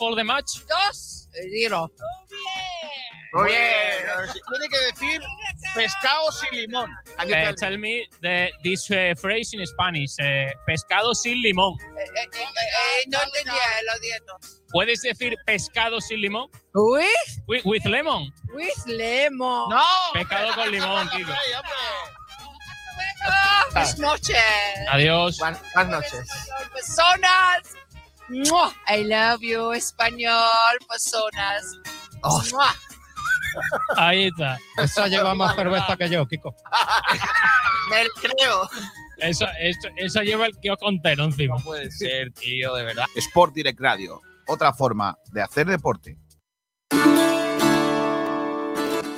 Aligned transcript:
for 0.00 0.16
the 0.16 0.24
match? 0.24 0.64
Dos. 0.66 1.28
Zero. 1.50 1.88
Muy 3.32 3.44
bien. 3.50 3.62
Tiene 4.50 4.68
que 4.68 4.78
decir 4.90 5.22
pescado 5.74 6.32
sin 6.32 6.58
limón. 6.58 6.90
Eh, 7.20 7.26
tell 7.28 7.28
me? 7.28 7.54
tell 7.54 7.78
me 7.78 8.02
the, 8.22 8.50
this 8.64 8.90
uh, 8.90 9.14
phrase 9.16 9.54
in 9.54 9.64
Spanish. 9.66 10.16
eh, 10.18 10.52
pescado 10.66 11.14
sin 11.14 11.40
limón. 11.40 11.74
Eh, 11.80 12.02
eh, 12.02 12.28
eh, 12.32 12.42
eh, 12.42 13.04
no 13.06 13.18
entendía 13.22 13.62
lo 13.86 13.98
dieto. 14.00 14.36
¿Puedes 14.72 15.02
decir 15.02 15.36
pescado 15.46 16.00
sin 16.00 16.20
limón? 16.22 16.48
With, 16.74 17.06
With, 17.46 17.62
with 17.64 17.84
lemon. 17.84 18.32
with 18.52 18.86
lemon. 18.86 19.68
No. 19.68 19.82
Pescado 20.14 20.52
con 20.56 20.70
limón. 20.72 21.08
Ah, 23.22 23.64
Buenas 23.72 23.98
noches. 23.98 24.36
Adiós. 24.90 25.38
Buenas, 25.38 25.60
buenas 25.74 25.92
noches. 25.92 26.28
Personas. 26.72 27.76
Mua. 28.30 28.72
I 28.88 29.04
love 29.04 29.40
you, 29.40 29.72
español, 29.72 30.78
personas. 30.88 31.78
Oh. 32.22 32.42
Mua. 32.52 32.74
Ahí 33.96 34.28
está. 34.28 34.58
Esa 34.78 35.08
lleva 35.08 35.34
más 35.34 35.56
cerveza 35.56 35.96
que 35.96 36.08
yo, 36.08 36.26
Kiko. 36.26 36.54
Me 37.90 38.04
lo 38.04 38.10
creo. 38.20 38.68
Eso, 39.18 39.46
eso, 39.58 39.88
eso 39.96 40.22
lleva 40.22 40.46
el 40.46 40.56
kiosco 40.58 40.88
entero 40.88 41.24
encima. 41.24 41.56
puede 41.58 41.90
ser, 41.90 42.32
tío, 42.32 42.74
de 42.74 42.84
verdad. 42.84 43.06
Sport 43.16 43.54
Direct 43.54 43.80
Radio. 43.80 44.20
Otra 44.46 44.72
forma 44.72 45.16
de 45.32 45.42
hacer 45.42 45.66
deporte. 45.66 46.16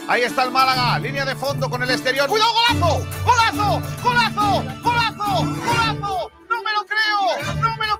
Ahí 0.09 0.23
está 0.23 0.45
el 0.45 0.51
Málaga, 0.51 0.99
línea 0.99 1.25
de 1.25 1.35
fondo 1.37 1.71
con 1.71 1.83
el 1.83 1.91
exterior. 1.91 2.29
¡Cuidado, 2.29 2.53
golazo! 2.53 3.07
¡Golazo! 3.25 3.83
¡Golazo! 4.03 4.65
¡Golazo! 4.83 5.45
¡Golazo! 5.65 6.31
¡No 6.51 6.63
me 6.63 6.73
lo 6.73 6.85
creo! 6.85 7.55
¡No 7.63 7.77
me 7.77 7.87
lo 7.87 7.92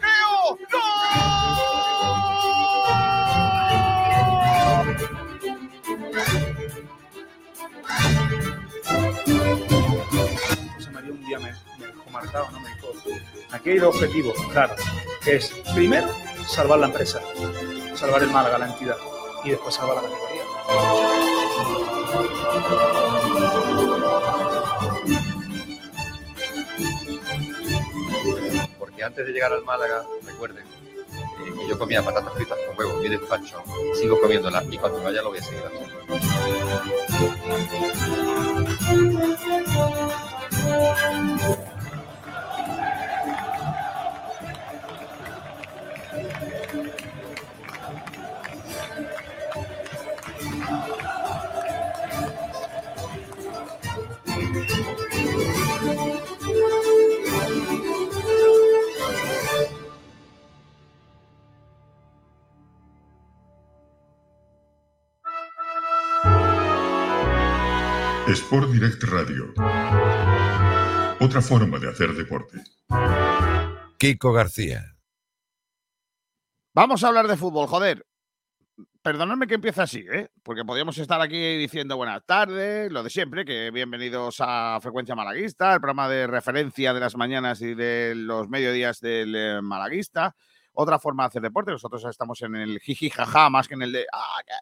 día 11.39 11.39
me, 11.39 11.53
me 11.79 12.11
marcado, 12.11 12.51
¿no? 12.51 12.61
me 12.61 12.69
dijo, 12.75 12.89
aquí 13.53 13.71
hay 13.71 13.79
dos 13.79 13.95
objetivos, 13.95 14.37
claro, 14.51 14.75
que 15.25 15.37
es 15.37 15.51
primero 15.75 16.09
salvar 16.47 16.81
la 16.81 16.87
empresa, 16.87 17.23
salvar 17.95 18.23
el 18.23 18.31
Málaga, 18.31 18.59
la 18.59 18.67
entidad, 18.67 18.97
y 19.45 19.51
después 19.51 19.75
salvar 19.75 19.97
la 19.97 20.03
categoría. 20.03 20.43
Porque 28.79 29.03
antes 29.03 29.27
de 29.27 29.33
llegar 29.33 29.53
al 29.55 29.65
Málaga, 29.65 30.05
recuerden 30.27 30.67
eh, 30.67 31.53
que 31.59 31.69
yo 31.69 31.79
comía 31.79 32.03
patatas 32.03 32.35
fritas 32.35 32.59
con 32.67 32.79
huevo 32.79 33.03
y 33.03 33.09
despacho, 33.09 33.63
sigo 33.99 34.21
comiéndolas 34.21 34.67
y 34.71 34.77
cuando 34.77 35.03
vaya 35.03 35.23
lo 35.23 35.31
voy 35.31 35.39
a 35.39 35.43
seguir 35.43 35.63
haciendo. 35.65 35.93
Thank 40.73 41.43
you. 46.75 47.02
Sport 68.33 68.71
Direct 68.71 69.03
Radio. 69.05 69.53
Otra 71.21 71.43
forma 71.43 71.79
de 71.79 71.91
hacer 71.91 72.15
deporte. 72.15 72.63
Kiko 73.99 74.33
García. 74.33 74.97
Vamos 76.75 77.05
a 77.05 77.09
hablar 77.09 77.29
de 77.29 77.37
fútbol, 77.37 77.67
joder. 77.67 78.07
Perdonadme 79.03 79.47
que 79.47 79.57
empiece 79.57 79.83
así, 79.83 80.07
¿eh? 80.11 80.31
Porque 80.43 80.65
podríamos 80.65 80.97
estar 80.97 81.21
aquí 81.21 81.59
diciendo 81.59 81.99
buenas 81.99 82.25
tardes, 82.25 82.91
lo 82.91 83.03
de 83.03 83.11
siempre, 83.11 83.45
que 83.45 83.71
bienvenidos 83.71 84.37
a 84.39 84.79
Frecuencia 84.81 85.15
Malaguista, 85.15 85.75
el 85.75 85.81
programa 85.81 86.09
de 86.09 86.27
referencia 86.27 86.95
de 86.95 87.01
las 87.01 87.17
mañanas 87.17 87.61
y 87.61 87.75
de 87.75 88.15
los 88.17 88.49
mediodías 88.49 89.01
del 89.01 89.35
eh, 89.35 89.61
Malaguista. 89.61 90.35
Otra 90.75 90.99
forma 90.99 91.25
de 91.25 91.27
hacer 91.29 91.43
deporte. 91.43 91.71
Nosotros 91.71 92.03
estamos 92.05 92.41
en 92.43 92.57
el 92.57 92.81
jiji 92.81 93.11
jaja 93.11 93.51
más 93.51 93.69
que 93.69 93.75
en 93.75 93.83
el 93.83 93.93
de 93.93 94.07
ah, 94.13 94.41
que, 94.47 94.53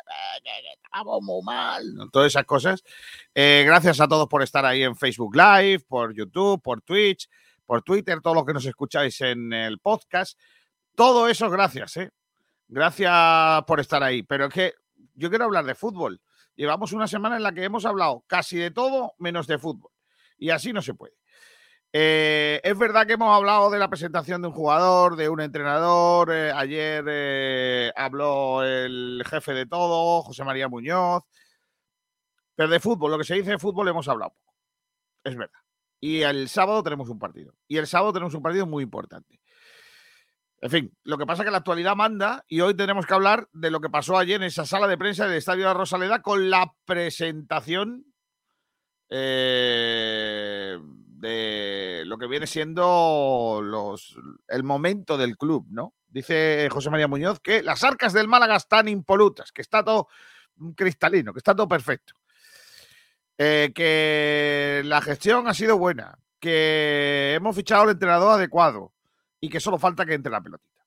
que- 0.43 0.51
que 0.63 0.73
estamos 0.85 1.23
muy 1.23 1.43
mal. 1.43 1.85
Todas 2.13 2.29
esas 2.29 2.45
cosas. 2.45 2.83
Eh, 3.35 3.63
gracias 3.65 4.01
a 4.01 4.09
todos 4.09 4.27
por 4.29 4.43
estar 4.43 4.65
ahí 4.67 4.83
en 4.83 4.97
Facebook 4.97 5.37
Live, 5.37 5.85
por 5.89 6.13
YouTube, 6.15 6.61
por 6.63 6.81
Twitch, 6.83 7.29
por 7.65 7.83
Twitter, 7.83 8.21
todos 8.21 8.35
los 8.37 8.45
que 8.45 8.53
nos 8.53 8.65
escucháis 8.67 9.21
en 9.21 9.53
el 9.53 9.79
podcast. 9.79 10.39
Todo 10.97 11.29
eso, 11.29 11.49
gracias, 11.49 11.97
¿eh? 11.99 12.11
Gracias 12.67 13.63
por 13.67 13.81
estar 13.81 14.03
ahí. 14.03 14.23
Pero 14.23 14.47
es 14.47 14.55
que 14.55 14.75
yo 15.15 15.29
quiero 15.31 15.45
hablar 15.45 15.65
de 15.65 15.75
fútbol. 15.75 16.21
Llevamos 16.57 16.93
una 16.93 17.07
semana 17.07 17.37
en 17.37 17.43
la 17.43 17.53
que 17.53 17.65
hemos 17.65 17.85
hablado 17.85 18.25
casi 18.27 18.57
de 18.59 18.71
todo 18.71 19.15
menos 19.19 19.47
de 19.47 19.59
fútbol. 19.59 19.91
Y 20.39 20.51
así 20.51 20.73
no 20.73 20.83
se 20.83 20.95
puede. 20.95 21.15
Eh, 21.93 22.61
es 22.63 22.79
verdad 22.79 23.05
que 23.07 23.15
hemos 23.15 23.35
hablado 23.35 23.69
de 23.69 23.79
la 23.79 23.89
presentación 23.89 24.41
de 24.43 24.49
un 24.49 24.55
jugador, 24.55 25.17
de 25.17 25.29
un 25.29 25.41
entrenador. 25.41 26.33
eh, 26.33 26.53
ayer 26.53 27.05
eh, 27.09 27.93
habló 27.97 28.63
el 28.63 29.23
jefe 29.27 29.53
de 29.55 29.67
todo, 29.67 30.23
José 30.23 30.45
María 30.45 30.69
Muñoz. 30.69 31.25
Pero 32.55 32.69
de 32.69 32.81
fútbol, 32.81 33.11
lo 33.13 33.19
que 33.19 33.25
se 33.25 33.35
dice 33.35 33.51
de 33.53 33.59
fútbol 33.59 33.89
hemos 33.89 34.09
hablado 34.09 34.31
poco. 34.31 34.55
Es 35.25 35.37
verdad. 35.37 35.59
Y 36.01 36.23
el 36.23 36.49
sábado 36.49 36.83
tenemos 36.83 37.09
un 37.09 37.19
partido. 37.19 37.55
Y 37.67 37.79
el 37.79 37.87
sábado 37.87 38.13
tenemos 38.13 38.35
un 38.35 38.43
partido 38.43 38.67
muy 38.67 38.85
importante. 38.85 39.41
En 40.63 40.71
fin, 40.71 40.97
lo 41.05 41.17
que 41.17 41.27
pasa 41.27 41.43
es 41.43 41.47
que 41.47 41.51
la 41.51 41.59
actualidad 41.59 41.97
manda 41.97 42.45
y 42.47 42.61
hoy 42.61 42.75
tenemos 42.75 43.07
que 43.07 43.15
hablar 43.15 43.49
de 43.53 43.71
lo 43.71 43.81
que 43.81 43.89
pasó 43.89 44.19
ayer 44.19 44.37
en 44.37 44.47
esa 44.47 44.67
sala 44.67 44.87
de 44.87 44.99
prensa 44.99 45.27
del 45.27 45.39
Estadio 45.39 45.63
de 45.63 45.69
la 45.69 45.75
Rosaleda 45.75 46.21
con 46.21 46.51
la 46.51 46.75
presentación 46.85 48.05
eh, 49.09 50.79
de 51.21 52.03
lo 52.07 52.17
que 52.17 52.27
viene 52.27 52.47
siendo 52.47 53.61
los, 53.63 54.17
el 54.49 54.65
momento 54.65 55.19
del 55.19 55.37
club, 55.37 55.67
¿no? 55.71 55.95
Dice 56.09 56.69
José 56.71 56.91
María 56.91 57.09
Muñoz 57.09 57.41
que 57.41 57.63
las 57.63 57.85
arcas 57.85 58.13
del 58.13 58.27
Málaga 58.27 58.57
están 58.57 58.89
impolutas, 58.89 59.53
que 59.53 59.63
está 59.63 59.85
todo 59.85 60.09
cristalino, 60.75 61.33
que 61.33 61.39
está 61.39 61.55
todo 61.55 61.69
perfecto. 61.69 62.15
Eh, 63.37 63.73
que 63.75 64.83
la 64.85 65.01
gestión 65.01 65.47
ha 65.47 65.55
sido 65.55 65.79
buena, 65.79 66.19
que 66.39 67.35
hemos 67.35 67.55
fichado 67.55 67.83
al 67.83 67.91
entrenador 67.91 68.33
adecuado 68.33 68.93
y 69.41 69.49
que 69.49 69.61
solo 69.61 69.79
falta 69.79 70.07
que 70.07 70.15
entre 70.15 70.33
la 70.33 70.41
pelotita. 70.41 70.87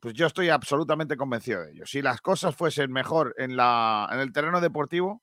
Pues 0.00 0.14
yo 0.14 0.26
estoy 0.26 0.48
absolutamente 0.48 1.16
convencido 1.16 1.62
de 1.62 1.72
ello. 1.72 1.86
Si 1.86 2.02
las 2.02 2.20
cosas 2.20 2.56
fuesen 2.56 2.90
mejor 2.92 3.34
en, 3.38 3.56
la, 3.56 4.08
en 4.12 4.18
el 4.18 4.32
terreno 4.32 4.60
deportivo, 4.60 5.22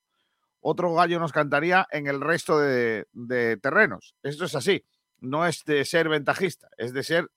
otro 0.61 0.93
gallo 0.93 1.19
nos 1.19 1.31
cantaría 1.31 1.87
en 1.91 2.07
el 2.07 2.21
resto 2.21 2.59
de, 2.59 3.07
de 3.11 3.57
terrenos. 3.57 4.15
Esto 4.23 4.45
es 4.45 4.55
así. 4.55 4.85
No 5.19 5.45
es 5.45 5.63
de 5.65 5.83
ser 5.85 6.09
ventajista, 6.09 6.69
es 6.77 6.93
de 6.93 7.03
ser 7.03 7.29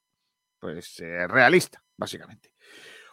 pues 0.61 1.01
eh, 1.01 1.27
realista, 1.27 1.83
básicamente. 1.97 2.53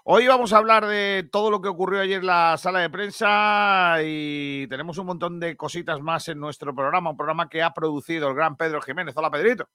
Hoy 0.03 0.27
vamos 0.27 0.53
a 0.53 0.57
hablar 0.57 0.85
de 0.87 1.27
todo 1.31 1.51
lo 1.51 1.61
que 1.61 1.67
ocurrió 1.67 2.01
ayer 2.01 2.19
en 2.19 2.27
la 2.27 2.57
sala 2.57 2.79
de 2.79 2.89
prensa 2.89 3.97
y 4.03 4.65
tenemos 4.67 4.97
un 4.97 5.05
montón 5.07 5.39
de 5.39 5.55
cositas 5.57 5.99
más 6.01 6.27
en 6.29 6.39
nuestro 6.39 6.73
programa, 6.73 7.11
un 7.11 7.17
programa 7.17 7.49
que 7.49 7.61
ha 7.61 7.73
producido 7.73 8.29
el 8.29 8.35
gran 8.35 8.55
Pedro 8.55 8.81
Jiménez. 8.81 9.15
Hola, 9.17 9.29
Pedrito. 9.29 9.67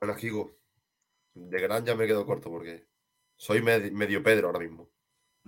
Bueno, 0.00 0.14
Kigo, 0.16 0.56
de 1.34 1.60
gran 1.60 1.84
ya 1.84 1.94
me 1.94 2.06
quedo 2.06 2.26
corto 2.26 2.50
porque 2.50 2.86
soy 3.36 3.62
med- 3.62 3.90
medio 3.92 4.22
Pedro 4.22 4.48
ahora 4.48 4.60
mismo. 4.60 4.90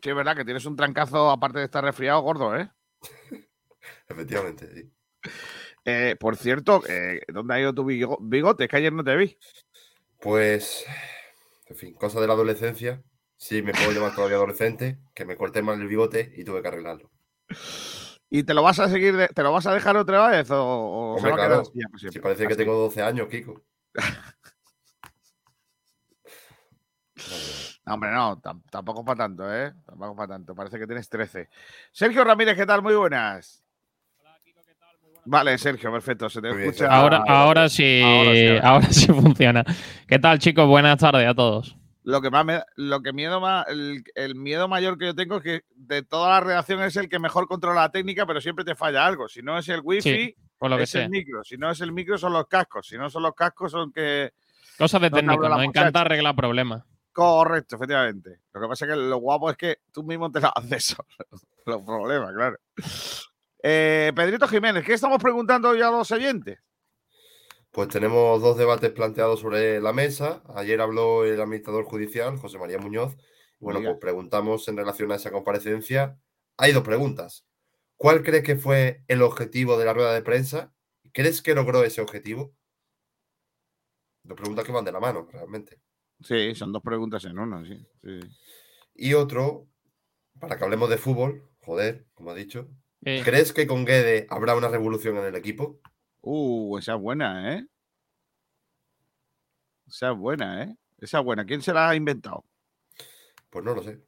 Sí, 0.02 0.10
es 0.10 0.16
verdad 0.16 0.36
que 0.36 0.44
tienes 0.44 0.64
un 0.66 0.76
trancazo, 0.76 1.30
aparte 1.30 1.58
de 1.58 1.64
estar 1.66 1.84
resfriado, 1.84 2.20
gordo, 2.22 2.56
¿eh? 2.56 2.70
Efectivamente, 4.08 4.68
sí. 4.72 4.90
Eh, 5.84 6.16
por 6.18 6.36
cierto, 6.36 6.82
eh, 6.88 7.20
¿dónde 7.28 7.54
ha 7.54 7.60
ido 7.60 7.74
tu 7.74 7.84
bigo- 7.84 8.18
bigote? 8.20 8.64
Es 8.64 8.70
que 8.70 8.76
ayer 8.76 8.92
no 8.92 9.04
te 9.04 9.16
vi. 9.16 9.38
Pues, 10.20 10.84
en 11.66 11.76
fin, 11.76 11.94
cosa 11.94 12.20
de 12.20 12.26
la 12.26 12.32
adolescencia. 12.32 13.02
Sí, 13.36 13.62
me 13.62 13.72
puedo 13.72 13.92
llamar 13.92 14.14
todavía 14.14 14.36
adolescente, 14.36 14.98
que 15.14 15.24
me 15.24 15.36
corté 15.36 15.62
mal 15.62 15.80
el 15.80 15.88
bigote 15.88 16.32
y 16.36 16.44
tuve 16.44 16.62
que 16.62 16.68
arreglarlo. 16.68 17.10
¿Y 18.30 18.42
te 18.42 18.54
lo 18.54 18.62
vas 18.62 18.80
a 18.80 18.88
seguir, 18.88 19.16
de- 19.16 19.28
te 19.28 19.42
lo 19.42 19.52
vas 19.52 19.66
a 19.66 19.74
dejar 19.74 19.96
otra 19.96 20.28
vez 20.28 20.50
o, 20.50 20.56
o 21.14 21.18
se 21.18 21.28
Hombre, 21.28 21.30
va 21.30 21.36
a 21.36 21.48
quedar 21.48 21.64
claro, 21.64 21.88
así? 21.94 22.10
Si 22.10 22.18
parece 22.18 22.48
que 22.48 22.56
tengo 22.56 22.74
12 22.74 23.02
años, 23.02 23.28
Kiko. 23.28 23.62
No, 27.86 27.94
hombre, 27.94 28.10
no, 28.10 28.40
tam- 28.40 28.62
tampoco 28.70 29.04
para 29.04 29.18
tanto, 29.18 29.54
¿eh? 29.54 29.72
Tampoco 29.84 30.16
para 30.16 30.28
tanto. 30.28 30.54
Parece 30.54 30.78
que 30.78 30.86
tienes 30.86 31.08
13. 31.08 31.48
Sergio 31.92 32.24
Ramírez, 32.24 32.56
¿qué 32.56 32.66
tal? 32.66 32.82
Muy 32.82 32.94
buenas. 32.94 33.62
Vale, 35.26 35.58
Sergio, 35.58 35.90
perfecto. 35.92 36.28
Se 36.30 36.40
te 36.40 36.48
escucha. 36.50 36.86
Ahora, 36.88 37.22
ahora 37.26 37.68
sí, 37.68 38.00
Ahora 38.02 38.32
sí, 38.34 38.46
ahora. 38.48 38.68
ahora 38.68 38.86
sí 38.92 39.06
funciona. 39.08 39.64
¿Qué 40.06 40.18
tal, 40.18 40.38
chicos? 40.38 40.66
Buenas 40.66 40.98
tardes 40.98 41.26
a 41.28 41.34
todos. 41.34 41.76
Lo 42.04 42.22
que 42.22 42.30
más 42.30 42.44
me, 42.44 42.62
lo 42.76 43.02
que 43.02 43.12
miedo 43.12 43.40
más, 43.40 43.66
el, 43.66 44.04
el 44.14 44.36
miedo 44.36 44.68
mayor 44.68 44.96
que 44.96 45.06
yo 45.06 45.14
tengo 45.16 45.38
es 45.38 45.42
que 45.42 45.60
de 45.74 46.02
toda 46.02 46.30
la 46.30 46.40
redacción 46.40 46.80
es 46.82 46.94
el 46.96 47.08
que 47.08 47.18
mejor 47.18 47.48
controla 47.48 47.80
la 47.82 47.90
técnica, 47.90 48.24
pero 48.26 48.40
siempre 48.40 48.64
te 48.64 48.76
falla 48.76 49.04
algo. 49.04 49.26
Si 49.28 49.42
no 49.42 49.58
es 49.58 49.68
el 49.68 49.80
wifi, 49.82 50.02
Sí, 50.02 50.36
por 50.56 50.70
lo 50.70 50.76
que 50.76 50.84
es 50.84 50.94
el 50.94 51.00
sea. 51.02 51.08
micro. 51.08 51.42
Si 51.42 51.56
no 51.56 51.68
es 51.68 51.80
el 51.80 51.90
micro, 51.90 52.16
son 52.16 52.32
los 52.32 52.46
cascos. 52.46 52.86
Si 52.86 52.96
no 52.96 53.10
son 53.10 53.24
los 53.24 53.34
cascos, 53.34 53.72
son 53.72 53.90
que. 53.92 54.30
Cosas 54.78 55.00
de 55.00 55.10
No 55.10 55.16
técnico, 55.16 55.48
nos 55.48 55.64
encanta 55.64 56.02
arreglar 56.02 56.36
problemas. 56.36 56.84
Correcto, 57.12 57.74
efectivamente. 57.74 58.38
Lo 58.52 58.60
que 58.60 58.68
pasa 58.68 58.84
es 58.84 58.90
que 58.92 58.96
lo 58.96 59.16
guapo 59.16 59.50
es 59.50 59.56
que 59.56 59.78
tú 59.92 60.04
mismo 60.04 60.30
te 60.30 60.38
lo 60.40 60.56
haces. 60.56 60.94
Los 61.66 61.82
problemas, 61.82 62.32
claro. 62.32 62.56
Eh, 63.62 64.12
Pedrito 64.14 64.46
Jiménez, 64.48 64.84
¿qué 64.84 64.94
estamos 64.94 65.18
preguntando 65.22 65.74
ya 65.74 65.88
a 65.88 65.90
los 65.90 66.10
oyentes? 66.10 66.58
Pues 67.70 67.88
tenemos 67.88 68.40
dos 68.40 68.56
debates 68.56 68.90
planteados 68.90 69.40
sobre 69.40 69.80
la 69.80 69.92
mesa. 69.92 70.42
Ayer 70.54 70.80
habló 70.80 71.24
el 71.24 71.40
administrador 71.40 71.84
judicial, 71.84 72.38
José 72.38 72.58
María 72.58 72.78
Muñoz. 72.78 73.16
Bueno, 73.58 73.80
pues 73.82 73.96
preguntamos 74.00 74.66
en 74.68 74.76
relación 74.76 75.12
a 75.12 75.16
esa 75.16 75.30
comparecencia. 75.30 76.18
Hay 76.56 76.72
dos 76.72 76.82
preguntas. 76.82 77.46
¿Cuál 77.96 78.22
crees 78.22 78.44
que 78.44 78.56
fue 78.56 79.04
el 79.08 79.22
objetivo 79.22 79.78
de 79.78 79.84
la 79.84 79.94
rueda 79.94 80.14
de 80.14 80.22
prensa? 80.22 80.72
¿Crees 81.12 81.42
que 81.42 81.54
logró 81.54 81.82
ese 81.82 82.00
objetivo? 82.00 82.54
Dos 84.22 84.36
preguntas 84.36 84.64
que 84.64 84.72
van 84.72 84.84
de 84.84 84.92
la 84.92 85.00
mano, 85.00 85.28
realmente. 85.30 85.80
Sí, 86.20 86.54
son 86.54 86.72
dos 86.72 86.82
preguntas 86.82 87.24
en 87.24 87.66
sí. 87.66 87.86
sí. 88.02 88.20
Y 88.94 89.14
otro, 89.14 89.68
para 90.40 90.56
que 90.56 90.64
hablemos 90.64 90.88
de 90.88 90.98
fútbol, 90.98 91.48
joder, 91.60 92.06
como 92.14 92.30
ha 92.30 92.34
dicho. 92.34 92.68
Eh, 93.08 93.22
¿Crees 93.24 93.52
que 93.52 93.68
con 93.68 93.84
Guede 93.84 94.26
habrá 94.30 94.56
una 94.56 94.66
revolución 94.66 95.16
en 95.18 95.26
el 95.26 95.36
equipo? 95.36 95.80
Uh, 96.22 96.76
esa 96.78 96.94
es 96.94 97.00
buena, 97.00 97.54
¿eh? 97.54 97.64
Esa 99.86 100.10
es 100.10 100.16
buena, 100.18 100.64
¿eh? 100.64 100.76
Esa 100.98 101.20
es 101.20 101.24
buena. 101.24 101.44
¿Quién 101.46 101.62
se 101.62 101.72
la 101.72 101.88
ha 101.88 101.94
inventado? 101.94 102.44
Pues 103.48 103.64
no 103.64 103.76
lo 103.76 103.82
sé. 103.84 104.00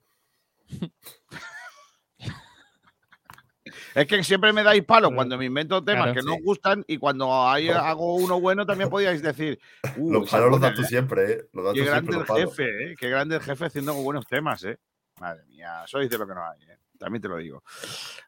Es 3.95 4.06
que 4.09 4.25
siempre 4.25 4.53
me 4.53 4.65
dais 4.65 4.83
palo 4.85 5.15
cuando 5.15 5.39
me 5.39 5.45
invento 5.45 5.85
temas 5.85 6.06
Claro. 6.06 6.15
que 6.21 6.27
no 6.27 6.35
os 6.35 6.43
gustan 6.43 6.85
y 6.89 6.99
cuando 6.99 7.49
hay- 7.49 7.69
hago 7.69 8.17
uno 8.17 8.41
bueno 8.41 8.67
también 8.67 8.91
podíais 8.91 9.23
decir. 9.23 9.61
Uh, 9.97 10.12
los 10.12 10.29
palos 10.29 10.50
los 10.50 10.61
das 10.61 10.75
tú 10.75 10.83
¿eh? 10.83 10.87
siempre, 10.87 11.33
¿eh? 11.33 11.49
Los 11.53 11.65
das 11.67 11.75
Qué 11.75 11.81
tú 11.85 11.87
siempre 11.87 12.17
grande 12.17 12.33
el 12.43 12.49
jefe, 12.49 12.65
¿eh? 12.93 12.97
Qué 12.99 13.09
grande 13.11 13.37
el 13.37 13.43
jefe 13.43 13.65
haciendo 13.67 13.95
buenos 13.95 14.27
temas, 14.27 14.65
¿eh? 14.65 14.77
Madre 15.21 15.45
mía, 15.47 15.85
sois 15.87 16.11
de 16.11 16.19
lo 16.19 16.27
que 16.27 16.35
no 16.35 16.45
hay, 16.45 16.62
¿eh? 16.62 16.79
También 16.99 17.23
te 17.23 17.29
lo 17.29 17.37
digo. 17.37 17.62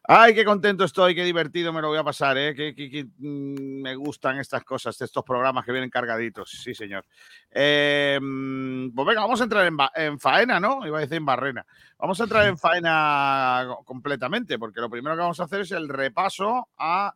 Ay, 0.03 0.33
qué 0.33 0.45
contento 0.45 0.83
estoy, 0.85 1.13
qué 1.13 1.23
divertido 1.23 1.73
me 1.73 1.81
lo 1.81 1.89
voy 1.89 1.97
a 1.97 2.03
pasar, 2.03 2.37
¿eh? 2.37 2.55
Qué, 2.55 2.73
qué- 2.73 2.89
qué, 2.89 3.03
mm, 3.17 3.81
me 3.81 3.95
gustan 3.95 4.39
estas 4.39 4.63
cosas, 4.63 4.99
estos 5.01 5.23
programas 5.23 5.65
que 5.65 5.71
vienen 5.71 5.89
cargaditos. 5.89 6.49
Sí, 6.49 6.73
señor. 6.73 7.05
Eh, 7.51 8.17
mm, 8.21 8.91
pues 8.95 9.07
venga, 9.07 9.21
vamos 9.21 9.41
a 9.41 9.43
entrar 9.43 9.65
en, 9.67 9.77
en 9.95 10.19
faena, 10.19 10.59
¿no? 10.59 10.85
Iba 10.87 10.97
a 10.99 11.01
decir 11.01 11.17
en 11.17 11.25
barrena. 11.25 11.65
Vamos 11.97 12.19
a 12.19 12.23
entrar 12.23 12.47
en 12.47 12.57
faena 12.57 13.65
co- 13.67 13.83
completamente, 13.83 14.57
porque 14.57 14.79
lo 14.81 14.89
primero 14.89 15.15
que 15.15 15.21
vamos 15.21 15.39
a 15.39 15.43
hacer 15.43 15.61
es 15.61 15.71
el 15.71 15.89
repaso 15.89 16.69
a 16.77 17.13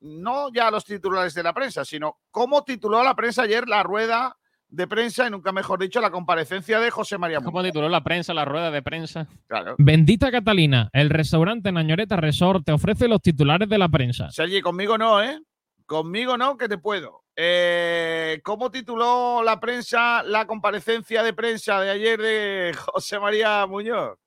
no 0.00 0.52
ya 0.52 0.68
a 0.68 0.70
los 0.70 0.84
titulares 0.84 1.34
de 1.34 1.42
la 1.44 1.52
prensa, 1.52 1.84
sino 1.84 2.18
cómo 2.30 2.64
tituló 2.64 3.04
la 3.04 3.14
prensa 3.14 3.42
ayer 3.42 3.68
la 3.68 3.82
rueda 3.84 4.36
de 4.72 4.86
prensa 4.86 5.26
y 5.26 5.30
nunca 5.30 5.52
mejor 5.52 5.78
dicho 5.78 6.00
la 6.00 6.10
comparecencia 6.10 6.80
de 6.80 6.90
José 6.90 7.18
María 7.18 7.38
¿Cómo 7.38 7.50
Muñoz. 7.58 7.66
tituló 7.72 7.88
la 7.90 8.02
prensa, 8.02 8.32
la 8.32 8.46
rueda 8.46 8.70
de 8.70 8.82
prensa? 8.82 9.28
Claro. 9.46 9.74
Bendita 9.78 10.30
Catalina, 10.30 10.88
el 10.94 11.10
restaurante 11.10 11.70
Nañoreta 11.70 12.16
Resort 12.16 12.64
te 12.64 12.72
ofrece 12.72 13.06
los 13.06 13.20
titulares 13.20 13.68
de 13.68 13.76
la 13.78 13.90
prensa. 13.90 14.30
Sergi, 14.30 14.62
conmigo 14.62 14.96
no, 14.96 15.22
¿eh? 15.22 15.38
Conmigo 15.84 16.38
no, 16.38 16.56
que 16.56 16.68
te 16.68 16.78
puedo. 16.78 17.22
Eh, 17.36 18.40
¿Cómo 18.42 18.70
tituló 18.70 19.42
la 19.44 19.60
prensa 19.60 20.22
la 20.22 20.46
comparecencia 20.46 21.22
de 21.22 21.34
prensa 21.34 21.78
de 21.80 21.90
ayer 21.90 22.20
de 22.20 22.74
José 22.74 23.20
María 23.20 23.66
Muñoz? 23.66 24.18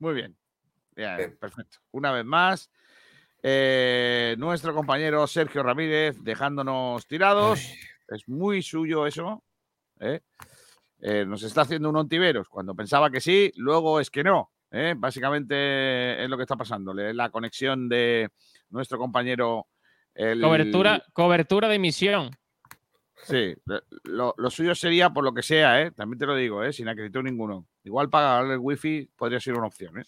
Muy 0.00 0.14
bien. 0.14 0.36
Bien, 0.96 1.16
Bien. 1.16 1.36
perfecto. 1.38 1.78
Una 1.92 2.10
vez 2.10 2.24
más, 2.24 2.68
eh, 3.42 4.34
nuestro 4.38 4.74
compañero 4.74 5.24
Sergio 5.28 5.62
Ramírez 5.62 6.16
dejándonos 6.22 7.06
tirados. 7.06 7.60
Es 8.08 8.28
muy 8.28 8.62
suyo 8.62 9.06
eso. 9.06 9.42
¿eh? 10.00 10.20
Eh, 11.00 11.24
nos 11.26 11.42
está 11.42 11.62
haciendo 11.62 11.88
un 11.90 11.96
ontiveros. 11.96 12.48
Cuando 12.48 12.74
pensaba 12.74 13.10
que 13.10 13.20
sí, 13.20 13.52
luego 13.56 14.00
es 14.00 14.10
que 14.10 14.24
no. 14.24 14.50
¿eh? 14.70 14.94
Básicamente 14.96 16.22
es 16.22 16.28
lo 16.28 16.36
que 16.36 16.42
está 16.42 16.56
pasando. 16.56 16.92
La 16.94 17.30
conexión 17.30 17.88
de 17.88 18.28
nuestro 18.70 18.98
compañero. 18.98 19.66
el- 20.14 20.40
Cobertura, 20.40 21.02
cobertura 21.12 21.68
de 21.68 21.74
emisión. 21.76 22.30
Sí, 23.22 23.54
lo, 24.04 24.34
lo 24.36 24.50
suyo 24.50 24.74
sería 24.74 25.10
por 25.10 25.24
lo 25.24 25.32
que 25.32 25.42
sea, 25.42 25.80
¿eh? 25.82 25.90
También 25.92 26.18
te 26.18 26.26
lo 26.26 26.34
digo, 26.34 26.62
¿eh? 26.62 26.72
Sin 26.72 26.88
acritud 26.88 27.22
ninguno. 27.22 27.66
Igual 27.84 28.10
pagar 28.10 28.44
el 28.50 28.58
wifi 28.58 29.08
podría 29.16 29.40
ser 29.40 29.54
una 29.54 29.68
opción, 29.68 29.98
¿eh? 30.00 30.04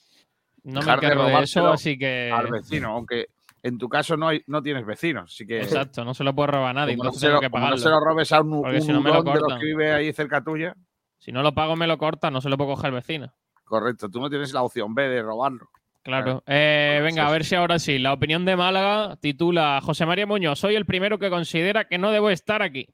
No 0.64 0.81
Dejar 0.81 1.00
me 1.00 1.06
encargo 1.06 1.25
de 1.26 1.44
eso, 1.44 1.69
así 1.69 1.96
que. 1.96 2.31
Al 2.34 2.48
vecino, 2.50 2.90
aunque 2.90 3.28
en 3.67 3.79
tu 3.79 3.89
caso 3.89 4.17
no, 4.17 4.29
hay, 4.29 4.43
no 4.47 4.63
tienes 4.63 4.87
vecinos, 4.87 5.33
así 5.33 5.45
que 5.45 5.59
Exacto, 5.59 6.05
no 6.05 6.15
se 6.15 6.23
lo 6.23 6.35
puede 6.35 6.53
robar 6.53 6.71
a 6.71 6.73
nadie. 6.73 6.97
no, 6.97 7.11
se 7.11 7.29
lo, 7.29 7.41
que 7.41 7.49
no 7.49 7.77
se 7.77 7.89
lo 7.89 7.99
robes 8.01 8.31
a 8.33 8.41
un, 8.41 8.53
un 8.53 8.81
si 8.81 8.93
no 8.93 9.01
me 9.01 9.11
lo 9.11 9.23
de 9.23 9.31
los 9.31 9.41
cortan. 9.41 9.59
que 9.59 9.67
vive 9.67 9.93
ahí 9.93 10.13
cerca 10.13 10.43
tuya. 10.43 10.77
Si 11.19 11.33
no 11.33 11.43
lo 11.43 11.53
pago, 11.53 11.75
me 11.75 11.89
lo 11.89 11.99
corta, 11.99 12.31
no 12.31 12.41
se 12.41 12.49
lo 12.49 12.57
puedo 12.57 12.71
coger 12.71 12.87
al 12.87 12.93
vecino. 12.93 13.35
Correcto, 13.65 14.09
tú 14.09 14.21
no 14.21 14.31
tienes 14.31 14.53
la 14.53 14.63
opción 14.63 14.95
B 14.95 15.09
de 15.09 15.23
robarlo. 15.23 15.69
Claro. 16.05 16.45
Eh, 16.47 17.01
venga, 17.03 17.27
a 17.27 17.31
ver 17.33 17.45
si 17.45 17.57
ahora 17.57 17.81
sí. 17.81 17.99
La 17.99 18.13
opinión 18.13 18.45
de 18.45 18.55
Málaga 18.55 19.17
titula 19.17 19.81
José 19.83 20.07
María 20.07 20.25
Muñoz. 20.25 20.61
Soy 20.61 20.77
el 20.77 20.87
primero 20.87 21.19
que 21.19 21.31
considera 21.31 21.89
que 21.89 21.99
no 21.99 22.13
debo 22.13 22.31
estar 22.31 22.63
aquí. 22.63 22.89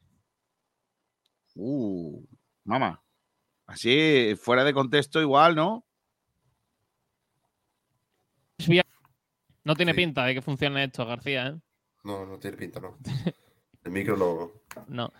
Uh, 1.55 2.25
mamá. 2.65 3.03
Así, 3.67 4.35
fuera 4.41 4.65
de 4.65 4.73
contexto, 4.73 5.21
igual, 5.21 5.55
¿no? 5.55 5.85
No 9.65 9.75
tiene 9.77 9.93
Sí. 9.93 9.97
pinta 9.97 10.25
de 10.25 10.35
que 10.35 10.43
funcione 10.43 10.85
esto, 10.85 11.07
García, 11.07 11.47
¿eh? 11.49 11.61
No, 12.05 12.27
no 12.27 12.39
tiene 12.39 12.57
pinta, 12.57 12.81
no. 12.81 12.99
El 13.85 13.93
micro 13.93 14.17
no. 14.17 14.51
No. 14.89 15.13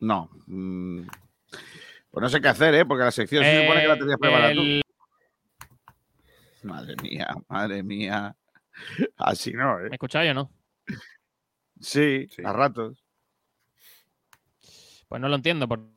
No. 0.00 0.28
mm, 0.46 1.02
Pues 2.10 2.22
no 2.22 2.28
sé 2.28 2.40
qué 2.40 2.48
hacer, 2.48 2.74
¿eh? 2.74 2.84
Porque 2.84 3.04
la 3.04 3.10
sección 3.12 3.44
se 3.44 3.62
supone 3.62 3.80
que 3.82 3.88
la 3.88 3.98
tenías 3.98 4.16
Eh, 4.16 4.18
preparada 4.20 4.52
tú. 4.54 4.62
Madre 6.64 6.96
mía, 7.02 7.28
madre 7.48 7.82
mía. 7.82 8.36
Así 9.16 9.52
no, 9.52 9.78
¿eh? 9.80 9.88
¿Me 9.90 9.96
escucháis 9.96 10.30
o 10.32 10.34
no? 10.34 10.52
Sí, 11.80 12.26
Sí. 12.30 12.42
a 12.44 12.52
ratos. 12.52 13.04
Pues 15.08 15.20
no 15.20 15.28
lo 15.28 15.36
entiendo. 15.36 15.68
por- 15.68 15.88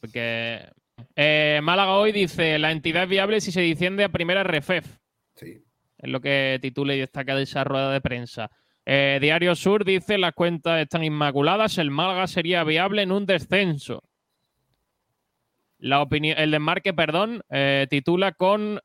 Porque 0.00 0.70
eh, 1.14 1.60
Málaga 1.62 1.92
hoy 1.96 2.12
dice 2.12 2.58
la 2.58 2.72
entidad 2.72 3.04
es 3.04 3.08
viable 3.08 3.40
si 3.40 3.52
se 3.52 3.60
desciende 3.62 4.04
a 4.04 4.08
primera 4.10 4.42
RFEF. 4.42 4.98
Sí. 5.34 5.62
Es 5.98 6.10
lo 6.10 6.20
que 6.20 6.58
titula 6.60 6.94
y 6.94 7.00
destaca 7.00 7.34
de 7.34 7.42
esa 7.42 7.64
rueda 7.64 7.92
de 7.92 8.00
prensa. 8.00 8.50
Eh, 8.84 9.18
Diario 9.20 9.54
Sur 9.56 9.84
dice 9.84 10.18
las 10.18 10.32
cuentas 10.34 10.80
están 10.80 11.02
inmaculadas, 11.04 11.78
el 11.78 11.90
Málaga 11.90 12.26
sería 12.26 12.62
viable 12.64 13.02
en 13.02 13.12
un 13.12 13.26
descenso. 13.26 14.02
La 15.78 16.00
opinión, 16.00 16.38
el 16.38 16.50
desmarque, 16.52 16.94
perdón, 16.94 17.42
eh, 17.50 17.86
titula 17.90 18.32
con 18.32 18.80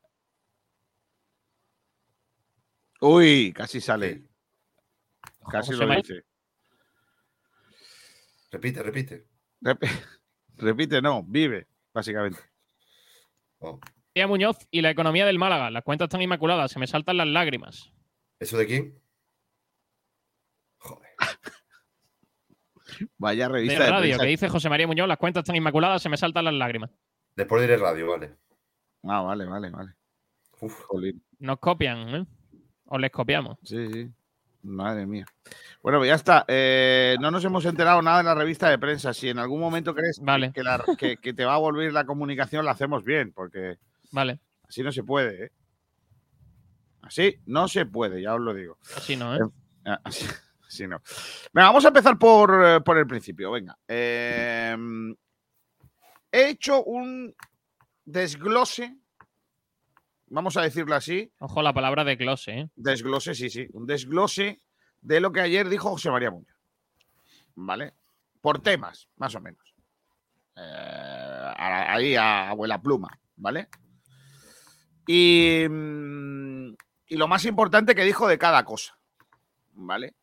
Uy, 3.00 3.52
casi 3.54 3.80
sale. 3.80 4.22
Casi 5.50 5.72
José 5.72 5.80
lo 5.82 5.88
María- 5.88 6.02
dice. 6.02 6.22
Repite, 8.50 8.82
repite. 8.82 9.26
Rep- 9.62 9.80
Repite, 10.58 11.00
no, 11.02 11.22
vive, 11.24 11.66
básicamente. 11.92 12.38
Oh. 13.58 13.80
María 14.14 14.26
Muñoz 14.26 14.58
y 14.70 14.82
la 14.82 14.90
economía 14.90 15.24
del 15.24 15.38
Málaga. 15.38 15.70
Las 15.70 15.84
cuentas 15.84 16.06
están 16.06 16.22
inmaculadas, 16.22 16.70
se 16.70 16.78
me 16.78 16.86
saltan 16.86 17.16
las 17.16 17.28
lágrimas. 17.28 17.92
¿Eso 18.38 18.58
de 18.58 18.66
quién? 18.66 19.02
Joder. 20.78 21.10
Vaya 23.18 23.46
De 23.46 23.52
revista 23.52 23.84
de, 23.84 23.90
radio, 23.90 24.00
prensa. 24.00 24.22
que 24.24 24.28
dice 24.30 24.48
José 24.48 24.68
María 24.68 24.86
Muñoz, 24.86 25.08
las 25.08 25.16
cuentas 25.16 25.42
están 25.42 25.56
inmaculadas, 25.56 26.02
se 26.02 26.08
me 26.08 26.16
saltan 26.16 26.44
las 26.44 26.54
lágrimas. 26.54 26.90
Después 27.34 27.62
diré 27.62 27.76
radio, 27.76 28.10
vale. 28.10 28.36
Ah, 29.04 29.22
vale, 29.22 29.46
vale, 29.46 29.70
vale. 29.70 29.94
Uf. 30.60 30.82
Jolín. 30.86 31.24
Nos 31.38 31.58
copian, 31.58 32.14
¿eh? 32.14 32.26
O 32.84 32.98
les 32.98 33.10
copiamos. 33.10 33.58
Sí, 33.64 33.88
sí. 33.90 34.10
Madre 34.62 35.06
mía. 35.06 35.26
Bueno, 35.82 35.98
pues 35.98 36.08
ya 36.08 36.14
está. 36.14 36.44
Eh, 36.46 37.16
no 37.20 37.30
nos 37.32 37.44
hemos 37.44 37.64
enterado 37.64 38.00
nada 38.00 38.20
en 38.20 38.26
la 38.26 38.34
revista 38.34 38.68
de 38.70 38.78
prensa. 38.78 39.12
Si 39.12 39.28
en 39.28 39.38
algún 39.38 39.60
momento 39.60 39.94
crees 39.94 40.18
que- 40.18 40.24
Vale. 40.24 40.52
que, 40.52 40.62
la- 40.62 40.82
que- 40.96 41.16
que 41.16 41.34
te 41.34 41.44
va 41.44 41.54
a 41.54 41.58
volver 41.58 41.92
la 41.92 42.04
comunicación, 42.06 42.64
la 42.64 42.70
hacemos 42.70 43.02
bien, 43.04 43.32
porque 43.32 43.78
Vale, 44.12 44.38
así 44.68 44.82
no 44.82 44.92
se 44.92 45.02
puede, 45.02 45.46
¿eh? 45.46 45.50
Así 47.02 47.36
no 47.46 47.66
se 47.66 47.86
puede, 47.86 48.22
ya 48.22 48.34
os 48.34 48.40
lo 48.40 48.54
digo. 48.54 48.78
así 48.96 49.16
no, 49.16 49.34
¿eh? 49.34 49.40
Ah, 49.84 50.00
Así, 50.04 50.26
así 50.68 50.86
no. 50.86 51.02
Venga, 51.52 51.66
vamos 51.66 51.84
a 51.84 51.88
empezar 51.88 52.16
por, 52.16 52.64
eh, 52.64 52.80
por 52.80 52.96
el 52.98 53.06
principio. 53.08 53.50
Venga. 53.50 53.76
Eh, 53.88 54.76
he 56.30 56.48
hecho 56.50 56.84
un 56.84 57.34
desglose, 58.04 58.96
vamos 60.32 60.56
a 60.56 60.62
decirlo 60.62 60.94
así, 60.94 61.32
Ojo 61.38 61.62
la 61.62 61.72
palabra 61.72 62.04
de 62.04 62.16
glose, 62.16 62.52
¿eh? 62.52 62.70
desglose, 62.74 63.34
sí, 63.34 63.50
sí, 63.50 63.66
un 63.72 63.86
desglose 63.86 64.60
de 65.00 65.20
lo 65.20 65.32
que 65.32 65.40
ayer 65.40 65.68
dijo 65.68 65.90
José 65.90 66.10
María 66.10 66.30
Muñoz. 66.30 66.56
¿Vale? 67.54 67.94
por 68.42 68.60
temas, 68.60 69.08
más 69.16 69.34
o 69.34 69.40
menos. 69.40 69.74
Eh, 70.56 71.52
ahí 71.56 72.14
a 72.16 72.50
abuela 72.50 72.82
pluma, 72.82 73.18
¿vale? 73.36 73.68
Y, 75.06 75.64
mm, 75.70 76.74
y 77.06 77.16
lo 77.16 77.28
más 77.28 77.46
importante 77.46 77.94
que 77.94 78.04
dijo 78.04 78.28
de 78.28 78.36
cada 78.36 78.64
cosa, 78.64 78.98
¿vale? 79.72 80.14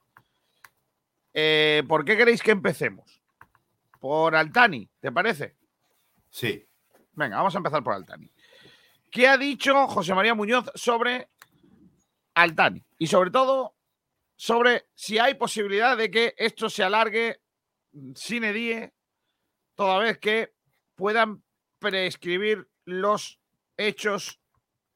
Eh, 1.34 1.84
¿Por 1.88 2.06
qué 2.06 2.18
queréis 2.18 2.44
que 2.44 2.52
empecemos? 2.52 3.24
Por 4.00 4.36
Altani, 4.36 4.90
¿te 5.00 5.12
parece? 5.12 5.56
Sí. 6.30 6.66
Venga, 7.14 7.38
vamos 7.38 7.56
a 7.56 7.60
empezar 7.60 7.84
por 7.84 7.94
Altani. 7.94 8.32
¿Qué 9.12 9.28
ha 9.28 9.38
dicho 9.38 9.88
José 9.88 10.14
María 10.14 10.36
Muñoz 10.36 10.66
sobre 10.76 11.30
Altani? 12.36 12.86
Y 12.98 13.08
sobre 13.08 13.32
todo, 13.32 13.76
sobre 14.36 14.88
si 14.94 15.18
hay 15.18 15.34
posibilidad 15.34 15.98
de 15.98 16.12
que 16.12 16.36
esto 16.38 16.70
se 16.70 16.84
alargue 16.84 17.42
sin 18.16 18.44
edie, 18.44 18.94
toda 19.76 20.00
vez 20.00 20.20
que 20.20 20.54
puedan 20.96 21.44
prescribir 21.80 22.70
los 22.86 23.40
hechos 23.78 24.40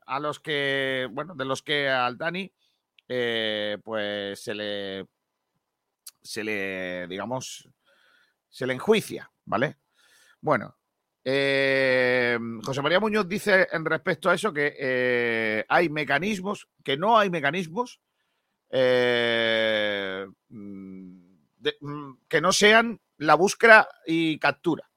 a 0.05 0.19
los 0.19 0.39
que, 0.39 1.07
bueno, 1.11 1.33
de 1.35 1.45
los 1.45 1.63
que 1.63 1.89
Altani, 1.89 2.53
eh, 3.07 3.77
pues 3.83 4.43
se 4.43 4.53
le, 4.53 5.07
se 6.21 6.43
le, 6.43 7.07
digamos, 7.07 7.67
se 8.49 8.67
le 8.67 8.73
enjuicia, 8.73 9.31
¿vale? 9.45 9.77
Bueno, 10.41 10.77
eh, 11.25 12.37
José 12.63 12.81
María 12.81 12.99
Muñoz 12.99 13.27
dice 13.27 13.67
en 13.71 13.85
respecto 13.85 14.29
a 14.29 14.33
eso 14.33 14.51
que 14.51 14.75
eh, 14.77 15.65
hay 15.69 15.89
mecanismos, 15.89 16.67
que 16.83 16.97
no 16.97 17.17
hay 17.17 17.29
mecanismos 17.29 18.01
eh, 18.69 20.27
que 22.27 22.41
no 22.41 22.51
sean 22.51 22.99
la 23.17 23.35
búsqueda 23.35 23.87
y 24.05 24.37
captura. 24.39 24.89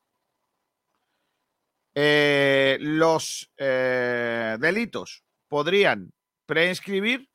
Los 2.78 3.50
delitos 3.56 5.24
podrían 5.48 6.12
prescribir 6.44 7.30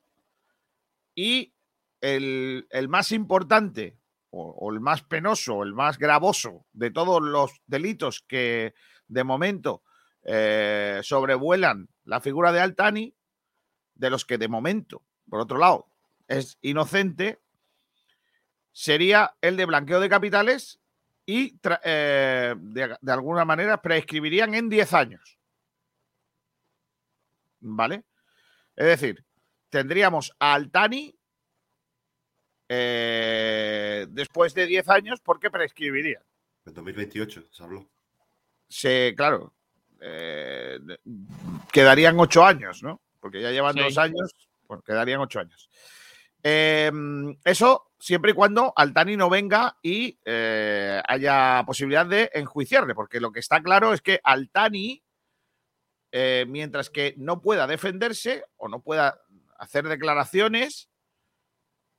y 1.16 1.54
el 2.02 2.88
más 2.90 3.12
importante 3.12 4.01
o, 4.32 4.72
el 4.72 4.80
más 4.80 5.04
penoso, 5.04 5.64
el 5.64 5.74
más 5.74 5.98
gravoso 5.98 6.66
de 6.74 6.90
todos 6.90 7.22
los 7.22 7.62
delitos 7.68 8.24
que 8.28 8.74
de 9.08 9.24
momento 9.24 9.84
eh, 10.24 11.02
sobrevuelan 11.04 11.90
la 12.06 12.22
figura 12.22 12.52
de 12.52 12.62
Altani, 12.62 13.14
de 13.96 14.10
los 14.10 14.26
que 14.26 14.38
de 14.38 14.48
momento, 14.48 15.04
por 15.30 15.42
otro 15.42 15.58
lado, 15.58 15.88
es 16.28 16.58
inocente, 16.62 17.42
sería 18.72 19.36
el 19.42 19.58
de 19.58 19.66
blanqueo 19.66 20.00
de 20.00 20.10
capitales 20.10 20.80
y 21.26 21.60
eh, 21.84 22.56
de, 22.58 22.98
de 23.00 23.12
alguna 23.12 23.44
manera 23.44 23.82
prescribirían 23.82 24.56
en 24.56 24.70
10 24.70 24.94
años. 24.94 25.38
¿Vale? 27.60 28.06
Es 28.76 28.86
decir, 28.86 29.26
tendríamos 29.70 30.34
a 30.40 30.54
Altani 30.54 31.16
eh, 32.74 34.08
después 34.10 34.54
de 34.54 34.66
10 34.66 34.88
años 34.88 35.20
porque 35.20 35.52
prescribiría. 35.52 36.22
En 36.66 36.74
2028 36.74 37.48
se 37.52 37.64
habló. 37.64 37.86
Se, 38.70 39.14
claro, 39.18 39.54
eh, 40.00 40.80
quedarían 41.70 42.18
8 42.18 42.46
años, 42.46 42.82
¿no? 42.82 43.02
Porque 43.20 43.42
ya 43.42 43.52
llevan 43.52 43.74
Sí. 43.74 43.82
dos 43.82 43.98
años, 43.98 44.32
pues 44.68 44.82
quedarían 44.84 45.20
8 45.20 45.42
años. 45.42 45.70
Eh, 46.44 46.90
eso 47.44 47.92
siempre 48.00 48.32
y 48.32 48.34
cuando 48.36 48.72
Altani 48.76 49.18
no 49.18 49.30
venga 49.30 49.78
y 49.84 50.18
eh, 50.24 51.02
haya 51.06 51.64
posibilidad 51.68 52.06
de 52.06 52.32
enjuiciarle, 52.34 52.96
porque 52.96 53.20
lo 53.20 53.34
que 53.34 53.42
está 53.42 53.62
claro 53.62 53.94
es 53.94 54.02
que 54.02 54.22
Altani, 54.24 55.04
eh, 56.14 56.46
mientras 56.48 56.90
que 56.90 57.16
no 57.18 57.42
pueda 57.42 57.68
defenderse 57.68 58.46
o 58.56 58.70
no 58.70 58.82
pueda 58.82 59.22
hacer 59.60 59.90
declaraciones, 59.90 60.88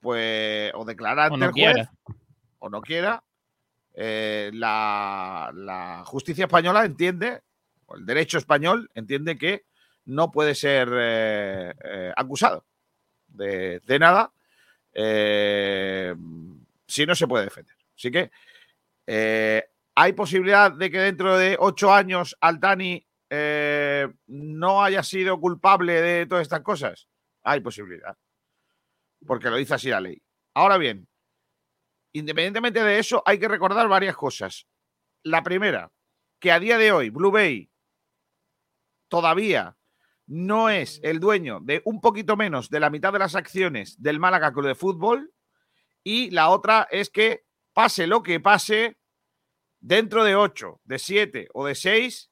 pues, 0.03 0.71
o 0.75 0.85
declarar 0.85 1.31
O 1.31 1.35
ante 1.35 1.39
no 1.39 1.47
el 1.47 1.53
juez, 1.53 1.75
quiera. 1.75 1.93
o 2.59 2.69
no 2.69 2.83
quiera, 2.83 3.25
eh, 3.95 4.51
la, 4.53 5.51
la 5.55 6.03
justicia 6.05 6.45
española 6.45 6.85
entiende, 6.85 7.41
o 7.87 7.97
el 7.97 8.05
derecho 8.05 8.37
español 8.37 8.91
entiende 8.95 9.39
que 9.39 9.65
no 10.05 10.31
puede 10.31 10.55
ser 10.55 10.91
eh, 10.93 11.73
eh, 11.83 12.13
acusado 12.17 12.67
de, 13.29 13.81
de 13.81 13.99
nada 13.99 14.33
si 16.87 17.07
no 17.07 17.15
se 17.15 17.27
puede 17.27 17.45
defender. 17.45 17.75
Así 17.97 18.11
que 18.11 18.31
hay 19.95 20.13
posibilidad 20.13 20.73
de 20.73 20.91
que 20.91 20.99
dentro 20.99 21.39
de 21.39 21.57
ocho 21.59 21.93
años 21.93 22.37
Altani 22.41 23.07
eh, 23.35 24.07
no 24.27 24.85
haya 24.85 25.03
sido 25.03 25.41
culpable 25.41 26.03
de 26.03 26.27
todas 26.27 26.43
estas 26.43 26.61
cosas. 26.61 27.09
Hay 27.43 27.61
posibilidad. 27.61 28.15
Porque 29.27 29.51
lo 29.51 29.57
dice 29.57 29.75
así 29.75 29.89
la 29.89 30.01
ley. 30.01 30.23
Ahora 30.55 30.79
bien, 30.79 31.09
independientemente 32.13 32.83
de 32.83 32.99
eso, 32.99 33.23
hay 33.25 33.39
que 33.39 33.49
recordar 33.49 33.89
varias 33.89 34.17
cosas. 34.17 34.67
La 35.23 35.43
primera, 35.43 35.93
que 36.41 36.53
a 36.53 36.59
día 36.59 36.79
de 36.79 36.93
hoy 36.93 37.11
Blue 37.11 37.31
Bay 37.31 37.71
todavía 39.09 39.77
no 40.27 40.71
es 40.71 41.01
el 41.03 41.21
dueño 41.21 41.61
de 41.61 41.83
un 41.85 42.01
poquito 42.01 42.37
menos 42.37 42.71
de 42.71 42.81
la 42.81 42.91
mitad 42.91 43.13
de 43.13 43.19
las 43.19 43.35
acciones 43.35 44.01
del 44.01 44.19
Málaga 44.19 44.53
Club 44.53 44.67
de 44.67 44.75
Fútbol. 44.75 45.33
Y 46.03 46.31
la 46.31 46.49
otra 46.49 46.89
es 46.91 47.11
que 47.11 47.45
pase 47.73 48.07
lo 48.07 48.23
que 48.23 48.41
pase, 48.41 48.99
dentro 49.81 50.25
de 50.25 50.35
8, 50.35 50.81
de 50.85 50.99
7 50.99 51.49
o 51.55 51.67
de 51.67 51.75
6, 51.75 52.31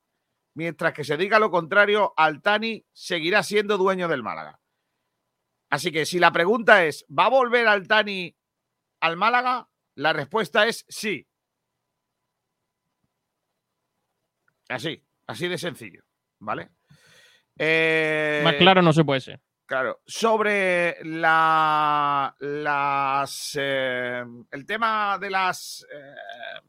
mientras 0.54 0.92
que 0.92 1.04
se 1.04 1.16
diga 1.16 1.38
lo 1.38 1.50
contrario, 1.50 2.14
Altani 2.16 2.84
seguirá 2.92 3.42
siendo 3.42 3.76
dueño 3.78 4.08
del 4.08 4.22
Málaga. 4.22 4.59
Así 5.70 5.92
que 5.92 6.04
si 6.04 6.18
la 6.18 6.32
pregunta 6.32 6.84
es, 6.84 7.06
¿va 7.08 7.26
a 7.26 7.30
volver 7.30 7.66
Altani 7.68 8.36
al 9.00 9.16
Málaga? 9.16 9.68
La 9.94 10.12
respuesta 10.12 10.66
es 10.66 10.84
sí. 10.88 11.26
Así, 14.68 15.02
así 15.26 15.48
de 15.48 15.58
sencillo, 15.58 16.04
¿vale? 16.40 16.70
Eh, 17.56 18.40
Más 18.44 18.54
claro 18.54 18.82
no 18.82 18.92
se 18.92 19.04
puede 19.04 19.20
ser. 19.20 19.40
Claro, 19.66 20.00
sobre 20.04 20.96
la, 21.04 22.34
las, 22.40 23.56
eh, 23.60 24.24
el 24.50 24.66
tema 24.66 25.18
de 25.20 25.30
las 25.30 25.86
eh, 25.92 26.60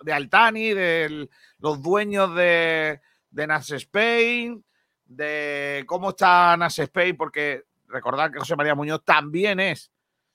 de 0.00 0.12
Altani, 0.12 0.74
de 0.74 1.28
los 1.58 1.82
dueños 1.82 2.34
de, 2.34 3.00
de 3.30 3.46
Nas 3.46 3.70
Spain, 3.70 4.62
de 5.06 5.84
cómo 5.86 6.10
está 6.10 6.54
Nas 6.58 6.78
Spain, 6.78 7.16
porque 7.16 7.64
recordar 7.86 8.32
que 8.32 8.38
José 8.38 8.56
María 8.56 8.74
Muñoz 8.74 9.04
también 9.04 9.60
es 9.60 9.90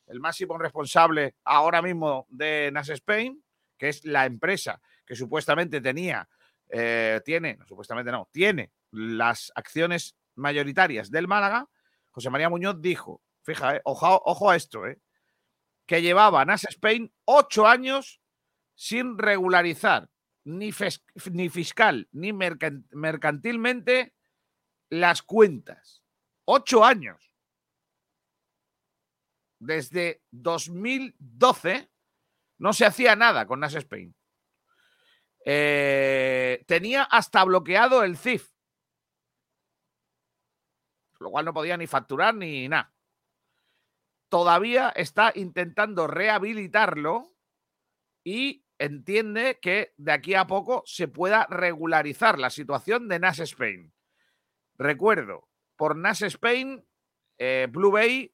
el 0.08 0.20
máximo 0.20 0.58
responsable 0.58 1.36
ahora 1.44 1.82
mismo 1.82 2.26
de 2.30 2.72
Nas 2.74 2.90
Spain, 2.90 3.44
que 3.78 3.90
es 3.90 4.04
la 4.06 4.26
empresa 4.26 4.82
que 5.06 5.16
supuestamente 5.16 5.82
tenía, 5.82 6.28
eh, 6.70 7.22
tiene, 7.26 7.58
supuestamente 7.68 8.12
no, 8.12 8.28
tiene 8.32 8.72
las 8.92 9.52
acciones 9.56 10.16
mayoritarias 10.36 11.12
del 11.12 11.28
Málaga. 11.28 11.68
José 12.12 12.30
María 12.30 12.50
Muñoz 12.50 12.82
dijo, 12.82 13.22
fija, 13.44 13.78
eh, 13.78 13.82
ojo, 13.86 14.22
ojo, 14.26 14.50
a 14.50 14.56
esto, 14.56 14.86
eh, 14.86 15.00
que 15.86 16.02
llevaba 16.02 16.46
Nas 16.46 16.66
Spain 16.66 17.12
ocho 17.26 17.68
años 17.68 18.22
sin 18.76 19.18
regularizar 19.18 20.10
ni, 20.44 20.72
fiscal 20.72 22.08
ni 22.12 22.34
mercan, 22.34 22.86
mercantilmente 22.92 24.14
las 24.90 25.22
cuentas. 25.22 26.04
Ocho 26.46 26.84
años. 26.84 27.29
Desde 29.60 30.24
2012 30.32 31.90
no 32.58 32.74
se 32.74 32.86
hacía 32.86 33.16
nada 33.16 33.46
con 33.46 33.60
Nas 33.60 33.76
Spain. 33.76 34.16
Eh, 35.46 36.64
tenía 36.68 37.04
hasta 37.04 37.44
bloqueado 37.44 38.04
el 38.04 38.18
CIF 38.18 38.50
lo 41.20 41.32
cual 41.32 41.46
no 41.46 41.54
podía 41.54 41.78
ni 41.78 41.88
facturar 41.88 42.34
ni 42.36 42.68
nada. 42.68 42.94
Todavía 44.30 44.90
está 44.90 45.32
intentando 45.36 46.08
rehabilitarlo 46.08 47.36
y 48.24 48.66
entiende 48.78 49.60
que 49.62 49.94
de 49.98 50.12
aquí 50.12 50.36
a 50.36 50.48
poco 50.48 50.84
se 50.86 51.08
pueda 51.08 51.46
regularizar 51.50 52.40
la 52.40 52.50
situación 52.50 53.08
de 53.08 53.20
Nas 53.20 53.40
Spain. 53.40 53.94
Recuerdo, 54.78 55.50
por 55.76 55.96
Nas 55.96 56.22
Spain, 56.22 56.86
eh, 57.38 57.68
Blue 57.70 57.92
Bay 57.92 58.34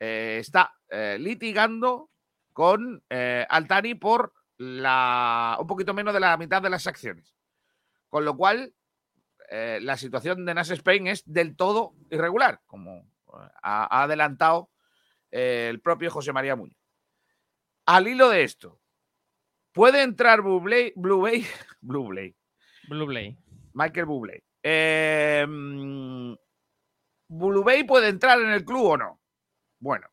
eh, 0.00 0.38
está 0.40 0.74
eh, 0.88 1.16
litigando 1.18 2.10
con 2.52 3.02
eh, 3.10 3.46
Altani 3.48 3.94
por 3.94 4.32
la, 4.58 5.56
un 5.60 5.66
poquito 5.66 5.94
menos 5.94 6.14
de 6.14 6.20
la 6.20 6.36
mitad 6.36 6.62
de 6.62 6.70
las 6.70 6.86
acciones. 6.86 7.34
Con 8.08 8.24
lo 8.24 8.36
cual, 8.36 8.72
la 9.48 9.96
situación 9.96 10.44
de 10.44 10.54
Nas 10.54 10.70
Spain 10.70 11.06
es 11.06 11.22
del 11.24 11.54
todo 11.54 11.94
irregular, 12.10 12.60
como 12.66 13.08
ha, 13.62 13.84
ha 13.84 14.02
adelantado 14.04 14.70
el 15.30 15.80
propio 15.80 16.10
José 16.10 16.32
María 16.32 16.56
Muñoz. 16.56 16.76
Al 17.84 18.08
hilo 18.08 18.28
de 18.28 18.42
esto, 18.42 18.80
puede 19.72 20.02
entrar 20.02 20.40
Bublé, 20.40 20.92
Blue 20.96 21.20
Bay, 21.20 21.46
Blue 21.80 22.08
Bay, 22.08 22.34
Blue 22.88 23.06
Blade. 23.06 23.36
Michael 23.74 24.06
Bublé. 24.06 24.44
Eh, 24.62 25.44
mm, 25.46 26.34
Blue 27.28 27.62
Bay 27.62 27.84
puede 27.84 28.08
entrar 28.08 28.40
en 28.40 28.50
el 28.50 28.64
club 28.64 28.84
o 28.84 28.96
no. 28.96 29.20
Bueno, 29.78 30.08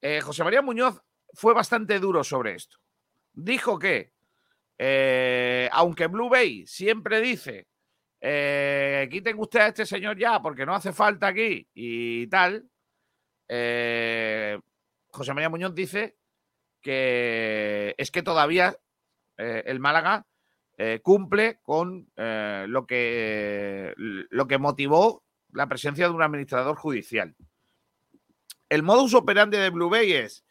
eh, 0.00 0.20
José 0.20 0.44
María 0.44 0.62
Muñoz 0.62 1.02
fue 1.32 1.54
bastante 1.54 1.98
duro 1.98 2.24
sobre 2.24 2.54
esto. 2.54 2.78
Dijo 3.32 3.78
que, 3.78 4.12
eh, 4.78 5.68
aunque 5.72 6.06
Blue 6.06 6.28
Bay 6.28 6.66
siempre 6.66 7.20
dice, 7.20 7.68
eh, 8.20 9.08
quiten 9.10 9.38
usted 9.38 9.60
a 9.60 9.66
este 9.68 9.86
señor 9.86 10.18
ya 10.18 10.40
porque 10.42 10.66
no 10.66 10.74
hace 10.74 10.92
falta 10.92 11.28
aquí 11.28 11.68
y 11.74 12.26
tal, 12.26 12.68
José 13.48 15.34
María 15.34 15.48
Muñoz 15.48 15.74
dice 15.74 16.16
que 16.80 17.94
es 17.98 18.10
que 18.10 18.22
todavía 18.22 18.76
el 19.36 19.80
Málaga 19.80 20.24
cumple 21.02 21.58
con 21.62 22.08
lo, 22.16 22.86
que, 22.86 23.92
lo 23.96 24.46
que 24.46 24.58
motivó 24.58 25.24
la 25.52 25.66
presencia 25.66 26.08
de 26.08 26.14
un 26.14 26.22
administrador 26.22 26.76
judicial. 26.76 27.34
El 28.70 28.84
modus 28.84 29.14
operandi 29.14 29.58
de 29.58 29.68
Blue 29.70 29.90
Bay 29.90 30.12
es, 30.12 30.44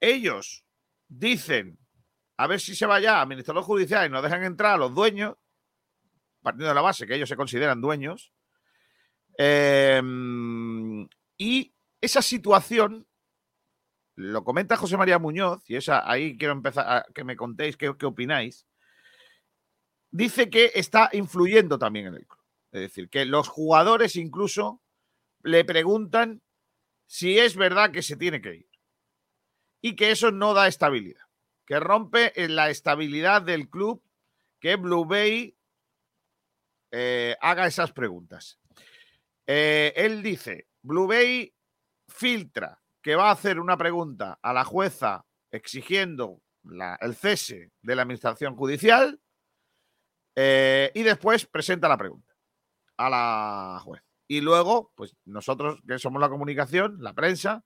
ellos 0.00 0.64
dicen, 1.06 1.78
a 2.38 2.46
ver 2.46 2.60
si 2.60 2.74
se 2.74 2.86
va 2.86 2.98
ya 2.98 3.20
administrador 3.20 3.62
judicial 3.62 4.06
y 4.06 4.10
no 4.10 4.22
dejan 4.22 4.42
entrar 4.42 4.74
a 4.74 4.78
los 4.78 4.94
dueños, 4.94 5.36
partiendo 6.42 6.68
de 6.68 6.74
la 6.74 6.80
base 6.80 7.06
que 7.06 7.14
ellos 7.14 7.28
se 7.28 7.36
consideran 7.36 7.82
dueños, 7.82 8.32
eh, 9.38 10.00
y 11.36 11.74
esa 12.00 12.22
situación 12.22 13.06
lo 14.14 14.42
comenta 14.42 14.78
José 14.78 14.96
María 14.96 15.18
Muñoz, 15.18 15.62
y 15.68 15.76
esa, 15.76 16.10
ahí 16.10 16.38
quiero 16.38 16.52
empezar 16.52 16.86
a 16.88 17.06
que 17.12 17.22
me 17.22 17.36
contéis 17.36 17.76
qué 17.76 17.88
opináis. 17.88 18.66
Dice 20.10 20.48
que 20.48 20.72
está 20.74 21.10
influyendo 21.12 21.78
también 21.78 22.06
en 22.06 22.14
el 22.14 22.26
club. 22.26 22.40
Es 22.72 22.80
decir, 22.80 23.10
que 23.10 23.26
los 23.26 23.48
jugadores 23.48 24.16
incluso 24.16 24.80
le 25.42 25.66
preguntan 25.66 26.40
si 27.06 27.38
es 27.38 27.56
verdad 27.56 27.90
que 27.92 28.02
se 28.02 28.16
tiene 28.16 28.40
que 28.40 28.54
ir. 28.56 28.68
Y 29.80 29.94
que 29.96 30.10
eso 30.10 30.30
no 30.32 30.54
da 30.54 30.66
estabilidad. 30.68 31.22
Que 31.66 31.78
rompe 31.80 32.32
en 32.42 32.56
la 32.56 32.70
estabilidad 32.70 33.42
del 33.42 33.68
club 33.68 34.02
que 34.60 34.76
Blue 34.76 35.04
Bay 35.04 35.56
eh, 36.92 37.36
haga 37.40 37.66
esas 37.66 37.92
preguntas. 37.92 38.58
Eh, 39.46 39.92
él 39.96 40.22
dice, 40.22 40.68
Blue 40.82 41.06
Bay 41.06 41.54
filtra 42.08 42.80
que 43.02 43.14
va 43.16 43.28
a 43.28 43.32
hacer 43.32 43.60
una 43.60 43.76
pregunta 43.76 44.38
a 44.42 44.52
la 44.52 44.64
jueza 44.64 45.24
exigiendo 45.52 46.42
la- 46.64 46.98
el 47.00 47.14
cese 47.14 47.72
de 47.82 47.94
la 47.94 48.02
administración 48.02 48.56
judicial 48.56 49.20
eh, 50.34 50.90
y 50.94 51.02
después 51.02 51.46
presenta 51.46 51.88
la 51.88 51.96
pregunta 51.96 52.34
a 52.96 53.10
la 53.10 53.80
juez. 53.84 54.02
Y 54.28 54.40
luego, 54.40 54.92
pues 54.94 55.16
nosotros 55.24 55.80
que 55.86 55.98
somos 55.98 56.20
la 56.20 56.28
comunicación, 56.28 56.96
la 57.00 57.14
prensa, 57.14 57.64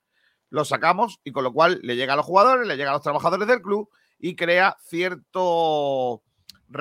lo 0.51 0.65
sacamos 0.65 1.21
y 1.25 1.33
con 1.33 1.45
lo 1.45 1.53
cual 1.53 1.81
le 1.83 1.97
llega 1.97 2.13
a 2.13 2.17
los 2.17 2.27
jugadores, 2.27 2.67
le 2.67 2.77
llega 2.77 2.91
a 2.91 2.95
los 2.95 3.03
trabajadores 3.03 3.47
del 3.49 3.63
club 3.63 3.89
y 4.19 4.37
crea 4.37 4.77
cierto, 4.81 6.23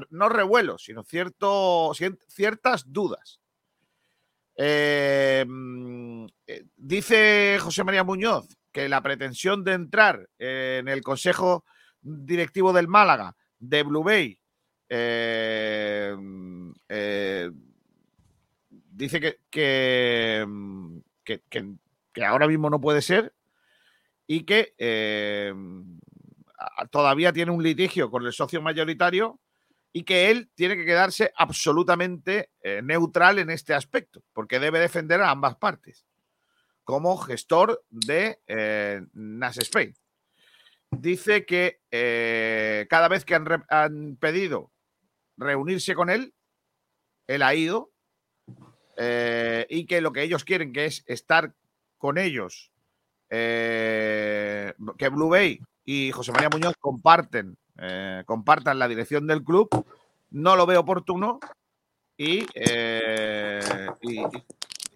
no 0.10 0.30
revuelo, 0.30 0.78
sino 0.78 1.04
cierto, 1.04 1.92
ciertas 2.28 2.92
dudas. 2.92 3.40
Mm, 4.58 6.26
eh, 6.46 6.66
dice 6.76 7.58
José 7.62 7.86
María 7.86 8.04
Muñoz 8.04 8.46
que 8.74 8.90
la 8.90 9.02
pretensión 9.02 9.64
de 9.64 9.72
entrar 9.72 10.30
en 10.38 10.90
el 10.90 11.02
Consejo 11.02 11.64
Directivo 12.02 12.74
del 12.74 12.90
Málaga 12.90 13.38
de 13.58 13.84
Blue 13.84 14.04
Bay 14.04 14.38
mm, 14.90 16.72
eh, 16.90 17.52
dice 19.00 19.22
que, 19.22 19.40
que, 19.50 21.42
que- 21.50 22.26
ahora 22.26 22.48
mismo 22.48 22.70
no 22.70 22.82
puede 22.82 23.02
ser 23.02 23.34
y 24.28 24.44
que 24.44 24.74
eh, 24.78 25.54
todavía 26.92 27.32
tiene 27.32 27.52
un 27.52 27.64
litigio 27.64 28.12
con 28.12 28.26
el 28.26 28.34
socio 28.34 28.62
mayoritario 28.62 29.40
y 29.94 30.04
que 30.04 30.30
él 30.30 30.50
tiene 30.54 30.76
que 30.76 30.84
quedarse 30.86 31.32
absolutamente 31.38 32.50
eh, 32.62 32.82
neutral 32.84 33.40
en 33.40 33.50
este 33.50 33.74
aspecto, 33.74 34.22
porque 34.34 34.60
debe 34.60 34.80
defender 34.80 35.22
a 35.22 35.32
ambas 35.32 35.56
partes 35.56 36.06
como 36.84 37.16
gestor 37.18 37.84
de 37.90 38.40
eh, 38.48 39.02
NAS 39.14 39.60
Spain. 39.60 39.96
Dice 40.92 41.46
que 41.46 41.80
eh, 41.90 42.86
cada 42.90 43.08
vez 43.08 43.24
que 43.24 43.36
han 43.36 44.18
pedido 44.20 44.72
reunirse 45.38 45.96
con 45.96 46.10
él, 46.10 46.34
él 47.28 47.44
ha 47.44 47.56
ido 47.56 47.92
eh, 49.02 49.66
y 49.70 49.86
que 49.86 50.02
lo 50.02 50.12
que 50.12 50.24
ellos 50.24 50.44
quieren 50.44 50.74
que 50.74 50.86
es 50.86 51.04
estar 51.08 51.54
con 51.98 52.18
ellos, 52.18 52.72
eh, 53.30 54.74
que 54.98 55.10
Blue 55.10 55.30
Bay 55.30 55.60
y 55.86 56.12
José 56.12 56.32
María 56.34 56.50
Muñoz 56.50 56.74
comparten, 56.80 57.58
eh, 57.78 58.24
compartan 58.26 58.78
la 58.78 58.88
dirección 58.90 59.26
del 59.26 59.44
club, 59.44 59.70
no 60.32 60.56
lo 60.58 60.66
veo 60.66 60.82
oportuno 60.82 61.40
y, 62.18 62.46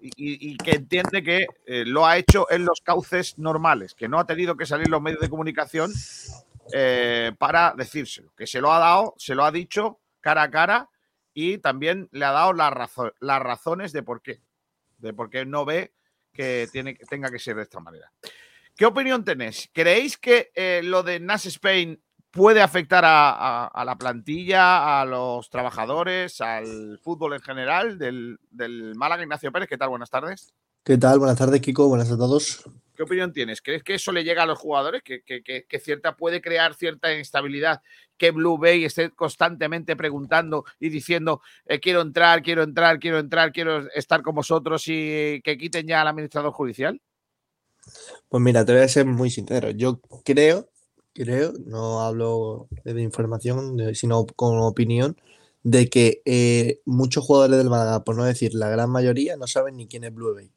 y- 0.01 0.57
que 0.57 0.71
entiende 0.71 1.23
que 1.23 1.47
lo 1.85 2.05
ha 2.05 2.17
hecho 2.17 2.49
en 2.51 2.65
los 2.65 2.81
cauces 2.81 3.37
normales, 3.39 3.93
que 3.95 4.09
no 4.09 4.19
ha 4.19 4.25
tenido 4.25 4.57
que 4.57 4.65
salir 4.65 4.89
los 4.89 5.01
medios 5.01 5.21
de 5.21 5.29
comunicación 5.29 5.91
para 7.37 7.73
decírselo, 7.77 8.33
que 8.35 8.47
se 8.47 8.59
lo 8.59 8.71
ha 8.73 8.79
dado, 8.79 9.13
se 9.17 9.35
lo 9.35 9.45
ha 9.45 9.51
dicho 9.51 9.99
cara 10.19 10.43
a 10.43 10.51
cara 10.51 10.89
y 11.33 11.57
también 11.57 12.07
le 12.11 12.25
ha 12.25 12.31
dado 12.31 12.53
las 12.53 13.39
razones 13.41 13.91
de 13.91 14.03
por 14.03 14.21
qué, 14.21 14.41
de 14.97 15.13
por 15.13 15.29
qué 15.29 15.45
no 15.45 15.65
ve 15.65 15.93
que 16.31 16.67
tiene, 16.71 16.95
tenga 17.09 17.29
que 17.29 17.39
ser 17.39 17.55
de 17.55 17.63
esta 17.63 17.79
manera. 17.79 18.11
¿Qué 18.75 18.85
opinión 18.85 19.23
tenéis? 19.23 19.69
¿Creéis 19.71 20.17
que 20.17 20.51
eh, 20.55 20.81
lo 20.83 21.03
de 21.03 21.19
Nas 21.19 21.45
Spain 21.45 22.01
puede 22.31 22.61
afectar 22.61 23.05
a, 23.05 23.29
a- 23.29 23.67
a 23.67 23.85
la 23.85 23.95
plantilla, 23.97 24.99
a 24.99 25.05
los 25.05 25.49
trabajadores, 25.51 26.41
al 26.41 26.99
fútbol 27.03 27.33
en 27.33 27.41
general 27.41 27.99
del, 27.99 28.39
del 28.49 28.95
Málaga 28.95 29.21
Ignacio 29.23 29.51
Pérez? 29.51 29.69
¿Qué 29.69 29.77
tal? 29.77 29.89
Buenas 29.89 30.09
tardes. 30.09 30.53
¿Qué 30.83 30.97
tal? 30.97 31.19
Buenas 31.19 31.37
tardes, 31.37 31.61
Kiko. 31.61 31.87
Buenas 31.87 32.11
a 32.11 32.17
todos. 32.17 32.63
¿Qué 32.95 33.03
opinión 33.03 33.33
tienes? 33.33 33.61
¿Crees 33.61 33.83
que 33.83 33.95
eso 33.95 34.11
le 34.11 34.23
llega 34.23 34.43
a 34.43 34.45
los 34.45 34.59
jugadores? 34.59 35.01
¿Que, 35.03 35.21
que- 35.23 35.41
que- 35.43 35.79
cierta, 35.79 36.15
puede 36.15 36.41
crear 36.41 36.75
cierta 36.75 37.11
inestabilidad? 37.13 37.81
Que 38.17 38.31
Blue 38.31 38.57
Bay 38.57 38.85
esté 38.85 39.09
constantemente 39.11 39.95
preguntando 39.95 40.63
y 40.79 40.89
diciendo 40.89 41.41
eh, 41.65 41.79
quiero 41.79 42.01
entrar, 42.01 42.43
quiero 42.43 42.63
entrar, 42.63 42.99
quiero 42.99 43.19
entrar, 43.19 43.51
quiero 43.51 43.89
estar 43.93 44.21
con 44.21 44.35
vosotros 44.35 44.83
y 44.87 45.41
que 45.43 45.57
quiten 45.57 45.87
ya 45.87 46.01
al 46.01 46.07
administrador 46.07 46.51
judicial? 46.51 47.01
Pues 48.29 48.41
mira, 48.43 48.65
te 48.65 48.73
voy 48.73 48.81
a 48.81 48.87
ser 48.87 49.05
muy 49.05 49.29
sincero. 49.29 49.71
Yo 49.71 49.99
creo, 50.23 50.69
creo, 51.13 51.53
no 51.65 52.01
hablo 52.01 52.67
de 52.83 53.01
información, 53.01 53.77
sino 53.95 54.25
con 54.25 54.57
opinión, 54.59 55.17
de 55.63 55.89
que 55.89 56.21
eh, 56.25 56.81
muchos 56.85 57.25
jugadores 57.25 57.57
del 57.57 57.69
Málaga, 57.69 58.03
por 58.03 58.15
no 58.17 58.25
decir 58.25 58.53
la 58.53 58.69
gran 58.69 58.89
mayoría, 58.89 59.37
no 59.37 59.47
saben 59.47 59.77
ni 59.77 59.87
quién 59.87 60.03
es 60.03 60.13
Blue 60.13 60.33
Bay. 60.35 60.51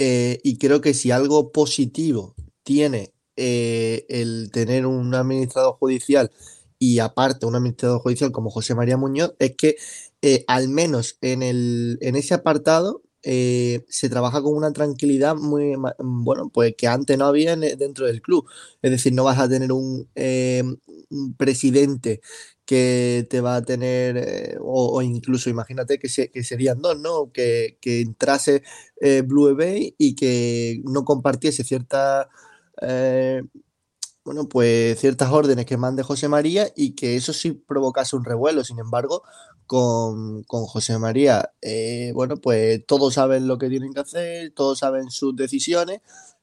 Eh, 0.00 0.38
y 0.44 0.58
creo 0.58 0.80
que 0.80 0.94
si 0.94 1.10
algo 1.10 1.50
positivo 1.50 2.36
tiene 2.62 3.12
eh, 3.34 4.06
el 4.08 4.48
tener 4.52 4.86
un 4.86 5.12
administrador 5.12 5.74
judicial 5.74 6.30
y 6.78 7.00
aparte 7.00 7.46
un 7.46 7.56
administrador 7.56 8.00
judicial 8.00 8.30
como 8.30 8.48
José 8.48 8.76
María 8.76 8.96
Muñoz, 8.96 9.34
es 9.40 9.56
que 9.56 9.74
eh, 10.22 10.44
al 10.46 10.68
menos 10.68 11.18
en, 11.20 11.42
el, 11.42 11.98
en 12.00 12.14
ese 12.14 12.34
apartado 12.34 13.02
eh, 13.22 13.84
se 13.88 14.08
trabaja 14.08 14.42
con 14.42 14.54
una 14.56 14.72
tranquilidad 14.72 15.36
muy, 15.36 15.74
bueno, 15.98 16.50
pues 16.52 16.74
que 16.76 16.86
antes 16.86 17.18
no 17.18 17.26
había 17.26 17.52
en- 17.54 17.78
dentro 17.78 18.06
del 18.06 18.22
club. 18.22 18.46
Es 18.82 18.90
decir, 18.90 19.12
no 19.12 19.24
vas 19.24 19.38
a 19.38 19.48
tener 19.48 19.72
un, 19.72 20.08
eh, 20.14 20.62
un 21.10 21.34
presidente 21.36 22.20
que 22.64 23.26
te 23.30 23.40
va 23.40 23.56
a 23.56 23.62
tener, 23.62 24.16
eh, 24.18 24.56
o, 24.60 25.00
incluso 25.02 25.48
imagínate 25.50 25.98
que, 25.98 26.08
se- 26.08 26.30
que 26.30 26.44
serían 26.44 26.80
dos, 26.82 26.98
¿no? 27.00 27.32
Que, 27.32 27.78
que 27.80 28.00
entrase 28.02 28.62
Blue 29.26 29.54
Bay 29.56 29.94
y 29.98 30.14
que 30.14 30.80
no 30.84 31.04
compartiese 31.04 31.64
cierta, 31.64 32.28
bueno, 34.28 34.48
pues 34.48 34.98
ciertas 35.00 35.30
órdenes 35.32 35.64
que 35.66 35.76
mande 35.78 36.02
José 36.02 36.28
María 36.28 36.68
y 36.76 36.94
que 36.94 37.16
eso 37.16 37.32
sí 37.32 37.52
provocase 37.52 38.14
un 38.16 38.24
revuelo. 38.24 38.62
Sin 38.64 38.78
embargo, 38.78 39.22
con, 39.66 40.42
con 40.44 40.64
José 40.66 40.98
María, 40.98 41.52
eh, 41.62 42.12
bueno, 42.14 42.36
pues 42.36 42.84
todos 42.86 43.14
saben 43.14 43.46
lo 43.48 43.58
que 43.58 43.68
tienen 43.70 43.92
que 43.94 44.00
hacer, 44.00 44.52
todos 44.54 44.78
saben 44.80 45.10
sus 45.10 45.34
decisiones. 45.36 46.00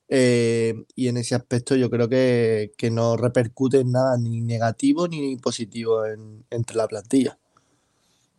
eh, 0.10 0.76
y 0.96 1.08
en 1.08 1.18
ese 1.18 1.36
aspecto 1.36 1.76
yo 1.76 1.90
creo 1.90 2.08
que, 2.10 2.72
que 2.78 2.92
no 2.92 3.18
repercute 3.18 3.84
nada 3.86 4.18
ni 4.18 4.42
negativo 4.42 5.08
ni 5.08 5.36
positivo 5.38 6.06
en- 6.06 6.46
entre 6.52 6.76
la 6.78 6.88
plantilla. 6.88 7.40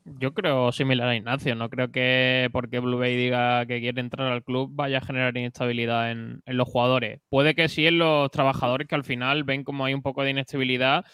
Yo 0.08 0.32
creo 0.34 0.70
similar 0.70 1.08
a 1.08 1.16
Ignacio, 1.16 1.56
no 1.56 1.68
creo 1.68 1.90
que 1.90 2.48
porque 2.52 2.78
Blue 2.78 2.96
Bay 2.96 3.16
diga 3.16 3.66
que 3.66 3.80
quiere 3.80 4.00
entrar 4.00 4.30
al 4.30 4.44
club 4.44 4.70
vaya 4.72 4.98
a 4.98 5.00
generar 5.00 5.36
inestabilidad 5.36 6.12
en, 6.12 6.42
en 6.46 6.56
los 6.56 6.68
jugadores. 6.68 7.20
Puede 7.28 7.56
que 7.56 7.68
sí 7.68 7.88
en 7.88 7.98
los 7.98 8.30
trabajadores 8.30 8.86
que 8.86 8.94
al 8.94 9.02
final 9.02 9.42
ven 9.42 9.64
como 9.64 9.84
hay 9.84 9.94
un 9.94 10.02
poco 10.02 10.22
de 10.22 10.30
inestabilidad 10.30 11.04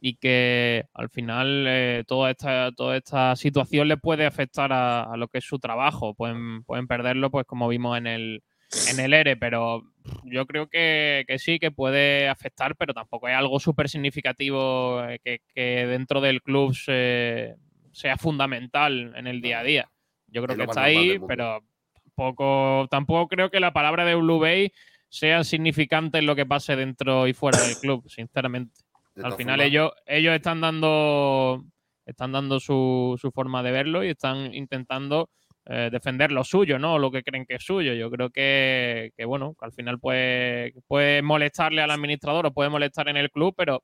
y 0.00 0.14
que 0.16 0.86
al 0.94 1.10
final 1.10 1.66
eh, 1.68 2.04
toda, 2.06 2.30
esta, 2.30 2.72
toda 2.72 2.96
esta 2.96 3.36
situación 3.36 3.86
les 3.88 4.00
puede 4.00 4.24
afectar 4.24 4.72
a, 4.72 5.02
a 5.02 5.16
lo 5.18 5.28
que 5.28 5.38
es 5.38 5.44
su 5.44 5.58
trabajo. 5.58 6.14
Pueden, 6.14 6.62
pueden 6.64 6.86
perderlo, 6.86 7.30
pues 7.30 7.44
como 7.46 7.68
vimos 7.68 7.98
en 7.98 8.06
el, 8.06 8.42
en 8.82 8.98
el 9.00 9.12
ERE, 9.12 9.36
pero 9.36 9.82
yo 10.24 10.46
creo 10.46 10.68
que, 10.68 11.24
que 11.28 11.38
sí, 11.38 11.58
que 11.58 11.70
puede 11.70 12.28
afectar, 12.28 12.76
pero 12.76 12.94
tampoco 12.94 13.28
es 13.28 13.34
algo 13.34 13.60
súper 13.60 13.90
significativo 13.90 15.04
eh, 15.04 15.18
que, 15.22 15.40
que 15.54 15.86
dentro 15.86 16.22
del 16.22 16.40
club 16.40 16.74
se- 16.74 17.54
sea 17.98 18.16
fundamental 18.16 19.12
en 19.16 19.26
el 19.26 19.40
día 19.40 19.58
a 19.58 19.64
día. 19.64 19.90
Yo 20.28 20.42
creo 20.42 20.54
Es 20.54 20.58
que 20.58 20.64
está 20.70 20.84
ahí, 20.84 21.18
pero 21.26 21.64
tampoco, 22.04 22.86
tampoco 22.90 23.28
creo 23.28 23.50
que 23.50 23.58
la 23.58 23.72
palabra 23.72 24.04
de 24.04 24.14
Blue 24.14 24.38
Bay 24.38 24.72
sea 25.08 25.42
significante 25.42 26.18
en 26.18 26.26
lo 26.26 26.36
que 26.36 26.46
pase 26.46 26.76
dentro 26.76 27.26
y 27.26 27.32
fuera 27.32 27.58
del 27.60 27.76
club, 27.76 28.08
sinceramente. 28.08 28.82
De 29.16 29.24
Al 29.24 29.32
final 29.32 29.60
ellos, 29.60 29.90
ellos 30.06 30.32
están 30.32 30.60
dando 30.60 31.64
están 32.06 32.32
dando 32.32 32.60
su, 32.60 33.18
su 33.20 33.32
forma 33.32 33.62
de 33.62 33.72
verlo 33.72 34.04
y 34.04 34.10
están 34.10 34.54
intentando 34.54 35.28
eh, 35.66 35.88
defender 35.90 36.30
lo 36.30 36.44
suyo, 36.44 36.78
¿no? 36.78 36.98
Lo 36.98 37.10
que 37.10 37.24
creen 37.24 37.44
que 37.46 37.56
es 37.56 37.64
suyo. 37.64 37.94
Yo 37.94 38.10
creo 38.10 38.30
que, 38.30 39.12
que, 39.16 39.24
bueno, 39.24 39.56
que 39.58 39.66
al 39.66 39.72
final 39.72 39.98
puede, 39.98 40.72
puede 40.86 41.20
molestarle 41.20 41.82
al 41.82 41.90
administrador 41.90 42.46
o 42.46 42.54
puede 42.54 42.70
molestar 42.70 43.08
en 43.08 43.16
el 43.16 43.30
club, 43.30 43.54
pero 43.56 43.82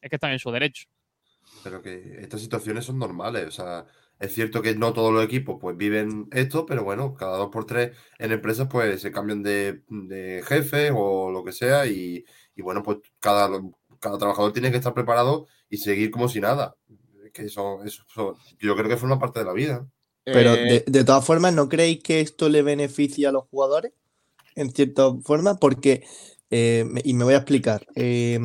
es 0.00 0.08
que 0.08 0.16
están 0.16 0.32
en 0.32 0.38
su 0.38 0.50
derecho. 0.50 0.86
Pero 1.64 1.82
que 1.82 2.18
estas 2.20 2.42
situaciones 2.42 2.84
son 2.84 2.98
normales. 2.98 3.46
O 3.48 3.50
sea, 3.50 3.86
es 4.20 4.34
cierto 4.34 4.62
que 4.62 4.76
no 4.76 4.92
todos 4.92 5.12
los 5.12 5.24
equipos 5.24 5.56
pues 5.60 5.76
viven 5.76 6.28
esto, 6.32 6.66
pero 6.66 6.84
bueno, 6.84 7.14
cada 7.14 7.38
dos 7.38 7.50
por 7.50 7.66
tres 7.66 7.96
en 8.18 8.32
empresas 8.32 8.68
pues 8.70 9.00
se 9.02 9.12
cambian 9.12 9.42
de, 9.42 9.82
de 9.88 10.42
jefe 10.46 10.90
o 10.94 11.30
lo 11.32 11.44
que 11.44 11.52
sea 11.52 11.86
y, 11.86 12.24
y 12.56 12.62
bueno, 12.62 12.82
pues 12.82 12.98
cada, 13.20 13.50
cada 14.00 14.18
trabajador 14.18 14.52
tiene 14.52 14.70
que 14.70 14.76
estar 14.78 14.94
preparado 14.94 15.46
y 15.70 15.78
seguir 15.78 16.10
como 16.12 16.28
si 16.28 16.40
nada. 16.40 16.76
Que 17.32 17.46
eso, 17.46 17.82
eso, 17.84 18.04
eso- 18.08 18.36
yo 18.60 18.76
creo 18.76 18.88
que 18.88 18.96
forma 18.96 19.18
parte 19.18 19.40
de 19.40 19.46
la 19.46 19.52
vida. 19.54 19.86
Pero 20.24 20.52
Eh, 20.52 20.66
de, 20.68 20.84
de 20.86 21.04
todas 21.04 21.24
formas, 21.24 21.54
¿no 21.54 21.68
creéis 21.68 22.02
que 22.02 22.20
esto 22.20 22.48
le 22.48 22.62
beneficia 22.62 23.28
a 23.28 23.32
los 23.32 23.44
jugadores? 23.50 23.92
En 24.56 24.72
cierta 24.72 25.12
forma, 25.24 25.56
porque, 25.56 26.04
eh, 26.50 26.86
y 27.04 27.14
me 27.14 27.24
voy 27.24 27.34
a 27.34 27.38
explicar, 27.38 27.86
eh, 27.96 28.38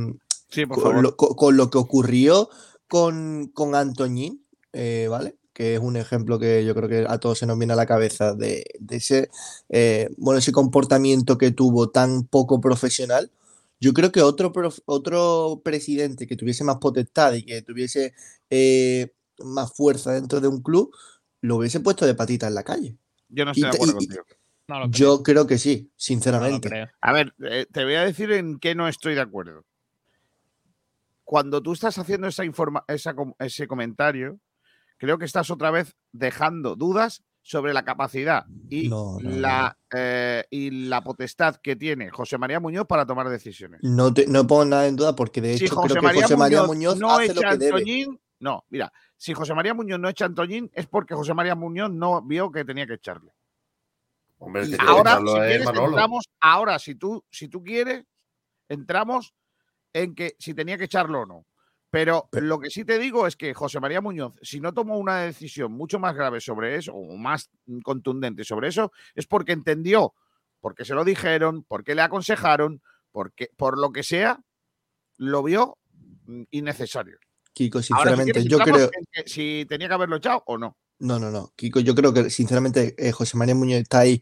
sí, 0.49 0.65
por 0.65 0.77
con, 0.77 0.83
favor. 0.83 1.03
lo, 1.03 1.15
co- 1.15 1.35
con 1.35 1.57
lo 1.57 1.69
que 1.69 1.77
ocurrió 1.77 2.49
con, 2.89 3.47
con 3.53 3.75
Antoñín, 3.75 4.43
eh, 4.73 5.07
¿vale? 5.09 5.35
Que 5.53 5.75
es 5.75 5.79
un 5.79 5.95
ejemplo 5.95 6.39
que 6.39 6.65
yo 6.65 6.73
creo 6.75 6.89
que 6.89 7.05
a 7.07 7.17
todos 7.19 7.37
se 7.39 7.45
nos 7.45 7.57
viene 7.57 7.73
a 7.73 7.75
la 7.77 7.85
cabeza 7.85 8.33
de, 8.33 8.65
de 8.79 8.95
ese, 8.97 9.29
eh, 9.69 10.09
bueno, 10.17 10.39
ese 10.39 10.51
comportamiento 10.51 11.37
que 11.37 11.51
tuvo 11.51 11.89
tan 11.89 12.23
poco 12.25 12.59
profesional. 12.59 13.31
Yo 13.79 13.93
creo 13.93 14.11
que 14.11 14.21
otro, 14.21 14.51
prof- 14.51 14.79
otro 14.85 15.61
presidente 15.63 16.27
que 16.27 16.35
tuviese 16.35 16.63
más 16.65 16.77
potestad 16.77 17.33
y 17.33 17.43
que 17.43 17.61
tuviese 17.61 18.13
eh, 18.49 19.13
más 19.39 19.71
fuerza 19.73 20.11
dentro 20.11 20.41
de 20.41 20.49
un 20.49 20.61
club, 20.61 20.93
lo 21.41 21.57
hubiese 21.57 21.79
puesto 21.79 22.05
de 22.05 22.15
patita 22.15 22.47
en 22.47 22.55
la 22.55 22.63
calle. 22.63 22.97
Yo 23.29 23.45
no 23.45 23.51
estoy 23.51 23.63
de 23.63 23.69
acuerdo 23.69 23.93
y- 23.93 24.07
contigo. 24.07 24.23
No. 24.67 24.91
Yo 24.91 25.23
creo 25.23 25.47
que 25.47 25.57
sí, 25.57 25.89
sinceramente. 25.95 26.69
A 27.01 27.11
ver, 27.11 27.33
te 27.71 27.83
voy 27.83 27.95
a 27.95 28.03
decir 28.05 28.31
en 28.31 28.59
qué 28.59 28.75
no 28.75 28.87
estoy 28.87 29.15
de 29.15 29.21
acuerdo. 29.21 29.65
Cuando 31.29 31.61
tú 31.61 31.73
estás 31.73 31.95
haciendo 31.99 32.25
esa 32.25 32.43
informa 32.43 32.83
esa 32.87 33.13
com- 33.13 33.35
ese 33.37 33.67
comentario, 33.67 34.39
creo 34.97 35.19
que 35.19 35.25
estás 35.25 35.51
otra 35.51 35.69
vez 35.69 35.95
dejando 36.11 36.75
dudas 36.75 37.23
sobre 37.43 37.71
la 37.71 37.85
capacidad 37.85 38.45
y, 38.67 38.89
No, 38.89 39.19
no, 39.21 39.29
la, 39.29 39.77
eh, 39.95 40.45
y 40.49 40.71
la 40.87 41.03
potestad 41.03 41.57
que 41.57 41.75
tiene 41.75 42.09
José 42.09 42.39
María 42.39 42.59
Muñoz 42.59 42.87
para 42.87 43.05
tomar 43.05 43.29
decisiones. 43.29 43.79
No, 43.83 44.11
te- 44.11 44.25
no 44.25 44.47
pongo 44.47 44.65
nada 44.65 44.87
en 44.87 44.95
duda 44.95 45.15
porque 45.15 45.39
de 45.39 45.55
Si 45.59 45.65
hecho 45.65 45.75
José 45.75 45.89
creo 45.89 46.01
que 46.01 46.07
María 46.07 46.21
José 46.23 46.35
María 46.35 46.57
Muñoz, 46.63 46.75
Muñoz 46.75 46.99
no 46.99 47.11
hace 47.11 47.33
lo 47.35 47.41
echa 47.41 47.49
a 47.49 47.51
que 47.51 47.57
debe. 47.59 48.07
No, 48.39 48.65
mira, 48.69 48.91
si 49.15 49.35
José 49.35 49.53
María 49.53 49.75
Muñoz 49.75 49.99
no 49.99 50.09
echa 50.09 50.25
a 50.25 50.29
Antoñín 50.29 50.71
es 50.73 50.87
porque 50.87 51.13
José 51.13 51.35
María 51.35 51.53
Muñoz 51.53 51.91
no 51.91 52.23
vio 52.23 52.51
que 52.51 52.65
tenía 52.65 52.87
que 52.87 52.93
echarle. 52.95 53.33
Hombre, 54.39 54.63
que 54.63 54.77
que 54.77 54.77
Ahora, 54.79 55.19
si 55.19 55.27
es 55.27 55.33
quieres, 55.33 55.67
entramos, 55.69 56.25
ahora, 56.39 56.79
si 56.79 56.95
tú, 56.95 57.23
si 57.29 57.49
tú 57.49 57.63
quieres, 57.63 58.03
entramos 58.67 59.35
en 59.93 60.15
que 60.15 60.35
si 60.39 60.53
tenía 60.53 60.77
que 60.77 60.85
echarlo 60.85 61.21
o 61.21 61.25
no. 61.25 61.45
Pero 61.91 62.27
Pero- 62.31 62.45
lo 62.45 62.59
que 62.59 62.69
sí 62.69 62.85
te 62.85 62.99
digo 62.99 63.25
es 63.25 63.35
que 63.35 63.53
José 63.53 63.79
María 63.79 63.99
Muñoz, 64.01 64.33
si 64.43 64.59
no 64.59 64.73
tomó 64.73 64.97
una 64.99 65.21
decisión 65.21 65.71
mucho 65.71 65.97
más 65.99 66.15
grave 66.15 66.39
sobre 66.39 66.75
eso, 66.75 66.93
o 66.93 67.17
más 67.17 67.49
contundente 67.83 68.43
sobre 68.43 68.67
eso, 68.67 68.91
es 69.15 69.25
porque 69.25 69.53
entendió, 69.53 70.13
porque 70.59 70.85
se 70.85 70.93
lo 70.93 71.03
dijeron, 71.03 71.63
porque 71.67 71.95
le 71.95 72.03
aconsejaron, 72.03 72.81
porque 73.11 73.49
por 73.57 73.79
lo 73.79 73.91
que 73.91 74.03
sea, 74.03 74.39
lo 75.17 75.41
vio 75.41 75.77
mm, 76.25 76.43
innecesario. 76.51 77.17
Kiko, 77.53 77.79
Ahora, 77.79 77.83
si 77.83 77.93
sinceramente, 77.93 78.43
yo 78.47 78.59
creo. 78.59 78.91
que 79.11 79.23
si 79.27 79.65
tenía 79.67 79.87
que 79.87 79.93
haberlo 79.95 80.17
echado 80.17 80.43
o 80.45 80.57
no. 80.59 80.77
No, 80.99 81.17
no, 81.17 81.31
no. 81.31 81.51
Kiko, 81.55 81.79
yo 81.79 81.95
creo 81.95 82.13
que 82.13 82.29
sinceramente 82.29 82.93
eh, 82.99 83.11
José 83.11 83.35
María 83.35 83.55
Muñoz 83.55 83.79
está 83.81 83.99
ahí 83.99 84.21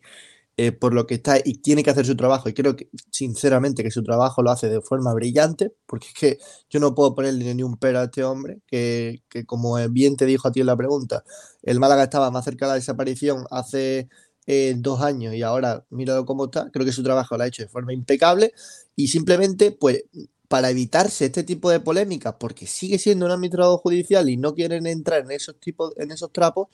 eh, 0.57 0.71
por 0.71 0.93
lo 0.93 1.05
que 1.05 1.15
está 1.15 1.37
y 1.43 1.59
tiene 1.59 1.83
que 1.83 1.91
hacer 1.91 2.05
su 2.05 2.15
trabajo. 2.15 2.49
Y 2.49 2.53
creo 2.53 2.75
que, 2.75 2.89
sinceramente, 3.11 3.83
que 3.83 3.91
su 3.91 4.03
trabajo 4.03 4.41
lo 4.41 4.51
hace 4.51 4.69
de 4.69 4.81
forma 4.81 5.13
brillante, 5.13 5.71
porque 5.85 6.07
es 6.07 6.13
que 6.13 6.37
yo 6.69 6.79
no 6.79 6.95
puedo 6.95 7.13
ponerle 7.15 7.53
ni 7.53 7.63
un 7.63 7.77
pero 7.77 7.99
a 7.99 8.05
este 8.05 8.23
hombre, 8.23 8.61
que, 8.67 9.23
que 9.29 9.45
como 9.45 9.77
bien 9.89 10.17
te 10.17 10.25
dijo 10.25 10.47
a 10.47 10.51
ti 10.51 10.61
en 10.61 10.65
la 10.67 10.75
pregunta, 10.77 11.23
el 11.61 11.79
Málaga 11.79 12.03
estaba 12.03 12.31
más 12.31 12.45
cerca 12.45 12.65
de 12.65 12.71
la 12.71 12.75
desaparición 12.75 13.45
hace 13.51 14.09
eh, 14.47 14.75
dos 14.77 15.01
años 15.01 15.35
y 15.35 15.43
ahora 15.43 15.85
míralo 15.89 16.25
cómo 16.25 16.45
está. 16.45 16.71
Creo 16.71 16.85
que 16.85 16.91
su 16.93 17.03
trabajo 17.03 17.37
lo 17.37 17.43
ha 17.43 17.47
hecho 17.47 17.63
de 17.63 17.69
forma 17.69 17.93
impecable 17.93 18.53
y 18.95 19.09
simplemente, 19.09 19.71
pues, 19.71 20.05
para 20.47 20.69
evitarse 20.69 21.25
este 21.25 21.43
tipo 21.43 21.69
de 21.69 21.81
polémicas, 21.81 22.35
porque 22.39 22.65
sigue 22.67 22.97
siendo 22.97 23.25
un 23.25 23.31
administrador 23.33 23.79
judicial 23.79 24.29
y 24.29 24.37
no 24.37 24.55
quieren 24.55 24.87
entrar 24.87 25.21
en 25.23 25.31
esos 25.31 25.59
tipos, 25.59 25.93
en 25.97 26.11
esos 26.11 26.31
trapos, 26.31 26.69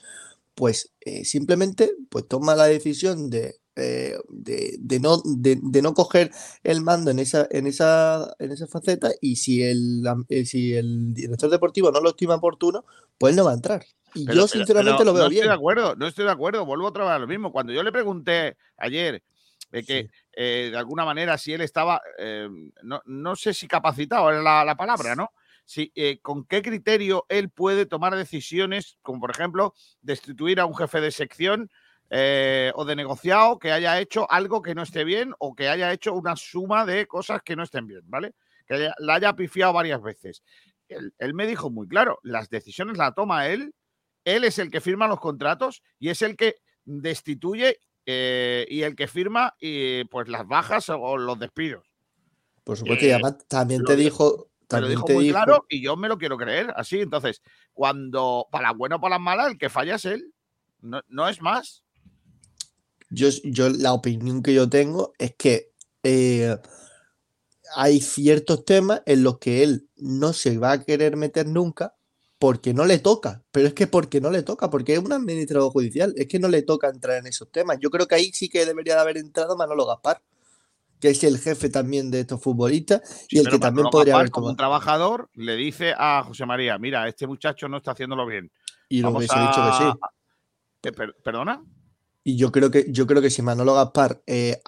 pues 0.54 0.92
eh, 1.00 1.24
simplemente 1.24 1.92
pues 2.10 2.28
toma 2.28 2.54
la 2.54 2.66
decisión 2.66 3.30
de, 3.30 3.56
eh, 3.76 4.16
de, 4.28 4.76
de 4.78 5.00
no, 5.00 5.20
de, 5.24 5.58
de 5.62 5.82
no 5.82 5.94
coger 5.94 6.30
el 6.62 6.80
mando 6.80 7.10
en 7.10 7.18
esa, 7.18 7.46
en 7.50 7.66
esa, 7.66 8.34
en 8.38 8.52
esa 8.52 8.66
faceta 8.66 9.10
y 9.20 9.36
si 9.36 9.62
el, 9.62 10.02
eh, 10.28 10.44
si 10.44 10.74
el 10.74 11.12
director 11.14 11.50
deportivo 11.50 11.90
no 11.90 12.00
lo 12.00 12.10
estima 12.10 12.36
oportuno, 12.36 12.84
pues 13.18 13.32
él 13.32 13.36
no 13.36 13.44
va 13.44 13.50
a 13.52 13.54
entrar. 13.54 13.84
Y 14.14 14.24
Pero- 14.26 14.36
yo 14.42 14.46
pero- 14.46 14.48
sinceramente 14.48 14.98
pero 14.98 15.04
lo 15.10 15.14
veo 15.14 15.24
no 15.24 15.28
bien. 15.30 15.42
estoy 15.42 15.48
de 15.48 15.54
acuerdo, 15.54 15.96
no 15.96 16.06
estoy 16.06 16.24
de 16.24 16.30
acuerdo, 16.30 16.64
vuelvo 16.64 16.86
otra 16.86 17.04
vez 17.04 17.12
a 17.14 17.18
lo 17.18 17.26
mismo. 17.26 17.50
Cuando 17.52 17.72
yo 17.72 17.82
le 17.82 17.90
pregunté 17.92 18.56
ayer 18.76 19.22
de 19.72 19.82
que 19.84 20.02
Sí. 20.04 20.10
eh, 20.36 20.68
de 20.70 20.76
alguna 20.78 21.04
manera 21.04 21.36
si 21.36 21.52
él 21.52 21.60
estaba, 21.60 22.00
eh, 22.18 22.48
no, 22.84 23.02
no 23.06 23.34
sé 23.34 23.52
si 23.54 23.66
capacitado 23.66 24.30
era 24.30 24.40
la, 24.40 24.64
la 24.64 24.76
palabra, 24.76 25.16
¿no? 25.16 25.30
Si, 25.66 25.90
eh, 25.96 26.20
¿Con 26.20 26.44
qué 26.44 26.60
criterio 26.62 27.24
él 27.28 27.48
puede 27.50 27.86
tomar 27.86 28.14
decisiones, 28.14 28.98
como 29.02 29.18
por 29.20 29.30
ejemplo 29.30 29.74
destituir 30.02 30.60
a 30.60 30.66
un 30.66 30.76
jefe 30.76 31.00
de 31.00 31.10
sección 31.10 31.70
eh, 32.10 32.70
o 32.74 32.84
de 32.84 32.96
negociado 32.96 33.58
que 33.58 33.72
haya 33.72 33.98
hecho 34.00 34.30
algo 34.30 34.62
que 34.62 34.74
no 34.74 34.82
esté 34.82 35.04
bien 35.04 35.34
o 35.38 35.54
que 35.54 35.68
haya 35.68 35.92
hecho 35.92 36.12
una 36.14 36.36
suma 36.36 36.84
de 36.86 37.06
cosas 37.06 37.42
que 37.42 37.56
no 37.56 37.62
estén 37.62 37.86
bien, 37.86 38.02
¿vale? 38.04 38.34
Que 38.66 38.74
haya- 38.74 38.94
la 38.98 39.14
haya 39.14 39.34
pifiado 39.34 39.72
varias 39.72 40.02
veces. 40.02 40.42
Él, 40.88 41.14
él 41.18 41.34
me 41.34 41.46
dijo 41.46 41.70
muy 41.70 41.88
claro, 41.88 42.18
las 42.22 42.50
decisiones 42.50 42.98
las 42.98 43.14
toma 43.14 43.48
él, 43.48 43.74
él 44.24 44.44
es 44.44 44.58
el 44.58 44.70
que 44.70 44.80
firma 44.80 45.08
los 45.08 45.20
contratos 45.20 45.82
y 45.98 46.08
es 46.10 46.22
el 46.22 46.36
que 46.36 46.56
destituye 46.84 47.78
eh, 48.06 48.66
y 48.68 48.82
el 48.82 48.94
que 48.96 49.06
firma 49.08 49.54
y, 49.58 50.04
pues 50.04 50.28
las 50.28 50.46
bajas 50.46 50.88
o, 50.90 51.16
los 51.16 51.38
despidos. 51.38 51.86
Por 52.62 52.76
supuesto, 52.76 53.04
y 53.04 53.08
eh, 53.08 53.14
además 53.14 53.46
también 53.48 53.84
te 53.84 53.96
dijo- 53.96 54.48
Me 54.70 54.80
lo 54.80 54.86
también 54.86 54.90
dijo 54.90 55.04
te 55.06 55.12
muy 55.14 55.24
dijo, 55.24 55.34
claro 55.34 55.66
y 55.68 55.82
yo 55.82 55.96
me 55.96 56.08
lo 56.08 56.18
quiero 56.18 56.36
creer 56.36 56.72
así. 56.76 57.00
Entonces, 57.00 57.42
cuando 57.72 58.46
para 58.50 58.68
las 58.68 58.76
buenas 58.76 58.98
o 58.98 59.00
para 59.00 59.16
las 59.16 59.20
malas, 59.22 59.50
el 59.52 59.58
que 59.58 59.68
falla 59.68 59.96
es 59.96 60.04
él. 60.06 60.32
No, 60.80 61.00
no 61.08 61.28
es 61.28 61.40
más. 61.40 61.83
Yo, 63.14 63.28
yo 63.44 63.68
la 63.68 63.92
opinión 63.92 64.42
que 64.42 64.52
yo 64.54 64.68
tengo 64.68 65.12
es 65.18 65.34
que 65.36 65.70
eh, 66.02 66.56
hay 67.76 68.00
ciertos 68.00 68.64
temas 68.64 69.02
en 69.06 69.22
los 69.22 69.38
que 69.38 69.62
él 69.62 69.88
no 69.96 70.32
se 70.32 70.58
va 70.58 70.72
a 70.72 70.82
querer 70.84 71.16
meter 71.16 71.46
nunca 71.46 71.94
porque 72.38 72.74
no 72.74 72.84
le 72.84 72.98
toca, 72.98 73.42
pero 73.52 73.68
es 73.68 73.74
que 73.74 73.86
porque 73.86 74.20
no 74.20 74.30
le 74.30 74.42
toca, 74.42 74.68
porque 74.68 74.94
es 74.94 74.98
un 74.98 75.12
administrador 75.12 75.70
judicial, 75.70 76.12
es 76.16 76.26
que 76.26 76.38
no 76.38 76.48
le 76.48 76.62
toca 76.62 76.88
entrar 76.88 77.16
en 77.18 77.26
esos 77.26 77.50
temas. 77.50 77.78
Yo 77.80 77.90
creo 77.90 78.06
que 78.06 78.16
ahí 78.16 78.32
sí 78.32 78.48
que 78.48 78.66
debería 78.66 78.96
de 78.96 79.00
haber 79.00 79.16
entrado 79.16 79.56
Manolo 79.56 79.86
Gaspar, 79.86 80.20
que 81.00 81.10
es 81.10 81.24
el 81.24 81.38
jefe 81.38 81.70
también 81.70 82.10
de 82.10 82.20
estos 82.20 82.42
futbolistas 82.42 83.26
y 83.30 83.38
el 83.38 83.44
que 83.44 83.58
también 83.58 83.84
Manolo 83.84 83.90
podría 83.90 84.14
Gaspar, 84.14 84.20
haber 84.22 84.30
como 84.32 84.48
un 84.48 84.56
trabajador, 84.56 85.30
le 85.34 85.56
dice 85.56 85.94
a 85.96 86.22
José 86.26 86.44
María, 86.44 86.76
mira, 86.78 87.08
este 87.08 87.26
muchacho 87.26 87.68
no 87.68 87.78
está 87.78 87.92
haciéndolo 87.92 88.26
bien. 88.26 88.50
Y 88.88 89.00
lo 89.00 89.08
Vamos 89.08 89.20
hubiese 89.20 89.38
dicho 89.38 89.62
que 89.62 89.72
sí. 89.72 90.88
Eh, 90.88 90.92
per- 90.92 91.14
¿Perdona? 91.24 91.62
Y 92.24 92.36
yo 92.36 92.50
creo 92.50 92.70
que, 92.70 92.86
yo 92.90 93.06
creo 93.06 93.20
que 93.20 93.28
si 93.30 93.42
Manolo 93.42 93.74
Gaspar 93.74 94.22
eh, 94.26 94.60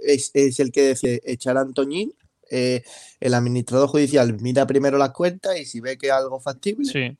es, 0.00 0.30
es 0.34 0.58
el 0.58 0.72
que 0.72 0.82
decide 0.82 1.20
echar 1.24 1.56
a 1.58 1.60
Antoñín, 1.60 2.14
eh, 2.50 2.82
el 3.20 3.34
administrador 3.34 3.88
judicial 3.88 4.40
mira 4.40 4.66
primero 4.66 4.96
las 4.96 5.10
cuentas 5.12 5.60
y 5.60 5.66
si 5.66 5.80
ve 5.80 5.98
que 5.98 6.06
es 6.06 6.12
algo 6.14 6.40
factible, 6.40 6.90
Sí. 6.90 7.16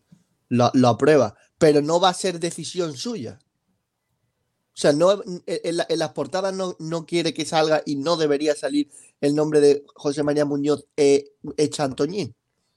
lo, 0.49 0.71
lo 0.75 0.89
aprueba. 0.89 1.37
pero 1.59 1.83
no 1.83 1.99
va 2.01 2.09
a 2.11 2.15
ser 2.15 2.39
decisión 2.41 2.97
suya. 2.97 3.41
O 3.43 4.81
sea, 4.81 4.93
no, 4.93 5.23
en, 5.25 5.43
en 5.47 5.77
la- 5.77 5.87
en 5.89 5.99
las 5.99 6.11
portadas 6.13 6.55
no, 6.55 6.77
no 6.79 7.05
quiere 7.05 7.35
que 7.35 7.45
salga 7.45 7.83
y 7.85 7.97
no 7.97 8.17
debería 8.17 8.55
salir 8.55 8.89
el 9.21 9.35
nombre 9.35 9.61
de 9.61 9.85
José 9.95 10.23
María 10.23 10.45
Muñoz 10.45 10.87
eh, 10.97 11.33
Echa 11.57 11.83
Antoñín. 11.85 12.33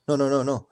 No, 0.08 0.18
no, 0.18 0.30
no, 0.32 0.44
no. 0.44 0.68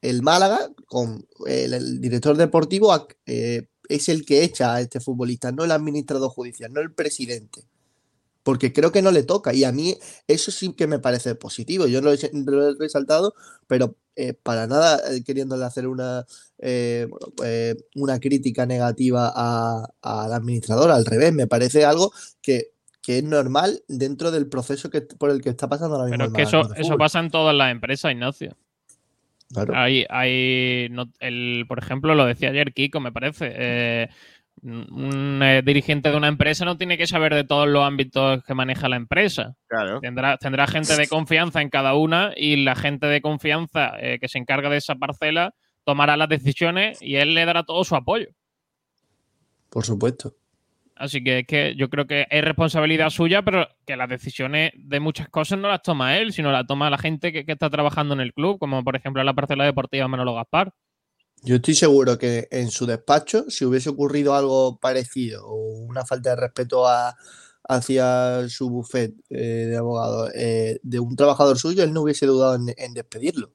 El 0.00 0.22
Málaga, 0.22 0.70
con 0.86 1.24
el, 1.46 1.72
el 1.74 2.00
director 2.00 2.36
deportivo, 2.36 3.06
eh, 3.26 3.68
es 3.88 4.08
el 4.08 4.24
que 4.24 4.44
echa 4.44 4.74
a 4.74 4.80
este 4.80 5.00
futbolista, 5.00 5.52
no 5.52 5.64
el 5.64 5.70
administrador 5.72 6.30
judicial, 6.30 6.72
no 6.72 6.80
el 6.80 6.92
presidente. 6.92 7.64
Porque 8.44 8.72
creo 8.72 8.90
que 8.90 9.02
no 9.02 9.12
le 9.12 9.22
toca. 9.22 9.54
Y 9.54 9.62
a 9.62 9.70
mí 9.70 9.96
eso 10.26 10.50
sí 10.50 10.72
que 10.72 10.88
me 10.88 10.98
parece 10.98 11.34
positivo. 11.36 11.86
Yo 11.86 12.00
lo 12.00 12.12
he, 12.12 12.18
lo 12.32 12.68
he 12.70 12.74
resaltado, 12.74 13.34
pero 13.68 13.94
eh, 14.16 14.34
para 14.34 14.66
nada 14.66 15.00
eh, 15.12 15.22
queriéndole 15.22 15.64
hacer 15.64 15.86
una, 15.86 16.26
eh, 16.58 17.06
eh, 17.44 17.76
una 17.94 18.18
crítica 18.18 18.66
negativa 18.66 19.32
a- 19.34 19.88
al 20.02 20.32
administrador. 20.32 20.90
Al 20.90 21.06
revés, 21.06 21.32
me 21.32 21.46
parece 21.46 21.84
algo 21.84 22.12
que, 22.40 22.72
que 23.00 23.18
es 23.18 23.24
normal 23.24 23.84
dentro 23.86 24.32
del 24.32 24.48
proceso 24.48 24.90
que, 24.90 25.02
por 25.02 25.30
el 25.30 25.40
que 25.40 25.50
está 25.50 25.68
pasando 25.68 25.94
ahora 25.94 26.08
mismo. 26.10 26.18
Pero 26.18 26.32
es 26.32 26.36
que 26.36 26.42
eso, 26.48 26.58
eso 26.80 26.98
pasa 26.98 27.20
en 27.20 27.30
todas 27.30 27.54
las 27.54 27.70
empresas, 27.70 28.10
Ignacio. 28.10 28.56
Claro. 29.52 29.74
Hay, 29.76 30.06
hay 30.08 30.88
no- 30.90 31.10
el, 31.20 31.64
por 31.68 31.78
ejemplo, 31.78 32.14
lo 32.14 32.24
decía 32.24 32.50
ayer 32.50 32.72
Kiko, 32.72 33.00
me 33.00 33.12
parece. 33.12 33.52
eh, 33.54 34.08
un 34.62 35.40
eh, 35.42 35.62
dirigente 35.64 36.10
de 36.10 36.16
una 36.16 36.28
empresa 36.28 36.64
no 36.64 36.76
tiene 36.76 36.96
que 36.96 37.06
saber 37.06 37.34
de 37.34 37.42
todos 37.42 37.66
los 37.66 37.82
ámbitos 37.84 38.44
que 38.44 38.54
maneja 38.54 38.88
la 38.88 38.96
empresa. 38.96 39.54
Claro. 39.66 39.98
Tendrá, 40.00 40.36
tendrá 40.36 40.66
gente 40.68 40.94
de 40.96 41.08
confianza 41.08 41.60
en 41.62 41.68
cada 41.68 41.94
una 41.94 42.32
y 42.36 42.56
la 42.62 42.76
gente 42.76 43.06
de 43.06 43.20
confianza 43.20 43.92
eh, 43.98 44.18
que 44.20 44.28
se 44.28 44.38
encarga 44.38 44.68
de 44.70 44.76
esa 44.76 44.94
parcela 44.94 45.54
tomará 45.84 46.16
las 46.16 46.28
decisiones 46.28 47.02
y 47.02 47.16
él 47.16 47.34
le 47.34 47.44
dará 47.44 47.64
todo 47.64 47.82
su 47.82 47.96
apoyo. 47.96 48.28
Por 49.68 49.84
supuesto. 49.84 50.36
Así 50.96 51.24
que 51.24 51.40
es 51.40 51.46
que 51.46 51.74
yo 51.76 51.88
creo 51.88 52.06
que 52.06 52.26
es 52.30 52.44
responsabilidad 52.44 53.10
suya, 53.10 53.42
pero 53.42 53.66
que 53.86 53.96
las 53.96 54.08
decisiones 54.08 54.72
de 54.76 55.00
muchas 55.00 55.28
cosas 55.28 55.58
no 55.58 55.68
las 55.68 55.82
toma 55.82 56.18
él, 56.18 56.32
sino 56.32 56.52
las 56.52 56.66
toma 56.66 56.90
la 56.90 56.98
gente 56.98 57.32
que, 57.32 57.44
está 57.46 57.70
trabajando 57.70 58.14
en 58.14 58.20
el 58.20 58.32
club, 58.32 58.58
como 58.58 58.84
por 58.84 58.96
ejemplo 58.96 59.22
la 59.24 59.34
parcela 59.34 59.64
deportiva 59.64 60.08
Manolo 60.08 60.34
Gaspar. 60.34 60.72
Yo 61.42 61.56
estoy 61.56 61.74
seguro 61.74 62.18
que 62.18 62.46
en 62.50 62.70
su 62.70 62.86
despacho, 62.86 63.50
si 63.50 63.64
hubiese 63.64 63.90
ocurrido 63.90 64.34
algo 64.34 64.78
parecido 64.78 65.44
o 65.46 65.56
una 65.56 66.04
falta 66.04 66.30
de 66.30 66.36
respeto 66.36 66.84
hacia 67.68 68.48
su 68.48 68.70
buffet 68.70 69.12
eh, 69.28 69.66
de 69.68 69.76
abogados 69.76 70.30
eh, 70.36 70.78
de 70.84 71.00
un 71.00 71.16
trabajador 71.16 71.58
suyo, 71.58 71.82
él 71.82 71.92
no 71.92 72.02
hubiese 72.02 72.26
dudado 72.26 72.54
en, 72.54 72.72
en 72.76 72.94
despedirlo. 72.94 73.52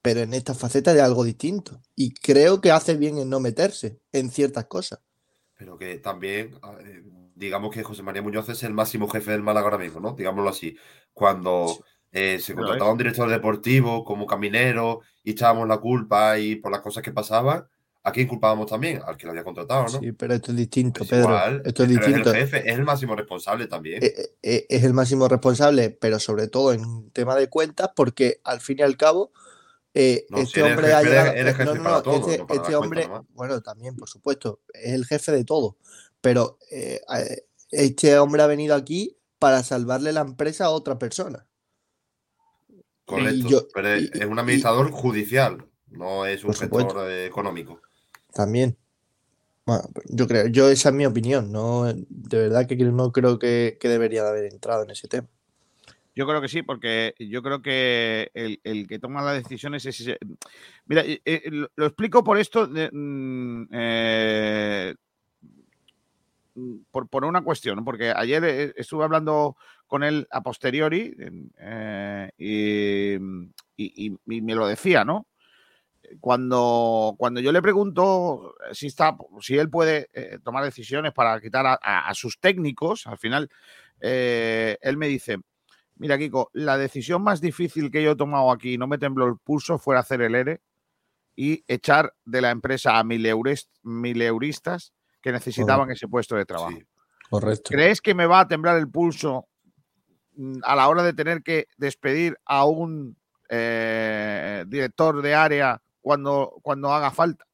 Pero 0.00 0.20
en 0.20 0.32
esta 0.32 0.54
faceta 0.54 0.94
de 0.94 1.02
algo 1.02 1.24
distinto. 1.24 1.82
Y 1.94 2.14
creo 2.14 2.60
que 2.60 2.70
hace 2.70 2.96
bien 2.96 3.18
en 3.18 3.28
no 3.28 3.40
meterse 3.40 4.00
en 4.12 4.30
ciertas 4.30 4.66
cosas. 4.66 5.00
Pero 5.56 5.78
que 5.78 5.98
también, 5.98 6.58
eh, 6.84 7.02
digamos 7.34 7.74
que 7.74 7.82
José 7.82 8.02
María 8.02 8.22
Muñoz 8.22 8.48
es 8.48 8.62
el 8.62 8.74
máximo 8.74 9.08
jefe 9.08 9.30
del 9.30 9.42
Málaga 9.42 9.66
ahora 9.66 9.78
mismo, 9.78 10.00
¿no? 10.00 10.12
Digámoslo 10.12 10.50
así. 10.50 10.76
Cuando 11.12 11.66
eh, 12.12 12.38
se 12.40 12.54
contrataba 12.54 12.90
es. 12.90 12.92
un 12.92 12.98
director 12.98 13.28
deportivo 13.28 14.04
como 14.04 14.26
caminero 14.26 15.00
y 15.22 15.32
echábamos 15.32 15.66
la 15.68 15.78
culpa 15.78 16.38
y 16.38 16.56
por 16.56 16.70
las 16.72 16.80
cosas 16.80 17.02
que 17.02 17.12
pasaban, 17.12 17.66
¿a 18.02 18.12
quién 18.12 18.28
culpábamos 18.28 18.66
también? 18.66 19.00
Al 19.04 19.16
que 19.16 19.26
lo 19.26 19.32
había 19.32 19.44
contratado, 19.44 19.82
¿no? 19.82 20.00
Sí, 20.00 20.12
pero 20.12 20.34
esto 20.34 20.52
es 20.52 20.56
distinto, 20.56 20.98
Pues 20.98 21.10
Pedro. 21.10 21.24
igual, 21.30 21.62
esto 21.64 21.82
es 21.82 21.88
distinto. 21.88 22.30
es 22.30 22.36
el 22.36 22.40
jefe, 22.48 22.70
es 22.70 22.78
el 22.78 22.84
máximo 22.84 23.16
responsable 23.16 23.66
también. 23.66 24.02
Eh, 24.02 24.12
eh, 24.42 24.66
es 24.68 24.84
el 24.84 24.94
máximo 24.94 25.26
responsable, 25.26 25.90
pero 25.90 26.20
sobre 26.20 26.48
todo 26.48 26.72
en 26.72 27.10
tema 27.10 27.34
de 27.34 27.48
cuentas, 27.48 27.90
porque 27.96 28.40
al 28.44 28.60
fin 28.60 28.78
y 28.78 28.82
al 28.82 28.96
cabo, 28.96 29.32
eh, 29.98 30.26
No, 30.28 30.38
este 30.38 30.62
hombre 30.62 30.88
jefe, 30.88 30.94
ha 30.94 31.00
eres- 31.00 31.10
llegado. 31.10 31.32
eres 31.32 31.44
no, 31.44 31.52
jefe 31.58 31.64
no, 31.64 31.74
no, 31.74 31.82
para 31.84 32.02
todo, 32.02 32.14
este, 32.30 32.54
este 32.54 32.74
hombre, 32.76 33.08
bueno, 33.30 33.62
también, 33.62 33.96
por 33.96 34.08
supuesto, 34.08 34.60
es 34.74 34.92
el 34.92 35.06
jefe 35.06 35.32
de 35.32 35.44
todo, 35.44 35.78
pero 36.20 36.58
eh, 36.70 37.00
este 37.70 38.18
hombre 38.18 38.42
ha 38.42 38.46
venido 38.46 38.74
aquí 38.74 39.16
para 39.38 39.62
salvarle 39.62 40.12
la 40.12 40.20
empresa 40.20 40.66
a 40.66 40.70
otra 40.70 40.98
persona. 40.98 41.46
Correcto. 43.04 43.48
yo- 43.48 43.68
pero 43.72 43.88
es, 43.88 44.02
y- 44.02 44.10
es 44.20 44.26
un 44.26 44.38
administrador 44.38 44.90
judicial, 44.90 45.64
no 45.88 46.26
es 46.26 46.44
un 46.44 46.52
gestor 46.54 47.08
eh, 47.10 47.26
económico. 47.26 47.80
También. 48.32 48.76
Bueno, 49.64 49.82
yo 50.10 50.26
creo, 50.28 50.46
yo 50.46 50.68
esa 50.68 50.90
es 50.90 50.94
mi 50.94 51.06
opinión, 51.06 51.50
no, 51.50 51.84
de 51.86 52.38
verdad 52.38 52.66
que 52.66 52.76
no 52.76 53.10
creo 53.12 53.38
que, 53.38 53.78
que 53.80 53.88
debería 53.88 54.22
de 54.22 54.28
haber 54.28 54.44
entrado 54.52 54.84
en 54.84 54.90
ese 54.90 55.08
tema. 55.08 55.28
Yo 56.16 56.26
creo 56.26 56.40
que 56.40 56.48
sí, 56.48 56.62
porque 56.62 57.14
yo 57.18 57.42
creo 57.42 57.60
que 57.60 58.30
el, 58.32 58.58
el 58.64 58.88
que 58.88 58.98
toma 58.98 59.20
las 59.20 59.42
decisiones 59.42 59.84
es 59.84 60.00
ese. 60.00 60.18
Mira, 60.86 61.02
eh, 61.04 61.20
eh, 61.26 61.50
lo, 61.50 61.86
explico 61.86 62.24
por 62.24 62.38
esto, 62.38 62.66
mm, 62.66 63.64
eh, 63.70 64.94
mm, 66.54 66.76
por, 66.90 67.06
por 67.08 67.26
una 67.26 67.42
cuestión, 67.44 67.84
porque 67.84 68.14
ayer 68.16 68.72
estuve 68.78 69.04
hablando 69.04 69.58
con 69.86 70.02
él 70.02 70.26
a 70.30 70.40
posteriori 70.42 71.14
y, 72.38 73.14
y- 73.76 74.16
me 74.40 74.54
lo 74.54 74.66
decía, 74.66 75.04
¿no? 75.04 75.26
Cuando, 76.20 77.14
cuando 77.18 77.40
yo 77.40 77.52
le 77.52 77.60
pregunto 77.60 78.54
si, 78.72 78.86
está, 78.86 79.14
si 79.40 79.58
él 79.58 79.68
puede 79.68 80.08
tomar 80.42 80.64
decisiones 80.64 81.12
para 81.12 81.38
quitar 81.42 81.78
a, 81.82 82.14
sus 82.14 82.40
técnicos, 82.40 83.06
al 83.06 83.18
final 83.18 83.50
él 84.00 84.96
me 84.96 85.08
dice, 85.08 85.38
Mira, 85.96 86.18
Kiko, 86.18 86.50
la 86.52 86.76
decisión 86.76 87.22
más 87.22 87.40
difícil 87.40 87.90
que 87.90 88.02
yo 88.02 88.12
he 88.12 88.16
tomado 88.16 88.50
aquí, 88.52 88.76
no 88.76 88.86
me 88.86 88.98
tembló 88.98 89.26
el 89.26 89.36
pulso, 89.38 89.78
fue 89.78 89.96
hacer 89.96 90.20
el 90.20 90.34
ERE 90.34 90.60
y 91.34 91.64
echar 91.68 92.14
de 92.24 92.40
la 92.40 92.50
empresa 92.50 92.98
a 92.98 93.04
mil, 93.04 93.24
eures- 93.24 93.68
mil 93.82 94.20
euristas 94.22 94.92
que 95.22 95.32
necesitaban 95.32 95.90
ese 95.90 96.06
puesto 96.08 96.36
de 96.36 96.44
trabajo. 96.44 96.78
Correcto. 97.30 97.70
¿Crees 97.70 98.00
que 98.00 98.14
me 98.14 98.26
va 98.26 98.40
a 98.40 98.48
temblar 98.48 98.76
el 98.78 98.88
pulso 98.90 99.48
mm, 100.36 100.58
a 100.62 100.76
la 100.76 100.88
hora 100.88 101.02
de 101.02 101.12
tener 101.14 101.42
que 101.42 101.66
despedir 101.76 102.36
a 102.44 102.64
un 102.66 103.16
eh, 103.48 104.64
director 104.68 105.20
de 105.22 105.34
área 105.34 105.82
cuando, 106.00 106.58
cuando 106.62 106.92
haga 106.92 107.10
falta? 107.10 107.46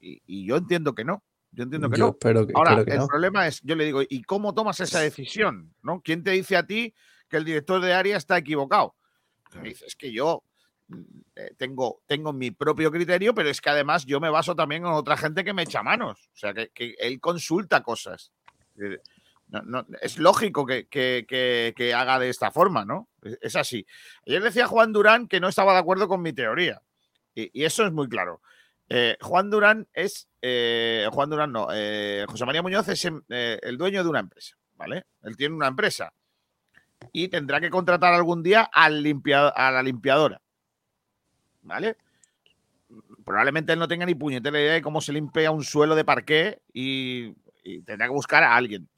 Y, 0.00 0.22
y 0.26 0.46
yo 0.46 0.56
entiendo 0.56 0.94
que 0.94 1.04
no. 1.04 1.22
Yo 1.56 1.62
entiendo 1.64 1.88
que 1.90 1.96
Yo 1.98 2.04
no. 2.04 2.10
espero 2.12 2.46
que- 2.46 2.52
Ahora, 2.54 2.70
espero 2.72 2.84
que 2.84 2.92
el 2.92 2.98
no. 2.98 3.06
problema 3.08 3.46
es, 3.46 3.60
yo 3.62 3.74
le 3.74 3.84
digo, 3.86 4.02
¿y 4.06 4.22
cómo 4.22 4.54
tomas 4.54 4.78
esa 4.80 5.00
decisión? 5.00 5.74
¿no? 5.82 6.00
¿Quién 6.02 6.22
te 6.22 6.30
dice 6.32 6.56
a 6.56 6.66
ti 6.66 6.94
que 7.28 7.38
el 7.38 7.44
director 7.44 7.80
de 7.80 7.94
área 7.94 8.16
está 8.18 8.36
equivocado? 8.36 8.94
Me 9.60 9.70
dice, 9.70 9.86
es 9.86 9.96
que 9.96 10.12
yo 10.12 10.42
mm, 10.88 11.00
eh, 11.34 11.54
tengo, 11.56 12.02
tengo 12.06 12.32
mi 12.34 12.50
propio 12.50 12.92
criterio, 12.92 13.34
pero 13.34 13.48
es 13.48 13.60
que 13.62 13.70
además 13.70 14.04
yo 14.04 14.20
me 14.20 14.28
baso 14.28 14.54
también 14.54 14.82
en 14.82 14.92
otra 14.92 15.16
gente 15.16 15.44
que 15.44 15.54
me 15.54 15.62
echa 15.62 15.82
manos. 15.82 16.28
O 16.34 16.36
sea, 16.36 16.52
que, 16.52 16.68
que 16.68 16.94
él 16.98 17.18
consulta 17.20 17.82
cosas. 17.82 18.32
Eh, 18.78 18.98
no- 19.48 19.62
no, 19.62 19.86
es 20.02 20.18
lógico 20.18 20.66
que, 20.66 20.86
que- 20.88 21.24
que- 21.26 21.72
que 21.74 21.94
haga 21.94 22.18
de 22.18 22.28
esta 22.28 22.50
forma, 22.50 22.84
¿no? 22.84 23.08
Es, 23.22 23.38
es 23.40 23.56
así. 23.56 23.86
Ayer 24.26 24.42
decía 24.42 24.66
Juan 24.66 24.92
Durán 24.92 25.26
que 25.26 25.40
no 25.40 25.48
estaba 25.48 25.72
de 25.72 25.78
acuerdo 25.78 26.06
con 26.06 26.20
mi 26.20 26.34
teoría. 26.34 26.82
Y, 27.34 27.50
y 27.62 27.64
eso 27.64 27.86
es 27.86 27.92
muy 27.92 28.08
claro. 28.08 28.42
Eh, 28.88 29.16
Juan 29.20 29.50
Durán 29.50 29.88
es. 29.92 30.28
eh, 30.42 31.08
Juan 31.12 31.30
Durán 31.30 31.52
no. 31.52 31.68
eh, 31.72 32.24
José 32.28 32.44
María 32.46 32.62
Muñoz 32.62 32.88
es 32.88 33.04
em, 33.04 33.20
eh, 33.28 33.58
el 33.62 33.76
dueño 33.76 34.02
de 34.02 34.10
una 34.10 34.20
empresa, 34.20 34.56
¿vale? 34.76 35.06
Él 35.22 35.36
tiene 35.36 35.54
una 35.54 35.68
empresa. 35.68 36.12
Y 37.12 37.28
tendrá 37.28 37.60
que 37.60 37.70
contratar 37.70 38.14
algún 38.14 38.42
día 38.42 38.62
a 38.62 38.88
la 38.88 39.82
limpiadora. 39.82 40.40
¿Vale? 41.62 41.96
Probablemente 43.24 43.72
él 43.72 43.78
no 43.78 43.88
tenga 43.88 44.06
ni 44.06 44.14
puñetera 44.14 44.58
idea 44.58 44.74
de 44.74 44.82
cómo 44.82 45.00
se 45.00 45.12
limpia 45.12 45.50
un 45.50 45.64
suelo 45.64 45.96
de 45.96 46.04
parqué 46.04 46.60
y, 46.72 47.32
tendrá 47.84 48.06
que 48.06 48.12
buscar 48.12 48.44
a 48.44 48.54
alguien. 48.54 48.88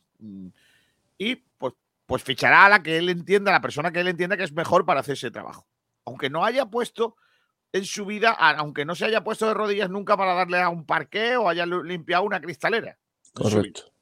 Y 1.16 1.37
pues, 1.37 1.74
pues 2.07 2.22
fichará 2.22 2.66
a 2.66 2.68
la 2.68 2.83
que 2.83 2.98
él 2.98 3.09
entienda, 3.09 3.51
a 3.51 3.55
la 3.55 3.62
persona 3.62 3.90
que 3.90 4.01
él 4.01 4.09
entienda 4.09 4.37
que 4.37 4.44
es 4.44 4.53
mejor 4.53 4.85
para 4.85 5.01
hacer 5.01 5.14
ese 5.14 5.31
trabajo. 5.31 5.66
Aunque 6.05 6.29
no 6.29 6.44
haya 6.44 6.66
puesto 6.66 7.16
en 7.72 7.85
su 7.85 8.07
vida, 8.07 8.31
aunque 8.31 8.85
no 8.85 8.94
se 8.94 9.04
haya 9.04 9.22
puesto 9.22 9.46
de 9.46 9.54
rodillas 9.54 9.90
nunca 9.90 10.16
para 10.16 10.35
darle 10.35 10.61
a 10.61 10.68
un 10.68 10.85
parqué 10.85 11.37
o 11.37 11.48
haya 11.48 11.66
limpiado 11.66 12.24
una 12.24 12.40
cristalera. 12.40 12.98
Correcto. 13.35 13.92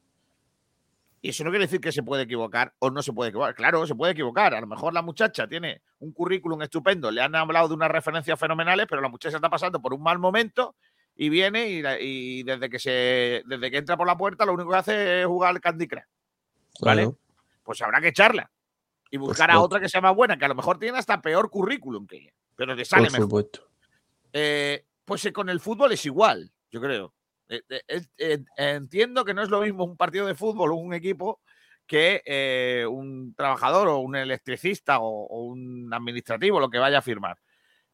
Y 1.20 1.31
eso 1.31 1.42
no 1.42 1.50
quiere 1.50 1.64
decir 1.64 1.81
que 1.81 1.90
se 1.90 2.05
puede 2.05 2.22
equivocar 2.22 2.72
o 2.79 2.90
no 2.90 3.02
se 3.02 3.12
puede 3.12 3.31
equivocar. 3.31 3.55
Claro, 3.55 3.85
se 3.87 3.96
puede 3.96 4.12
equivocar. 4.12 4.55
A 4.55 4.61
lo 4.61 4.66
mejor 4.66 4.92
la 4.92 5.02
muchacha 5.02 5.48
tiene 5.48 5.83
un 5.98 6.12
currículum 6.12 6.62
estupendo, 6.62 7.11
le 7.11 7.20
han 7.20 7.35
hablado 7.35 7.68
de 7.68 7.74
unas 7.74 7.90
referencias 7.90 8.38
fenomenales, 8.38 8.87
pero 8.88 9.02
la 9.02 9.09
muchacha 9.09 9.37
está 9.37 9.50
pasando 9.50 9.81
por 9.81 9.92
un 9.92 10.02
mal 10.02 10.18
momento 10.18 10.76
y 11.16 11.29
viene 11.29 11.68
y, 12.00 12.42
desde 12.44 12.70
que 12.70 12.79
se 12.79 13.42
desde 13.46 13.70
que 13.70 13.79
entra 13.79 13.96
por 13.96 14.07
la 14.07 14.16
puerta 14.16 14.44
lo 14.44 14.52
único 14.52 14.70
que 14.70 14.76
hace 14.76 15.20
es 15.22 15.26
jugar 15.26 15.50
al 15.50 15.61
Candy 15.61 15.88
Crush. 15.88 16.05
¿Vale? 16.81 17.02
Claro. 17.02 17.18
Pues 17.64 17.83
habrá 17.83 18.00
que 18.00 18.09
echarla 18.09 18.48
y 19.11 19.16
buscar 19.19 19.51
a 19.51 19.55
otra 19.61 19.81
que 19.81 19.88
sea 19.88 20.01
más 20.01 20.14
buena, 20.14 20.37
que 20.38 20.45
a 20.45 20.49
lo 20.49 20.55
mejor 20.55 20.79
tiene 20.79 20.99
hasta 20.99 21.21
peor 21.23 21.51
currículum 21.51 22.07
que 22.07 22.16
ella, 22.16 22.33
pero 22.55 22.75
te 22.77 22.85
sale 22.85 23.05
Por 23.05 23.12
mejor. 23.12 23.29
Eh, 24.33 24.85
pues 25.05 25.25
eh, 25.25 25.33
con 25.33 25.49
el 25.49 25.61
fútbol 25.61 25.92
es 25.92 26.05
igual, 26.07 26.53
yo 26.71 26.81
creo. 26.81 27.14
Eh, 27.49 27.62
entiendo 28.57 29.25
que 29.25 29.33
no 29.35 29.42
es 29.42 29.49
lo 29.51 29.61
mismo 29.61 29.85
un 29.85 29.97
partido 29.97 30.27
de 30.27 30.35
fútbol 30.35 30.73
o 30.73 30.75
un 30.75 30.92
equipo 30.95 31.40
que 31.87 32.85
un 32.90 33.33
trabajador 33.37 33.87
o 33.88 33.99
un 33.99 34.16
electricista 34.16 34.99
o, 34.99 35.07
o 35.27 35.45
un 35.45 35.88
administrativo 35.95 36.59
lo 36.59 36.69
que 36.69 36.79
vaya 36.79 36.99
a 36.99 37.03
firmar. 37.03 37.38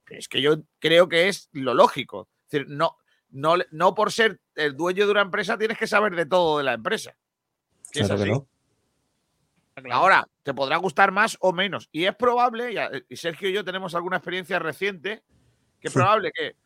Pero 0.05 0.19
es 0.19 0.29
que 0.29 0.41
yo 0.41 0.57
creo 0.79 1.09
que 1.09 1.29
es 1.29 1.51
lo 1.53 1.75
lógico. 1.75 2.29
Es 2.47 2.51
decir, 2.53 2.67
no, 2.71 2.97
no, 3.29 3.57
le- 3.59 3.67
no 3.71 3.95
por 3.95 4.11
ser 4.11 4.41
el 4.55 4.75
dueño 4.75 5.05
de 5.05 5.13
una 5.13 5.21
empresa 5.21 5.59
tienes 5.59 5.77
que 5.77 5.87
saber 5.87 6.17
de 6.17 6.25
todo 6.25 6.57
de 6.59 6.65
la 6.65 6.73
empresa. 6.73 7.15
Que 7.93 8.01
es 8.01 8.07
Claro 8.07 8.25
que 8.25 8.31
así. 8.31 8.41
No. 9.83 9.95
Ahora, 9.95 10.27
te 10.43 10.53
podrá 10.55 10.77
gustar 10.77 11.13
más 11.13 11.37
o 11.41 11.53
menos. 11.53 11.89
Y 11.93 12.05
es 12.05 12.15
probable, 12.15 12.73
y, 12.73 12.77
a- 12.79 12.91
y 13.09 13.17
Sergio 13.17 13.49
y 13.49 13.53
yo 13.53 13.65
tenemos 13.65 13.95
alguna 13.95 14.17
experiencia 14.19 14.59
reciente, 14.59 15.23
que 15.81 15.89
es 15.89 15.93
Sí. 15.93 15.99
probable 15.99 16.31
que, 16.33 16.57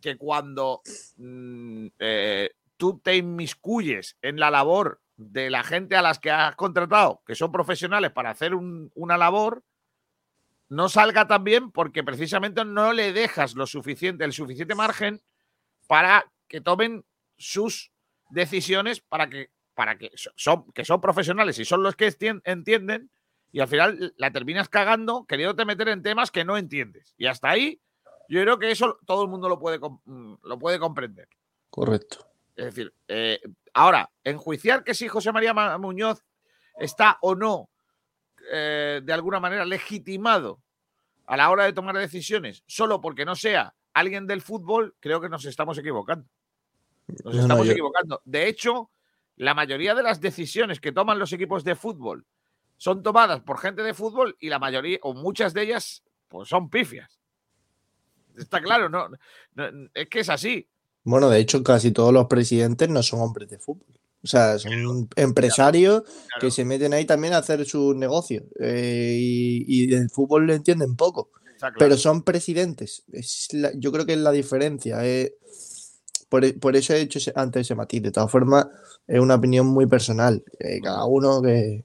que 0.00 0.16
cuando 0.16 0.80
mm, 1.16 1.86
eh, 1.98 2.50
tú 2.76 2.98
te 2.98 3.16
inmiscuyes 3.16 4.16
en 4.22 4.38
la 4.40 4.50
labor 4.50 5.00
de 5.16 5.50
la 5.50 5.62
gente 5.62 5.96
a 5.96 6.02
las 6.02 6.18
que 6.18 6.30
has 6.30 6.56
contratado, 6.56 7.22
que 7.26 7.34
son 7.34 7.52
profesionales 7.52 8.10
para 8.12 8.30
hacer 8.30 8.54
un- 8.54 8.90
una 8.94 9.16
labor, 9.16 9.62
no 10.68 10.88
salga 10.88 11.26
tan 11.26 11.44
bien 11.44 11.70
porque 11.70 12.02
precisamente 12.02 12.64
no 12.64 12.92
le 12.92 13.12
dejas 13.12 13.54
lo 13.54 13.66
suficiente, 13.66 14.24
el 14.24 14.32
suficiente 14.32 14.74
margen 14.74 15.20
para 15.86 16.24
que 16.48 16.60
tomen 16.60 17.04
sus 17.36 17.92
decisiones 18.30 19.00
para 19.00 19.28
que, 19.28 19.50
para 19.74 19.96
que 19.98 20.10
so- 20.14 20.32
son, 20.36 20.70
que 20.72 20.84
son 20.84 21.00
profesionales 21.00 21.58
y 21.58 21.64
son 21.64 21.82
los 21.82 21.96
que 21.96 22.14
entienden 22.44 23.10
y 23.52 23.60
al 23.60 23.68
final 23.68 24.14
la 24.16 24.30
terminas 24.30 24.68
cagando 24.68 25.24
queriéndote 25.26 25.64
meter 25.64 25.88
en 25.88 26.02
temas 26.02 26.30
que 26.30 26.44
no 26.44 26.56
entiendes. 26.56 27.14
Y 27.18 27.26
hasta 27.26 27.50
ahí 27.50 27.80
yo 28.28 28.40
creo 28.42 28.58
que 28.58 28.70
eso 28.70 28.98
todo 29.06 29.22
el 29.24 29.28
mundo 29.28 29.48
lo 29.48 29.58
puede, 29.58 29.78
mm, 29.78 30.34
lo 30.42 30.58
puede 30.58 30.78
comprender. 30.78 31.28
Correcto. 31.70 32.26
Es 32.56 32.66
decir, 32.66 32.94
eh, 33.08 33.40
ahora, 33.74 34.10
enjuiciar 34.24 34.84
que 34.84 34.94
si 34.94 35.08
José 35.08 35.32
María 35.32 35.54
Ma- 35.54 35.78
Muñoz 35.78 36.22
está 36.78 37.18
o 37.22 37.34
no 37.34 37.68
eh, 38.50 39.00
de 39.04 39.12
alguna 39.12 39.38
manera 39.40 39.64
legitimado 39.64 40.60
a 41.26 41.36
la 41.36 41.48
hora 41.50 41.64
de 41.64 41.72
tomar 41.72 41.96
decisiones 41.96 42.62
solo 42.66 43.00
porque 43.00 43.24
no 43.24 43.36
sea 43.36 43.74
alguien 43.94 44.26
del 44.26 44.42
fútbol, 44.42 44.94
creo 45.00 45.20
que 45.20 45.28
nos 45.28 45.44
estamos 45.44 45.78
equivocando. 45.78 46.26
Nos 47.06 47.24
No, 47.24 47.32
no, 47.32 47.40
estamos 47.42 47.66
yo- 47.66 47.72
equivocando. 47.72 48.20
De 48.24 48.48
hecho, 48.48 48.90
la 49.36 49.54
mayoría 49.54 49.94
de 49.94 50.02
las 50.02 50.20
decisiones 50.20 50.80
que 50.80 50.92
toman 50.92 51.18
los 51.18 51.32
equipos 51.32 51.64
de 51.64 51.74
fútbol 51.74 52.26
son 52.76 53.02
tomadas 53.02 53.40
por 53.40 53.58
gente 53.58 53.82
de 53.82 53.94
fútbol 53.94 54.36
y 54.40 54.48
la 54.48 54.58
mayoría, 54.58 54.98
o 55.02 55.14
muchas 55.14 55.54
de 55.54 55.62
ellas, 55.62 56.02
pues 56.28 56.48
son 56.48 56.68
pifias. 56.68 57.18
Está 58.36 58.60
claro, 58.60 58.88
no, 58.88 59.08
no- 59.54 59.88
es 59.94 60.08
que 60.08 60.20
es 60.20 60.28
así. 60.28 60.66
Bueno, 61.04 61.28
de 61.28 61.38
hecho, 61.40 61.62
casi 61.62 61.90
todos 61.92 62.12
los 62.12 62.26
presidentes 62.26 62.88
no 62.88 63.02
son 63.02 63.20
hombres 63.20 63.48
de 63.48 63.58
fútbol. 63.58 63.86
O 64.24 64.26
sea, 64.26 64.56
son 64.58 65.08
empresarios 65.16 66.02
que 66.40 66.50
se 66.52 66.64
meten 66.64 66.92
ahí 66.94 67.04
también 67.04 67.34
a 67.34 67.38
hacer 67.38 67.64
sus 67.66 67.94
negocios. 67.96 68.44
eh, 68.60 69.16
y, 69.18 69.82
y 69.82 69.86
del 69.88 70.08
fútbol 70.10 70.46
le 70.46 70.54
entienden 70.54 70.94
poco. 70.96 71.30
Pero 71.78 71.96
son 71.96 72.22
presidentes. 72.22 73.04
Es 73.12 73.48
la- 73.52 73.72
yo 73.74 73.90
creo 73.92 74.06
que 74.06 74.12
es 74.14 74.18
la 74.18 74.30
diferencia. 74.32 75.04
eh. 75.06 75.34
Por, 76.32 76.46
e- 76.46 76.54
por 76.54 76.74
eso 76.74 76.94
he 76.94 77.00
hecho 77.02 77.18
ese- 77.18 77.32
antes 77.36 77.60
ese 77.60 77.74
matiz. 77.74 78.02
De 78.02 78.10
todas 78.10 78.30
formas, 78.30 78.66
es 79.06 79.20
una 79.20 79.34
opinión 79.34 79.66
muy 79.66 79.84
personal. 79.84 80.42
eh, 80.58 80.80
cada 80.82 81.04
uno 81.04 81.42
que. 81.42 81.84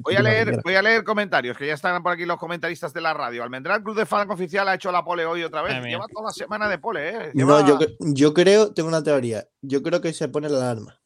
Voy 0.00 0.14
a, 0.16 0.22
leer, 0.22 0.60
voy 0.64 0.74
a 0.74 0.82
leer 0.82 1.04
comentarios, 1.04 1.56
que 1.56 1.66
ya 1.68 1.74
están 1.74 2.02
por 2.02 2.12
aquí 2.12 2.24
los 2.24 2.36
comentaristas 2.38 2.92
de 2.92 3.00
la 3.00 3.14
radio. 3.14 3.44
Almendral 3.44 3.82
Club 3.84 3.96
de 3.96 4.04
Fan 4.06 4.28
Oficial 4.30 4.66
ha 4.68 4.74
hecho 4.74 4.90
la 4.90 5.04
pole 5.04 5.24
hoy 5.24 5.44
otra 5.44 5.62
vez. 5.62 5.74
Ay. 5.74 5.90
Lleva 5.90 6.06
toda 6.12 6.26
la 6.26 6.32
semana 6.32 6.68
de 6.68 6.78
pole, 6.78 7.08
¿eh? 7.10 7.30
No, 7.34 7.64
yo, 7.66 7.78
yo 8.00 8.34
creo, 8.34 8.72
tengo 8.74 8.88
una 8.88 9.02
teoría. 9.04 9.46
Yo 9.62 9.82
creo 9.84 10.00
que 10.00 10.12
se 10.12 10.28
pone 10.28 10.48
la 10.48 10.58
alarma. 10.58 11.00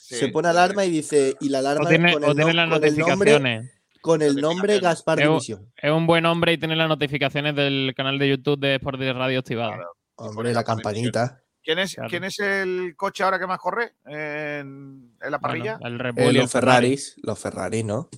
Sí, 0.00 0.14
se 0.16 0.28
pone 0.28 0.48
alarma 0.48 0.84
y 0.84 0.90
dice, 0.90 1.36
y 1.40 1.48
la 1.48 1.58
alarma 1.58 1.86
O 1.86 1.88
tiene, 1.88 2.12
con, 2.12 2.22
o 2.24 2.30
el, 2.30 2.36
tiene 2.36 2.52
nom- 2.52 2.54
las 2.54 2.68
con 2.70 2.84
el 2.84 2.96
nombre, 2.98 3.32
notificaciones. 3.32 3.72
con 4.00 4.22
el 4.22 4.36
nombre 4.36 4.78
Gaspar 4.80 5.20
Es 5.20 5.28
División. 5.28 5.72
Es 5.76 5.90
un 5.90 6.06
buen 6.06 6.24
hombre 6.26 6.52
y 6.52 6.58
tiene 6.58 6.76
las 6.76 6.88
notificaciones 6.88 7.54
del 7.56 7.94
canal 7.96 8.18
de 8.20 8.28
YouTube 8.28 8.60
de 8.60 8.76
Sport 8.76 8.98
de 9.00 9.12
Radio 9.12 9.38
activadas. 9.40 9.78
Hombre, 10.16 10.52
la 10.52 10.62
campanita. 10.64 11.41
¿Quién 11.62 11.78
es, 11.78 11.94
Claro. 11.94 12.10
¿Quién 12.10 12.24
es 12.24 12.38
el 12.40 12.94
coche 12.96 13.22
ahora 13.22 13.38
que 13.38 13.46
más 13.46 13.58
corre 13.58 13.94
en, 14.04 15.16
en 15.20 15.30
la 15.30 15.38
parrilla? 15.38 15.76
Bueno, 15.78 15.94
el 15.94 15.98
Red 16.00 16.18
Eh, 16.18 16.32
los 16.32 16.50
Ferraris, 16.52 17.14
los 17.22 17.38
Ferraris, 17.38 17.84
¿no? 17.84 18.08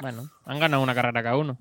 Bueno, 0.00 0.30
han 0.44 0.58
ganado 0.60 0.82
una 0.82 0.94
carrera 0.94 1.22
cada 1.22 1.36
uno. 1.36 1.58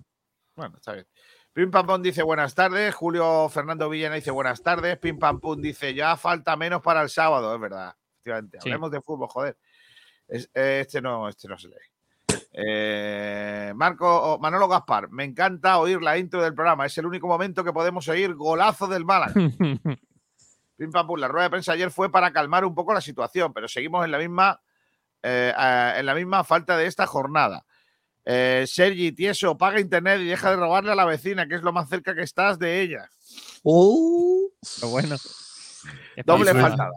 Bueno, 0.55 0.75
está 0.77 0.93
bien. 0.93 1.05
Pim 1.53 1.71
Pam 1.71 1.85
Pum 1.87 2.01
dice 2.01 2.21
buenas 2.23 2.53
tardes. 2.53 2.93
Julio 2.95 3.47
Fernando 3.49 3.89
Villena 3.89 4.15
dice 4.15 4.31
buenas 4.31 4.61
tardes. 4.61 4.97
Pim 4.97 5.17
Pam 5.19 5.39
Pum 5.39 5.61
dice 5.61 5.93
ya 5.93 6.17
falta 6.17 6.55
menos 6.57 6.81
para 6.81 7.01
el 7.01 7.09
sábado. 7.09 7.53
Es 7.55 7.61
verdad. 7.61 7.95
Efectivamente. 8.17 8.57
Sí. 8.61 8.69
Hablemos 8.69 8.91
de 8.91 9.01
fútbol, 9.01 9.27
joder. 9.29 9.57
Es- 10.27 10.49
eh, 10.53 10.79
este 10.81 11.01
no, 11.01 11.29
este 11.29 11.47
no 11.47 11.57
se 11.57 11.67
lee. 11.69 11.75
Eh, 12.57 13.73
Marco 13.75 14.37
Manolo 14.41 14.67
Gaspar, 14.67 15.09
me 15.11 15.23
encanta 15.25 15.77
oír 15.77 16.01
la 16.01 16.17
intro 16.17 16.41
del 16.41 16.53
programa. 16.53 16.85
Es 16.85 16.97
el 16.97 17.05
único 17.05 17.27
momento 17.27 17.63
que 17.63 17.73
podemos 17.73 18.07
oír 18.07 18.33
golazo 18.33 18.87
del 18.87 19.05
Málaga. 19.05 19.33
Pim 20.77 20.91
pam 20.91 21.07
pum. 21.07 21.19
La 21.19 21.27
rueda 21.27 21.45
de 21.45 21.49
prensa 21.51 21.73
ayer 21.73 21.91
fue 21.91 22.11
para 22.11 22.31
calmar 22.31 22.65
un 22.65 22.75
poco 22.75 22.93
la 22.93 23.01
situación, 23.01 23.53
pero 23.53 23.67
seguimos 23.67 24.03
en 24.05 24.11
la 24.11 24.17
misma, 24.17 24.61
eh, 25.23 25.53
eh, 25.57 25.93
en 25.97 26.05
la 26.05 26.15
misma 26.15 26.43
falta 26.43 26.77
de 26.77 26.87
esta 26.87 27.05
jornada. 27.07 27.65
Eh, 28.25 28.65
Sergi, 28.67 29.11
tieso, 29.11 29.57
paga 29.57 29.79
internet 29.79 30.19
y 30.21 30.25
deja 30.25 30.49
de 30.49 30.55
robarle 30.55 30.91
a 30.91 30.95
la 30.95 31.05
vecina, 31.05 31.47
que 31.47 31.55
es 31.55 31.61
lo 31.61 31.71
más 31.71 31.87
cerca 31.89 32.15
que 32.15 32.23
estás 32.23 32.57
de 32.57 32.81
ella. 32.81 33.09
Uh, 33.63 34.49
Pero 34.79 34.89
bueno. 34.89 35.15
Doble 36.25 36.53
faltada. 36.53 36.91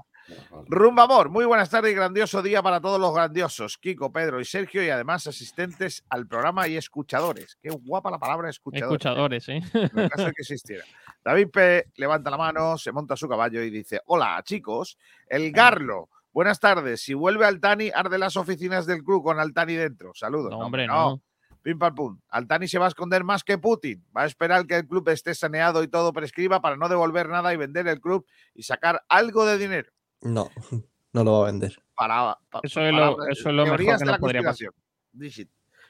Rumba 0.66 1.04
Amor, 1.04 1.30
muy 1.30 1.44
buenas 1.46 1.70
tardes 1.70 1.92
y 1.92 1.94
grandioso 1.94 2.42
día 2.42 2.62
para 2.62 2.80
todos 2.80 3.00
los 3.00 3.14
grandiosos, 3.14 3.78
Kiko, 3.78 4.12
Pedro 4.12 4.40
y 4.40 4.44
Sergio, 4.44 4.84
y 4.84 4.90
además 4.90 5.26
asistentes 5.26 6.04
al 6.10 6.26
programa 6.26 6.68
y 6.68 6.76
escuchadores. 6.76 7.56
Qué 7.62 7.70
guapa 7.70 8.10
la 8.10 8.18
palabra 8.18 8.50
escuchadores. 8.50 8.92
Escuchadores, 8.92 9.44
sí. 9.44 9.52
en 9.72 9.98
el 9.98 10.10
caso 10.10 10.26
de 10.26 10.32
que 10.32 10.42
existiera. 10.42 10.84
David 11.28 11.48
P. 11.50 11.84
levanta 11.96 12.30
la 12.30 12.38
mano, 12.38 12.78
se 12.78 12.90
monta 12.90 13.12
a 13.12 13.16
su 13.18 13.28
caballo 13.28 13.62
y 13.62 13.68
dice: 13.68 14.00
Hola, 14.06 14.40
chicos. 14.44 14.96
El 15.26 15.52
Garlo. 15.52 16.08
Buenas 16.32 16.58
tardes. 16.58 17.02
Si 17.02 17.12
vuelve 17.12 17.44
Altani, 17.44 17.90
arde 17.94 18.16
las 18.16 18.38
oficinas 18.38 18.86
del 18.86 19.04
club 19.04 19.22
con 19.22 19.38
Altani 19.38 19.74
dentro. 19.74 20.12
Saludos. 20.14 20.50
No, 20.52 20.60
hombre, 20.60 20.86
no. 20.86 21.20
Pim 21.60 21.78
pam 21.78 21.94
pum. 21.94 22.18
Altani 22.30 22.66
se 22.66 22.78
va 22.78 22.86
a 22.86 22.88
esconder 22.88 23.24
más 23.24 23.44
que 23.44 23.58
Putin. 23.58 24.02
Va 24.16 24.22
a 24.22 24.24
esperar 24.24 24.66
que 24.66 24.76
el 24.76 24.86
club 24.88 25.06
esté 25.10 25.34
saneado 25.34 25.82
y 25.82 25.88
todo 25.88 26.14
prescriba 26.14 26.62
para 26.62 26.76
no 26.76 26.88
devolver 26.88 27.28
nada 27.28 27.52
y 27.52 27.58
vender 27.58 27.86
el 27.88 28.00
club 28.00 28.24
y 28.54 28.62
sacar 28.62 29.02
algo 29.10 29.44
de 29.44 29.58
dinero. 29.58 29.92
no, 30.22 30.48
no 31.12 31.24
lo 31.24 31.32
va 31.40 31.48
a 31.48 31.50
vender. 31.50 31.76
Para, 31.94 32.38
pa- 32.48 32.60
Eso 32.62 32.80
es 32.80 32.90
lo- 32.92 32.98
palabras- 33.16 33.28
eso 33.32 33.48
es 33.50 33.54
lo 33.54 33.62
mejor 33.64 33.78
que 33.80 33.84
de 33.84 33.90
nos 33.92 34.02
la 34.06 34.18
podría 34.18 34.42
pasar. 34.42 34.70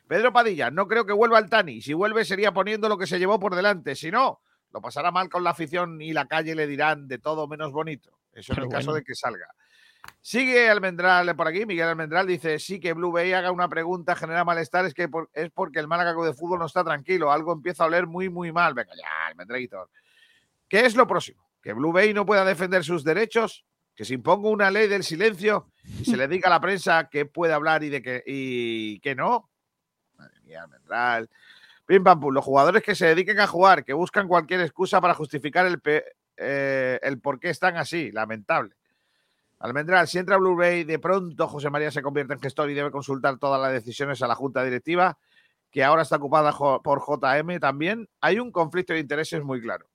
Pedro 0.09 0.33
Padilla, 0.33 0.70
no 0.72 0.88
creo 0.88 1.05
que 1.07 1.12
vuelva 1.12 1.38
Altani. 1.38 1.81
Si 1.81 1.92
vuelve 1.92 2.24
sería 2.24 2.53
poniendo 2.53 2.88
lo 2.88 2.98
que 2.98 3.07
se 3.07 3.18
llevó 3.20 3.38
por 3.38 3.55
delante. 3.55 3.94
Si 3.94 4.11
no, 4.11 4.40
lo 4.72 4.81
pasará 4.81 5.11
mal 5.11 5.28
con 5.28 5.42
la 5.44 5.50
afición 5.50 6.00
y 6.02 6.12
la 6.12 6.26
calle 6.26 6.54
le 6.54 6.66
dirán 6.66 7.09
de 7.09 7.18
todo 7.18 7.46
menos 7.48 7.72
bonito. 7.72 8.18
Eso 8.33 8.52
en 8.52 8.62
el 8.64 8.68
caso 8.68 8.92
de 8.92 9.02
que 9.02 9.14
salga. 9.14 9.46
Sigue 10.20 10.68
Almendral 10.70 11.35
por 11.37 11.48
aquí. 11.48 11.66
Miguel 11.66 11.88
Almendral 11.88 12.26
dice: 12.26 12.59
Sí, 12.59 12.78
que 12.81 12.92
Blue 12.92 13.11
Bay 13.12 13.33
haga 13.33 13.50
una 13.50 13.68
pregunta, 13.68 14.14
genera 14.14 14.44
malestar. 14.44 14.85
Es 14.87 14.94
que 14.94 15.09
por- 15.09 15.28
es 15.33 15.50
porque 15.50 15.81
el 15.81 15.88
Málaga 15.88 16.12
de 16.24 16.33
Fútbol 16.35 16.59
no 16.61 16.66
está 16.66 16.85
tranquilo. 16.85 17.33
Algo 17.33 17.52
empieza 17.52 17.85
a 17.85 17.87
oler 17.88 18.07
muy, 18.07 18.28
muy 18.28 18.52
mal. 18.52 18.74
Venga, 18.74 18.92
ya, 18.96 19.26
Almendraitor. 19.26 19.90
¿Qué 20.68 20.87
es 20.87 20.94
lo 20.94 21.07
próximo? 21.07 21.48
¿Que 21.62 21.72
Blue 21.72 21.92
Bay 21.92 22.14
no 22.14 22.24
pueda 22.26 22.44
defender 22.44 22.85
sus 22.85 23.04
derechos? 23.04 23.64
¿Que 23.94 24.04
se 24.04 24.14
imponga 24.14 24.48
una 24.48 24.70
ley 24.70 24.87
del 24.87 25.02
silencio 25.02 25.72
y 26.00 26.04
se 26.04 26.16
le 26.16 26.28
diga 26.28 26.46
a 26.48 26.50
la 26.50 26.61
prensa 26.61 27.09
que 27.11 27.26
puede 27.26 27.52
hablar 27.52 27.83
y 27.83 27.88
de 27.88 28.00
que, 28.02 28.22
y 28.24 29.00
que 29.00 29.14
no? 29.14 29.50
Madre 30.16 30.40
mía, 30.42 30.62
Almendral. 30.62 31.28
Pim 31.88 32.05
pam 32.05 32.20
pum. 32.20 32.35
Los 32.35 32.44
jugadores 32.44 32.83
que 32.83 32.94
se 32.94 33.07
dediquen 33.07 33.40
a 33.40 33.46
jugar, 33.46 33.83
que 33.83 33.94
buscan 33.94 34.29
cualquier 34.29 34.61
excusa 34.61 35.01
para 35.01 35.14
justificar 35.14 35.64
el, 35.64 35.81
eh, 36.37 37.01
el 37.03 37.18
por 37.18 37.40
qué 37.40 37.48
están 37.48 37.79
así. 37.79 38.12
Lamentable. 38.12 38.74
Almendral, 39.59 40.07
si 40.07 40.18
entra 40.18 40.37
Blu-ray, 40.37 40.85
de 40.85 40.98
pronto 40.98 41.48
José 41.48 41.70
María 41.70 41.90
se 41.90 42.03
convierte 42.03 42.35
en 42.35 42.40
gestor 42.40 42.70
y 42.70 42.74
debe 42.74 42.90
consultar 42.90 43.38
todas 43.38 43.59
las 43.59 43.72
decisiones 43.72 44.20
a 44.20 44.29
la 44.29 44.35
Junta 44.35 44.62
Directiva, 44.62 45.18
que 45.70 45.83
ahora 45.83 46.03
está 46.03 46.16
ocupada 46.16 46.53
por 46.53 47.01
JM 47.01 47.59
también. 47.59 48.07
Hay 48.20 48.38
un 48.38 48.53
conflicto 48.53 48.92
de 48.92 49.01
intereses 49.01 49.42
muy 49.42 49.62
claro. 49.62 49.88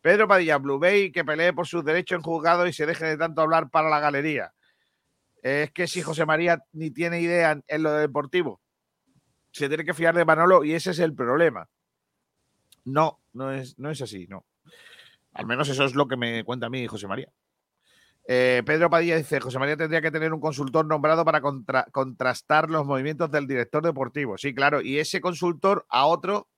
Pedro 0.00 0.26
Padilla, 0.26 0.56
Blu-ray, 0.56 1.12
que 1.12 1.26
pelee 1.26 1.52
por 1.52 1.66
sus 1.66 1.84
derechos 1.84 2.16
en 2.16 2.22
juzgado 2.22 2.66
y 2.66 2.72
se 2.72 2.86
deje 2.86 3.04
de 3.04 3.18
tanto 3.18 3.42
hablar 3.42 3.68
para 3.68 3.90
la 3.90 4.00
galería. 4.00 4.54
Es 5.42 5.70
que 5.72 5.86
si 5.86 6.00
José 6.00 6.24
María 6.24 6.64
ni 6.72 6.90
tiene 6.90 7.20
idea 7.20 7.60
en 7.66 7.82
lo 7.82 7.92
deportivo, 7.92 8.61
se 9.52 9.68
tiene 9.68 9.84
que 9.84 9.94
fiar 9.94 10.14
de 10.16 10.24
Manolo 10.24 10.64
y 10.64 10.72
ese 10.74 10.90
es 10.90 10.98
el 10.98 11.14
problema. 11.14 11.68
No, 12.84 13.20
no 13.32 13.52
es, 13.52 13.78
no 13.78 13.90
es 13.90 14.02
así, 14.02 14.26
no. 14.28 14.44
Al 15.34 15.46
menos 15.46 15.68
eso 15.68 15.84
es 15.84 15.94
lo 15.94 16.08
que 16.08 16.16
me 16.16 16.42
cuenta 16.44 16.66
a 16.66 16.70
mí 16.70 16.86
José 16.86 17.06
María. 17.06 17.28
Eh, 18.26 18.62
Pedro 18.64 18.88
Padilla 18.90 19.16
dice, 19.16 19.40
José 19.40 19.58
María 19.58 19.76
tendría 19.76 20.00
que 20.00 20.10
tener 20.10 20.32
un 20.32 20.40
consultor 20.40 20.86
nombrado 20.86 21.24
para 21.24 21.40
contra- 21.40 21.84
contrastar 21.90 22.70
los 22.70 22.86
movimientos 22.86 23.30
del 23.30 23.46
director 23.46 23.82
deportivo. 23.84 24.38
Sí, 24.38 24.54
claro, 24.54 24.80
y 24.80 24.98
ese 24.98 25.20
consultor 25.20 25.84
a 25.88 26.06
otro 26.06 26.48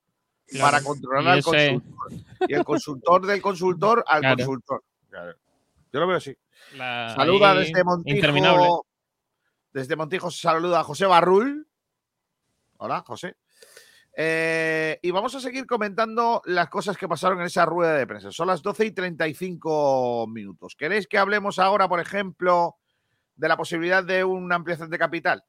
Claro, 0.47 0.65
para 0.71 0.83
controlar 0.83 1.27
al 1.35 1.43
consultor. 1.43 1.83
Y 2.49 2.55
el 2.55 2.65
consultor 2.65 3.27
del 3.27 3.41
consultor 3.41 4.05
al 4.07 4.21
Claro. 4.21 4.37
consultor. 4.37 4.85
Claro. 5.09 5.37
Yo 5.93 6.01
lo 6.01 6.07
veo 6.07 6.17
así. 6.19 6.37
La- 6.77 7.15
Saluda 7.17 7.53
ahí, 7.53 7.59
desde 7.61 7.83
Montijo. 7.85 8.17
Interminable. 8.17 8.69
Desde 9.73 9.97
Montijo 9.97 10.31
saluda 10.31 10.81
a 10.81 10.85
José 10.85 11.07
Barrul. 11.07 11.67
Hola, 12.79 13.03
José. 13.07 13.37
Eh, 14.17 14.99
y 15.03 15.11
vamos 15.11 15.35
a 15.35 15.41
seguir 15.41 15.67
comentando 15.67 16.41
las 16.45 16.69
cosas 16.69 16.97
que 16.97 17.09
pasaron 17.09 17.41
en 17.41 17.47
esa 17.47 17.67
rueda 17.67 17.97
de 17.97 18.07
prensa. 18.07 18.31
Son 18.31 18.47
las 18.47 18.63
12 18.63 18.87
y 18.87 18.91
35 18.93 20.27
minutos. 20.29 20.77
¿Queréis 20.77 21.09
que 21.09 21.19
hablemos 21.19 21.59
ahora, 21.59 21.89
por 21.89 22.01
ejemplo, 22.01 22.77
de 23.37 23.49
la 23.49 23.57
posibilidad 23.57 24.05
de 24.05 24.23
una 24.23 24.55
ampliación 24.55 24.91
de 24.91 24.99
capital? 24.99 25.45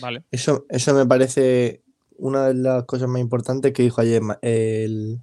Vale. 0.00 0.24
Eso, 0.30 0.66
eso 0.68 0.94
me 0.94 1.06
parece 1.06 1.82
una 2.18 2.48
de 2.48 2.54
las 2.54 2.84
cosas 2.84 3.08
más 3.08 3.20
importantes 3.20 3.72
que 3.72 3.82
dijo 3.82 4.00
ayer 4.00 4.22
el, 4.42 5.20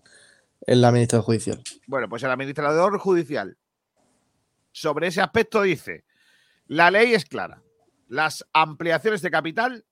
el 0.66 0.86
administrador 0.86 1.26
judicial. 1.26 1.62
Bueno, 1.88 2.10
pues 2.10 2.24
el 2.24 2.32
administrador 2.32 2.98
judicial 2.98 3.58
sobre 4.72 5.08
ese 5.08 5.22
aspecto 5.22 5.62
dice, 5.62 6.04
la 6.68 6.92
ley 6.92 7.14
es 7.14 7.26
clara, 7.26 7.62
las 8.08 8.46
ampliaciones 8.54 9.22
de 9.22 9.32
capital 9.32 9.86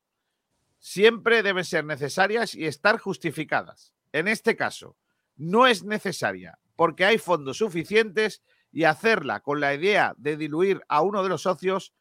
siempre 0.81 1.43
deben 1.43 1.63
ser 1.63 1.85
necesarias 1.85 2.55
y 2.55 2.65
estar 2.65 2.97
justificadas. 2.97 3.93
En 4.11 4.27
este 4.27 4.57
caso, 4.57 4.97
no 5.37 5.67
es 5.67 5.83
necesaria 5.83 6.59
porque 6.75 7.05
hay 7.05 7.19
fondos 7.19 7.57
suficientes 7.57 8.41
y 8.71 8.85
hacerla 8.85 9.41
con 9.41 9.59
la 9.59 9.73
idea 9.75 10.15
de 10.17 10.35
diluir 10.35 10.81
a 10.89 11.01
uno 11.01 11.21
de 11.21 11.29
los 11.29 11.43
socios, 11.43 11.93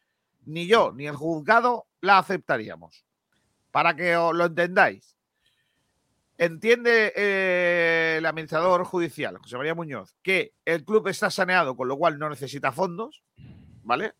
ni 0.47 0.67
yo 0.67 0.93
ni 0.93 1.07
el 1.07 1.15
juzgado 1.15 1.89
la 2.01 2.19
aceptaríamos. 2.19 3.05
Para 3.71 3.95
que 3.95 4.17
os 4.17 4.35
lo 4.35 4.47
entendáis. 4.47 5.17
Entiende 6.39 7.13
eh, 7.15 8.17
el 8.19 8.25
administrador 8.25 8.85
judicial, 8.85 9.37
José 9.37 9.59
María 9.59 9.75
Muñoz, 9.75 10.17
que 10.23 10.55
el 10.65 10.85
club 10.87 11.09
está 11.09 11.31
saneado, 11.31 11.77
con 11.77 11.87
lo 11.87 11.99
cual 11.99 12.19
no 12.19 12.31
necesita 12.31 12.73
fondos, 12.73 13.23
¿vale? 13.83 14.15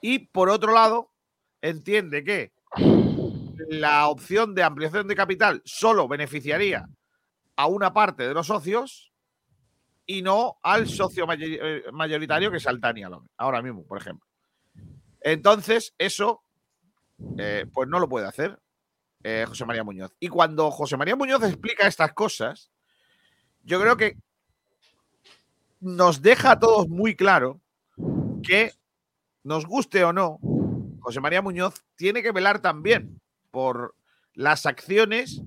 Y 0.00 0.20
por 0.20 0.48
otro 0.48 0.72
lado, 0.72 1.12
entiende 1.60 2.24
que 2.24 2.54
la 3.70 4.08
opción 4.08 4.52
de 4.56 4.64
ampliación 4.64 5.06
de 5.06 5.14
capital 5.14 5.62
solo 5.64 6.08
beneficiaría 6.08 6.88
a 7.54 7.66
una 7.66 7.92
parte 7.92 8.26
de 8.26 8.34
los 8.34 8.48
socios 8.48 9.12
y 10.06 10.22
no 10.22 10.56
al 10.64 10.88
socio 10.88 11.24
eh, 11.30 11.84
mayoritario 11.92 12.50
que 12.50 12.56
es 12.56 12.66
Altania 12.66 13.08
ahora 13.36 13.62
mismo, 13.62 13.86
por 13.86 13.98
ejemplo. 13.98 14.26
Entonces, 15.20 15.94
eso, 15.98 16.42
eh, 17.38 17.64
pues 17.72 17.88
no 17.88 18.00
lo 18.00 18.08
puede 18.08 18.26
hacer 18.26 18.58
eh, 19.22 19.44
José 19.46 19.64
María 19.64 19.84
Muñoz. 19.84 20.12
Y 20.18 20.26
cuando 20.26 20.72
José 20.72 20.96
María 20.96 21.14
Muñoz 21.14 21.44
explica 21.44 21.86
estas 21.86 22.12
cosas, 22.12 22.72
yo 23.62 23.80
creo 23.80 23.96
que 23.96 24.16
nos 25.78 26.22
deja 26.22 26.50
a 26.52 26.58
todos 26.58 26.88
muy 26.88 27.14
claro 27.14 27.60
que, 28.42 28.72
nos 29.44 29.64
guste 29.64 30.02
o 30.02 30.12
no, 30.12 30.40
José 30.98 31.20
María 31.20 31.40
Muñoz 31.40 31.84
tiene 31.94 32.20
que 32.20 32.32
velar 32.32 32.58
también 32.58 33.19
por 33.50 33.94
las 34.34 34.66
acciones 34.66 35.42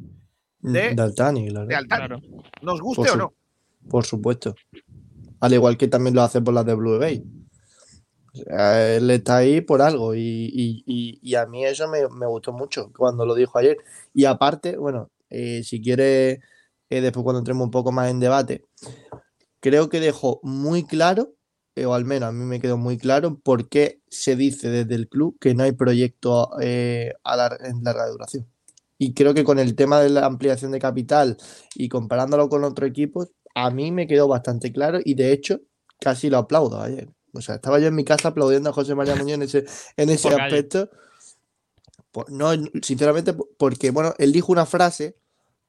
de, 0.60 0.94
De 0.96 1.02
Altani, 1.02 1.50
claro. 1.50 1.68
de 1.68 1.76
Altani. 1.76 2.22
Nos 2.62 2.82
guste 2.82 3.04
Por 3.04 3.12
o 3.12 3.16
no. 3.18 3.34
Por 3.90 4.06
supuesto. 4.06 4.56
Al 5.40 5.54
igual 5.54 5.78
que 5.78 5.88
también 5.88 6.16
lo 6.16 6.22
hace 6.22 6.42
por 6.42 6.54
las 6.54 6.66
de 6.66 6.74
Blue 6.74 7.00
Bay. 7.00 7.24
Él 8.34 9.12
está 9.12 9.38
ahí 9.38 9.62
por 9.62 9.82
algo 9.82 10.16
y, 10.16 10.20
y- 10.22 10.84
y- 10.88 11.20
y 11.22 11.36
a 11.36 11.46
mí 11.46 11.66
eso 11.66 11.88
me, 11.88 12.08
me 12.10 12.26
gustó 12.26 12.52
mucho 12.52 12.92
cuando 12.98 13.26
lo 13.26 13.36
dijo 13.36 13.58
ayer. 13.60 13.78
Y 14.14 14.26
aparte, 14.26 14.76
bueno, 14.78 15.12
eh, 15.30 15.64
si 15.64 15.82
quiere, 15.82 16.40
eh, 16.90 17.02
después 17.02 17.24
cuando 17.24 17.40
entremos 17.40 17.66
un 17.66 17.72
poco 17.72 17.92
más 17.92 18.10
en 18.10 18.20
debate, 18.20 18.64
creo 19.60 19.90
que 19.90 20.00
dejó 20.00 20.40
muy 20.44 20.84
claro, 20.84 21.34
o 21.76 21.94
al 21.94 22.06
menos 22.06 22.30
a 22.30 22.32
mí 22.32 22.46
me 22.46 22.60
quedó 22.60 22.78
muy 22.78 22.98
claro, 22.98 23.40
por 23.40 23.68
qué 23.70 24.02
se 24.10 24.36
dice 24.36 24.70
desde 24.70 24.96
el 24.96 25.08
club 25.10 25.38
que 25.40 25.56
no 25.56 25.64
hay 25.64 25.72
proyecto 25.72 26.50
eh, 26.62 27.14
a 27.24 27.36
lar- 27.36 27.58
en 27.66 27.84
larga 27.84 28.08
duración. 28.08 28.48
Y 28.98 29.14
creo 29.14 29.34
que 29.34 29.44
con 29.44 29.60
el 29.60 29.76
tema 29.76 30.00
de 30.00 30.10
la 30.10 30.26
ampliación 30.26 30.72
de 30.72 30.80
capital 30.80 31.38
y 31.76 31.90
comparándolo 31.90 32.48
con 32.48 32.64
otros 32.64 32.90
equipos, 32.90 33.30
a 33.56 33.70
mí 33.72 33.92
me 33.92 34.08
quedó 34.08 34.28
bastante 34.28 34.72
claro 34.72 35.00
y 35.04 35.16
de 35.16 35.32
hecho 35.34 35.62
casi 36.00 36.30
lo 36.30 36.38
aplaudo 36.38 36.82
ayer. 36.82 37.10
O 37.34 37.42
sea, 37.42 37.56
estaba 37.56 37.80
yo 37.80 37.88
en 37.88 37.96
mi 37.96 38.04
casa 38.04 38.30
aplaudiendo 38.30 38.70
a 38.70 38.74
José 38.74 38.94
María 38.94 39.16
Muñoz 39.16 39.36
en 39.36 39.42
ese, 39.42 39.66
en 39.98 40.10
ese 40.10 40.30
Por 40.30 40.40
aspecto. 40.40 40.90
No, 42.30 42.52
sinceramente, 42.84 43.34
porque 43.34 43.90
bueno, 43.90 44.14
él 44.20 44.32
dijo 44.32 44.52
una 44.52 44.68
frase 44.68 45.18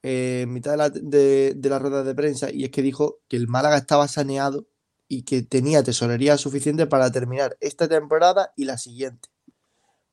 eh, 0.03 0.43
en 0.43 0.53
mitad 0.53 0.73
de 0.73 0.77
la, 0.77 0.91
de, 0.91 1.55
de 1.57 1.69
la 1.71 1.79
rueda 1.79 2.05
de 2.05 2.15
prensa 2.15 2.51
y 2.53 2.65
es 2.65 2.71
que 2.71 2.83
dijo 2.83 3.21
que 3.29 3.37
el 3.39 3.49
Málaga 3.49 3.79
estaba 3.79 4.07
saneado 4.09 4.67
y 5.09 5.23
que 5.23 5.43
tenía 5.43 5.83
tesorería 5.83 6.37
suficiente 6.39 6.87
para 6.87 7.11
terminar 7.11 7.57
esta 7.61 7.89
temporada 7.89 8.53
y 8.57 8.65
la 8.65 8.79
siguiente. 8.79 9.29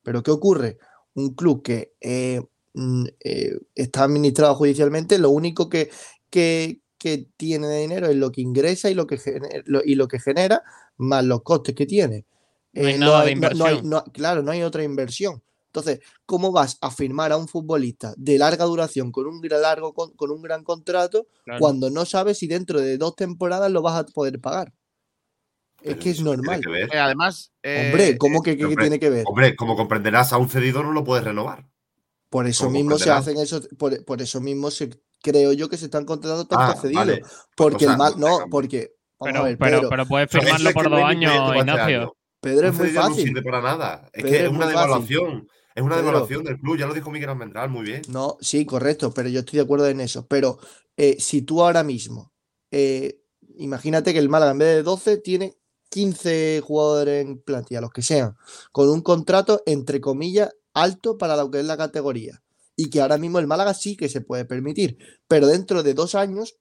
Pero 0.04 0.24
¿qué 0.24 0.32
ocurre? 0.32 0.78
Un 1.14 1.34
club 1.36 1.62
que 1.64 1.94
eh, 2.02 2.42
mm, 2.74 3.06
eh, 3.20 3.60
está 3.76 4.04
administrado 4.04 4.56
judicialmente, 4.56 5.18
lo 5.18 5.30
único 5.30 5.70
que, 5.70 5.90
que, 6.30 6.82
que 6.98 7.28
tiene 7.38 7.68
de 7.68 7.80
dinero 7.82 8.08
es 8.08 8.16
lo 8.16 8.32
que 8.32 8.42
ingresa 8.42 8.90
y 8.90 8.94
lo 8.96 9.08
que, 9.08 9.18
gene- 9.18 9.64
lo- 9.66 9.82
y 9.84 9.96
lo 9.96 10.08
que 10.08 10.20
genera, 10.20 10.64
más 10.98 11.24
los 11.26 11.42
costes 11.44 11.76
que 11.76 11.86
tiene. 11.86 12.26
No 12.74 12.88
hay 12.88 12.94
Eh, 12.96 12.98
nada 12.98 13.20
de 13.26 13.32
no 13.32 13.34
inversión. 13.36 13.90
no- 13.90 14.04
claro, 14.06 14.42
no 14.44 14.52
hay 14.52 14.64
otra 14.64 14.84
inversión. 14.84 15.42
Entonces, 15.68 16.00
¿cómo 16.26 16.52
vas 16.52 16.78
a 16.82 16.92
firmar 16.92 17.32
a 17.32 17.38
un 17.38 17.48
futbolista 17.48 18.14
de 18.18 18.38
larga 18.38 18.66
duración 18.66 19.12
con 19.12 19.26
un 19.28 19.40
gran, 19.40 19.62
largo, 19.62 19.94
con, 19.94 20.12
con 20.16 20.30
un 20.32 20.42
gran 20.42 20.64
contrato 20.66 21.28
Claro. 21.46 21.60
cuando 21.62 21.90
no 21.90 22.04
sabes 22.06 22.40
si 22.40 22.48
dentro 22.48 22.82
de 22.82 22.98
dos 22.98 23.16
temporadas 23.16 23.72
lo 23.72 23.82
vas 23.82 23.98
a 24.00 24.06
poder 24.06 24.40
pagar? 24.42 24.74
Es 25.84 25.96
que 25.98 26.10
es 26.12 26.22
normal. 26.22 26.62
Eh, 26.92 26.98
además, 26.98 27.52
eh, 27.64 27.88
Hombre, 27.92 28.18
¿cómo 28.18 28.42
que, 28.42 28.52
que- 28.52 28.58
que 28.60 28.66
Hombre, 28.66 28.84
tiene 28.84 29.00
que 29.00 29.10
ver? 29.10 29.24
Hombre, 29.28 29.56
como 29.56 29.76
comprenderás, 29.76 30.32
a 30.34 30.38
un 30.38 30.50
cedido 30.50 30.84
no 30.84 30.92
lo 30.92 31.04
puedes 31.04 31.24
renovar. 31.26 31.66
Por 32.30 32.48
eso 32.48 32.70
mismo 32.70 32.98
se 32.98 33.12
hacen 33.12 33.38
esos, 33.38 33.68
por, 33.78 34.06
por 34.06 34.22
eso 34.22 34.40
mismo 34.40 34.72
se, 34.72 34.90
creo 35.22 35.52
yo 35.54 35.68
que 35.70 35.78
se 35.78 35.86
están 35.86 36.06
contratando 36.06 36.46
tantos 36.48 36.76
Ah, 36.78 36.82
cedidos. 36.82 37.06
vale. 37.06 37.22
Porque 37.58 37.76
O 37.76 37.80
sea, 37.80 37.92
el 37.92 37.98
mal, 37.98 38.14
no, 38.18 38.46
porque, 38.50 38.94
vamos 39.20 39.34
Pero, 39.34 39.40
a 39.40 39.44
ver, 39.44 39.58
pero, 39.58 39.78
Pedro, 39.78 39.90
pero 39.90 40.06
puedes 40.06 40.32
firmarlo 40.32 40.72
por 40.72 40.90
dos 40.90 41.04
años, 41.04 41.34
este 41.34 41.58
Ignacio. 41.60 42.00
año. 42.02 42.14
Pedro 42.40 42.68
es 42.70 42.74
muy 42.76 42.86
cedido 42.88 43.02
no 43.04 43.10
fácil. 43.10 43.24
sirve 43.28 43.42
para 43.44 43.62
nada. 43.62 44.10
Es 44.14 44.24
Pedro, 44.24 44.30
que 44.30 44.44
es 44.46 44.50
una 44.50 44.60
fácil. 44.60 44.70
devaluación. 44.76 45.48
Es 45.76 45.84
una 45.84 45.96
devaluación 45.98 46.44
del 46.44 46.60
club. 46.60 46.78
Ya 46.78 46.86
lo 46.88 46.94
dijo 46.94 47.12
Miguel 47.12 47.30
Almendral 47.30 47.70
muy 47.70 47.84
bien. 47.86 48.02
No, 48.10 48.38
sí, 48.42 48.66
correcto, 48.66 49.14
pero 49.14 49.30
yo 49.30 49.40
estoy 49.42 49.58
de 49.58 49.64
acuerdo 49.64 49.88
en 49.88 50.02
eso. 50.02 50.26
Pero 50.28 50.58
eh, 50.98 51.18
si 51.20 51.42
tú 51.44 51.62
ahora 51.64 51.84
mismo, 51.84 52.34
eh, 52.72 53.22
imagínate 53.58 54.12
que 54.14 54.20
el 54.20 54.28
Málaga 54.30 54.52
en 54.52 54.58
vez 54.58 54.76
de 54.76 54.84
12 54.84 55.18
tiene 55.18 55.54
15 55.92 56.62
jugadores 56.64 57.26
en 57.26 57.40
plantilla, 57.40 57.82
los 57.82 57.92
que 57.92 58.02
sean, 58.02 58.36
con 58.72 58.90
un 58.90 59.02
contrato 59.02 59.62
entre 59.66 60.02
comillas 60.02 60.50
alto 60.74 61.18
para 61.18 61.36
lo 61.36 61.52
que 61.52 61.60
es 61.60 61.66
la 61.66 61.78
categoría. 61.78 62.42
Y 62.76 62.90
que 62.90 63.02
ahora 63.02 63.18
mismo 63.18 63.38
el 63.38 63.48
Málaga 63.48 63.74
sí 63.74 63.98
que 63.98 64.10
se 64.10 64.22
puede 64.22 64.46
permitir, 64.46 64.98
pero 65.28 65.46
dentro 65.46 65.84
de 65.84 65.94
dos 65.94 66.16
años 66.16 66.58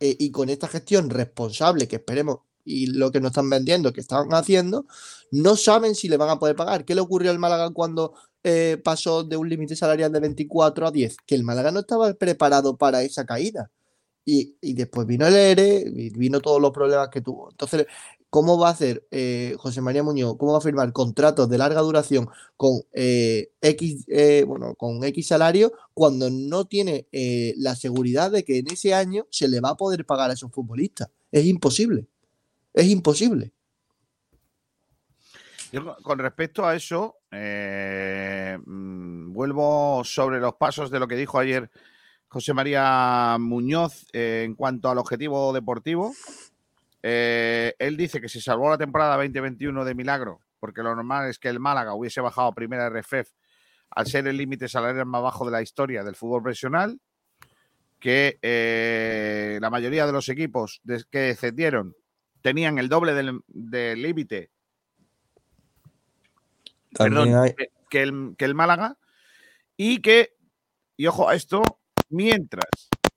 eh, 0.00 0.16
y 0.18 0.30
con 0.30 0.48
esta 0.48 0.68
gestión 0.68 1.10
responsable 1.10 1.88
que 1.88 1.96
esperemos 1.96 2.40
y 2.64 2.86
lo 2.86 3.10
que 3.10 3.20
nos 3.20 3.30
están 3.30 3.50
vendiendo, 3.50 3.92
que 3.92 4.00
están 4.00 4.28
haciendo, 4.32 4.86
no 5.30 5.56
saben 5.56 5.94
si 5.94 6.08
le 6.08 6.16
van 6.16 6.30
a 6.30 6.38
poder 6.38 6.54
pagar. 6.54 6.84
¿Qué 6.84 6.94
le 6.94 7.00
ocurrió 7.00 7.30
al 7.30 7.38
Málaga 7.38 7.70
cuando 7.70 8.14
eh, 8.44 8.80
pasó 8.84 9.24
de 9.24 9.36
un 9.36 9.48
límite 9.48 9.74
salarial 9.74 10.12
de 10.12 10.20
24 10.20 10.86
a 10.86 10.90
10? 10.90 11.16
Que 11.26 11.34
el 11.34 11.44
Málaga 11.44 11.70
no 11.72 11.80
estaba 11.80 12.12
preparado 12.14 12.76
para 12.76 13.02
esa 13.02 13.24
caída. 13.24 13.70
Y, 14.24 14.56
y 14.60 14.74
después 14.74 15.06
vino 15.06 15.26
el 15.26 15.34
ERE, 15.34 15.84
y 15.86 16.10
vino 16.10 16.40
todos 16.40 16.60
los 16.60 16.70
problemas 16.70 17.08
que 17.08 17.22
tuvo. 17.22 17.50
Entonces, 17.50 17.86
¿cómo 18.30 18.58
va 18.58 18.68
a 18.68 18.72
hacer 18.72 19.06
eh, 19.10 19.54
José 19.58 19.80
María 19.80 20.02
Muñoz? 20.02 20.36
¿Cómo 20.38 20.52
va 20.52 20.58
a 20.58 20.62
firmar 20.62 20.92
contratos 20.92 21.48
de 21.48 21.58
larga 21.58 21.80
duración 21.80 22.28
con 22.56 22.82
eh, 22.92 23.50
X, 23.60 24.04
eh, 24.08 24.44
bueno, 24.46 24.74
con 24.74 25.02
X 25.04 25.28
salario 25.28 25.72
cuando 25.94 26.28
no 26.30 26.66
tiene 26.66 27.06
eh, 27.12 27.54
la 27.56 27.74
seguridad 27.74 28.30
de 28.30 28.44
que 28.44 28.58
en 28.58 28.70
ese 28.70 28.94
año 28.94 29.26
se 29.30 29.48
le 29.48 29.60
va 29.60 29.70
a 29.70 29.76
poder 29.76 30.04
pagar 30.04 30.30
a 30.30 30.34
esos 30.34 30.52
futbolistas? 30.52 31.08
Es 31.32 31.46
imposible. 31.46 32.06
Es 32.74 32.86
imposible. 32.86 33.52
Con- 36.02 36.18
respecto 36.18 36.64
a 36.64 36.74
eso, 36.74 37.16
mm, 37.30 39.32
vuelvo 39.32 40.02
sobre 40.04 40.40
los 40.40 40.54
pasos 40.54 40.90
de 40.90 40.98
lo 40.98 41.06
que 41.06 41.16
dijo 41.16 41.38
ayer 41.38 41.70
José 42.28 42.54
María 42.54 43.36
Muñoz 43.38 44.06
en 44.12 44.54
cuanto 44.54 44.90
al 44.90 44.98
objetivo 44.98 45.52
deportivo. 45.52 46.14
Eh, 47.02 47.74
él 47.78 47.96
dice 47.96 48.20
que 48.20 48.28
se 48.28 48.40
salvó 48.40 48.70
la 48.70 48.78
temporada 48.78 49.16
2021 49.16 49.84
de 49.84 49.94
milagro, 49.94 50.40
porque 50.58 50.82
lo 50.82 50.94
normal 50.94 51.28
es 51.28 51.38
que 51.38 51.48
el 51.48 51.60
Málaga 51.60 51.94
hubiese 51.94 52.20
bajado 52.20 52.48
a 52.48 52.54
primera 52.54 52.88
RFEF 52.90 53.30
al 53.90 54.06
ser 54.06 54.26
el 54.26 54.36
límite 54.36 54.68
salarial 54.68 55.06
más 55.06 55.22
bajo 55.22 55.44
de 55.46 55.52
la 55.52 55.62
historia 55.62 56.02
del 56.04 56.14
fútbol 56.16 56.42
profesional, 56.42 57.00
que 57.98 58.38
eh, 58.42 59.58
la 59.60 59.70
mayoría 59.70 60.06
de 60.06 60.12
los 60.12 60.28
equipos 60.28 60.80
que 61.10 61.18
descendieron 61.18 61.94
tenían 62.42 62.78
el 62.78 62.88
doble 62.88 63.14
del, 63.14 63.42
límite. 64.02 64.50
Perdón, 66.96 67.34
hay- 67.34 67.54
que- 67.54 67.70
que, 67.90 68.02
el, 68.02 68.34
que 68.36 68.44
el 68.44 68.54
Málaga 68.54 68.96
y 69.76 70.00
que, 70.00 70.34
y 70.96 71.06
ojo 71.06 71.28
a 71.28 71.34
esto, 71.34 71.62
mientras 72.10 72.66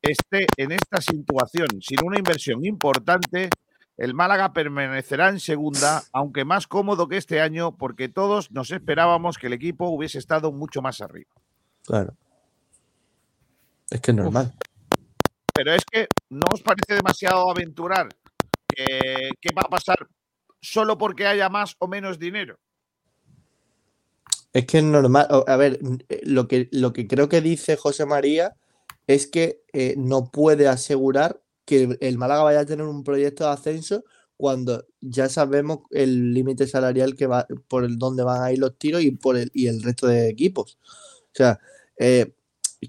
esté 0.01 0.47
en 0.57 0.71
esta 0.71 1.01
situación 1.01 1.67
sin 1.81 1.97
una 2.03 2.17
inversión 2.17 2.63
importante, 2.65 3.49
el 3.97 4.13
Málaga 4.13 4.53
permanecerá 4.53 5.29
en 5.29 5.39
segunda, 5.39 6.03
aunque 6.11 6.45
más 6.45 6.67
cómodo 6.67 7.07
que 7.07 7.17
este 7.17 7.41
año, 7.41 7.77
porque 7.77 8.09
todos 8.09 8.51
nos 8.51 8.71
esperábamos 8.71 9.37
que 9.37 9.47
el 9.47 9.53
equipo 9.53 9.89
hubiese 9.89 10.17
estado 10.17 10.51
mucho 10.51 10.81
más 10.81 11.01
arriba. 11.01 11.31
Claro. 11.85 12.15
Es 13.89 14.01
que 14.01 14.11
es 14.11 14.17
normal. 14.17 14.53
Pero 15.53 15.73
es 15.73 15.83
que 15.85 16.07
no 16.29 16.47
os 16.53 16.61
parece 16.61 16.95
demasiado 16.95 17.49
aventurar 17.49 18.07
que 18.67 19.31
qué 19.39 19.53
va 19.55 19.63
a 19.65 19.69
pasar 19.69 20.07
solo 20.61 20.97
porque 20.97 21.27
haya 21.27 21.49
más 21.49 21.75
o 21.79 21.87
menos 21.87 22.17
dinero. 22.17 22.57
Es 24.53 24.65
que 24.65 24.79
es 24.79 24.83
normal. 24.83 25.27
A 25.47 25.55
ver, 25.57 25.79
eh, 26.09 26.21
lo 26.23 26.47
que, 26.47 26.69
lo 26.71 26.93
que 26.93 27.07
creo 27.07 27.29
que 27.29 27.41
dice 27.41 27.77
José 27.77 28.05
María 28.05 28.55
es 29.07 29.27
que 29.27 29.63
eh, 29.73 29.95
no 29.97 30.31
puede 30.31 30.67
asegurar 30.67 31.41
que 31.71 31.97
el- 32.01 32.17
Málaga 32.17 32.43
vaya 32.43 32.59
a 32.61 32.65
tener 32.65 32.85
un 32.85 33.03
proyecto 33.03 33.45
de 33.45 33.51
ascenso 33.51 34.03
cuando 34.37 34.85
ya 35.01 35.29
sabemos 35.29 35.79
el 35.91 36.33
límite 36.33 36.67
salarial 36.67 37.15
que 37.15 37.27
va 37.27 37.47
por 37.67 37.83
el 37.85 37.97
donde 37.97 38.23
van 38.23 38.41
a 38.43 38.51
ir 38.51 38.59
los 38.59 38.77
tiros 38.77 39.01
y 39.03 39.11
por 39.11 39.37
el 39.37 39.51
y 39.53 39.67
el 39.67 39.81
resto 39.83 40.07
de 40.07 40.29
equipos. 40.29 40.77
O 41.33 41.35
sea, 41.35 41.59
eh, 41.97 42.33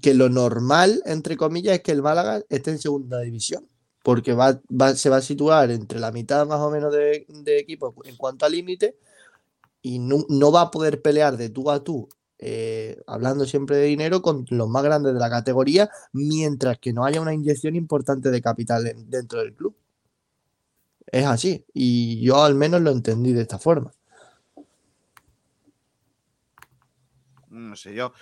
que 0.01 0.13
lo 0.13 0.29
normal, 0.29 1.01
entre 1.05 1.37
comillas, 1.37 1.75
es 1.75 1.81
que 1.83 1.91
el 1.93 2.01
Málaga 2.01 2.41
esté 2.49 2.71
en 2.71 2.79
segunda 2.79 3.19
división. 3.21 3.67
Porque 4.03 4.33
va, 4.33 4.61
va- 4.69 4.95
se 4.95 5.09
va 5.09 5.17
a 5.17 5.21
situar 5.21 5.71
entre 5.71 5.99
la 5.99 6.11
mitad 6.11 6.45
más 6.47 6.59
o 6.59 6.69
menos 6.71 6.91
de, 6.93 7.25
de 7.29 7.57
equipos 7.59 7.93
en 8.05 8.17
cuanto 8.17 8.45
a 8.45 8.49
límite 8.49 8.97
y 9.81 9.99
no, 9.99 10.25
no 10.29 10.51
va 10.51 10.61
a 10.63 10.71
poder 10.71 11.01
pelear 11.01 11.37
de 11.37 11.49
tú 11.49 11.69
a 11.71 11.83
tú, 11.83 12.09
eh, 12.39 13.01
hablando 13.07 13.45
siempre 13.45 13.77
de 13.77 13.85
dinero, 13.85 14.21
con 14.21 14.45
los 14.49 14.67
más 14.69 14.83
grandes 14.83 15.13
de 15.13 15.19
la 15.19 15.29
categoría, 15.29 15.89
mientras 16.11 16.77
que 16.79 16.93
no 16.93 17.05
haya 17.05 17.21
una 17.21 17.33
inyección 17.33 17.75
importante 17.75 18.31
de 18.31 18.41
capital 18.41 18.87
en- 18.87 19.09
dentro 19.09 19.39
del 19.39 19.53
club. 19.53 19.75
Es 21.07 21.25
así, 21.25 21.63
y 21.73 22.21
yo 22.21 22.43
al 22.43 22.55
menos 22.55 22.81
lo 22.81 22.91
entendí 22.91 23.33
de 23.33 23.41
esta 23.43 23.59
forma. 23.59 23.91
No 27.49 27.75
sé, 27.75 27.93
yo, 27.93 28.13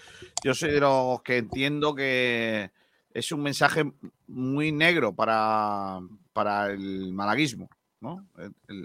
yo 0.43 0.53
soy 0.53 0.72
de 0.72 0.82
los 0.82 1.22
que 1.22 1.38
entiendo 1.38 1.95
que 1.95 2.70
es 3.14 3.32
un 3.32 3.41
mensaje 3.41 3.89
muy 4.28 4.72
negro 4.74 5.14
para, 5.16 5.99
para 6.34 6.72
el 6.72 7.14
malaguismo, 7.14 7.70
¿no? 8.01 8.28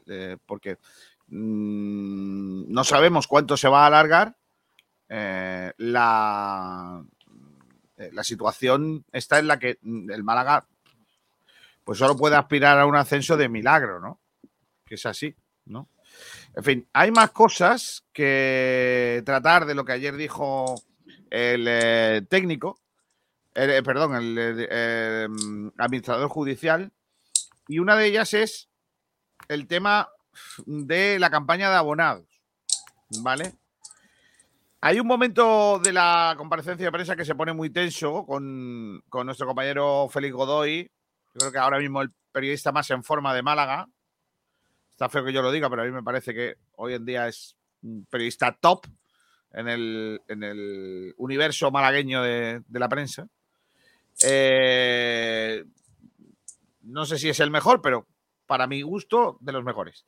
Eh, 0.07 0.37
porque 0.47 0.79
mm, 1.29 2.73
no 2.73 2.85
sabemos 2.85 3.27
cuánto 3.27 3.57
se 3.57 3.69
va 3.69 3.85
a 3.85 3.87
alargar. 3.89 4.37
Eh, 5.09 5.73
la, 5.79 7.05
eh, 7.97 8.11
la 8.13 8.25
situación 8.25 9.05
está 9.13 9.39
en 9.39 9.49
la 9.49 9.59
que 9.59 9.79
mm, 9.81 10.11
el 10.11 10.25
Málaga 10.25 10.67
pues 11.85 11.99
solo 11.99 12.17
puede 12.17 12.35
aspirar 12.35 12.79
a 12.81 12.87
un 12.87 12.97
ascenso 12.97 13.37
de 13.37 13.49
milagro, 13.49 14.01
¿no? 14.01 14.21
Que 14.85 14.97
es 14.97 15.07
así, 15.07 15.35
¿no? 15.67 15.89
En 16.57 16.65
fin, 16.65 16.89
hay 16.93 17.13
más 17.13 17.31
cosas 17.31 18.05
que 18.13 19.23
tratar 19.25 19.67
de 19.67 19.75
lo 19.75 19.85
que 19.85 19.93
ayer 19.93 20.17
dijo 20.17 20.75
el 21.31 21.67
eh, 21.69 22.23
técnico, 22.29 22.81
perdón, 23.53 24.17
el 24.17 24.37
eh, 24.39 25.29
administrador 25.79 26.29
judicial, 26.29 26.93
y 27.69 27.79
una 27.79 27.95
de 27.95 28.07
ellas 28.07 28.35
es 28.35 28.69
el 29.49 29.67
tema 29.67 30.09
de 30.67 31.19
la 31.19 31.31
campaña 31.31 31.71
de 31.71 31.77
abonados, 31.77 32.27
¿vale? 33.21 33.55
Hay 34.81 35.01
un 35.01 35.07
momento 35.07 35.79
de 35.79 35.93
la 35.93 36.35
comparecencia 36.37 36.87
de 36.87 36.93
prensa 36.93 37.17
que 37.17 37.25
se 37.25 37.35
pone 37.35 37.53
muy 37.53 37.71
tenso 37.71 38.25
con, 38.25 39.03
con 39.09 39.27
nuestro 39.27 39.47
compañero 39.47 40.09
Félix 40.09 40.35
Godoy, 40.35 40.85
yo 41.35 41.39
creo 41.39 41.53
que 41.53 41.59
ahora 41.59 41.79
mismo 41.79 42.03
el 42.03 42.13
periodista 42.31 42.73
más 42.73 42.91
en 42.91 43.03
forma 43.03 43.35
de 43.35 43.43
Málaga, 43.43 43.89
Está 44.97 45.11
feo 45.11 45.27
que 45.27 45.33
yo 45.35 45.43
lo 45.43 45.53
diga, 45.53 45.69
pero 45.69 45.83
a 45.83 45.85
mí 45.85 45.91
me 45.91 46.03
parece 46.03 46.33
que 46.33 46.57
hoy 46.77 46.95
en 46.95 47.05
día 47.05 47.29
es 47.29 47.55
un 47.83 48.07
periodista 48.07 48.57
top 48.59 48.87
en 49.53 49.69
el, 49.69 50.23
en 50.27 50.43
el 50.43 51.13
universo 51.19 51.71
malagueño 51.71 52.23
de, 52.23 52.63
de 52.67 52.79
la 52.81 52.89
prensa. 52.89 53.29
Eh, 54.25 55.63
no 56.81 57.05
sé 57.05 57.19
si 57.19 57.29
es 57.29 57.41
el 57.41 57.51
mejor, 57.51 57.83
pero 57.83 58.07
para 58.47 58.67
mi 58.67 58.81
gusto, 58.81 59.37
de 59.43 59.53
los 59.53 59.65
mejores. 59.65 60.07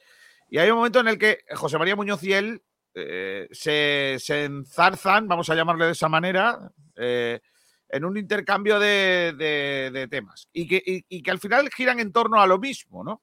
Y 0.49 0.57
hay 0.57 0.71
un 0.71 0.79
momento 0.79 1.01
en 1.01 1.09
el 1.09 1.19
que 1.19 1.41
José 1.55 1.77
María 1.77 1.95
Muñoz 1.95 2.25
y 2.25 2.33
él 2.33 2.63
eh, 3.07 3.49
se, 3.53 4.17
se 4.19 4.45
enzarzan, 4.45 5.29
vamos 5.29 5.49
a 5.51 5.55
llamarle 5.55 5.87
de 5.87 5.93
esa 5.93 6.09
manera, 6.09 6.71
eh, 6.97 7.41
en 7.89 8.05
un 8.05 8.17
intercambio 8.19 8.79
de, 8.79 9.35
de- 9.37 9.91
de 9.93 10.09
temas. 10.09 10.49
Y 10.53 10.67
que, 10.69 10.83
y- 10.85 11.05
y 11.09 11.23
que 11.23 11.31
al 11.31 11.39
final 11.39 11.69
giran 11.75 12.01
en 12.01 12.13
torno 12.13 12.41
a 12.41 12.47
lo 12.47 12.59
mismo, 12.59 13.03
¿no? 13.05 13.23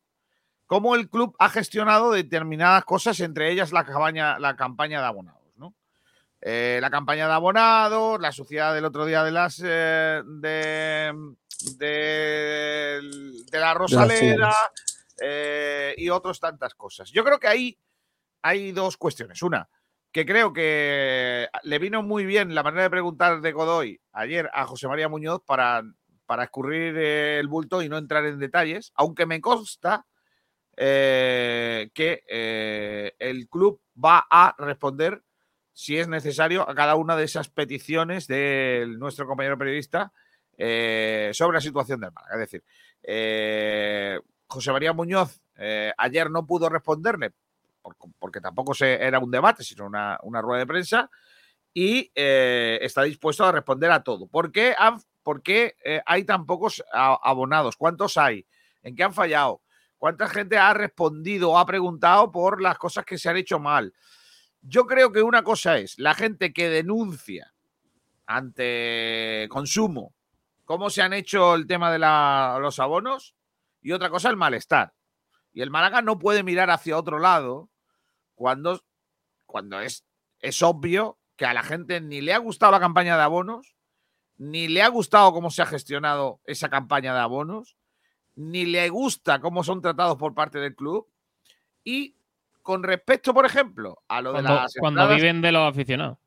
cómo 0.67 0.95
el 0.95 1.09
club 1.11 1.35
ha 1.37 1.49
gestionado 1.49 2.11
determinadas 2.11 2.83
cosas, 2.85 3.19
entre 3.19 3.51
ellas 3.51 3.71
la 3.71 3.85
campaña, 3.85 4.39
la 4.39 4.55
campaña 4.55 4.99
de 4.99 5.05
abonados. 5.05 5.43
¿no? 5.57 5.75
Eh, 6.41 6.79
la 6.81 6.89
campaña 6.89 7.27
de 7.27 7.33
abonados, 7.33 8.19
la 8.19 8.31
suciedad 8.31 8.73
del 8.73 8.85
otro 8.85 9.05
día 9.05 9.23
de 9.23 9.31
las 9.31 9.57
de, 9.57 10.23
de, 11.77 13.01
la 13.51 13.73
Rosaleda 13.73 14.55
eh, 15.21 15.93
y 15.97 16.09
otras 16.09 16.39
tantas 16.39 16.73
cosas. 16.73 17.11
Yo 17.11 17.23
creo 17.23 17.39
que 17.39 17.47
ahí 17.47 17.77
hay 18.45 18.71
dos 18.71 18.95
cuestiones. 18.95 19.41
Una, 19.41 19.67
que 20.11 20.23
creo 20.23 20.53
que 20.53 21.47
le 21.63 21.79
vino 21.79 22.03
muy 22.03 22.27
bien 22.27 22.53
la 22.53 22.61
manera 22.61 22.83
de 22.83 22.89
preguntar 22.91 23.41
de 23.41 23.51
Godoy 23.51 23.99
ayer 24.11 24.51
a 24.53 24.65
José 24.65 24.87
María 24.87 25.09
Muñoz 25.09 25.41
para, 25.43 25.83
para 26.27 26.43
escurrir 26.43 26.95
eh, 26.95 27.39
el 27.39 27.47
bulto 27.47 27.81
y 27.81 27.89
no 27.89 27.97
entrar 27.97 28.23
en 28.25 28.37
detalles, 28.37 28.91
aunque 28.93 29.25
me 29.25 29.41
consta 29.41 30.05
eh, 30.77 31.89
que 31.95 32.23
eh, 32.29 33.15
el 33.17 33.49
club 33.49 33.81
va 33.97 34.27
a 34.29 34.53
responder, 34.59 35.23
si 35.73 35.97
es 35.97 36.07
necesario, 36.07 36.69
a 36.69 36.75
cada 36.75 36.95
una 36.97 37.15
de 37.15 37.23
esas 37.23 37.49
peticiones 37.49 38.27
de 38.27 38.85
nuestro 38.99 39.25
compañero 39.25 39.57
periodista 39.57 40.13
sobre 40.53 41.55
la 41.55 41.61
situación 41.61 41.99
del 41.99 42.11
Málaga. 42.13 42.35
Es 42.35 42.51
decir, 42.51 42.63
José 44.45 44.71
María 44.71 44.93
Muñoz 44.93 45.41
ayer 45.97 46.29
no 46.29 46.45
pudo 46.45 46.69
responderle 46.69 47.33
porque 48.19 48.41
tampoco 48.41 48.73
se, 48.73 48.93
era 48.93 49.19
un 49.19 49.31
debate, 49.31 49.63
sino 49.63 49.85
una, 49.85 50.19
una 50.23 50.41
rueda 50.41 50.59
de 50.59 50.67
prensa, 50.67 51.09
y 51.73 52.11
eh, 52.15 52.79
está 52.81 53.03
dispuesto 53.03 53.43
a 53.45 53.51
responder 53.51 53.91
a 53.91 54.03
todo. 54.03 54.27
¿Por 54.27 54.51
qué, 54.51 54.75
eh, 55.83 56.01
hay 56.05 56.23
tan 56.23 56.45
pocos 56.45 56.83
abonados? 56.91 57.75
¿Cuántos 57.75 58.17
hay? 58.17 58.45
¿En 58.81 58.95
qué 58.95 59.03
han 59.03 59.13
fallado? 59.13 59.61
¿Cuánta 59.97 60.27
gente 60.27 60.57
ha 60.57 60.73
respondido 60.73 61.51
o 61.51 61.57
ha 61.57 61.65
preguntado 61.65 62.31
por 62.31 62.61
las 62.61 62.77
cosas 62.77 63.05
que 63.05 63.17
se 63.17 63.29
han 63.29 63.37
hecho 63.37 63.59
mal? 63.59 63.93
Yo 64.61 64.85
creo 64.85 65.11
que 65.11 65.21
una 65.21 65.43
cosa 65.43 65.77
es 65.77 65.97
la 65.99 66.13
gente 66.13 66.53
que 66.53 66.69
denuncia 66.69 67.53
ante 68.25 69.47
consumo 69.49 70.13
cómo 70.65 70.89
se 70.89 71.01
han 71.01 71.13
hecho 71.13 71.55
el 71.55 71.67
tema 71.67 71.91
de 71.91 71.99
la- 71.99 72.57
los 72.59 72.79
abonos 72.79 73.35
y 73.81 73.91
otra 73.91 74.09
cosa 74.09 74.29
el 74.29 74.35
malestar. 74.35 74.93
Y 75.53 75.61
el 75.61 75.69
Málaga 75.69 76.01
no 76.01 76.17
puede 76.17 76.43
mirar 76.43 76.71
hacia 76.71 76.97
otro 76.97 77.19
lado 77.19 77.69
cuando, 78.35 78.81
cuando 79.45 79.79
es, 79.79 80.05
es 80.39 80.61
obvio 80.61 81.17
que 81.35 81.45
a 81.45 81.53
la 81.53 81.63
gente 81.63 81.99
ni 82.01 82.21
le 82.21 82.33
ha 82.33 82.37
gustado 82.37 82.71
la 82.71 82.79
campaña 82.79 83.17
de 83.17 83.23
abonos, 83.23 83.75
ni 84.37 84.67
le 84.67 84.81
ha 84.81 84.87
gustado 84.89 85.31
cómo 85.33 85.49
se 85.49 85.61
ha 85.61 85.65
gestionado 85.65 86.39
esa 86.45 86.69
campaña 86.69 87.13
de 87.13 87.19
abonos, 87.21 87.75
ni 88.35 88.65
le 88.65 88.89
gusta 88.89 89.39
cómo 89.39 89.63
son 89.63 89.81
tratados 89.81 90.17
por 90.17 90.33
parte 90.33 90.59
del 90.59 90.75
club. 90.75 91.07
Y 91.83 92.15
con 92.61 92.83
respecto, 92.83 93.33
por 93.33 93.45
ejemplo, 93.45 94.01
a 94.07 94.21
lo 94.21 94.29
de 94.33 94.41
Cuando, 94.41 94.55
las 94.55 94.73
cuando 94.79 95.01
entradas- 95.01 95.15
viven 95.21 95.41
de 95.41 95.51
los 95.51 95.69
aficionados. 95.69 96.17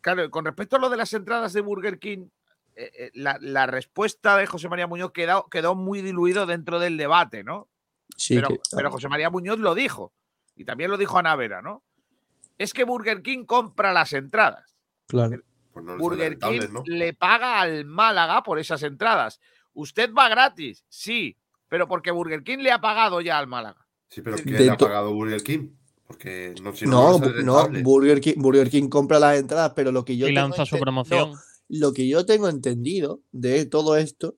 Claro, 0.00 0.30
con 0.30 0.44
respecto 0.44 0.76
a 0.76 0.78
lo 0.80 0.90
de 0.90 0.96
las 0.96 1.12
entradas 1.12 1.52
de 1.52 1.60
Burger 1.60 1.98
King, 1.98 2.28
eh, 2.76 2.90
eh, 2.98 3.10
la, 3.14 3.38
la 3.40 3.66
respuesta 3.66 4.36
de 4.36 4.46
José 4.46 4.68
María 4.68 4.86
Muñoz 4.86 5.12
quedó, 5.12 5.48
quedó 5.48 5.74
muy 5.76 6.02
diluido 6.02 6.46
dentro 6.46 6.78
del 6.80 6.96
debate, 6.96 7.44
¿no? 7.44 7.68
Sí, 8.16 8.34
pero, 8.34 8.48
que- 8.48 8.58
pero 8.76 8.90
José 8.90 9.08
María 9.08 9.30
Muñoz 9.30 9.58
lo 9.58 9.74
dijo. 9.74 10.12
Y 10.56 10.64
también 10.64 10.90
lo 10.90 10.96
dijo 10.96 11.18
Ana 11.18 11.36
Vera, 11.36 11.62
¿no? 11.62 11.82
Es 12.58 12.72
que 12.72 12.84
Burger 12.84 13.22
King 13.22 13.44
compra 13.44 13.92
las 13.92 14.12
entradas. 14.12 14.74
claro. 15.06 15.42
Pues 15.72 15.84
no 15.84 15.98
Burger 15.98 16.38
King 16.38 16.60
¿no? 16.70 16.84
le 16.86 17.14
paga 17.14 17.60
al 17.60 17.84
Málaga 17.84 18.44
por 18.44 18.60
esas 18.60 18.84
entradas. 18.84 19.40
¿Usted 19.72 20.14
va 20.14 20.28
gratis? 20.28 20.84
Sí, 20.88 21.36
pero 21.68 21.88
porque 21.88 22.12
Burger 22.12 22.44
King 22.44 22.58
le 22.58 22.70
ha 22.70 22.80
pagado 22.80 23.20
ya 23.20 23.38
al 23.38 23.48
Málaga. 23.48 23.84
Sí, 24.08 24.22
pero 24.22 24.36
¿quién 24.36 24.56
le 24.56 24.70
ha 24.70 24.76
pagado 24.76 25.12
Burger 25.12 25.42
King? 25.42 25.70
Porque 26.06 26.54
no, 26.62 26.76
si 26.76 26.86
no, 26.86 27.18
No, 27.18 27.68
no. 27.68 27.82
Burger 27.82 28.20
King, 28.20 28.34
Burger 28.36 28.70
King 28.70 28.88
compra 28.88 29.18
las 29.18 29.36
entradas, 29.36 29.72
pero 29.74 29.90
lo 29.90 30.04
que 30.04 30.16
yo 30.16 30.28
y 30.28 30.34
tengo 30.34 30.48
lanza 30.48 30.64
su 30.64 30.78
promoción. 30.78 31.32
lo 31.68 31.92
que 31.92 32.06
yo 32.06 32.24
tengo 32.24 32.48
entendido 32.48 33.20
de 33.32 33.66
todo 33.66 33.96
esto 33.96 34.36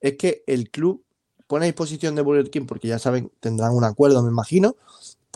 es 0.00 0.16
que 0.16 0.42
el 0.46 0.70
club 0.70 1.04
pone 1.46 1.64
a 1.64 1.66
disposición 1.66 2.14
de 2.14 2.22
Burger 2.22 2.50
King, 2.50 2.66
porque 2.66 2.88
ya 2.88 2.98
saben, 2.98 3.30
tendrán 3.40 3.72
un 3.72 3.84
acuerdo, 3.84 4.22
me 4.22 4.30
imagino, 4.30 4.76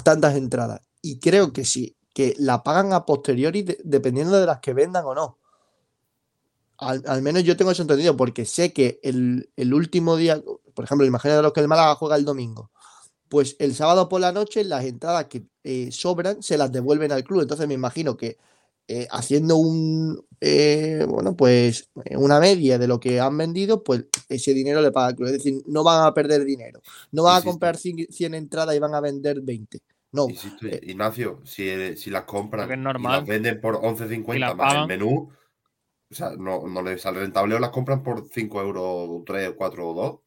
tantas 0.04 0.36
entradas. 0.36 0.80
Y 1.00 1.18
creo 1.20 1.52
que 1.52 1.64
sí, 1.64 1.96
que 2.14 2.34
la 2.38 2.62
pagan 2.62 2.92
a 2.92 3.06
posteriori 3.06 3.62
de- 3.62 3.78
dependiendo 3.84 4.38
de 4.38 4.46
las 4.46 4.60
que 4.60 4.74
vendan 4.74 5.04
o 5.04 5.14
no. 5.14 5.38
Al, 6.78 7.02
al 7.06 7.22
menos 7.22 7.44
yo 7.44 7.56
tengo 7.56 7.70
eso 7.70 7.82
entendido, 7.82 8.16
porque 8.16 8.44
sé 8.44 8.72
que 8.72 8.98
el, 9.02 9.50
el 9.56 9.72
último 9.72 10.16
día, 10.16 10.42
por 10.74 10.84
ejemplo, 10.84 11.06
imagínate 11.06 11.42
los 11.42 11.52
que 11.52 11.60
el 11.60 11.68
Málaga 11.68 11.94
juega 11.94 12.16
el 12.16 12.24
domingo, 12.24 12.70
pues 13.28 13.56
el 13.60 13.74
sábado 13.74 14.08
por 14.08 14.20
la 14.20 14.32
noche 14.32 14.64
las 14.64 14.84
entradas 14.84 15.26
que 15.26 15.46
eh, 15.64 15.90
sobran 15.92 16.42
se 16.42 16.58
las 16.58 16.72
devuelven 16.72 17.12
al 17.12 17.24
club. 17.24 17.42
Entonces 17.42 17.68
me 17.68 17.74
imagino 17.74 18.16
que 18.16 18.36
eh, 19.00 19.08
haciendo 19.10 19.56
un, 19.56 20.24
eh, 20.40 21.06
bueno, 21.08 21.34
pues 21.36 21.88
eh, 22.04 22.16
una 22.16 22.38
media 22.40 22.78
de 22.78 22.86
lo 22.88 23.00
que 23.00 23.20
han 23.20 23.36
vendido, 23.38 23.82
pues 23.82 24.04
ese 24.28 24.52
dinero 24.52 24.80
le 24.82 24.92
paga 24.92 25.10
el 25.10 25.16
club. 25.16 25.26
Es 25.28 25.32
decir, 25.34 25.62
no 25.66 25.82
van 25.82 26.06
a 26.06 26.12
perder 26.12 26.44
dinero. 26.44 26.80
No 27.10 27.22
van 27.22 27.34
a 27.34 27.36
Insisto. 27.36 27.50
comprar 27.52 27.76
100 27.76 28.06
100 28.10 28.34
entradas 28.34 28.74
y 28.76 28.78
van 28.78 28.94
a 28.94 29.00
vender 29.00 29.40
20. 29.40 29.80
No, 30.12 30.28
Insisto, 30.28 30.66
eh, 30.66 30.80
Ignacio, 30.82 31.40
si, 31.44 31.96
si 31.96 32.10
las 32.10 32.24
compran 32.24 32.70
es 32.70 32.76
y 32.76 32.80
normal. 32.80 33.20
las 33.20 33.26
venden 33.26 33.60
por 33.60 33.76
Y 33.82 33.86
11.50 33.86 34.38
las 34.38 34.56
más 34.56 34.74
el 34.74 34.86
menú, 34.86 35.30
o 36.10 36.14
sea, 36.14 36.32
no, 36.36 36.66
no 36.68 36.82
les 36.82 37.00
sale 37.00 37.20
rentable 37.20 37.54
o 37.54 37.58
las 37.58 37.70
compran 37.70 38.02
por 38.02 38.28
5 38.30 38.60
euros, 38.60 39.22
3, 39.24 39.54
4 39.56 39.88
o 39.88 39.94
2. 39.94 40.18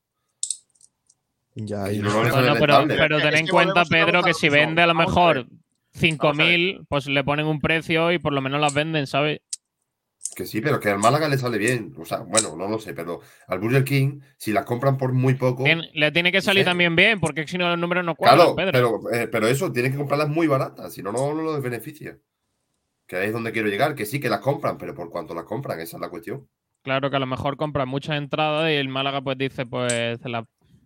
ya. 1.54 1.92
Y 1.92 1.98
y- 1.98 2.00
no, 2.00 2.10
no 2.24 2.56
pero, 2.60 2.86
pero 2.88 3.18
Es 3.18 3.24
ten 3.24 3.32
que 3.34 3.38
en 3.42 3.48
cuenta, 3.48 3.86
Pedro, 3.86 4.20
a 4.20 4.24
que 4.24 4.34
si 4.34 4.50
vende 4.50 4.82
a 4.82 4.86
lo 4.88 4.92
a 4.94 4.96
mejor. 4.96 5.48
5.000, 5.96 6.86
pues 6.90 7.08
le 7.08 7.24
ponen 7.24 7.46
un 7.48 7.62
precio 7.62 8.12
y 8.12 8.20
por 8.20 8.34
lo 8.34 8.42
menos 8.42 8.60
las 8.60 8.74
venden, 8.74 9.08
¿sabes? 9.08 9.40
Que 10.36 10.46
sí, 10.46 10.60
pero 10.60 10.80
que 10.80 10.90
al 10.90 11.00
Málaga 11.00 11.30
le 11.30 11.38
sale 11.38 11.58
bien. 11.58 11.94
O 11.98 12.04
sea, 12.04 12.18
bueno, 12.20 12.56
no 12.58 12.68
lo 12.68 12.80
sé, 12.80 12.94
pero 12.94 13.22
al 13.48 13.60
Burger 13.60 13.84
King, 13.86 14.20
si 14.38 14.52
las 14.52 14.66
compran 14.66 14.98
por 14.98 15.14
muy 15.14 15.36
poco. 15.36 15.64
Tien- 15.64 15.90
le 15.94 16.12
tiene 16.12 16.32
que 16.32 16.42
salir 16.42 16.64
Sí. 16.64 16.70
también 16.70 16.96
bien, 16.96 17.20
porque 17.22 17.48
si 17.48 17.58
no 17.58 17.70
los 17.70 17.78
números 17.80 18.04
no 18.04 18.16
cuadran, 18.16 18.38
Claro, 18.54 18.56
Pedro. 18.56 19.02
pero, 19.02 19.14
eh, 19.14 19.28
pero 19.28 19.48
eso, 19.48 19.72
tienen 19.72 19.92
que 19.94 19.98
comprarlas 19.98 20.28
muy 20.30 20.48
baratas, 20.48 20.94
si 20.94 21.02
no, 21.02 21.12
no 21.14 21.34
no 21.34 21.42
lo 21.42 21.62
beneficia. 21.62 22.18
Que 23.08 23.18
ahí 23.18 23.28
es 23.28 23.34
donde 23.34 23.52
quiero 23.54 23.70
llegar, 23.70 23.96
que 23.96 24.06
sí 24.06 24.20
que 24.20 24.28
las 24.30 24.40
compran, 24.42 24.78
pero 24.78 24.94
por 24.96 25.10
cuánto 25.10 25.34
las 25.36 25.46
compran, 25.46 25.80
esa 25.80 25.96
es 25.98 26.02
la 26.02 26.10
cuestión. 26.10 26.50
Claro 26.82 27.10
que 27.10 27.16
a 27.16 27.20
lo 27.20 27.28
mejor 27.28 27.56
compran 27.56 27.88
muchas 27.88 28.18
entradas 28.18 28.70
y 28.72 28.74
el 28.76 28.90
Málaga 28.90 29.22
pues 29.22 29.38
dice, 29.38 29.66
pues 29.66 30.20
se 30.20 30.30
las 30.30 30.44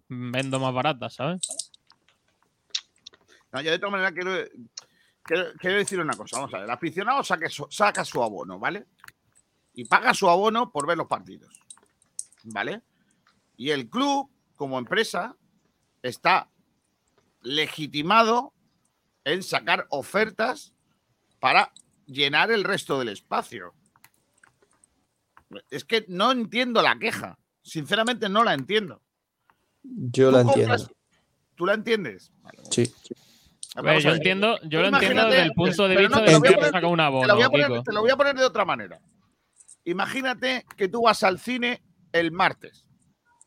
vendo 0.09 0.59
más 0.59 0.73
baratas, 0.73 1.15
¿sabes? 1.15 1.39
No, 3.51 3.61
yo 3.61 3.71
de 3.71 3.79
todas 3.79 3.91
maneras 3.93 4.11
quiero, 4.13 4.31
quiero, 5.29 5.53
quiero 5.59 5.77
decir 5.77 5.99
una 5.99 6.15
cosa. 6.15 6.37
Vamos 6.37 6.53
a 6.53 6.57
ver, 6.57 6.65
el 6.65 6.71
aficionado 6.71 7.23
saque 7.23 7.47
saca 7.69 8.03
su 8.03 8.23
abono, 8.23 8.57
¿vale? 8.57 8.87
Y 9.73 9.85
paga 9.85 10.13
su 10.13 10.27
abono 10.27 10.71
por 10.71 10.87
ver 10.87 10.97
los 10.97 11.07
partidos, 11.07 11.61
¿vale? 12.43 12.81
Y 13.55 13.69
el 13.69 13.89
club, 13.89 14.29
como 14.55 14.79
empresa, 14.79 15.35
está 16.01 16.49
legitimado 17.41 18.53
en 19.23 19.43
sacar 19.43 19.85
ofertas 19.89 20.73
para 21.39 21.71
llenar 22.07 22.51
el 22.51 22.63
resto 22.63 22.97
del 22.97 23.09
espacio. 23.09 23.73
Es 25.69 25.85
que 25.85 26.05
no 26.07 26.31
entiendo 26.31 26.81
la 26.81 26.97
queja. 26.97 27.37
Sinceramente 27.61 28.29
no 28.29 28.43
la 28.43 28.53
entiendo. 28.53 29.01
Yo 29.83 30.31
la 30.31 30.41
entiendo. 30.41 30.89
¿Tú 31.55 31.65
la 31.65 31.73
entiendes? 31.73 32.31
Vale, 32.41 32.59
Sí. 32.71 32.91
Ver, 33.75 33.99
yo 34.01 34.11
entiendo, 34.11 34.59
yo 34.63 34.81
lo 34.81 34.87
entiendo 34.87 35.25
desde 35.25 35.43
el 35.43 35.53
punto 35.53 35.87
de 35.87 35.95
vista 35.97 36.19
no, 36.19 36.25
de 36.25 36.31
lo 36.33 36.41
que 36.41 36.69
saca 36.69 36.87
un 36.87 36.97
Te 36.97 37.03
lo, 37.03 37.03
abono, 37.03 37.35
voy 37.35 37.43
a 37.43 37.49
poner, 37.49 37.83
te 37.83 37.93
lo 37.93 38.01
voy 38.01 38.11
a 38.11 38.17
poner 38.17 38.35
de 38.35 38.45
otra 38.45 38.65
manera. 38.65 38.99
Imagínate 39.85 40.65
que 40.75 40.87
tú 40.87 41.03
vas 41.03 41.23
al 41.23 41.39
cine 41.39 41.81
el 42.11 42.31
martes 42.31 42.85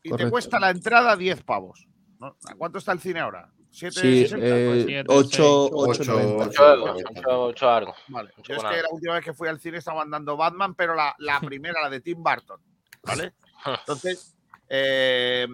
y 0.01 0.11
te 0.11 0.29
cuesta 0.29 0.59
la 0.59 0.69
entrada 0.69 1.15
10 1.15 1.43
pavos. 1.43 1.87
¿no? 2.19 2.37
¿A 2.45 2.55
cuánto 2.55 2.77
está 2.77 2.91
el 2.91 2.99
cine 2.99 3.19
ahora? 3.19 3.49
¿7, 3.71 3.91
Sí, 3.91 4.21
60? 4.27 4.45
eh, 4.45 4.83
siete, 4.85 5.09
8, 5.09 5.65
Ocho, 5.65 5.69
8, 5.73 6.03
90. 6.03 6.45
ocho. 6.45 6.63
Ocho, 6.63 6.93
ocho, 6.93 7.43
ocho 7.43 7.69
algo. 7.69 7.95
Vale. 8.07 8.31
Ocho 8.37 8.53
Yo 8.53 8.55
es 8.55 8.63
que 8.63 8.81
la 8.81 8.89
última 8.91 9.13
vez 9.15 9.25
que 9.25 9.33
fui 9.33 9.47
al 9.47 9.59
cine 9.59 9.79
estaban 9.79 10.09
dando 10.11 10.37
Batman, 10.37 10.75
pero 10.75 10.95
la, 10.95 11.15
la 11.17 11.39
primera, 11.41 11.81
la 11.81 11.89
de 11.89 11.99
Tim 12.01 12.21
Burton. 12.21 12.61
¿Vale? 13.03 13.33
Entonces, 13.79 14.35
eh, 14.69 15.47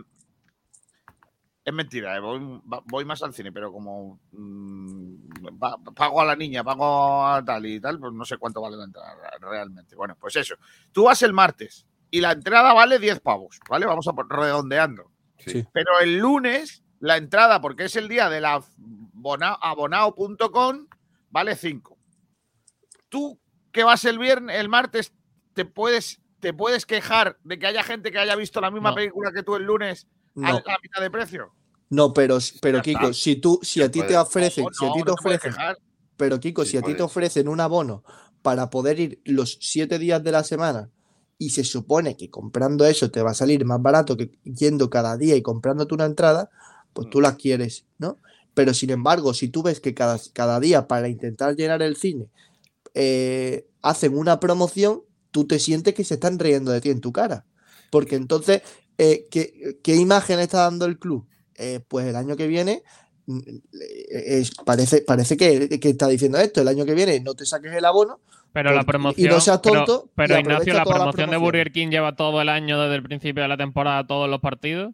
es 1.66 1.74
mentira, 1.74 2.16
eh, 2.18 2.20
voy, 2.20 3.05
más 3.05 3.22
al 3.22 3.34
cine, 3.34 3.51
pero 3.51 3.72
como 3.72 4.20
mm, 4.32 5.57
pa- 5.60 5.78
pago 5.95 6.22
a 6.22 6.26
la 6.26 6.36
niña, 6.36 6.64
pago 6.64 7.26
a 7.28 7.43
tal 7.43 7.66
y 7.66 7.80
tal, 7.80 7.99
pues 7.99 8.14
no 8.14 8.26
sé 8.26 8.38
cuánto 8.38 8.62
vale 8.62 8.78
la 8.78 8.86
entrada 8.86 9.16
realmente. 9.39 9.95
Bueno, 9.95 10.16
pues 10.20 10.36
eso. 10.38 10.55
Tú 10.91 11.03
vas 11.05 11.22
el 11.22 11.34
martes 11.34 11.86
y 12.10 12.22
la 12.22 12.32
entrada 12.32 12.74
vale 12.74 12.97
10 12.97 13.20
pavos, 13.20 13.60
¿vale? 13.70 13.86
Vamos 13.86 14.07
a 14.07 14.14
por- 14.14 14.30
redondeando. 14.30 15.12
Sí. 15.38 15.66
Pero 15.72 15.99
el 16.01 16.18
lunes, 16.18 16.84
la 16.99 17.18
entrada, 17.18 17.62
porque 17.62 17.86
es 17.86 17.95
el 17.95 18.07
día 18.07 18.30
de 18.30 18.41
la 18.41 18.64
bona- 18.78 19.57
abonao.com, 19.62 20.88
vale 21.30 21.55
5. 21.55 21.97
Tú 23.10 23.39
que 23.72 23.84
vas 23.84 24.05
el 24.05 24.18
viernes, 24.18 24.55
el 24.57 24.70
martes, 24.70 25.14
te 25.53 25.66
puedes, 25.66 26.22
te 26.39 26.53
puedes 26.53 26.86
quejar 26.86 27.38
de 27.43 27.60
que 27.60 27.68
haya 27.68 27.84
gente 27.84 28.12
que 28.12 28.20
haya 28.20 28.36
visto 28.36 28.60
la 28.62 28.72
misma 28.72 28.89
No. 28.89 28.95
película 28.95 29.32
que 29.32 29.43
tú 29.43 29.55
el 29.55 29.64
lunes 29.64 30.07
a 30.43 30.51
No, 30.51 30.63
la 30.65 30.77
mitad 30.81 31.01
de 31.01 31.11
precio. 31.11 31.51
no, 31.89 32.13
pero, 32.13 32.37
pero 32.61 32.81
Kiko, 32.81 33.13
si 33.13 33.37
tú, 33.37 33.59
si 33.63 33.81
a 33.81 33.89
ti 33.91 34.01
te 34.03 34.15
ofrecen, 34.17 34.65
No, 34.65 34.71
si 34.73 34.85
a 34.85 34.93
ti 34.93 35.03
te 35.03 35.11
ofrecen, 35.11 35.53
pero 36.17 36.39
Kiko, 36.39 36.63
Sí, 36.65 36.71
si 36.71 36.77
a 36.77 36.81
ti 36.81 36.93
te 36.93 37.03
ofrecen 37.03 37.47
un 37.47 37.59
abono 37.59 38.03
para 38.41 38.69
poder 38.69 38.99
ir 38.99 39.21
los 39.25 39.57
siete 39.61 39.99
días 39.99 40.23
de 40.23 40.31
la 40.31 40.43
semana 40.43 40.89
y 41.37 41.51
se 41.51 41.63
supone 41.63 42.15
que 42.17 42.29
comprando 42.29 42.85
eso 42.85 43.09
te 43.09 43.21
va 43.21 43.31
a 43.31 43.33
salir 43.33 43.65
más 43.65 43.81
barato 43.81 44.17
que 44.17 44.31
yendo 44.43 44.89
cada 44.89 45.17
día 45.17 45.35
y 45.35 45.41
comprándote 45.41 45.93
una 45.95 46.05
entrada, 46.05 46.49
pues 46.93 47.07
Mm. 47.07 47.11
tú 47.11 47.21
la 47.21 47.35
quieres, 47.35 47.85
¿no? 47.97 48.17
Pero 48.53 48.73
sin 48.73 48.89
embargo, 48.89 49.33
si 49.33 49.47
tú 49.47 49.63
ves 49.63 49.79
que 49.79 49.93
cada, 49.93 50.19
cada 50.33 50.59
día 50.59 50.87
para 50.87 51.07
intentar 51.07 51.55
llenar 51.55 51.81
el 51.81 51.95
cine 51.95 52.27
eh, 52.93 53.67
hacen 53.81 54.17
una 54.17 54.39
promoción, 54.39 55.03
tú 55.31 55.45
te 55.47 55.59
sientes 55.59 55.93
que 55.93 56.03
se 56.03 56.15
están 56.15 56.39
riendo 56.39 56.71
de 56.71 56.81
ti 56.81 56.89
en 56.89 57.01
tu 57.01 57.11
cara. 57.11 57.45
Porque 57.91 58.15
entonces, 58.15 58.61
eh, 59.00 59.28
¿qué, 59.32 59.78
qué 59.82 59.95
imagen 59.95 60.39
está 60.39 60.60
dando 60.64 60.86
el 60.86 61.00
club? 61.00 61.26
Eh, 61.56 61.80
pues 61.88 62.06
el 62.06 62.16
año 62.16 62.36
que 62.38 62.47
viene, 62.47 62.84
mm, 63.26 63.39
eh, 63.39 64.24
es- 64.39 64.52
parece, 64.66 65.02
parece 65.02 65.36
que, 65.38 65.68
que 65.80 65.89
está 65.89 66.08
diciendo 66.08 66.38
esto, 66.38 66.62
el 66.62 66.68
año 66.68 66.86
que 66.86 66.93
viene 66.93 67.20
no 67.22 67.34
te 67.34 67.45
saques 67.45 67.74
el 67.74 67.86
abono, 67.86 68.20
Pero 68.52 68.72
la 68.72 68.78
Porque- 68.78 68.89
y 68.89 68.91
promoción. 68.91 69.30
no 69.30 69.39
seas 69.41 69.60
pero- 69.62 69.86
tonto, 69.86 70.10
Pero, 70.16 70.39
Ignacio, 70.39 70.74
la 70.74 70.84
promoción 70.84 71.30
de. 71.30 71.38
Burger 71.38 71.72
King 71.72 71.89
lleva 71.89 72.16
todo 72.16 72.41
el 72.41 72.50
año 72.50 72.82
desde 72.82 72.95
el 72.95 73.04
principio 73.04 73.43
de 73.43 73.50
la 73.50 73.58
temporada, 73.58 74.08
todos 74.08 74.28
los 74.30 74.39
partidos. 74.41 74.91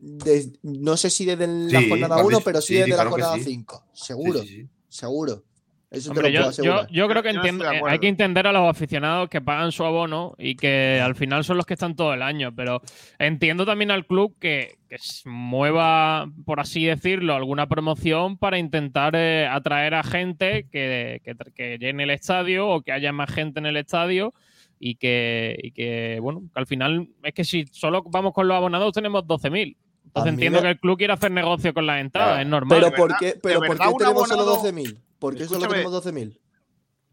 no 0.63 0.97
sé 0.97 1.09
si 1.09 1.23
desde 1.25 1.47
la 1.47 1.79
Sí, 1.79 1.87
jornada 1.89 2.15
lo 2.15 2.21
has 2.21 2.25
1, 2.27 2.37
dicho, 2.37 2.45
pero 2.45 2.61
sí, 2.61 2.67
sí, 2.73 2.79
desde 2.81 2.97
la 2.97 3.05
jornada 3.09 3.35
sí. 3.35 3.43
5, 3.45 3.83
Sí, 3.93 4.05
seguro, 4.07 4.41
sí, 4.41 4.47
sí. 4.47 4.67
seguro. 4.89 5.43
Eso 5.91 6.09
Hombre, 6.11 6.27
te 6.27 6.33
lo 6.33 6.39
puedo 6.39 6.51
yo, 6.51 6.63
yo, 6.63 6.73
asegurar. 6.73 6.87
yo 6.91 7.07
creo 7.07 7.23
que 7.23 7.31
no 7.33 7.39
entiendo- 7.39 7.63
de 7.69 7.77
eh, 7.77 7.81
hay 7.87 7.99
que 7.99 8.07
entender 8.07 8.47
a 8.47 8.51
los 8.51 8.67
aficionados 8.69 9.29
que 9.29 9.39
pagan 9.39 9.71
su 9.71 9.85
abono 9.85 10.33
y 10.37 10.55
que 10.55 10.99
al 11.01 11.15
final 11.15 11.43
son 11.45 11.57
los 11.57 11.65
que 11.65 11.75
están 11.75 11.95
todo 11.95 12.13
el 12.13 12.21
año. 12.21 12.53
Pero 12.55 12.81
entiendo 13.19 13.65
también 13.65 13.91
al 13.91 14.05
club 14.05 14.35
que, 14.39 14.75
que 14.89 14.97
mueva, 15.25 16.27
por 16.45 16.59
así 16.59 16.85
decirlo, 16.85 17.35
alguna 17.35 17.67
promoción 17.67 18.37
para 18.37 18.57
intentar 18.57 19.13
eh, 19.15 19.47
atraer 19.47 19.93
a 19.93 20.03
gente 20.03 20.67
que, 20.71 21.21
que, 21.23 21.35
que 21.53 21.77
llene 21.77 22.03
el 22.03 22.09
estadio 22.09 22.67
o 22.67 22.81
que 22.81 22.91
haya 22.91 23.11
más 23.13 23.31
gente 23.31 23.59
en 23.59 23.65
el 23.67 23.77
estadio. 23.77 24.33
Y 24.77 24.95
que, 24.95 25.57
y 25.63 25.71
que, 25.71 26.19
bueno, 26.21 26.41
que 26.53 26.59
al 26.59 26.67
final 26.67 27.07
es 27.23 27.33
que 27.33 27.45
si 27.45 27.65
solo 27.71 28.03
vamos 28.07 28.33
con 28.33 28.45
los 28.47 28.57
abonados 28.57 28.91
tenemos 28.91 29.23
12.000. 29.23 29.77
A 29.77 30.07
Entonces 30.07 30.33
entiendo 30.33 30.59
me- 30.59 30.63
que 30.63 30.69
el 30.71 30.79
club 30.79 30.97
quiere 30.97 31.13
hacer 31.13 31.31
negocio 31.31 31.73
con 31.73 31.85
las 31.87 32.01
entradas, 32.01 32.29
Claro. 32.33 32.41
es 32.43 32.47
normal. 32.49 32.79
Pero 32.81 32.95
¿por 32.95 33.17
qué, 33.17 33.35
pero 33.41 33.59
¿por 33.61 33.77
qué 33.77 33.85
tenemos 33.97 34.27
solo 34.27 34.41
abonado- 34.41 34.63
12.000? 34.63 34.97
¿Por 35.31 35.35
qué 35.35 35.45
solo 35.45 35.67
tenemos 35.67 35.91
12.000? 36.05 36.39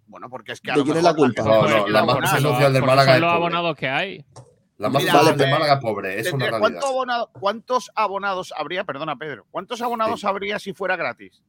Bueno, 0.06 0.28
porque 0.28 0.52
es 0.52 0.60
que 0.60 0.70
a 0.70 0.74
¿De 0.74 0.80
lo 0.80 0.84
quién 0.84 0.96
es 0.98 1.02
mejor 1.02 1.18
la 1.18 1.24
culpa? 1.24 1.42
No, 1.42 1.68
no, 1.68 1.88
la 1.88 2.04
masa 2.04 2.40
social 2.40 2.72
del 2.72 2.82
Málaga 2.82 3.06
son 3.06 3.14
es 3.16 3.20
los 3.22 3.32
abonados 3.32 3.76
que 3.76 3.88
hay. 3.88 4.24
La 4.78 4.88
masa 4.88 5.04
Mira, 5.06 5.18
social 5.18 5.36
del 5.38 5.48
eh, 5.48 5.52
Málaga 5.52 5.80
pobre, 5.80 6.20
es 6.20 6.28
¿cuánto 6.30 6.46
realidad. 6.50 6.82
abonado- 6.84 7.30
¿Cuántos 7.32 7.90
abonados 7.94 8.52
habría? 8.56 8.84
Perdona, 8.84 9.16
Pedro. 9.16 9.46
¿Cuántos 9.50 9.80
abonados 9.80 10.20
Sí. 10.20 10.26
habría 10.26 10.58
si 10.58 10.72
fuera 10.72 10.96
gratis? 10.96 11.42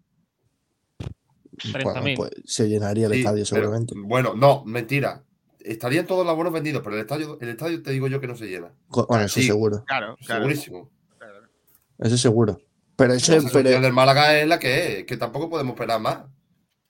30.000. 1.57 1.83
Bueno, 1.83 2.13
pues 2.15 2.31
se 2.45 2.67
llenaría 2.67 3.07
el 3.07 3.13
Sí, 3.13 3.19
estadio 3.19 3.43
pero- 3.49 3.61
seguramente. 3.61 3.93
bueno, 3.97 4.33
no, 4.35 4.63
mentira. 4.65 5.23
Estarían 5.59 6.05
todos 6.05 6.25
los 6.25 6.31
abonos 6.33 6.51
vendidos, 6.51 6.81
pero 6.83 6.95
el 6.95 7.01
estadio, 7.01 7.37
el 7.39 7.49
estadio 7.49 7.81
te 7.81 7.91
digo 7.91 8.07
yo 8.07 8.19
que 8.19 8.27
no 8.27 8.35
se 8.35 8.47
llena. 8.47 8.73
Bueno, 8.89 9.23
eso 9.25 9.35
sí. 9.39 9.43
seguro, 9.47 9.83
Claro, 9.85 10.17
claro. 10.25 10.41
Segurísimo. 10.43 10.89
eso 11.99 12.17
seguro. 12.17 12.59
Pero 12.95 13.13
eso 13.13 13.31
La 13.31 13.37
es, 13.37 13.43
masa 13.45 13.53
social 13.53 13.71
pero, 13.73 13.81
del 13.81 13.93
Málaga 13.93 14.37
es 14.39 14.47
la 14.47 14.59
que 14.59 14.99
es, 14.99 15.05
que 15.05 15.15
tampoco 15.17 15.49
podemos 15.49 15.73
esperar 15.73 15.99
más. 16.01 16.19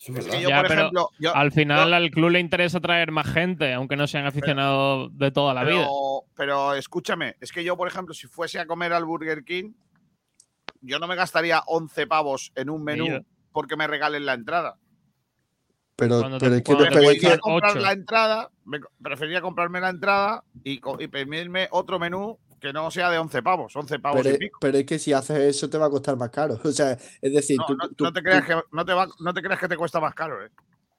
Eso 0.03 0.11
es 0.11 0.17
Es 0.19 0.25
verdad. 0.25 0.37
que 0.37 0.43
yo, 0.43 0.49
Ya, 0.49 0.57
por 0.59 0.67
pero 0.67 0.79
ejemplo, 0.81 1.09
yo- 1.19 1.35
Al 1.35 1.51
final 1.53 1.89
yo- 1.89 1.95
al 1.95 2.11
club 2.11 2.29
le 2.31 2.39
interesa 2.41 2.79
traer 2.81 3.11
más 3.11 3.27
gente, 3.27 3.73
aunque 3.73 3.95
no 3.95 4.05
sean 4.05 4.25
aficionados 4.25 5.17
de 5.17 5.31
toda 5.31 5.53
la 5.53 5.63
vida. 5.63 5.87
pero, 6.35 6.73
escúchame, 6.73 7.35
es 7.39 7.51
que 7.53 7.63
yo, 7.63 7.77
por 7.77 7.87
ejemplo, 7.87 8.13
si 8.13 8.27
fuese 8.27 8.59
a 8.59 8.65
comer 8.65 8.91
al 8.91 9.05
Burger 9.05 9.43
King, 9.45 9.71
yo 10.81 10.99
no 10.99 11.07
me 11.07 11.15
gastaría 11.15 11.61
11 11.67 12.05
pavos 12.07 12.51
en 12.55 12.69
un 12.69 12.83
menú 12.83 13.23
porque 13.53 13.77
me 13.77 13.87
regalen 13.87 14.25
la 14.25 14.33
entrada. 14.33 14.77
pero, 15.95 16.19
Cuando 16.19 16.37
te- 16.39 16.45
pero 16.45 16.55
es 16.55 17.21
que, 17.21 17.29
te 17.29 17.39
comprar 17.39 17.77
la 17.77 17.91
entrada, 17.93 18.49
me 18.65 18.79
co- 18.79 18.89
preferiría 19.01 19.41
comprarme 19.41 19.79
la 19.79 19.89
entrada 19.89 20.43
y 20.63 20.79
pedirme 21.07 21.67
otro 21.71 21.99
menú 21.99 22.39
que 22.63 22.71
no 22.73 22.89
sea 22.89 23.09
de 23.11 23.17
11 23.19 23.43
pavos, 23.43 23.75
11 23.75 23.99
pavos 23.99 24.23
pero, 24.23 24.35
y 24.35 24.39
pico. 24.39 24.57
pero 24.61 24.77
es 24.77 24.85
que 24.85 24.97
si 24.97 25.11
haces 25.11 25.37
eso 25.37 25.69
te 25.69 25.77
va 25.77 25.87
a 25.87 25.89
costar 25.89 26.15
más 26.15 26.29
caro. 26.29 26.57
O 26.63 26.71
sea, 26.71 26.97
es 27.21 27.33
decir, 27.33 27.57
No, 27.59 27.65
tú, 27.67 27.75
no- 27.75 27.89
tú- 27.89 28.03
no 28.05 28.13
te 28.13 28.23
creas 28.23 28.45
que 28.45 28.55
no 28.71 28.85
te, 28.85 28.93
va- 28.93 29.09
no 29.19 29.33
te 29.33 29.41
creas 29.41 29.59
que 29.59 29.67
te 29.67 29.75
cuesta 29.77 29.99
más 29.99 30.15
caro, 30.15 30.43
¿eh? 30.45 30.49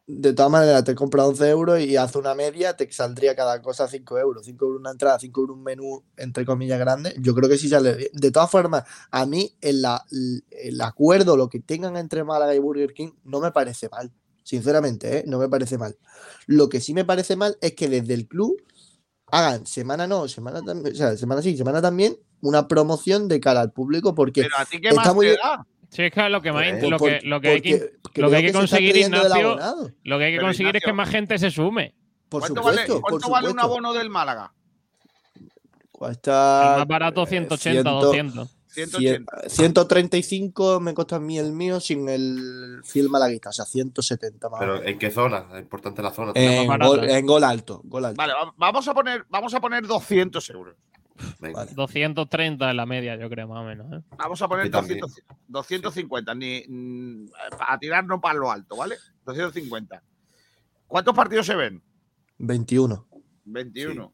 de 0.06 0.34
todas 0.34 0.52
maneras 0.52 0.84
te 0.84 0.94
compras 0.94 1.24
11 1.24 1.48
euros 1.48 1.80
y 1.80 1.96
hace 1.96 2.18
una 2.18 2.34
media, 2.34 2.76
te 2.76 2.92
saldría 2.92 3.34
cada 3.34 3.62
cosa 3.62 3.88
5 3.88 4.18
euros. 4.18 4.44
5 4.44 4.66
euros 4.66 4.80
una 4.80 4.90
entrada, 4.90 5.18
5 5.18 5.40
euros 5.40 5.56
un 5.56 5.62
menú, 5.62 6.04
entre 6.18 6.44
comillas, 6.44 6.78
grande. 6.78 7.14
Yo 7.18 7.34
creo 7.34 7.48
que 7.48 7.56
sí 7.56 7.70
sale 7.70 7.94
bien. 7.94 8.10
De 8.12 8.30
todas 8.30 8.50
formas, 8.50 8.84
a 9.10 9.24
mí 9.24 9.56
el, 9.62 9.80
la- 9.80 10.04
el 10.50 10.78
acuerdo, 10.82 11.38
lo 11.38 11.48
que 11.48 11.60
tengan 11.60 11.96
entre 11.96 12.22
Málaga 12.22 12.54
y 12.54 12.58
Burger 12.58 12.92
King, 12.92 13.12
no 13.24 13.40
me 13.40 13.50
parece 13.50 13.88
mal. 13.88 14.12
Sinceramente, 14.42 15.20
¿eh? 15.20 15.24
no 15.26 15.38
me 15.38 15.48
parece 15.48 15.78
mal. 15.78 15.96
Lo 16.46 16.68
que 16.68 16.82
sí 16.82 16.92
me 16.92 17.06
parece 17.06 17.34
mal 17.34 17.56
es 17.62 17.72
que 17.72 17.88
desde 17.88 18.12
el 18.12 18.28
club 18.28 18.60
hagan 19.34 19.66
semana 19.66 20.06
no, 20.06 20.28
semana 20.28 20.62
también, 20.62 20.94
o 20.94 20.96
sea, 20.96 21.16
semana 21.16 21.42
sí, 21.42 21.56
semana 21.56 21.82
también, 21.82 22.16
una 22.40 22.68
promoción 22.68 23.26
de 23.26 23.40
cara 23.40 23.60
al 23.60 23.72
público, 23.72 24.14
porque 24.14 24.42
Pero 24.42 24.56
a 24.56 24.64
ti 24.64 24.80
qué 24.80 24.88
está 24.88 25.02
más 25.02 25.14
muy 25.14 25.26
te 25.26 25.32
da. 25.32 25.66
Sí, 25.90 26.02
es 26.02 26.12
que 26.12 26.28
lo 26.28 26.40
que, 26.40 26.52
más, 26.52 26.64
lo 26.82 26.98
que, 26.98 27.20
lo 27.22 27.40
que 27.40 27.48
hay 27.48 27.60
que, 27.60 27.92
lo 28.14 28.30
que 28.30 28.36
hay 28.36 28.52
conseguir, 28.52 28.96
Ignacio, 28.96 29.56
lo 30.04 30.18
que 30.18 30.24
hay 30.24 30.32
que 30.32 30.36
Pero, 30.38 30.46
conseguir 30.46 30.76
es 30.76 30.82
que 30.82 30.90
Ignacio- 30.90 30.94
más 30.94 31.08
gente 31.08 31.38
se 31.38 31.50
sume. 31.50 31.94
Por 32.28 32.40
¿Cuánto, 32.40 32.62
supuesto, 32.62 32.80
vale, 32.92 33.00
por 33.00 33.10
cuánto 33.10 33.30
vale 33.30 33.50
un 33.50 33.60
abono 33.60 33.92
del 33.92 34.10
Málaga? 34.10 34.52
Cuesta 35.92 36.72
El 36.72 36.78
más 36.80 36.88
barato, 36.88 37.22
eh, 37.22 37.26
180, 37.26 37.82
100, 37.82 37.84
200. 37.84 38.56
180. 38.74 39.48
135 39.48 40.80
me 40.80 40.94
cuesta 40.94 41.16
a 41.16 41.20
mí 41.20 41.38
el 41.38 41.52
mío 41.52 41.80
sin 41.80 42.08
el 42.08 42.80
fiel 42.84 43.08
malaguista, 43.08 43.50
o 43.50 43.52
sea, 43.52 43.64
170 43.64 44.48
más. 44.48 44.60
Pero. 44.60 44.82
¿en 44.82 44.98
qué 44.98 45.10
zona? 45.10 45.46
Es 45.54 45.60
importante 45.60 46.02
la 46.02 46.10
zona. 46.10 46.32
en, 46.34 46.66
gol, 46.66 46.78
barata. 46.98 47.18
en 47.18 47.26
gol 47.26 47.44
alto, 47.44 47.80
gol 47.84 48.04
alto. 48.04 48.16
Vale, 48.16 48.32
va- 48.32 48.54
vamos 48.56 48.86
a 48.88 48.94
poner, 48.94 49.24
vamos 49.28 49.54
a 49.54 49.60
poner 49.60 49.86
200 49.86 50.50
euros. 50.50 50.76
Vale. 51.38 51.70
230 51.74 52.70
en 52.70 52.76
la 52.76 52.86
media, 52.86 53.16
yo 53.16 53.30
creo, 53.30 53.46
más 53.46 53.60
o 53.60 53.64
menos. 53.64 53.92
¿eh? 53.92 54.04
Vamos 54.18 54.42
a 54.42 54.48
poner 54.48 54.64
Aquí 54.64 54.72
también. 54.72 55.00
200 55.00 55.24
250, 55.48 56.34
ni, 56.34 56.64
mm, 56.68 57.26
para 57.56 57.78
tirarnos 57.78 58.20
para 58.20 58.34
lo 58.34 58.50
alto, 58.50 58.76
¿vale? 58.76 58.96
250. 59.24 60.02
¿Cuántos 60.88 61.14
partidos 61.14 61.46
se 61.46 61.54
ven? 61.54 61.80
21. 62.38 63.06
21. 63.44 64.12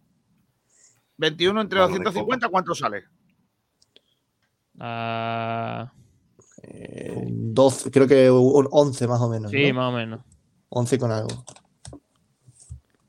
21 1.16 1.60
entre 1.60 1.80
Vale, 1.80 1.92
de 1.92 1.98
250, 2.00 2.48
¿cuánto 2.48 2.74
sale? 2.74 3.04
Ah, 4.80 5.92
eh, 6.62 7.22
12, 7.28 7.90
creo 7.90 8.06
que 8.08 8.30
un 8.30 8.66
11 8.70 9.06
más 9.06 9.20
o 9.20 9.28
menos. 9.28 9.50
sí, 9.50 9.72
¿no? 9.72 9.80
más 9.80 9.92
o 9.92 9.96
menos. 9.96 10.20
11 10.70 10.98
con 10.98 11.12
algo. 11.12 11.44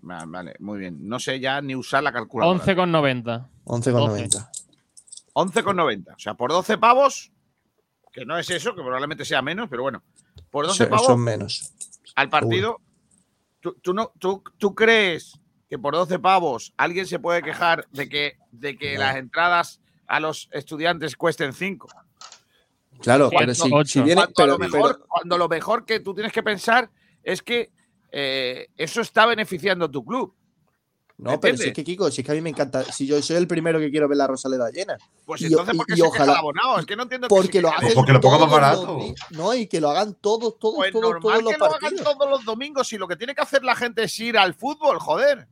Va- 0.09 0.25
Vale, 0.25 0.55
muy 0.59 0.79
bien. 0.79 0.97
No 1.07 1.19
sé 1.19 1.39
ya 1.39 1.61
ni 1.61 1.75
usar 1.75 2.03
la 2.03 2.11
calculadora. 2.11 2.59
11,90. 2.63 3.47
11 3.65 3.91
con 3.91 4.01
12. 4.01 4.11
90. 4.11 4.51
11,90. 5.33 6.15
O 6.15 6.19
sea, 6.19 6.33
por 6.33 6.51
12 6.51 6.77
pavos, 6.77 7.31
que 8.11 8.25
no 8.25 8.37
es 8.37 8.49
eso, 8.49 8.75
que 8.75 8.81
probablemente 8.81 9.23
sea 9.25 9.41
menos, 9.41 9.69
pero 9.69 9.83
bueno. 9.83 10.03
Por 10.49 10.65
12 10.67 10.77
Son, 10.79 10.89
pavos 10.89 11.05
son 11.05 11.19
menos. 11.23 11.71
al 12.15 12.29
partido, 12.29 12.81
¿tú, 13.61 13.73
tú 13.81 13.93
no, 13.93 14.11
tú, 14.19 14.43
tú 14.57 14.75
crees 14.75 15.39
que 15.69 15.77
por 15.79 15.93
12 15.93 16.19
pavos 16.19 16.73
alguien 16.75 17.05
se 17.07 17.19
puede 17.19 17.41
quejar 17.41 17.87
de 17.91 18.09
que, 18.09 18.37
de 18.51 18.77
que 18.77 18.95
No. 18.95 19.01
las 19.01 19.15
entradas 19.15 19.79
a 20.11 20.19
los 20.19 20.49
estudiantes 20.51 21.15
cuesten 21.15 21.53
5? 21.53 21.87
Claro, 22.99 23.29
pero 23.35 23.55
si, 23.55 23.69
si 23.85 24.01
viene. 24.01 24.21
Cuando, 24.33 24.33
Pero, 24.35 24.51
lo 24.53 24.59
mejor, 24.59 24.93
pero- 24.97 25.07
cuando 25.07 25.37
lo 25.37 25.47
mejor 25.49 25.85
que 25.85 25.99
tú 26.01 26.13
tienes 26.13 26.33
que 26.33 26.43
pensar 26.43 26.89
es 27.23 27.41
que 27.41 27.71
eh, 28.11 28.67
eso 28.77 29.01
está 29.01 29.25
beneficiando 29.25 29.85
a 29.85 29.89
tu 29.91 30.03
club. 30.03 30.33
no, 31.17 31.39
pero 31.39 31.55
si 31.55 31.63
es 31.63 31.67
¿entiendes? 31.69 31.73
que 31.75 31.83
Kiko, 31.83 32.11
si 32.11 32.21
es 32.21 32.25
que 32.25 32.31
a 32.33 32.35
mí 32.35 32.41
me 32.41 32.49
encanta. 32.49 32.83
Si 32.83 33.07
yo 33.07 33.21
soy 33.21 33.37
el 33.37 33.47
primero 33.47 33.79
que 33.79 33.89
quiero 33.89 34.07
ver 34.09 34.17
la 34.17 34.27
Rosaleda 34.27 34.69
llena. 34.69 34.97
Pues 35.25 35.41
Y- 35.41 35.45
entonces, 35.45 35.75
¿por 35.77 35.85
qué 35.85 35.93
y 35.93 35.97
se 35.97 36.03
ojalá- 36.03 36.37
abonado? 36.39 36.77
Es 36.79 36.85
que 36.85 36.95
no 36.97 37.03
entiendo 37.03 37.27
que 37.27 37.35
Porque 37.35 37.59
se 37.59 37.61
lo 37.61 37.69
hacen. 37.73 37.93
porque 37.95 38.11
lo 38.11 38.19
pongan 38.21 38.49
barato. 38.49 38.97
No, 39.31 39.53
y 39.55 39.65
que 39.67 39.79
lo 39.79 39.89
hagan 39.91 40.13
todos, 40.15 40.59
todos, 40.59 40.75
Pues 40.75 40.91
todos, 40.91 41.03
normal 41.03 41.21
todos 41.21 41.43
los 41.43 41.53
que 41.53 41.57
lo 41.59 41.65
hagan 41.67 41.79
partidos. 41.79 42.03
todos 42.17 42.29
los 42.29 42.43
domingos 42.45 42.91
y 42.91 42.97
lo 42.97 43.07
que 43.07 43.15
tiene 43.15 43.33
que 43.33 43.41
hacer 43.41 43.63
la 43.63 43.75
gente 43.75 44.03
es 44.03 44.19
ir 44.19 44.37
al 44.37 44.53
fútbol, 44.55 44.99
joder. 44.99 45.47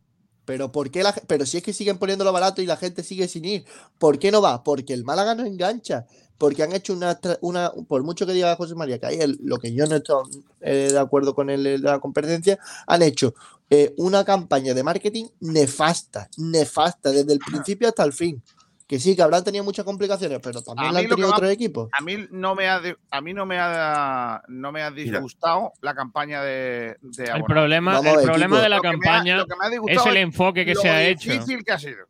Pero 0.50 0.72
¿por 0.72 0.90
qué 0.90 1.04
la 1.04 1.14
Pero 1.28 1.46
si 1.46 1.58
es 1.58 1.64
que 1.64 1.74
siguen 1.74 2.00
poniéndolo 2.00 2.32
barato 2.34 2.60
y 2.64 2.66
la 2.66 2.76
gente 2.76 3.04
sigue 3.04 3.28
sin 3.28 3.46
ir. 3.46 3.66
¿Por 4.00 4.18
qué 4.18 4.32
no 4.32 4.42
va? 4.42 4.64
Porque 4.64 4.96
el 4.96 5.04
Málaga 5.04 5.36
no 5.36 5.46
engancha. 5.46 6.08
Porque 6.40 6.64
han 6.64 6.74
hecho 6.74 6.94
una, 6.94 7.20
una 7.42 7.72
por 7.88 8.02
mucho 8.02 8.26
que 8.26 8.34
diga 8.34 8.56
José 8.56 8.74
María 8.74 8.98
que 8.98 9.06
hay 9.06 9.20
el- 9.20 9.38
lo 9.44 9.60
que 9.60 9.72
yo 9.76 9.86
no 9.86 9.98
estoy 9.98 10.24
eh, 10.62 10.90
de 10.92 10.98
acuerdo 10.98 11.36
con 11.36 11.52
el, 11.52 11.84
la 11.84 12.00
competencia, 12.00 12.58
han 12.88 13.04
hecho 13.04 13.36
eh, 13.70 13.94
una 13.98 14.26
campaña 14.26 14.74
de 14.74 14.82
marketing 14.82 15.26
nefasta, 15.42 16.28
nefasta, 16.38 17.12
desde 17.12 17.32
el 17.34 17.40
principio 17.40 17.90
hasta 17.90 18.04
el 18.06 18.14
fin. 18.14 18.42
Que 18.90 18.98
sí, 19.00 19.16
que 19.16 19.22
habrán 19.22 19.44
tenido 19.44 19.64
muchas 19.64 19.86
complicaciones, 19.86 20.40
pero 20.42 20.64
también 20.64 20.92
la 20.92 21.02
han 21.02 21.08
tenido 21.08 21.30
otros 21.30 21.52
equipos. 21.52 21.90
A 21.96 22.02
mí 22.02 22.26
no 22.32 22.56
me 22.56 22.68
ha, 22.68 22.80
de- 22.80 22.98
a 23.12 23.22
mí 23.22 23.36
no 23.36 23.46
me 23.46 23.60
ha, 23.60 24.42
no 24.48 24.72
me 24.72 24.82
ha 24.82 24.90
disgustado 24.90 25.74
la 25.82 25.94
campaña 25.94 26.42
de, 26.42 26.98
de 27.02 27.24
El 27.26 27.44
problema, 27.44 27.94
Vamos 27.94 28.08
el 28.08 28.16
ver, 28.18 28.26
problema 28.26 28.60
de 28.60 28.70
la 28.70 28.78
Lo 28.78 28.82
campaña 28.82 29.42
ha 29.42 29.92
es 29.94 30.06
el 30.08 30.18
enfoque 30.18 30.66
que 30.66 30.74
se 30.74 30.90
ha 30.90 31.04
hecho. 31.08 31.32
difícil 31.32 31.64
que 31.64 31.72
ha 31.72 31.78
sido. 31.78 32.08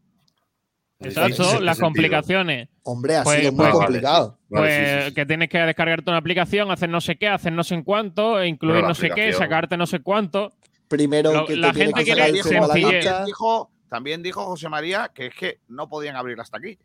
Exacto, 1.01 1.27
Difícil, 1.29 1.51
¿en 1.53 1.59
qué 1.59 1.65
las 1.65 1.79
complicaciones. 1.79 2.69
Hombre, 2.83 3.17
ha 3.17 3.23
Pues- 3.23 3.39
sido 3.41 3.51
muy 3.51 3.65
pues- 3.65 3.73
complicado. 3.75 4.37
Vale, 4.49 4.67
pues 4.67 4.73
sí, 4.89 4.95
sí, 5.03 5.07
sí. 5.09 5.13
que 5.15 5.25
tienes 5.25 5.49
que 5.49 5.57
descargarte 5.59 6.09
una 6.09 6.17
aplicación, 6.19 6.71
hacer 6.71 6.89
no 6.89 7.01
sé 7.01 7.17
qué, 7.17 7.27
hacer 7.27 7.51
no 7.51 7.63
sé 7.65 7.75
en 7.75 7.83
cuánto, 7.83 8.39
e 8.39 8.47
incluir 8.47 8.83
no 8.85 8.95
sé 8.95 9.09
qué, 9.09 9.33
sacarte 9.33 9.75
no 9.75 9.85
sé 9.85 9.99
cuánto. 9.99 10.53
Primero 10.87 11.33
Lo- 11.33 11.45
que 11.45 11.57
la 11.57 11.73
gente 11.73 12.05
que 12.05 12.13
quiere 12.13 12.41
sencillez. 12.41 13.05
Dijo, 13.25 13.69
también 13.89 14.21
dijo 14.23 14.45
José 14.45 14.69
María 14.69 15.11
que 15.13 15.27
es 15.27 15.35
que 15.35 15.59
no 15.67 15.89
podían 15.89 16.15
abrir 16.15 16.39
hasta 16.39 16.57
aquí. 16.57 16.77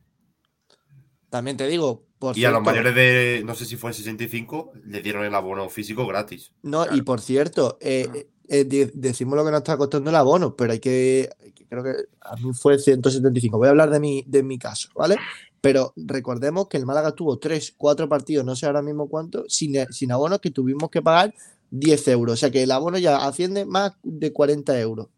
También 1.30 1.56
te 1.56 1.66
digo, 1.66 2.04
por 2.18 2.38
Y 2.38 2.44
a 2.44 2.50
los 2.50 2.62
mayores 2.62 2.94
de, 2.94 3.42
no 3.44 3.54
sé 3.56 3.64
si 3.66 3.76
fue 3.76 3.92
65, 3.92 4.72
le 4.84 5.02
dieron 5.02 5.24
el 5.24 5.34
abono 5.34 5.68
físico 5.68 6.06
gratis. 6.06 6.52
No, 6.62 6.86
y 6.94 7.02
por 7.02 7.20
cierto, 7.20 7.76
eh, 7.80 8.08
Ah. 8.08 8.18
eh, 8.48 8.64
de- 8.64 8.92
decimos 8.94 9.36
lo 9.36 9.44
que 9.44 9.50
nos 9.50 9.58
está 9.58 9.76
costando 9.76 10.10
el 10.10 10.16
abono, 10.16 10.54
pero 10.54 10.72
hay 10.72 10.78
que, 10.78 11.28
creo 11.68 11.82
que 11.82 11.94
a 12.20 12.36
mí 12.36 12.52
fue 12.54 12.78
175. 12.78 13.58
Voy 13.58 13.66
a 13.66 13.70
hablar 13.70 13.90
de 13.90 13.98
mi, 13.98 14.22
de 14.28 14.44
mi 14.44 14.58
caso, 14.58 14.90
¿vale? 14.94 15.16
Pero 15.60 15.92
recordemos 15.96 16.68
que 16.68 16.76
el 16.76 16.86
Málaga 16.86 17.10
tuvo 17.12 17.38
3, 17.38 17.74
4 17.76 18.08
partidos, 18.08 18.44
no 18.44 18.54
sé 18.54 18.66
ahora 18.66 18.82
mismo 18.82 19.08
cuánto, 19.08 19.44
sin, 19.48 19.74
eh, 19.74 19.86
sin 19.90 20.12
abonos 20.12 20.38
que 20.38 20.50
tuvimos 20.52 20.88
que 20.88 21.02
pagar 21.02 21.34
10 21.70 22.06
euros. 22.08 22.34
O 22.34 22.36
sea 22.36 22.50
que 22.52 22.62
el 22.62 22.70
abono 22.70 22.96
ya 22.98 23.16
asciende 23.26 23.64
más 23.66 23.94
de 24.04 24.32
40 24.32 24.78
euros. 24.78 25.08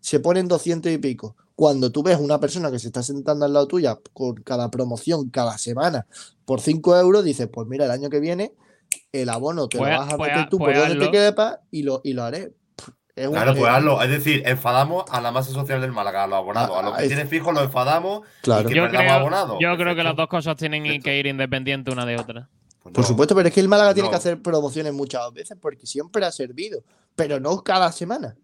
Se 0.00 0.20
ponen 0.20 0.48
200 0.48 0.92
y 0.92 0.98
pico. 0.98 1.36
Cuando 1.54 1.90
tú 1.90 2.02
ves 2.02 2.18
una 2.18 2.38
persona 2.38 2.70
que 2.70 2.78
se 2.78 2.88
está 2.88 3.02
sentando 3.02 3.46
al 3.46 3.52
lado 3.52 3.66
tuya 3.66 3.98
con 4.12 4.34
cada 4.36 4.70
promoción, 4.70 5.30
cada 5.30 5.56
semana, 5.56 6.06
por 6.44 6.60
5 6.60 6.96
euros, 6.98 7.24
dices, 7.24 7.48
pues 7.50 7.66
mira, 7.66 7.86
el 7.86 7.90
año 7.90 8.10
que 8.10 8.20
viene 8.20 8.52
el 9.12 9.28
abono 9.30 9.66
te 9.68 9.78
Pues- 9.78 9.90
lo 9.90 9.98
vas 9.98 10.12
a 10.12 10.16
pues 10.16 10.30
meter 10.30 10.48
tú 10.50 10.58
por 10.58 10.70
pues 10.72 10.78
donde 10.88 11.04
te 11.06 11.10
quepa 11.10 11.60
y 11.70 11.82
lo, 11.82 12.00
y 12.04 12.12
lo 12.12 12.24
haré. 12.24 12.52
Es 13.16 13.30
Claro, 13.30 13.54
pues 13.54 13.72
hazlo. 13.72 14.02
Es 14.02 14.10
decir, 14.10 14.42
enfadamos 14.44 15.04
a 15.08 15.22
la 15.22 15.32
masa 15.32 15.50
social 15.50 15.80
del 15.80 15.90
Málaga, 15.92 16.24
a 16.24 16.26
los 16.26 16.36
abonados. 16.36 16.76
A 16.78 16.82
los 16.82 16.92
Ah, 16.92 16.96
que 16.98 17.04
es- 17.04 17.08
tienen 17.08 17.28
fijos 17.28 17.54
los 17.54 17.64
enfadamos 17.64 18.20
claro. 18.42 18.68
y 18.68 18.72
que 18.72 18.76
Yo 18.76 18.82
perdamos 18.82 19.06
creo, 19.06 19.14
abonados. 19.20 19.56
yo 19.58 19.76
creo 19.78 19.96
que 19.96 20.02
las 20.04 20.14
dos 20.14 20.28
cosas 20.28 20.56
tienen 20.56 20.82
Perfecto. 20.82 21.04
que 21.04 21.18
ir 21.18 21.26
independientes 21.26 21.92
una 21.94 22.04
de 22.04 22.16
otra. 22.18 22.50
Pues 22.82 22.94
Por 22.94 23.04
supuesto, 23.04 23.34
pero 23.34 23.48
es 23.48 23.54
que 23.54 23.60
el 23.60 23.68
Málaga 23.68 23.94
tiene 23.94 24.10
que 24.10 24.16
hacer 24.16 24.42
promociones 24.42 24.92
muchas 24.92 25.32
veces 25.32 25.56
porque 25.58 25.86
siempre 25.86 26.24
ha 26.26 26.30
servido, 26.30 26.82
pero 27.16 27.40
no 27.40 27.62
cada 27.64 27.90
semana. 27.90 28.36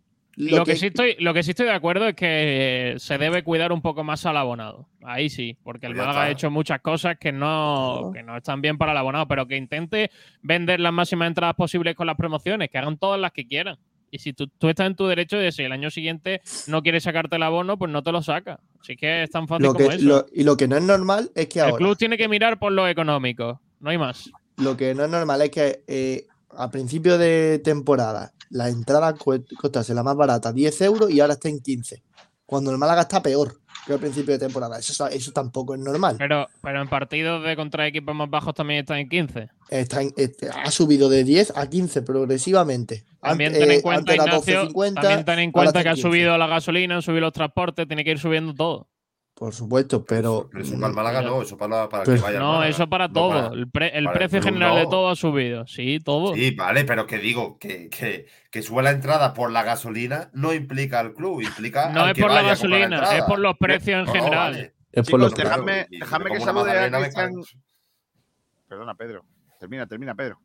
Lo, 0.51 0.65
que, 0.65 0.77
sí 0.77 0.87
estoy, 0.87 1.17
lo 1.21 1.33
que 1.35 1.43
sí 1.43 1.51
estoy 1.51 1.67
de 1.67 1.73
acuerdo 1.73 2.09
es 2.09 2.15
que 2.15 2.95
se 2.99 3.19
debe 3.19 3.43
cuidar 3.45 3.73
un 3.73 3.81
poco 3.83 4.03
más 4.05 4.25
al 4.27 4.37
abonado. 4.37 4.89
Ahí 5.03 5.29
sí, 5.31 5.57
porque 5.63 5.87
el 5.87 5.93
Pues 5.95 6.07
Málaga 6.07 6.23
ha 6.25 6.31
hecho 6.31 6.51
muchas 6.51 6.81
cosas 6.81 7.17
que 7.19 7.33
no, 7.33 8.11
que 8.15 8.23
no 8.23 8.37
están 8.37 8.61
bien 8.61 8.79
para 8.79 8.93
el 8.93 8.99
abonado, 8.99 9.27
pero 9.29 9.47
que 9.47 9.57
intente 9.57 10.11
vender 10.43 10.81
las 10.81 10.93
máximas 10.93 11.29
entradas 11.29 11.55
posibles 11.55 11.95
con 11.95 12.07
las 12.07 12.17
promociones, 12.17 12.71
que 12.71 12.79
hagan 12.79 12.97
todas 12.99 13.21
las 13.21 13.33
que 13.33 13.47
quieran. 13.47 13.77
Y 14.11 14.19
si 14.19 14.35
tú, 14.35 14.47
tú 14.47 14.69
estás 14.69 14.87
en 14.89 14.95
tu 14.95 15.07
derecho 15.07 15.39
de 15.39 15.51
si 15.53 15.63
el 15.63 15.73
año 15.73 15.91
siguiente 15.91 16.43
no 16.67 16.83
quieres 16.83 17.05
sacarte 17.05 17.37
el 17.37 17.43
abono, 17.43 17.79
pues 17.79 17.91
no 17.91 18.03
te 18.03 18.13
lo 18.13 18.21
sacas. 18.21 18.59
Así 18.81 18.95
que 18.97 19.23
es 19.23 19.31
tan 19.31 19.49
fácil 19.49 19.65
Lo 19.67 19.73
como 19.75 19.91
eso. 19.91 20.05
lo- 20.07 20.27
y 20.35 20.45
lo 20.45 20.57
que 20.57 20.69
no 20.69 20.77
es 20.77 20.83
normal 20.83 21.31
es 21.35 21.47
que 21.49 21.61
el 21.61 21.65
ahora, 21.65 21.77
club 21.79 21.97
tiene 21.97 22.19
que 22.19 22.29
mirar 22.29 22.59
por 22.59 22.73
lo 22.73 22.87
económico, 22.87 23.61
no 23.81 23.89
hay 23.91 23.97
más. 23.97 24.31
lo 24.59 24.77
que 24.77 24.95
no 24.95 25.05
es 25.05 25.11
normal 25.11 25.41
es 25.43 25.51
que 25.51 25.83
eh, 25.87 26.27
a 26.57 26.71
principio 26.71 27.19
de 27.19 27.61
temporada 27.63 28.33
la 28.51 28.69
entrada 28.69 29.15
costase 29.61 29.95
la 29.95 30.03
más 30.03 30.17
barata 30.17 30.53
10 30.53 30.81
euros 30.83 31.11
y 31.11 31.21
ahora 31.21 31.35
está 31.35 31.49
en 31.49 31.61
15. 31.61 32.03
Cuando 32.45 32.71
el 32.71 32.79
Málaga 32.79 33.03
está 33.03 33.23
peor 33.23 33.57
que 33.87 33.95
al 33.95 33.99
principio 33.99 34.33
de 34.35 34.39
temporada. 34.39 34.79
Eso, 34.79 35.07
eso 35.09 35.33
tampoco 35.33 35.75
es 35.75 35.81
normal. 35.81 36.17
Pero, 36.19 36.47
pero 36.63 36.83
en 36.83 36.89
partidos 36.89 37.43
de 37.45 37.57
contra 37.57 37.87
equipos 37.87 38.15
más 38.15 38.31
bajos 38.31 38.55
también 38.55 38.81
están 38.81 38.99
en 38.99 39.09
15. 39.09 39.49
Está 39.71 40.03
en- 40.03 40.13
este, 40.17 40.49
ha 40.51 40.71
subido 40.71 41.09
de 41.09 41.25
10 41.25 41.53
a 41.57 41.69
15 41.69 42.03
progresivamente. 42.03 43.05
También 43.21 43.53
ten 43.53 43.63
en 43.63 43.71
eh, 43.73 43.83
cuenta, 43.83 44.15
era 44.15 44.25
Ignacio, 44.25 44.69
12,50, 44.69 44.95
también 45.01 45.25
ten 45.25 45.39
en 45.39 45.53
cuenta 45.53 45.71
está 45.71 45.83
que 45.83 45.89
ha 45.89 45.95
15. 45.95 46.09
subido 46.09 46.39
la 46.39 46.47
gasolina, 46.47 46.97
han 46.97 47.03
subido 47.03 47.23
los 47.23 47.33
transportes, 47.33 47.87
tiene 47.89 48.05
que 48.05 48.11
ir 48.13 48.19
subiendo 48.19 48.55
todo. 48.55 48.89
Por 49.35 49.55
supuesto, 49.55 50.05
pero. 50.05 50.49
Pero 50.53 50.63
eso 50.63 50.75
para 50.75 50.87
el 50.89 50.93
Málaga 50.95 51.23
no, 51.23 51.43
eso 51.43 51.57
para, 51.57 51.89
para 51.89 52.05
Pero- 52.05 52.17
que 52.17 52.23
vaya 52.23 52.39
No, 52.39 52.53
Málaga, 52.53 52.69
eso 52.69 52.89
para 52.89 53.09
no 53.09 53.15
todo. 53.15 53.29
para- 53.31 53.47
el 53.61 53.71
pre- 53.71 53.97
el 53.99 54.05
para 54.05 54.13
el 54.15 54.19
precio 54.19 54.41
club 54.41 54.53
general 54.53 54.77
de 54.77 54.83
no. 54.85 54.89
todo 54.91 55.09
ha 55.11 55.17
subido. 55.17 55.67
Sí, 55.67 55.99
todo. 56.05 56.35
Sí, 56.35 56.51
vale, 56.53 56.85
pero 56.85 57.07
que 57.07 57.19
digo, 57.19 57.59
que, 57.59 57.89
que, 57.89 58.27
que 58.51 58.63
sube 58.63 58.83
la 58.83 58.91
entrada 58.91 59.33
por 59.35 59.51
la 59.51 59.63
gasolina 59.63 60.31
no 60.35 60.53
implica 60.53 61.01
al 61.01 61.15
club, 61.15 61.41
implica. 61.41 61.91
No 61.91 62.03
al 62.03 62.11
es 62.11 62.15
que 62.15 62.21
por 62.23 62.31
la 62.31 62.43
vaya 62.43 62.53
a 62.53 62.57
comprar 62.57 62.71
gasolina, 62.81 62.97
entrada. 62.97 63.17
es 63.19 63.25
por 63.25 63.39
los 63.39 63.57
precios 63.59 63.99
en 64.01 64.05
No, 64.07 64.13
general. 64.13 64.53
vale. 64.53 64.75
Es 64.93 64.95
por 64.95 65.05
Chicos, 65.07 65.21
los 65.21 65.35
deja- 65.35 65.57
dejadme- 65.57 65.87
y- 65.91 65.97
y 65.97 65.99
dejadme 66.01 66.25
me 66.31 66.31
que 66.37 66.41
salude 66.45 66.71
a 66.79 66.91
Cristian. 67.01 67.33
Perdona, 68.69 68.95
Pedro. 68.95 69.25
Termina, 69.59 69.87
termina, 69.87 70.15
Pedro. 70.15 70.39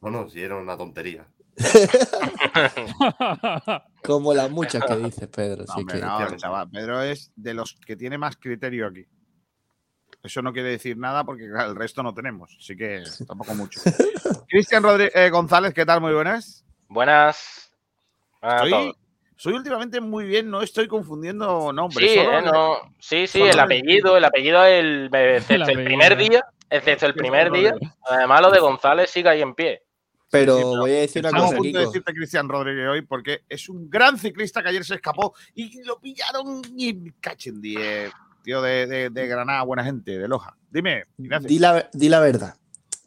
No, 0.00 0.10
no, 0.10 0.28
si 0.28 0.42
era 0.42 0.56
una 0.56 0.76
tontería. 0.76 1.26
Como 4.02 4.32
las 4.32 4.50
muchas 4.50 4.82
que 4.84 4.96
dices, 4.96 5.28
Pedro. 5.28 5.64
No, 5.66 5.74
sí 5.74 5.80
hombre, 5.80 6.00
que- 6.00 6.06
no, 6.06 6.36
chaval, 6.36 6.70
Pedro 6.70 7.02
es 7.02 7.30
de 7.36 7.54
los 7.54 7.76
que 7.86 7.96
tiene 7.96 8.16
más 8.16 8.36
criterio 8.36 8.86
aquí. 8.86 9.06
Eso 10.22 10.42
no 10.42 10.52
quiere 10.52 10.70
decir 10.70 10.98
nada 10.98 11.24
porque 11.24 11.48
claro, 11.48 11.70
el 11.70 11.76
resto 11.76 12.02
no 12.02 12.12
tenemos, 12.12 12.54
así 12.58 12.76
que 12.76 13.02
tampoco 13.26 13.54
mucho. 13.54 13.80
Cristian 14.48 14.84
eh, 15.14 15.30
González, 15.30 15.72
¿qué 15.72 15.86
tal? 15.86 16.00
Muy 16.00 16.12
buenas. 16.12 16.64
Buenas. 16.88 17.70
Buenas 18.40 18.94
Soy, 19.36 19.54
últimamente 19.54 20.00
muy 20.00 20.24
bien, 20.24 20.50
no 20.50 20.60
estoy 20.60 20.88
confundiendo 20.88 21.72
nombres. 21.72 22.10
Sí, 22.10 22.16
solo 22.16 22.38
eh, 22.38 22.42
no, 22.42 22.76
sí, 22.98 23.26
sí, 23.26 23.40
el 23.40 23.50
el- 23.50 23.60
apellido, 23.60 24.16
el 24.16 24.24
apellido, 24.24 24.64
el, 24.64 25.08
excepto 25.12 25.70
el, 25.70 25.84
primer 25.84 26.16
día, 26.16 26.44
excepto 26.68 27.06
el 27.06 27.14
primer 27.14 27.50
día. 27.50 27.74
Además, 28.04 28.42
lo 28.42 28.50
de 28.50 28.60
González 28.60 29.10
sigue 29.10 29.28
ahí 29.28 29.40
en 29.40 29.54
pie. 29.54 29.82
Pero 30.30 30.56
Sí, 30.58 30.62
voy 30.64 30.90
a 30.92 30.94
decir 31.00 31.22
una 31.22 31.28
Estamos 31.30 31.46
cosa, 31.50 31.56
a 31.56 31.58
punto 31.58 31.78
de 31.80 31.86
decirte 31.86 32.14
Cristian 32.14 32.48
Rodríguez 32.48 32.88
hoy 32.88 33.02
porque 33.02 33.40
es 33.48 33.68
un 33.68 33.90
gran 33.90 34.16
ciclista 34.18 34.62
que 34.62 34.68
ayer 34.68 34.84
se 34.84 34.94
escapó 34.94 35.34
y 35.54 35.82
lo 35.82 35.98
pillaron 36.00 36.62
y 36.76 37.10
cachen 37.20 37.60
die, 37.60 38.10
tío 38.44 38.62
de, 38.62 38.86
de- 38.86 39.10
de 39.10 39.26
Granada, 39.26 39.62
buena 39.64 39.82
gente, 39.84 40.18
de 40.18 40.28
Loja. 40.28 40.56
Dime. 40.70 41.04
Di 41.16 41.58
la, 41.58 41.90
di 41.92 42.08
la 42.08 42.20
verdad. 42.20 42.54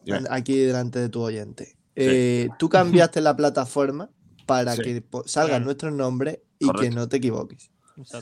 Dime. 0.04 0.20
Aquí 0.30 0.58
delante 0.58 1.00
de 1.00 1.08
tu 1.10 1.22
oyente. 1.22 1.78
Eh, 1.96 2.50
Tú 2.60 2.68
cambiaste 2.68 3.22
la 3.22 3.36
plataforma 3.36 4.10
para 4.46 4.76
Sí. 4.76 4.82
que 4.82 5.04
salgan 5.26 5.64
nuestros 5.64 5.94
nombres 5.94 6.40
y 6.60 6.70
que 6.74 6.90
no 6.90 7.08
te 7.08 7.18
equivoques. 7.18 7.72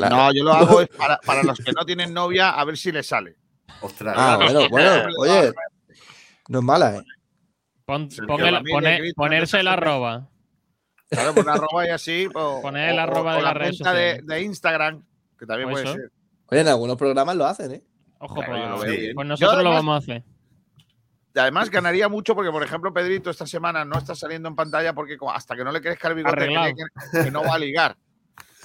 No, 0.00 0.32
yo 0.32 0.42
lo 0.44 0.52
hago 0.52 0.80
es 0.80 0.88
para, 0.88 1.18
para 1.18 1.42
los 1.42 1.58
que 1.58 1.72
no 1.72 1.84
tienen 1.84 2.12
novia, 2.14 2.50
a 2.50 2.64
ver 2.64 2.76
si 2.76 2.90
les 2.92 3.06
sale. 3.06 3.36
Ostras. 3.82 4.14
Ah, 4.18 4.36
bueno, 4.36 4.68
bueno, 4.68 4.90
oye, 5.18 5.52
no 6.48 6.58
es 6.60 6.64
mala, 6.64 6.96
¿eh? 6.96 7.04
Pon- 7.90 8.08
pon 8.26 8.40
el- 8.46 8.62
pone- 8.64 9.12
ponerse 9.16 9.60
el 9.60 9.68
arroba. 9.68 10.28
Claro, 11.08 11.34
poner 11.34 11.50
arroba 11.50 11.86
y 11.86 11.90
así. 11.90 12.28
O, 12.34 12.62
Poner 12.62 12.90
el 12.90 12.98
o- 12.98 13.02
arroba 13.02 13.32
o 13.32 13.36
de 13.36 13.42
la 13.42 13.52
cuenta 13.54 13.92
de, 13.92 14.42
Instagram, 14.42 15.02
que 15.38 15.46
también 15.46 15.70
puede 15.70 15.84
eso. 15.84 15.94
ser. 15.94 16.10
Oye, 16.46 16.60
en 16.60 16.68
algunos 16.68 16.96
programas 16.96 17.34
lo 17.36 17.46
hacen, 17.46 17.72
¿eh? 17.72 17.82
Ojo, 18.18 18.34
Claro, 18.42 18.76
pues, 18.76 18.90
Sí. 18.92 19.10
pues 19.14 19.26
nosotros 19.26 19.64
lo 19.64 19.70
vamos 19.70 19.94
a 19.94 19.98
hacer. 19.98 20.22
Además, 21.36 21.70
ganaría 21.70 22.08
mucho 22.08 22.34
porque, 22.34 22.50
por 22.50 22.62
ejemplo, 22.62 22.92
Pedrito 22.92 23.30
esta 23.30 23.46
semana 23.46 23.84
no 23.84 23.96
está 23.98 24.14
saliendo 24.14 24.48
en 24.48 24.56
pantalla 24.56 24.92
porque 24.92 25.16
hasta 25.32 25.56
que 25.56 25.64
no 25.64 25.70
le 25.72 25.80
crezca 25.80 26.08
el 26.08 26.14
bigote 26.16 26.48
que, 26.48 27.22
que 27.24 27.30
no 27.30 27.42
va 27.42 27.54
a 27.54 27.58
ligar. 27.58 27.96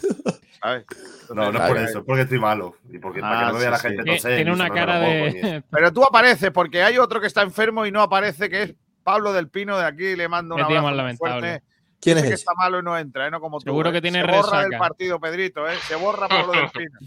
¿Sabes? 0.61 0.85
No, 1.33 1.51
no 1.51 1.59
es 1.63 1.67
por 1.69 1.77
eso, 1.77 1.99
es 1.99 2.05
porque 2.05 2.21
estoy 2.23 2.39
malo. 2.39 2.75
Y 2.89 2.97
porque 2.97 3.21
para 3.21 3.37
que 3.39 3.45
Ah, 3.45 3.51
no 3.51 3.59
vea 3.59 3.69
la 3.69 3.77
sí. 3.77 3.87
gente 3.87 4.03
Tiene- 4.03 4.17
toser, 4.17 4.35
Tiene 4.35 4.51
una 4.51 4.69
cara 4.69 4.99
de. 4.99 5.63
Pero 5.69 5.93
tú 5.93 6.03
apareces 6.03 6.51
porque 6.51 6.81
hay 6.83 6.97
otro 6.97 7.21
que 7.21 7.27
está 7.27 7.43
enfermo 7.43 7.85
y 7.85 7.91
no 7.91 8.01
aparece, 8.01 8.49
que 8.49 8.63
es 8.63 8.75
Pablo 9.05 9.31
del 9.31 9.47
Pino 9.49 9.77
de 9.77 9.85
aquí. 9.85 10.15
Le 10.15 10.27
mando 10.27 10.55
un 10.55 10.59
Qué 10.59 10.65
abrazo 10.65 10.91
lamentable. 10.95 11.39
fuerte. 11.39 11.63
¿Quién 12.01 12.17
Dice 12.17 12.27
es 12.27 12.31
que 12.31 12.35
está 12.35 12.53
malo 12.55 12.79
y 12.79 12.83
no 12.83 12.97
entra, 12.97 13.27
¿eh? 13.27 13.31
No 13.31 13.39
como 13.39 13.59
tú. 13.59 13.63
Seguro 13.65 13.89
¿eh? 13.89 13.93
que 13.93 14.01
tiene 14.01 14.19
Se 14.21 14.25
borra 14.31 14.59
del 14.61 14.71
resaca. 14.71 14.77
partido, 14.89 15.19
Pedrito, 15.19 15.67
¿eh? 15.69 15.75
Se 15.87 15.95
borra 15.95 16.27
Pablo 16.27 16.51
del 16.53 16.69
Pino. 16.73 16.99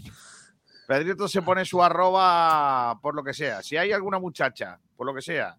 Pedrito 0.87 1.27
se 1.27 1.41
pone 1.43 1.63
su 1.65 1.83
arroba 1.83 2.97
por 3.01 3.13
lo 3.15 3.23
que 3.23 3.33
sea. 3.33 3.61
Si 3.61 3.77
hay 3.77 3.91
alguna 3.91 4.17
muchacha, 4.19 4.79
por 4.97 5.05
lo 5.05 5.13
que 5.13 5.21
sea, 5.21 5.55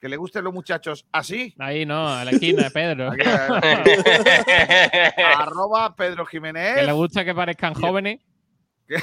que 0.00 0.08
le 0.08 0.16
gusten 0.18 0.44
los 0.44 0.52
muchachos 0.52 1.06
así, 1.10 1.54
Ahí 1.58 1.86
no, 1.86 2.06
a 2.08 2.24
la 2.24 2.30
esquina 2.32 2.64
de 2.64 2.70
Pedro. 2.70 3.10
aquí, 3.10 3.22
eh, 3.24 5.12
arroba 5.38 5.94
Pedro 5.96 6.26
Jiménez. 6.26 6.74
que 6.76 6.82
le 6.82 6.92
gusta 6.92 7.24
que 7.24 7.34
parezcan 7.34 7.72
jóvenes. 7.74 8.20
que, 8.86 8.98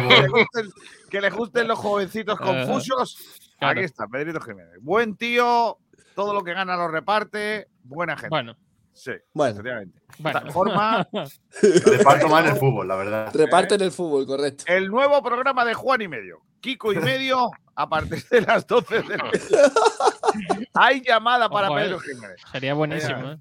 le 0.00 0.28
gusten, 0.28 0.70
que 1.10 1.20
le 1.20 1.30
gusten 1.30 1.68
los 1.68 1.78
jovencitos 1.78 2.38
confusos. 2.38 3.16
Claro. 3.62 3.78
Aquí 3.80 3.84
está, 3.84 4.06
Pedrito 4.08 4.40
Jiménez. 4.40 4.78
Buen 4.80 5.16
tío, 5.16 5.78
todo 6.14 6.34
lo 6.34 6.42
que 6.42 6.52
gana 6.54 6.76
lo 6.76 6.88
reparte, 6.88 7.68
buena 7.84 8.14
gente. 8.16 8.28
Bueno, 8.30 8.56
Sí, 8.94 9.12
Bueno, 9.32 9.52
efectivamente. 9.52 9.98
bueno. 10.18 10.40
Tal 10.40 10.52
forma, 10.52 11.08
Reparto 11.86 12.28
más 12.28 12.44
en 12.44 12.50
el 12.52 12.56
fútbol, 12.58 12.86
la 12.88 12.96
verdad. 12.96 13.30
reparten 13.34 13.80
el 13.80 13.90
fútbol, 13.90 14.26
correcto. 14.26 14.64
el 14.66 14.88
nuevo 14.88 15.22
programa 15.22 15.64
de 15.64 15.72
Juan 15.72 16.02
y 16.02 16.08
Medio. 16.08 16.42
Kiko 16.60 16.92
y 16.92 16.96
Medio, 16.96 17.50
a 17.74 17.88
partir 17.88 18.22
de 18.28 18.42
las 18.42 18.66
12 18.66 19.02
del 19.02 19.20
Hay 20.74 21.02
llamada 21.02 21.48
para 21.48 21.68
Ojo, 21.70 21.78
eh. 21.78 21.82
Pedro 21.84 21.98
Jiménez. 22.00 22.40
Sería 22.52 22.74
buenísimo, 22.74 23.30
¿eh? 23.32 23.38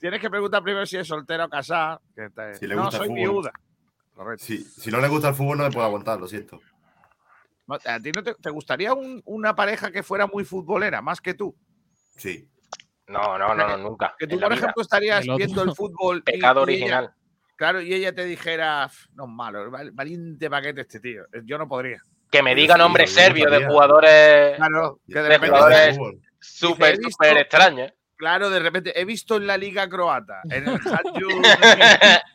Tienes 0.00 0.20
que 0.20 0.30
preguntar 0.30 0.62
primero 0.62 0.86
si 0.86 0.96
es 0.96 1.06
soltero 1.06 1.44
o 1.44 1.48
casada. 1.48 2.00
que 2.14 2.24
está- 2.26 2.54
Si 2.54 2.66
le 2.66 2.74
no, 2.76 2.90
soy 2.90 3.08
fútbol. 3.08 3.14
viuda. 3.16 3.52
Correcto. 4.14 4.44
Si, 4.44 4.58
si 4.64 4.90
no 4.90 5.00
le 5.00 5.08
gusta 5.08 5.28
el 5.28 5.34
fútbol, 5.34 5.58
no 5.58 5.64
me 5.64 5.70
puedo 5.70 5.86
aguantar, 5.86 6.18
lo 6.18 6.26
siento. 6.26 6.60
No, 7.68 7.74
¿A 7.84 8.00
ti 8.00 8.10
no 8.12 8.22
te, 8.22 8.34
te 8.34 8.50
gustaría 8.50 8.94
un- 8.94 9.22
una 9.26 9.54
pareja 9.54 9.90
que 9.92 10.02
fuera 10.02 10.26
muy 10.26 10.44
futbolera, 10.44 11.00
más 11.02 11.20
que 11.20 11.34
tú? 11.34 11.54
Sí. 12.16 12.48
No, 13.06 13.38
no, 13.38 13.54
no, 13.54 13.68
no, 13.68 13.76
nunca. 13.76 14.14
Que 14.18 14.26
tú, 14.26 14.34
en 14.34 14.40
por 14.40 14.48
vida. 14.50 14.58
ejemplo, 14.58 14.82
estarías 14.82 15.26
El 15.26 15.36
viendo 15.36 15.62
el 15.62 15.74
fútbol. 15.74 16.18
y- 16.18 16.22
Pecado 16.32 16.60
y 16.60 16.74
ella- 16.74 16.78
original. 16.80 17.14
claro, 17.56 17.80
y 17.80 17.92
ella 17.94 18.14
te 18.14 18.24
dijera, 18.24 18.84
"F, 18.86 19.08
no 19.14 19.24
es 19.24 19.30
malo, 19.30 19.70
val- 19.70 19.90
valiente 19.92 20.50
paquete 20.50 20.80
este 20.82 20.98
tío. 21.00 21.22
Yo 21.44 21.56
no 21.58 21.68
podría. 21.68 22.00
Que 22.30 22.42
me 22.42 22.50
Pero 22.50 22.60
diga 22.62 22.74
sí, 22.74 22.78
nombres 22.80 23.10
yo 23.10 23.16
no 23.16 23.22
serbios 23.22 23.50
de 23.50 23.66
jugadores 23.66 24.56
Claro, 24.56 25.00
que 25.06 25.14
de 25.14 25.22
De 25.22 25.28
repente. 25.28 25.48
jugadores- 25.56 25.98
súper, 26.40 26.96
súper 27.02 27.36
extraños. 27.38 27.92
Claro, 28.16 28.50
de 28.50 28.58
repente 28.58 29.00
he 29.00 29.04
visto 29.04 29.36
en 29.36 29.46
la 29.46 29.56
liga 29.56 29.88
croata, 29.88 30.40
en 30.50 30.68
el 30.68 30.74
Hadju, 31.14 31.28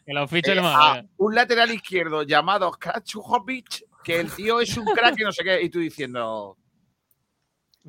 Que 0.05 0.13
lo 0.13 0.27
fiche 0.27 0.51
eh, 0.51 0.53
el 0.53 0.59
a 0.59 0.61
Málaga. 0.63 1.05
un 1.17 1.35
lateral 1.35 1.71
izquierdo 1.71 2.23
llamado 2.23 2.71
Krachuhovic, 2.71 3.83
que 4.03 4.19
el 4.19 4.31
tío 4.31 4.59
es 4.59 4.75
un 4.77 4.85
crack 4.85 5.19
y 5.19 5.23
no 5.23 5.31
sé 5.31 5.43
qué, 5.43 5.61
y 5.61 5.69
tú 5.69 5.79
diciendo, 5.79 6.57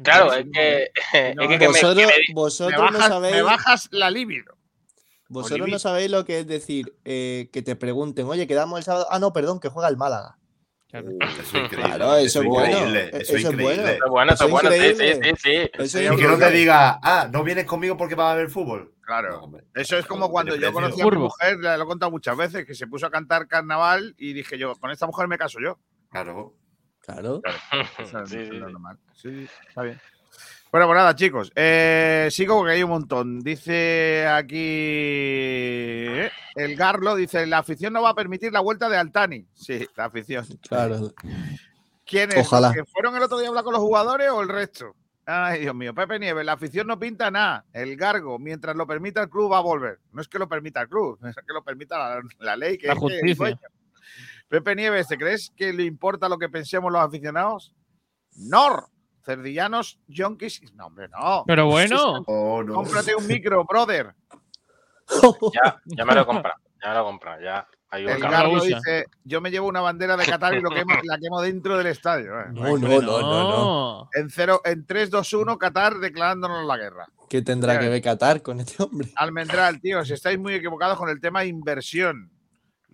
Claro, 0.03 0.33
Sí, 0.33 0.41
es 0.41 0.47
que, 0.53 1.35
no, 1.37 1.43
es 1.45 1.49
que, 1.49 1.59
me- 1.59 1.67
Vosotros, 1.69 1.95
que 1.95 2.07
me- 2.07 2.13
me 2.29 2.35
vosotros 2.35 2.93
no 2.93 2.99
sabéis. 2.99 3.37
me 3.37 3.43
bajas 3.43 3.89
la 3.93 4.11
libido. 4.11 4.57
Vosotros 5.29 5.69
no 5.69 5.79
sabéis 5.79 6.11
lo 6.11 6.25
que 6.25 6.41
es 6.41 6.47
decir 6.47 6.95
eh, 7.05 7.49
que 7.53 7.63
te 7.63 7.77
pregunten, 7.77 8.27
oye, 8.27 8.47
quedamos 8.47 8.79
el 8.79 8.85
sábado. 8.85 9.07
Ah, 9.11 9.19
no, 9.21 9.33
perdón, 9.33 9.61
que 9.61 9.69
juega 9.69 9.89
el 9.89 9.97
Málaga. 9.97 10.37
Claro. 10.91 11.09
Uh, 11.11 11.19
eso 11.23 11.41
es 11.43 11.55
increíble. 11.55 11.95
Claro, 11.95 12.17
eso 12.17 12.41
es 12.41 12.47
bueno. 12.47 12.95
Eh, 12.95 13.11
Eso 13.15 13.37
es 13.37 13.57
bueno. 13.57 13.83
Eso 13.83 14.05
es 14.05 14.11
bueno, 14.11 14.33
eso 14.33 14.33
es 14.33 14.41
Eso 14.41 14.45
es 14.45 14.51
bueno, 14.51 14.71
sí, 14.71 14.95
sí, 15.23 15.31
sí. 15.39 15.71
Eso 15.75 15.99
es 16.01 16.17
que 16.21 16.27
no 16.27 16.39
te 16.39 16.51
diga, 16.51 16.99
ah, 17.03 17.29
no 17.33 17.43
vienes 17.45 17.65
conmigo 17.65 17.97
porque 17.97 18.15
va 18.17 18.29
a 18.31 18.33
haber 18.33 18.51
fútbol. 18.51 18.93
Claro. 19.01 19.51
Eso 19.75 19.97
es 19.99 20.07
como 20.07 20.29
cuando 20.31 20.57
yo 20.57 20.73
conocí 20.73 21.01
a 21.01 21.05
mi 21.07 21.17
mujer, 21.17 21.57
lo 21.59 21.83
he 21.83 21.87
contado 21.87 22.11
muchas 22.11 22.37
veces, 22.37 22.65
que 22.67 22.75
se 22.75 22.87
puso 22.87 23.07
a 23.07 23.11
cantar 23.11 23.47
carnaval 23.49 24.15
y 24.19 24.33
dije 24.33 24.57
yo, 24.59 24.75
con 24.77 24.91
esta 24.91 25.07
mujer 25.07 25.29
me 25.29 25.37
caso 25.39 25.59
yo. 25.63 25.79
Claro. 26.15 26.55
Claro. 27.01 27.41
Es- 27.45 27.55
Sí, 27.99 28.03
eso 28.05 28.27
sí, 28.27 28.39
es 28.39 28.49
sí. 28.49 28.59
normal. 28.59 28.99
Sí, 29.15 29.49
está 29.69 29.83
bien. 29.83 30.01
Bueno, 30.71 30.87
pues 30.89 30.97
nada, 30.97 31.15
chicos. 31.15 31.53
eh, 31.55 32.29
sigo 32.31 32.57
porque 32.57 32.73
hay 32.73 32.83
un 32.83 32.91
montón. 32.91 33.41
Dice 33.41 34.27
aquí 34.27 34.57
eh, 34.59 36.31
el 36.57 36.77
Garlo, 36.77 37.15
dice, 37.15 37.47
la 37.47 37.59
afición 37.59 37.93
no 37.93 38.03
va 38.03 38.11
a 38.11 38.15
permitir 38.15 38.53
la 38.53 38.61
vuelta 38.61 38.89
de 38.89 38.97
Altani. 38.97 39.47
Sí, 39.55 39.87
la 39.97 40.07
afición. 40.07 40.45
Claro. 40.69 41.13
¿Quiénes? 42.05 42.39
Ojalá. 42.47 42.69
¿Los 42.69 42.77
que 42.77 42.85
fueron 42.85 43.15
el 43.17 43.23
otro 43.23 43.39
día 43.39 43.47
a 43.47 43.51
hablar 43.51 43.65
con 43.65 43.73
los 43.73 43.83
jugadores 43.83 44.29
o 44.31 44.41
el 44.43 44.49
resto? 44.49 44.95
Ay, 45.27 45.61
Dios 45.61 45.75
mío. 45.75 45.95
Pepe 45.95 46.19
Nieves, 46.19 46.45
la 46.45 46.53
afición 46.53 46.87
no 46.87 46.99
pinta 46.99 47.31
nada. 47.31 47.65
El 47.73 47.97
Gargo, 47.97 48.39
mientras 48.39 48.77
lo 48.77 48.87
permita 48.87 49.23
el 49.23 49.31
club, 49.31 49.53
va 49.53 49.59
a 49.59 49.63
volver. 49.63 50.01
No 50.13 50.21
es 50.21 50.29
que 50.29 50.39
lo 50.39 50.49
permita 50.49 50.83
el 50.83 50.89
club, 50.89 51.19
es 51.25 51.37
que 51.37 51.53
lo 51.53 51.63
permita 51.63 51.97
la, 51.99 52.21
la 52.41 52.57
ley. 52.57 52.79
Que 52.79 52.89
La 52.89 52.93
es 52.95 52.99
que 52.99 53.01
justicia. 53.01 53.35
dueño. 53.37 53.59
Pepe 54.55 54.77
Nieves, 54.77 55.09
¿te 55.09 55.19
crees 55.19 55.53
que 55.57 55.73
le 55.73 55.83
importa 55.83 56.29
lo 56.29 56.39
que 56.39 56.49
pensemos 56.49 56.93
los 56.93 57.03
aficionados? 57.03 57.75
Nor. 58.37 58.87
Cerdillanos, 59.25 59.99
yonkis. 60.07 60.61
No, 60.75 60.87
hombre, 60.87 61.09
no. 61.09 61.43
Pero 61.45 61.67
bueno, 61.67 62.23
Oh, 62.29 62.63
no. 62.63 62.75
Cómprate 62.75 63.17
un 63.17 63.27
micro, 63.27 63.65
brother. 63.65 64.15
Ya, 65.53 65.81
ya 65.87 66.05
me 66.05 66.15
lo 66.15 66.21
he 66.21 66.27
comprado. 66.27 66.57
Ya 66.81 66.89
me 66.91 66.95
lo 66.95 67.01
he 67.01 67.05
comprado. 67.05 67.41
Ya. 67.43 67.67
Hay 67.91 68.05
un 68.05 68.11
El. 68.11 68.21
Garlo 68.21 68.63
dice: 68.63 69.07
Yo 69.25 69.41
me 69.41 69.51
llevo 69.51 69.67
una 69.67 69.81
bandera 69.81 70.17
de 70.17 70.25
Qatar 70.25 70.55
y 70.55 70.61
lo 70.61 70.71
quemo, 70.71 70.93
la 71.03 71.19
quemo 71.19 71.41
dentro 71.41 71.77
del 71.77 71.89
estadio. 71.89 72.39
eh. 72.41 72.45
No, 72.53 72.77
no, 72.79 72.89
no, 73.01 73.01
no, 73.01 73.51
no. 73.51 74.09
En, 74.15 74.31
cero, 74.31 74.61
en 74.65 74.87
3, 74.87 75.11
2, 75.11 75.33
1, 75.33 75.59
Qatar 75.59 75.95
declarándonos 75.99 76.65
la 76.65 76.77
guerra. 76.77 77.09
¿Qué 77.29 77.43
tendrá 77.43 77.79
que 77.81 77.89
ver 77.89 78.03
Qatar 78.03 78.41
con 78.43 78.61
este 78.61 78.81
hombre? 78.85 79.09
Almendral, 79.17 79.81
tío, 79.81 80.05
si 80.05 80.13
estáis 80.13 80.39
muy 80.39 80.55
equivocados 80.55 80.97
con 80.97 81.09
el 81.09 81.21
tema 81.21 81.45
inversión. 81.45 82.31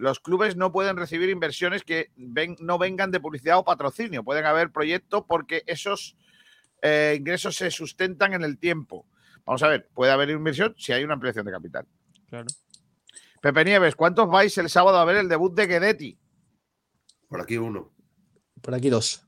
Los 0.01 0.19
clubes 0.21 0.57
no 0.57 0.73
pueden 0.73 0.97
recibir 0.97 1.29
inversiones 1.29 1.85
que 1.85 2.11
ven- 2.17 2.57
no 2.61 2.79
vengan 2.79 3.11
de 3.11 3.21
publicidad 3.21 3.59
o 3.59 3.65
patrocinio. 3.65 4.25
Pueden 4.25 4.47
haber 4.47 4.71
proyectos 4.73 5.25
porque 5.29 5.63
esos 5.67 6.17
eh, 6.83 7.15
ingresos 7.19 7.57
se 7.57 7.71
sustentan 7.71 8.33
en 8.33 8.43
el 8.43 8.59
tiempo. 8.59 9.07
Vamos 9.45 9.63
a 9.63 9.69
ver, 9.69 9.89
puede 9.95 10.13
haber 10.13 10.31
inversión 10.31 10.75
si 10.79 10.93
hay 10.93 11.05
una 11.05 11.15
ampliación 11.15 11.45
de 11.45 11.53
capital. 11.53 11.87
Claro. 12.29 12.47
Pepe 13.43 13.65
Nieves, 13.65 13.95
¿cuántos 13.97 14.29
vais 14.29 14.57
el 14.59 14.69
sábado 14.71 14.99
a 14.99 15.05
ver 15.05 15.17
el 15.17 15.29
debut 15.29 15.55
de 15.55 15.67
Guedetti? 15.67 16.19
Por 17.29 17.41
aquí 17.41 17.57
uno. 17.59 17.93
Por 18.63 18.75
aquí 18.75 18.89
dos. 18.91 19.27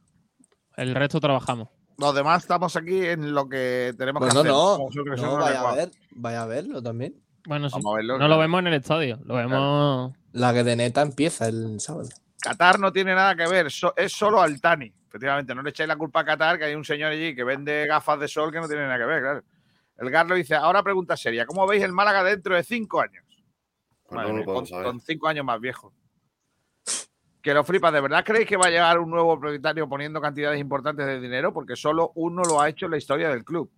el 0.77 0.95
resto 0.95 1.21
trabajamos. 1.21 1.69
Los 1.99 2.15
demás 2.15 2.43
estamos 2.43 2.75
aquí 2.77 3.05
en 3.07 3.33
lo 3.35 3.49
que 3.49 3.95
tenemos 3.99 4.21
Pues 4.21 4.33
que 4.35 4.49
no, 4.49 4.75
hacer. 4.75 5.15
no. 5.17 5.17
No, 5.17 5.37
vaya 5.37 5.61
a 5.71 5.75
ver. 5.75 5.91
Vaya 6.13 6.43
a 6.43 6.47
verlo 6.47 6.83
también. 6.83 7.23
Bueno, 7.47 7.69
sí. 7.69 7.75
Vamos 7.75 7.93
a 7.93 7.97
verlo, 7.97 8.13
No 8.15 8.19
claro. 8.21 8.35
lo 8.35 8.41
vemos 8.41 8.61
en 8.61 8.67
el 8.69 8.75
estadio, 8.75 9.21
lo 9.25 9.35
vemos. 9.35 10.13
La 10.33 10.53
que 10.53 10.65
de 10.65 10.77
neta 10.77 11.03
empieza 11.03 11.49
el 11.49 11.79
sábado. 11.81 12.09
Qatar 12.41 12.79
no 12.81 12.93
tiene 12.93 13.15
nada 13.15 13.35
que 13.37 13.47
ver, 13.47 13.71
so- 13.71 13.95
es 13.97 14.13
solo 14.13 14.41
Altani. 14.41 14.93
Efectivamente, 15.09 15.55
no 15.55 15.63
le 15.63 15.71
echáis 15.71 15.87
la 15.89 15.97
culpa 15.97 16.21
a 16.21 16.25
Qatar, 16.25 16.59
que 16.59 16.65
hay 16.65 16.75
un 16.75 16.85
señor 16.85 17.13
allí 17.13 17.35
que 17.35 17.45
vende 17.45 17.87
gafas 17.87 18.19
de 18.19 18.29
sol 18.29 18.51
que 18.51 18.59
no 18.61 18.67
tiene 18.67 18.85
nada 18.85 18.99
que 18.99 19.05
ver, 19.05 19.21
claro. 19.21 19.43
El 19.99 20.11
Garlo 20.11 20.35
dice, 20.35 20.55
ahora 20.55 20.83
pregunta 20.83 21.17
seria, 21.17 21.45
¿cómo 21.47 21.67
veis 21.67 21.83
el 21.83 21.93
Málaga 21.93 22.25
dentro 22.25 22.55
de 22.57 22.65
cinco 22.65 23.01
años? 23.01 23.25
Pues 24.05 24.17
Madre 24.17 24.29
no 24.29 24.35
mía, 24.35 24.41
lo 24.41 24.45
podemos 24.47 24.61
con, 24.63 24.67
saber. 24.79 24.87
con 24.87 25.01
cinco 25.01 25.29
años 25.29 25.45
más 25.45 25.61
viejo. 25.61 25.93
Que 27.43 27.53
lo 27.55 27.63
flipa, 27.65 27.91
¿de 27.93 28.01
verdad 28.01 28.25
creéis 28.25 28.49
que 28.49 28.57
va 28.57 28.67
a 28.67 28.71
llegar 28.71 28.99
un 28.99 29.11
nuevo 29.11 29.39
propietario 29.39 29.89
poniendo 29.89 30.21
cantidades 30.21 30.61
importantes 30.61 31.05
de 31.07 31.21
dinero? 31.21 31.53
Porque 31.53 31.77
solo 31.77 32.13
uno 32.15 32.43
lo 32.45 32.61
ha 32.61 32.69
hecho 32.69 32.87
en 32.87 32.93
la 32.93 32.99
historia 32.99 33.29
del 33.29 33.45
club. 33.45 33.71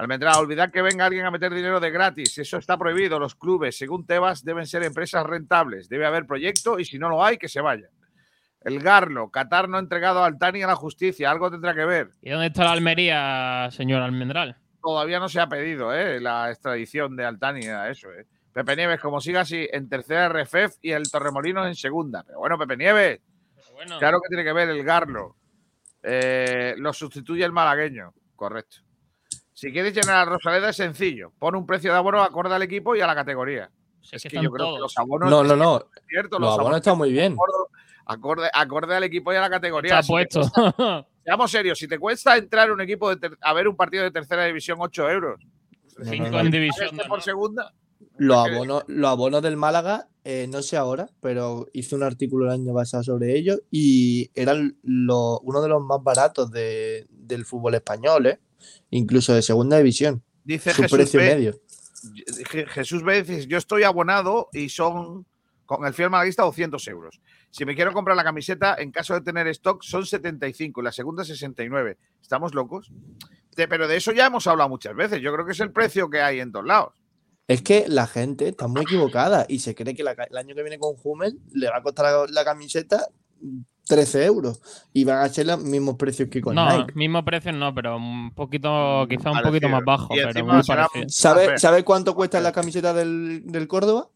Almendra, 0.00 0.38
olvidad 0.38 0.70
que 0.70 0.80
venga 0.80 1.04
alguien 1.04 1.26
a 1.26 1.30
meter 1.30 1.52
dinero 1.52 1.78
de 1.78 1.90
gratis. 1.90 2.38
Eso 2.38 2.56
está 2.56 2.78
prohibido. 2.78 3.18
Los 3.18 3.34
clubes, 3.34 3.76
según 3.76 4.06
Tebas, 4.06 4.42
deben 4.42 4.66
ser 4.66 4.82
empresas 4.82 5.26
rentables. 5.26 5.90
Debe 5.90 6.06
haber 6.06 6.24
proyecto 6.24 6.78
y 6.78 6.86
si 6.86 6.98
no 6.98 7.10
lo 7.10 7.22
hay, 7.22 7.36
que 7.36 7.48
se 7.48 7.60
vaya. 7.60 7.90
El 8.62 8.80
Garlo, 8.80 9.30
Qatar 9.30 9.68
no 9.68 9.76
ha 9.76 9.80
entregado 9.80 10.22
a 10.22 10.26
Altani 10.26 10.62
a 10.62 10.68
la 10.68 10.74
justicia. 10.74 11.30
Algo 11.30 11.50
tendrá 11.50 11.74
que 11.74 11.84
ver. 11.84 12.12
¿Y 12.22 12.30
dónde 12.30 12.46
está 12.46 12.64
la 12.64 12.72
Almería, 12.72 13.68
señor 13.72 14.00
Almendral? 14.00 14.56
Todavía 14.82 15.18
no 15.18 15.28
se 15.28 15.38
ha 15.38 15.50
pedido 15.50 15.94
¿eh? 15.94 16.18
la 16.18 16.50
extradición 16.50 17.14
de 17.14 17.26
Altani 17.26 17.66
a 17.66 17.90
eso. 17.90 18.10
¿eh? 18.10 18.26
Pepe 18.54 18.76
Nieves, 18.76 19.00
como 19.00 19.20
siga 19.20 19.42
así, 19.42 19.68
en 19.70 19.86
tercera 19.90 20.30
RFF 20.30 20.78
y 20.80 20.92
el 20.92 21.10
Torremolinos 21.10 21.66
en 21.66 21.74
segunda. 21.74 22.22
Pero 22.24 22.38
bueno, 22.38 22.56
Pepe 22.56 22.78
Nieves, 22.78 23.20
Bueno, 23.74 23.98
claro 23.98 24.18
que 24.22 24.28
tiene 24.28 24.44
que 24.44 24.52
ver 24.54 24.70
el 24.70 24.82
Garlo. 24.82 25.36
Eh, 26.02 26.74
lo 26.78 26.94
sustituye 26.94 27.44
el 27.44 27.52
malagueño, 27.52 28.14
correcto. 28.34 28.78
Si 29.60 29.72
quieres 29.72 29.92
llenar 29.94 30.16
a 30.16 30.24
Rosaleda 30.24 30.70
es 30.70 30.76
sencillo. 30.76 31.32
Pon 31.38 31.54
un 31.54 31.66
precio 31.66 31.92
de 31.92 31.98
abono 31.98 32.22
acorde 32.22 32.54
al 32.54 32.62
equipo 32.62 32.96
y 32.96 33.00
a 33.02 33.06
la 33.06 33.14
categoría. 33.14 33.70
si 34.00 34.16
Es 34.16 34.16
es 34.16 34.22
que 34.22 34.28
que 34.30 34.36
están 34.36 34.44
yo 34.44 34.50
creo 34.50 34.66
que 34.66 34.70
todos. 34.70 34.80
los 34.80 34.98
abonos. 34.98 35.30
No, 35.30 35.44
no, 35.44 35.54
no. 35.56 35.76
es 35.94 36.02
cierto, 36.08 36.38
Los 36.38 36.58
abonos 36.58 36.78
están 36.78 36.96
muy 36.96 37.12
bien. 37.12 37.36
Acorde, 38.06 38.48
acorde 38.54 38.94
al 38.96 39.04
equipo 39.04 39.32
y 39.32 39.36
a 39.36 39.40
la 39.42 39.50
categoría. 39.50 40.00
Está 40.00 40.02
Si 40.02 40.12
puesto. 40.12 40.40
cuesta- 40.50 41.06
seamos 41.24 41.50
serios, 41.50 41.78
si 41.78 41.86
te 41.86 41.98
cuesta 41.98 42.36
entrar 42.38 42.68
en 42.68 42.72
un 42.72 42.80
equipo 42.80 43.10
de 43.10 43.16
ter- 43.16 43.38
a 43.42 43.52
ver 43.52 43.68
un 43.68 43.76
partido 43.76 44.02
de 44.02 44.10
tercera 44.10 44.44
división 44.46 44.78
8 44.80 45.10
euros. 45.10 45.40
No, 45.98 46.04
Cinco 46.10 46.24
no, 46.24 46.30
no. 46.30 46.40
en 46.40 46.50
división. 46.50 46.86
este 46.90 47.02
de 47.02 47.08
por 47.08 47.20
segunda. 47.20 47.74
Los 48.16 48.36
abonos, 48.48 48.84
los 48.88 49.10
abonos 49.10 49.42
del 49.42 49.56
Málaga, 49.58 50.08
eh, 50.24 50.46
no 50.50 50.62
sé 50.62 50.76
ahora, 50.78 51.06
pero 51.20 51.66
hice 51.74 51.94
un 51.94 52.02
artículo 52.02 52.46
el 52.46 52.52
año 52.52 52.72
pasado 52.74 53.02
sobre 53.02 53.36
ello 53.36 53.58
y 53.70 54.30
eran 54.34 54.78
lo- 54.82 55.38
uno 55.40 55.60
de 55.60 55.68
los 55.68 55.82
más 55.82 56.02
baratos 56.02 56.50
de- 56.50 57.06
del 57.10 57.44
fútbol 57.44 57.74
español, 57.74 58.26
¿eh? 58.26 58.40
Incluso 58.90 59.34
de 59.34 59.42
segunda 59.42 59.76
división. 59.78 60.22
Dice 60.44 60.70
Su 60.72 60.82
Jesús 60.82 60.96
precio 60.96 61.20
B. 61.20 61.26
medio. 61.26 61.60
Je- 62.50 62.66
Jesús 62.66 63.02
B 63.02 63.22
dice, 63.22 63.46
yo 63.46 63.58
estoy 63.58 63.82
abonado 63.82 64.48
y 64.52 64.68
son 64.70 65.26
con 65.66 65.84
el 65.86 65.94
fiel 65.94 66.10
malaguista 66.10 66.42
200 66.42 66.86
euros. 66.88 67.20
Si 67.50 67.64
me 67.64 67.74
quiero 67.76 67.92
comprar 67.92 68.16
la 68.16 68.24
camiseta, 68.24 68.74
en 68.78 68.90
caso 68.90 69.14
de 69.14 69.20
tener 69.20 69.46
stock, 69.48 69.82
son 69.82 70.04
75 70.06 70.80
y 70.80 70.84
la 70.84 70.92
segunda 70.92 71.24
69. 71.24 71.98
¿Estamos 72.20 72.54
locos? 72.54 72.90
De- 73.56 73.68
pero 73.68 73.86
de 73.86 73.96
eso 73.96 74.12
ya 74.12 74.26
hemos 74.26 74.46
hablado 74.46 74.68
muchas 74.68 74.96
veces. 74.96 75.20
Yo 75.20 75.32
creo 75.32 75.44
que 75.46 75.52
es 75.52 75.60
el 75.60 75.72
precio 75.72 76.08
que 76.10 76.20
hay 76.20 76.40
en 76.40 76.50
todos 76.52 76.66
lados. 76.66 76.94
Es 77.46 77.62
que 77.62 77.84
la 77.88 78.06
gente 78.06 78.48
está 78.48 78.68
muy 78.68 78.82
equivocada 78.82 79.44
y 79.48 79.58
se 79.58 79.74
cree 79.74 79.94
que 79.94 80.04
la 80.04 80.12
el 80.12 80.36
año 80.36 80.54
que 80.54 80.62
viene 80.62 80.78
con 80.78 80.94
Hummel 81.02 81.38
le 81.52 81.68
va 81.68 81.78
a 81.78 81.82
costar 81.82 82.04
la, 82.06 82.26
la 82.32 82.44
camiseta 82.44 83.06
13 83.86 84.24
euros 84.24 84.60
y 84.92 85.04
van 85.04 85.18
a 85.18 85.28
ser 85.28 85.46
los 85.46 85.60
mismos 85.62 85.96
precios 85.96 86.28
que 86.28 86.40
con 86.40 86.54
No, 86.54 86.78
Nike. 86.78 86.92
mismo 86.94 87.24
precio 87.24 87.52
no, 87.52 87.74
pero 87.74 87.96
un 87.96 88.32
poquito, 88.34 89.06
quizá 89.08 89.30
un 89.32 89.42
poquito 89.42 89.68
más 89.68 89.82
bajo, 89.84 90.08
pero 90.14 90.46
parecido. 90.46 91.04
¿Sabe, 91.08 91.46
ver. 91.48 91.58
¿Sabe 91.60 91.84
cuánto 91.84 92.14
cuesta 92.14 92.40
la 92.40 92.52
camiseta 92.52 92.92
del, 92.94 93.42
del 93.46 93.66
Córdoba? 93.66 94.08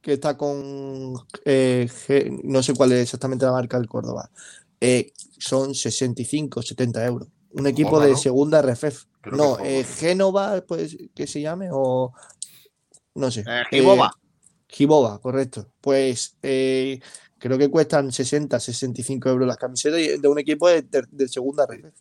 Que 0.00 0.14
está 0.14 0.36
con. 0.36 1.14
eh, 1.44 1.88
G- 1.88 2.40
no 2.44 2.62
sé 2.62 2.74
cuál 2.74 2.92
es 2.92 3.02
exactamente 3.02 3.44
la 3.46 3.52
marca 3.52 3.78
del 3.78 3.88
Córdoba. 3.88 4.30
Eh, 4.80 5.12
son 5.38 5.74
65, 5.74 6.60
70 6.60 7.04
euros. 7.06 7.28
Un 7.52 7.66
equipo 7.68 8.00
de 8.00 8.10
¿no? 8.10 8.16
segunda 8.16 8.60
RFF. 8.62 9.04
Creo 9.20 9.36
No, 9.36 9.58
eh, 9.60 9.84
Génova, 9.84 10.60
pues 10.66 10.96
que 11.14 11.26
se 11.28 11.40
llame, 11.40 11.68
o. 11.72 12.12
No 13.14 13.30
sé. 13.30 13.44
Eh, 13.46 13.62
Giboba. 13.70 14.12
Giboba, 14.68 15.18
correcto. 15.20 15.68
Pues 15.80 16.36
eh, 16.42 16.98
creo 17.42 17.58
que 17.58 17.68
cuestan 17.68 18.12
60, 18.12 18.60
65 18.60 19.28
euros 19.28 19.48
las 19.48 19.56
camisetas 19.56 19.98
y- 20.00 20.16
de 20.16 20.28
un 20.28 20.38
equipo 20.38 20.68
de, 20.68 20.82
de 21.10 21.26
segunda 21.28 21.64
RFF. 21.66 21.92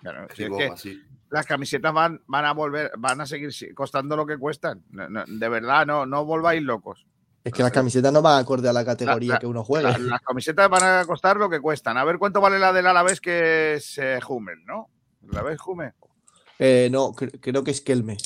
Claro, 0.00 0.26
si 0.34 0.44
es 0.44 0.48
que 0.50 0.98
las 1.30 1.44
camisetas 1.46 1.92
van, 1.92 2.22
van 2.26 2.44
a 2.46 2.52
volver, 2.52 2.92
van 2.98 3.20
a 3.20 3.26
seguir 3.26 3.50
costando 3.74 4.16
lo 4.16 4.24
que 4.24 4.38
cuestan. 4.38 4.82
No, 4.90 5.08
no, 5.10 5.24
de 5.26 5.48
verdad, 5.48 5.84
no, 5.86 6.06
no 6.06 6.24
volváis 6.24 6.62
locos. 6.62 7.04
Es 7.44 7.52
que 7.52 7.62
las 7.62 7.72
camisetas 7.72 8.12
no 8.12 8.22
van 8.22 8.40
acorde 8.40 8.68
a 8.68 8.72
la 8.72 8.84
categoría 8.84 9.34
la- 9.34 9.38
que 9.38 9.46
uno 9.46 9.62
juega. 9.62 9.90
La- 9.92 9.98
las 9.98 10.20
camisetas 10.22 10.68
van 10.70 10.82
a 10.82 11.04
costar 11.04 11.36
lo 11.36 11.50
que 11.50 11.60
cuestan. 11.60 11.96
A 11.98 12.04
ver 12.04 12.18
cuánto 12.18 12.40
vale 12.40 12.58
la 12.58 12.72
del 12.72 12.86
Alavés 12.86 13.20
que 13.20 13.74
es 13.74 13.98
eh, 13.98 14.18
Hummel, 14.26 14.64
¿no? 14.64 14.88
¿La 15.30 15.42
ves, 15.42 15.58
Hummel? 15.66 15.92
Eh, 16.58 16.88
no, 16.90 17.12
cre- 17.12 17.38
creo 17.40 17.62
que 17.62 17.72
es 17.72 17.80
Kelme. 17.82 18.16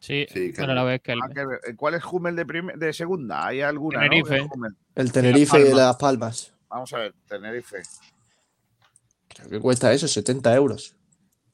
Sí, 0.00 0.26
Sí, 0.32 0.52
pero 0.54 0.74
la 0.74 0.84
vez 0.84 1.02
que 1.02 1.12
el- 1.12 1.20
Ah, 1.22 1.28
que- 1.64 1.74
¿Cuál 1.74 1.94
es 1.94 2.04
Hummel 2.04 2.36
de, 2.36 2.44
de 2.76 2.92
segunda? 2.92 3.46
¿Hay 3.46 3.60
alguna? 3.62 3.98
¿no? 3.98 4.08
Tenerife. 4.08 4.48
El 4.98 5.12
Tenerife 5.12 5.62
de. 5.62 5.74
Las 5.74 5.96
Palmas. 5.96 6.52
Vamos 6.68 6.92
a 6.92 6.98
ver, 6.98 7.14
Tenerife. 7.28 7.76
Creo 9.28 9.48
que 9.48 9.60
cuesta 9.60 9.92
eso, 9.92 10.08
70 10.08 10.54
euros. 10.54 10.94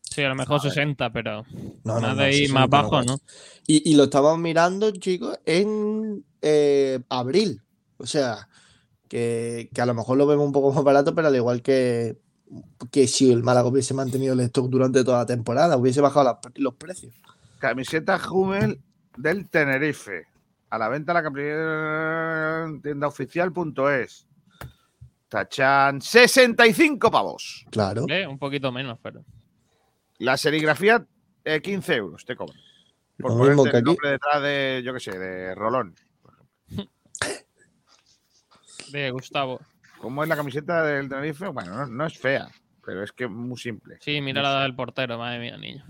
Sí, 0.01 0.22
a 0.22 0.28
lo 0.28 0.34
mejor 0.34 0.61
60, 0.61 1.11
pero 1.12 1.45
No, 1.84 1.95
no, 1.97 2.01
más 2.01 2.16
no, 2.16 2.16
de 2.16 2.24
ahí 2.24 2.47
60 2.47 2.55
más 2.55 2.68
no 2.84 2.90
bajo. 2.90 3.03
¿no? 3.05 3.18
Y, 3.66 3.90
y 3.90 3.97
lo 3.97 4.05
estamos 4.05 4.38
mirando, 4.38 4.90
chicos, 4.92 5.38
en 5.45 6.24
eh, 6.40 7.01
abril. 7.09 7.61
O 7.99 8.07
sea, 8.07 8.49
que, 9.09 9.68
que 9.74 9.80
a 9.82 9.86
lo 9.86 9.95
mejor 9.95 10.16
lo 10.16 10.26
vemos 10.26 10.47
un 10.47 10.53
poco 10.53 10.72
más 10.72 10.82
barato, 10.84 11.14
pero 11.14 11.28
al 11.28 11.36
igual 11.36 11.62
que, 11.62 12.16
que 12.90 13.07
si 13.07 13.30
el 13.30 13.42
Málaga 13.42 13.68
hubiese 13.68 13.92
mantenido 13.92 14.34
el 14.34 14.40
stock 14.40 14.68
durante 14.70 15.05
toda 15.05 15.18
la 15.18 15.26
temporada, 15.26 15.76
hubiese 15.76 16.01
bajado 16.01 16.24
la- 16.24 16.40
los 16.57 16.74
precios. 16.74 17.12
Camiseta 17.59 18.20
Hummel 18.30 18.80
del 19.16 19.49
Tenerife. 19.51 20.26
A 20.74 20.78
la 20.78 20.88
venta 20.88 21.12
en 21.12 22.74
la 22.74 22.80
tienda 22.82 23.06
oficial.es. 23.06 24.26
Tachan 25.28 26.00
65 26.00 27.12
pavos. 27.12 27.64
Claro. 27.70 28.06
Eh, 28.08 28.26
Un 28.26 28.40
poquito 28.40 28.72
menos, 28.72 28.98
pero. 29.00 29.24
La 30.18 30.36
serigrafía, 30.36 31.06
eh, 31.44 31.60
15 31.60 31.94
euros 31.94 32.24
te 32.24 32.34
cobran. 32.34 32.58
Por 33.18 33.30
Lo 33.30 33.38
ponerte 33.38 33.68
el 33.70 33.76
aquí. 33.76 33.84
nombre 33.84 34.10
detrás 34.10 34.42
de, 34.42 34.82
yo 34.84 34.92
qué 34.94 34.98
sé, 34.98 35.16
de 35.16 35.54
Rolón. 35.54 35.94
De 38.90 39.10
Gustavo. 39.12 39.60
¿Cómo 40.00 40.24
es 40.24 40.28
la 40.28 40.34
camiseta 40.34 40.82
del 40.82 41.08
Tenerife? 41.08 41.46
Bueno, 41.48 41.72
no, 41.76 41.86
no 41.86 42.06
es 42.06 42.18
fea, 42.18 42.48
pero 42.85 43.03
es 43.03 43.12
que 43.12 43.24
es 43.24 43.30
muy 43.30 43.57
simple. 43.59 43.99
Sí, 44.01 44.20
mira 44.20 44.43
la 44.43 44.62
del 44.62 44.74
portero, 44.74 45.18
madre 45.18 45.39
mía, 45.39 45.57
niño. 45.57 45.85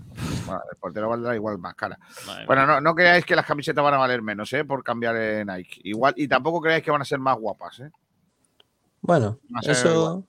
Bueno, 0.45 0.61
el 0.71 0.77
portero 0.77 1.09
valdrá 1.09 1.35
igual 1.35 1.57
más 1.57 1.75
cara. 1.75 1.99
Madre 2.25 2.45
Bueno, 2.45 2.65
no, 2.65 2.81
no 2.81 2.95
creáis 2.95 3.25
que 3.25 3.35
las 3.35 3.45
camisetas 3.45 3.83
van 3.83 3.93
a 3.93 3.97
valer 3.97 4.21
menos, 4.21 4.51
¿eh? 4.53 4.63
Por 4.63 4.83
cambiar 4.83 5.15
en 5.17 5.47
Nike. 5.47 5.81
Igual, 5.83 6.13
y 6.17 6.27
tampoco 6.27 6.61
creáis 6.61 6.83
que 6.83 6.91
van 6.91 7.01
a 7.01 7.05
ser 7.05 7.19
más 7.19 7.37
guapas, 7.37 7.79
¿eh? 7.79 7.91
Bueno, 9.01 9.39
eso. 9.61 10.25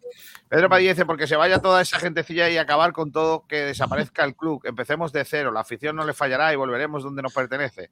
Pedro 0.49 0.69
Padilla 0.69 0.91
dice, 0.91 1.07
porque 1.07 1.27
se 1.27 1.37
vaya 1.37 1.63
toda 1.63 1.81
esa 1.81 1.99
gentecilla 1.99 2.51
y 2.51 2.59
acabar 2.59 2.93
con 2.93 3.11
todo, 3.11 3.47
que 3.47 3.63
desaparezca 3.63 4.23
el 4.25 4.37
club. 4.37 4.61
Empecemos 4.65 5.13
de 5.13 5.25
cero, 5.25 5.51
la 5.51 5.61
afición 5.61 5.97
no 5.97 6.05
le 6.05 6.13
fallará 6.13 6.53
y 6.53 6.57
volveremos 6.57 7.03
donde 7.03 7.23
nos 7.23 7.33
pertenece. 7.33 7.91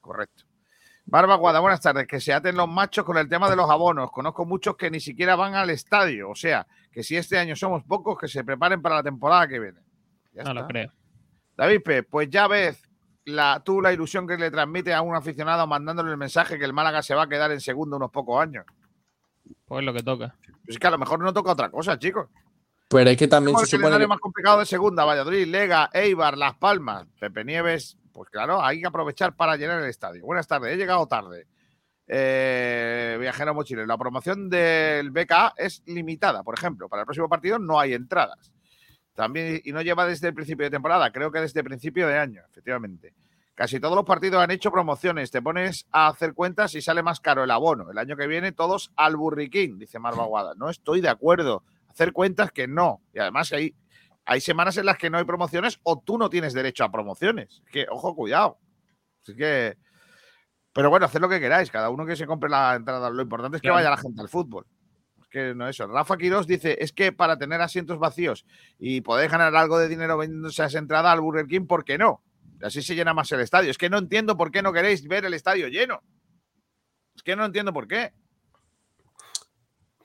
Correcto. 0.00 0.49
Barba 1.10 1.34
Guada, 1.34 1.58
buenas 1.58 1.80
tardes. 1.80 2.06
Que 2.06 2.20
se 2.20 2.32
aten 2.32 2.56
los 2.56 2.68
machos 2.68 3.04
con 3.04 3.16
el 3.18 3.28
tema 3.28 3.50
de 3.50 3.56
los 3.56 3.68
abonos. 3.68 4.10
Conozco 4.12 4.44
muchos 4.46 4.76
que 4.76 4.90
ni 4.90 5.00
siquiera 5.00 5.34
van 5.34 5.54
al 5.54 5.68
estadio. 5.70 6.30
O 6.30 6.34
sea, 6.36 6.66
que 6.92 7.02
si 7.02 7.16
este 7.16 7.36
año 7.36 7.56
somos 7.56 7.82
pocos, 7.82 8.16
que 8.16 8.28
se 8.28 8.44
preparen 8.44 8.80
para 8.80 8.96
la 8.96 9.02
temporada 9.02 9.48
que 9.48 9.58
viene. 9.58 9.80
Ya 10.32 10.44
No 10.44 10.54
lo 10.54 10.66
creo. 10.68 10.92
David 11.56 11.82
P., 11.82 12.02
pues 12.04 12.30
ya 12.30 12.46
ves 12.46 12.80
la, 13.24 13.60
tú 13.64 13.80
la 13.82 13.92
ilusión 13.92 14.26
que 14.26 14.36
le 14.36 14.50
transmite 14.52 14.94
a 14.94 15.02
un 15.02 15.14
aficionado 15.16 15.66
mandándole 15.66 16.12
el 16.12 16.16
mensaje 16.16 16.58
que 16.58 16.64
el 16.64 16.72
Málaga 16.72 17.02
se 17.02 17.14
va 17.14 17.24
a 17.24 17.28
quedar 17.28 17.50
en 17.50 17.60
segundo 17.60 17.96
unos 17.96 18.10
pocos 18.12 18.40
años. 18.40 18.64
Pues 19.66 19.80
es 19.80 19.86
lo 19.86 19.92
que 19.92 20.02
toca. 20.04 20.36
Pues 20.64 20.76
es 20.76 20.78
que 20.78 20.86
a 20.86 20.90
lo 20.92 20.98
mejor 20.98 21.18
no 21.20 21.32
toca 21.32 21.50
otra 21.50 21.70
cosa, 21.70 21.98
chicos. 21.98 22.28
Pero 22.88 23.10
es 23.10 23.16
que 23.16 23.26
también 23.28 23.56
se 23.58 23.64
el 23.64 23.68
supone 23.82 23.98
que- 23.98 24.06
más 24.06 24.20
complicado 24.20 24.60
de 24.60 24.66
segunda, 24.66 25.04
Valladolid, 25.04 25.46
Lega, 25.48 25.90
Eibar, 25.92 26.38
Las 26.38 26.54
Palmas, 26.56 27.06
Pepe 27.18 27.44
Nieves. 27.44 27.96
Pues 28.20 28.28
claro, 28.28 28.62
hay 28.62 28.82
que 28.82 28.86
aprovechar 28.86 29.34
para 29.34 29.56
llenar 29.56 29.80
el 29.80 29.88
estadio. 29.88 30.22
Buenas 30.26 30.46
tardes, 30.46 30.74
he 30.74 30.76
llegado 30.76 31.06
tarde. 31.06 31.46
Eh, 32.06 33.16
viajero 33.18 33.54
mochilero, 33.54 33.86
la 33.86 33.96
promoción 33.96 34.50
del 34.50 35.10
BKA 35.10 35.54
es 35.56 35.82
limitada, 35.86 36.42
por 36.42 36.54
ejemplo. 36.54 36.86
Para 36.86 37.00
el 37.00 37.06
próximo 37.06 37.30
partido 37.30 37.58
no 37.58 37.80
hay 37.80 37.94
entradas. 37.94 38.52
También, 39.14 39.62
y 39.64 39.72
no 39.72 39.80
lleva 39.80 40.04
desde 40.06 40.28
el 40.28 40.34
principio 40.34 40.66
de 40.66 40.70
temporada, 40.70 41.10
creo 41.10 41.32
que 41.32 41.40
desde 41.40 41.60
el 41.60 41.64
principio 41.64 42.06
de 42.08 42.18
año, 42.18 42.42
efectivamente. 42.50 43.14
Casi 43.54 43.80
todos 43.80 43.96
los 43.96 44.04
partidos 44.04 44.42
han 44.42 44.50
hecho 44.50 44.70
promociones. 44.70 45.30
Te 45.30 45.40
pones 45.40 45.86
a 45.90 46.08
hacer 46.08 46.34
cuentas 46.34 46.74
y 46.74 46.82
sale 46.82 47.02
más 47.02 47.20
caro 47.20 47.44
el 47.44 47.50
abono. 47.50 47.90
El 47.90 47.96
año 47.96 48.18
que 48.18 48.26
viene 48.26 48.52
todos 48.52 48.92
al 48.96 49.16
burriquín, 49.16 49.78
dice 49.78 49.98
Marva 49.98 50.26
Guada. 50.26 50.52
No 50.58 50.68
estoy 50.68 51.00
de 51.00 51.08
acuerdo. 51.08 51.64
Hacer 51.88 52.12
cuentas 52.12 52.52
que 52.52 52.68
no. 52.68 53.00
Y 53.14 53.18
además 53.18 53.50
hay, 53.54 53.74
hay 54.30 54.40
semanas 54.40 54.76
en 54.76 54.86
las 54.86 54.96
que 54.96 55.10
no 55.10 55.18
hay 55.18 55.24
promociones 55.24 55.80
o 55.82 56.00
tú 56.00 56.16
no 56.16 56.30
tienes 56.30 56.52
derecho 56.54 56.84
a 56.84 56.92
promociones. 56.92 57.62
Es 57.66 57.72
que, 57.72 57.86
ojo, 57.90 58.14
cuidado. 58.14 58.58
Así 59.22 59.34
que. 59.34 59.76
Pero 60.72 60.88
bueno, 60.88 61.06
haced 61.06 61.18
lo 61.20 61.28
que 61.28 61.40
queráis. 61.40 61.68
Cada 61.68 61.90
uno 61.90 62.06
que 62.06 62.14
se 62.14 62.28
compre 62.28 62.48
la 62.48 62.76
entrada. 62.76 63.10
Lo 63.10 63.22
importante 63.22 63.56
es 63.56 63.60
que 63.60 63.66
Claro. 63.66 63.74
vaya 63.78 63.90
la 63.90 63.96
gente 63.96 64.20
al 64.22 64.28
fútbol. 64.28 64.66
Es 65.20 65.26
que 65.26 65.52
no 65.52 65.68
eso. 65.68 65.84
Rafa 65.88 66.16
Quirós 66.16 66.46
dice: 66.46 66.76
es 66.80 66.92
que 66.92 67.10
para 67.10 67.38
tener 67.38 67.60
asientos 67.60 67.98
vacíos 67.98 68.46
y 68.78 69.00
poder 69.00 69.28
ganar 69.30 69.56
algo 69.56 69.80
de 69.80 69.88
dinero 69.88 70.16
vendiéndose 70.16 70.64
esa 70.64 70.78
entrada 70.78 71.10
al 71.10 71.20
Burger 71.20 71.48
King, 71.48 71.66
¿por 71.66 71.84
qué 71.84 71.98
no? 71.98 72.22
Y 72.60 72.64
así 72.66 72.82
se 72.82 72.94
llena 72.94 73.12
más 73.12 73.32
el 73.32 73.40
estadio. 73.40 73.68
Es 73.68 73.78
que 73.78 73.90
no 73.90 73.98
entiendo 73.98 74.36
por 74.36 74.52
qué 74.52 74.62
no 74.62 74.72
queréis 74.72 75.08
ver 75.08 75.24
el 75.24 75.34
estadio 75.34 75.66
lleno. 75.66 76.04
Es 77.16 77.24
que 77.24 77.34
no 77.34 77.44
entiendo 77.46 77.72
por 77.72 77.88
qué. 77.88 78.12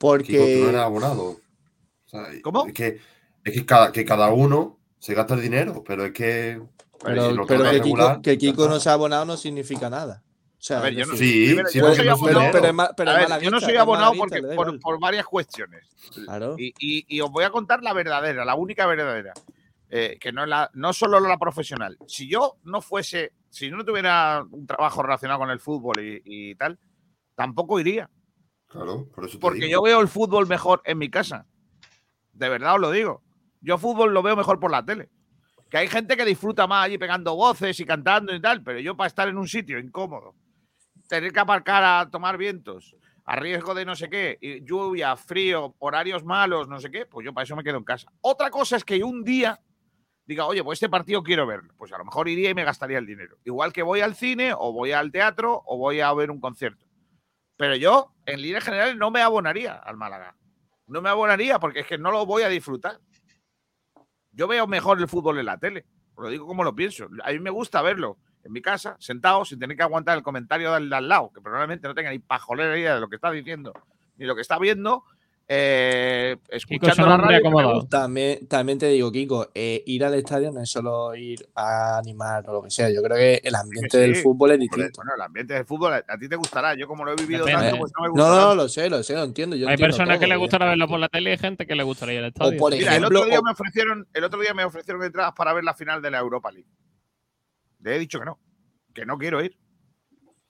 tú 0.00 0.08
no 0.08 0.14
eres 0.16 0.24
Porque. 0.32 0.78
abonado. 0.78 1.22
O 1.28 2.08
sea, 2.08 2.26
¿Cómo? 2.42 2.66
Es 2.66 2.72
que, 2.74 3.00
es 3.46 3.54
que, 3.54 3.64
cada, 3.66 3.92
que 3.92 4.04
cada 4.04 4.30
uno 4.30 4.78
se 4.98 5.14
gasta 5.14 5.34
el 5.34 5.40
dinero, 5.42 5.82
pero 5.86 6.04
es 6.04 6.12
que 6.12 6.60
Pero, 7.02 7.30
si 7.30 7.36
que, 8.22 8.38
Kiko, 8.38 8.64
que 8.64 8.68
no 8.68 8.80
se 8.80 8.88
ha 8.88 8.94
abonado 8.94 9.24
no 9.24 9.36
significa 9.36 9.88
nada. 9.88 10.22
O 10.58 10.62
sea, 10.66 10.78
A 10.78 10.82
ver, 10.82 10.94
es 10.94 10.98
yo 10.98 11.06
no, 11.06 11.16
Sí, 11.16 11.44
primero, 11.46 11.68
sí, 11.68 11.78
yo 11.78 11.82
no 11.84 11.88
porque 11.88 12.02
soy 12.02 12.08
abonado, 12.08 12.50
pero, 12.52 12.62
pero 12.72 12.94
pero 12.96 13.40
yo 13.40 13.50
no 13.50 13.60
soy 13.60 13.76
porque, 14.18 14.42
por, 14.56 14.80
por 14.80 14.98
varias 15.00 15.26
cuestiones. 15.26 15.86
Claro. 16.24 16.56
Y, 16.58 16.74
y- 16.78 17.04
y 17.08 17.20
os 17.20 17.30
voy 17.30 17.44
a 17.44 17.50
contar 17.50 17.82
la 17.82 17.92
verdadera, 17.92 18.44
la 18.44 18.54
única 18.56 18.86
verdadera. 18.86 19.32
eh, 19.90 20.16
que 20.20 20.32
no, 20.32 20.42
es 20.42 20.48
la, 20.48 20.68
no 20.74 20.92
solo 20.92 21.20
la 21.20 21.38
profesional. 21.38 21.96
Si 22.08 22.28
yo 22.28 22.56
no 22.64 22.80
fuese, 22.80 23.32
si 23.50 23.70
yo 23.70 23.76
no 23.76 23.84
tuviera 23.84 24.44
un 24.50 24.66
trabajo 24.66 25.02
relacionado 25.02 25.38
con 25.38 25.50
el 25.50 25.60
fútbol 25.60 26.00
y, 26.00 26.20
y 26.24 26.54
tal, 26.56 26.76
tampoco 27.36 27.78
iría. 27.78 28.10
Claro, 28.66 29.08
por 29.14 29.24
eso 29.26 29.34
te 29.34 29.40
Porque 29.40 29.60
digo. 29.66 29.70
yo 29.70 29.82
veo 29.82 30.00
el 30.00 30.08
fútbol 30.08 30.48
mejor 30.48 30.82
en 30.84 30.98
mi 30.98 31.08
casa. 31.08 31.46
De 32.32 32.48
verdad 32.48 32.74
os 32.74 32.80
lo 32.80 32.90
digo. 32.90 33.22
Yo 33.66 33.78
fútbol 33.78 34.14
lo 34.14 34.22
veo 34.22 34.36
mejor 34.36 34.60
por 34.60 34.70
la 34.70 34.84
tele. 34.84 35.10
Que 35.68 35.78
hay 35.78 35.88
gente 35.88 36.16
que 36.16 36.24
disfruta 36.24 36.68
más 36.68 36.84
allí 36.86 36.98
pegando 36.98 37.34
voces 37.34 37.80
y 37.80 37.84
cantando 37.84 38.32
y 38.32 38.40
tal, 38.40 38.62
pero 38.62 38.78
yo 38.78 38.96
para 38.96 39.08
estar 39.08 39.26
en 39.26 39.36
un 39.36 39.48
sitio 39.48 39.80
incómodo, 39.80 40.36
tener 41.08 41.32
que 41.32 41.40
aparcar 41.40 41.82
a 41.82 42.08
tomar 42.08 42.38
vientos, 42.38 42.94
a 43.24 43.34
riesgo 43.34 43.74
de 43.74 43.84
no 43.84 43.96
sé 43.96 44.08
qué, 44.08 44.38
lluvia, 44.62 45.16
frío, 45.16 45.74
horarios 45.80 46.24
malos, 46.24 46.68
no 46.68 46.78
sé 46.78 46.92
qué, 46.92 47.06
pues 47.06 47.24
yo 47.24 47.34
para 47.34 47.42
eso 47.42 47.56
me 47.56 47.64
quedo 47.64 47.78
en 47.78 47.82
casa. 47.82 48.08
Otra 48.20 48.50
cosa 48.50 48.76
es 48.76 48.84
que 48.84 49.02
un 49.02 49.24
día 49.24 49.60
diga, 50.26 50.46
oye, 50.46 50.62
pues 50.62 50.76
este 50.76 50.88
partido 50.88 51.24
quiero 51.24 51.44
verlo. 51.44 51.74
Pues 51.76 51.92
a 51.92 51.98
lo 51.98 52.04
mejor 52.04 52.28
iría 52.28 52.50
y 52.50 52.54
me 52.54 52.62
gastaría 52.62 52.98
el 52.98 53.06
dinero. 53.06 53.36
Igual 53.42 53.72
que 53.72 53.82
voy 53.82 54.00
al 54.00 54.14
cine, 54.14 54.52
o 54.56 54.72
voy 54.72 54.92
al 54.92 55.10
teatro, 55.10 55.64
o 55.66 55.76
voy 55.76 55.98
a 55.98 56.12
ver 56.14 56.30
un 56.30 56.40
concierto. 56.40 56.86
Pero 57.56 57.74
yo, 57.74 58.12
en 58.26 58.42
líneas 58.42 58.62
generales, 58.62 58.96
no 58.96 59.10
me 59.10 59.22
abonaría 59.22 59.74
al 59.74 59.96
Málaga. 59.96 60.36
No 60.86 61.02
me 61.02 61.08
abonaría 61.08 61.58
porque 61.58 61.80
es 61.80 61.86
que 61.88 61.98
no 61.98 62.12
lo 62.12 62.26
voy 62.26 62.44
a 62.44 62.48
disfrutar. 62.48 63.00
Yo 64.36 64.46
veo 64.46 64.66
mejor 64.66 65.00
el 65.00 65.08
fútbol 65.08 65.38
en 65.38 65.46
la 65.46 65.58
tele. 65.58 65.86
Lo 66.18 66.28
digo 66.28 66.46
como 66.46 66.62
lo 66.62 66.76
pienso. 66.76 67.08
A 67.24 67.32
mí 67.32 67.38
me 67.38 67.50
gusta 67.50 67.80
verlo 67.80 68.18
en 68.44 68.52
mi 68.52 68.60
casa, 68.62 68.96
sentado, 69.00 69.44
sin 69.44 69.58
tener 69.58 69.76
que 69.76 69.82
aguantar 69.82 70.16
el 70.16 70.22
comentario 70.22 70.70
de 70.70 70.94
al 70.94 71.08
lado, 71.08 71.32
que 71.34 71.40
probablemente 71.40 71.88
no 71.88 71.94
tenga 71.94 72.10
ni 72.10 72.18
pajolera 72.20 72.78
idea 72.78 72.94
de 72.94 73.00
lo 73.00 73.08
que 73.08 73.16
está 73.16 73.30
diciendo, 73.30 73.72
ni 74.18 74.26
lo 74.26 74.36
que 74.36 74.42
está 74.42 74.58
viendo, 74.58 75.04
eh, 75.48 76.36
escuchando 76.48 77.06
la 77.06 77.16
radio. 77.16 77.40
que 77.42 77.50
me 77.50 77.64
gusta. 77.72 78.00
También, 78.00 78.46
también 78.48 78.78
te 78.78 78.88
digo, 78.88 79.12
Kiko, 79.12 79.48
eh, 79.54 79.82
ir 79.86 80.04
al 80.04 80.14
estadio 80.14 80.50
no 80.50 80.60
es 80.60 80.68
solo 80.70 81.14
ir 81.14 81.48
a 81.54 81.98
animar 81.98 82.48
o 82.50 82.54
lo 82.54 82.62
que 82.62 82.70
sea. 82.70 82.90
Yo 82.90 83.02
creo 83.02 83.16
que 83.16 83.40
el 83.44 83.54
ambiente 83.54 83.90
Sí, 83.90 83.98
del 83.98 84.16
fútbol 84.16 84.52
es 84.52 84.58
distinto. 84.60 84.90
Bueno, 84.96 85.12
el 85.14 85.22
ambiente 85.22 85.54
del 85.54 85.64
fútbol 85.64 85.92
a, 85.94 86.04
a 86.08 86.18
ti 86.18 86.28
te 86.28 86.36
gustará. 86.36 86.74
Yo, 86.74 86.88
como 86.88 87.04
lo 87.04 87.12
he 87.12 87.16
vivido 87.16 87.44
Depende. 87.44 87.66
tanto, 87.70 87.78
pues 87.78 87.92
no 87.96 88.02
me 88.02 88.08
No, 88.08 88.12
gusta. 88.14 88.28
no, 88.28 88.36
tanto. 88.40 88.54
lo 88.56 88.68
sé, 88.68 88.90
lo 88.90 89.02
sé, 89.02 89.14
lo 89.14 89.22
entiendo. 89.22 89.56
Yo 89.56 89.68
Hay 89.68 89.74
entiendo 89.74 89.94
personas 89.96 90.18
que 90.18 90.24
todo, 90.26 90.28
les 90.34 90.38
gustará 90.38 90.66
verlo 90.66 90.88
por 90.88 90.98
la 90.98 91.08
tele 91.08 91.30
y 91.30 91.32
hay 91.32 91.38
gente 91.38 91.66
que 91.66 91.74
le 91.76 91.82
gustaría 91.84 92.14
ir 92.14 92.20
al 92.20 92.26
estadio. 92.28 92.58
por 92.58 92.72
Mira, 92.72 92.96
el 92.96 93.04
otro 93.04 93.24
día 93.24 93.38
o- 93.38 93.42
me 93.42 93.50
ofrecieron, 93.52 94.08
el 94.14 94.24
otro 94.24 94.40
día 94.40 94.52
me 94.54 94.64
ofrecieron 94.64 95.02
entradas 95.04 95.32
para 95.36 95.52
ver 95.52 95.62
la 95.64 95.74
final 95.74 96.02
de 96.02 96.10
la 96.10 96.18
Europa 96.18 96.50
League. 96.50 96.68
Le 97.80 97.94
he 97.94 97.98
dicho 98.00 98.18
que 98.18 98.24
no, 98.24 98.38
que 98.92 99.06
no 99.06 99.16
quiero 99.16 99.40
ir. 99.44 99.56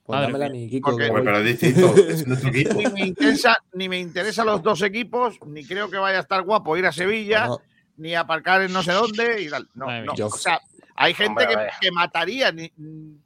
Pues 0.07 0.69
Kiko. 0.69 0.89
Hombre, 0.91 1.09
voy. 1.11 1.21
pero 1.21 1.37
es 1.39 1.59
distinto. 1.59 1.93
Es. 2.07 2.25
Ni 2.25 2.85
me 2.89 3.01
interesa, 3.07 3.57
ni 3.73 3.89
me 3.89 3.99
interesa 3.99 4.43
los 4.45 4.63
dos 4.63 4.81
equipos, 4.81 5.37
ni 5.45 5.65
creo 5.65 5.89
que 5.89 5.97
vaya 5.97 6.17
a 6.19 6.21
estar 6.21 6.41
guapo 6.43 6.77
ir 6.77 6.85
a 6.85 6.91
Sevilla, 6.93 7.49
ni 7.97 8.15
aparcar 8.15 8.61
en 8.61 8.71
no 8.71 8.81
sé 8.83 8.93
dónde 8.93 9.41
y 9.41 9.49
tal. 9.49 9.69
No, 9.75 9.85
no. 10.03 10.13
O 10.25 10.29
sea, 10.31 10.61
hay 10.95 11.13
gente 11.13 11.43
Hombre, 11.43 11.67
que, 11.81 11.87
que 11.87 11.91
mataría 11.91 12.51
ni- 12.53 12.71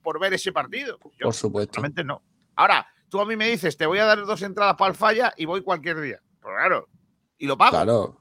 por 0.02 0.20
ver 0.20 0.34
ese 0.34 0.52
partido. 0.52 0.98
Yo, 1.20 1.26
por 1.26 1.34
supuesto. 1.36 1.74
realmente 1.76 2.04
no. 2.04 2.24
Ahora, 2.56 2.88
tú 3.10 3.22
a 3.22 3.26
mí 3.26 3.36
me 3.36 3.48
dices, 3.48 3.78
te 3.78 3.86
voy 3.86 4.00
a 4.00 4.06
dar 4.06 4.26
dos 4.26 4.42
entradas 4.42 4.76
para 4.76 4.90
el 4.92 4.98
falla 4.98 5.34
y 5.38 5.46
voy 5.46 5.62
cualquier 5.62 6.02
día. 6.02 6.20
Pues 6.42 6.56
claro. 6.58 6.88
Y 7.38 7.46
lo 7.46 7.58
pago. 7.58 7.72
Claro. 7.72 8.18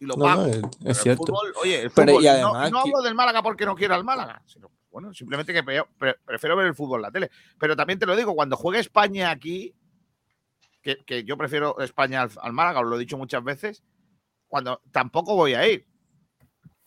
Y 0.00 0.04
lo 0.06 0.14
No, 0.16 0.24
pago. 0.24 0.42
no, 0.42 0.46
es, 0.48 0.56
Pero 0.56 0.68
es 0.80 0.86
el 0.86 0.94
cierto. 0.96 1.26
fútbol, 1.26 1.52
oye, 1.62 1.82
el 1.82 1.90
Pero, 1.90 2.12
fútbol, 2.12 2.22
y 2.22 2.26
no- 2.26 2.32
además 2.32 2.70
no, 2.72 2.82
que- 2.82 2.90
hablo 2.90 3.02
del 3.02 3.14
Málaga 3.14 3.42
porque 3.42 3.66
no 3.66 3.74
quiero 3.76 3.94
al 3.94 4.04
Málaga, 4.04 4.42
sino, 4.46 4.68
bueno, 4.90 5.12
simplemente 5.12 5.52
que 5.52 5.62
prefiero 5.62 6.56
ver 6.56 6.66
el 6.66 6.74
fútbol 6.74 7.00
en 7.00 7.02
la 7.02 7.10
tele. 7.10 7.30
Pero 7.58 7.76
también 7.76 7.98
te 7.98 8.06
lo 8.06 8.16
digo, 8.16 8.34
cuando 8.34 8.56
juegue 8.56 8.80
España 8.80 9.30
aquí, 9.30 9.74
que, 10.82 11.04
que 11.04 11.24
yo 11.24 11.36
prefiero 11.36 11.78
España 11.80 12.22
al, 12.22 12.30
al 12.40 12.52
Málaga, 12.52 12.80
os 12.80 12.86
lo 12.86 12.96
he 12.96 13.00
dicho 13.00 13.18
muchas 13.18 13.44
veces, 13.44 13.82
cuando 14.46 14.80
tampoco 14.90 15.34
voy 15.34 15.54
a 15.54 15.68
ir. 15.68 15.86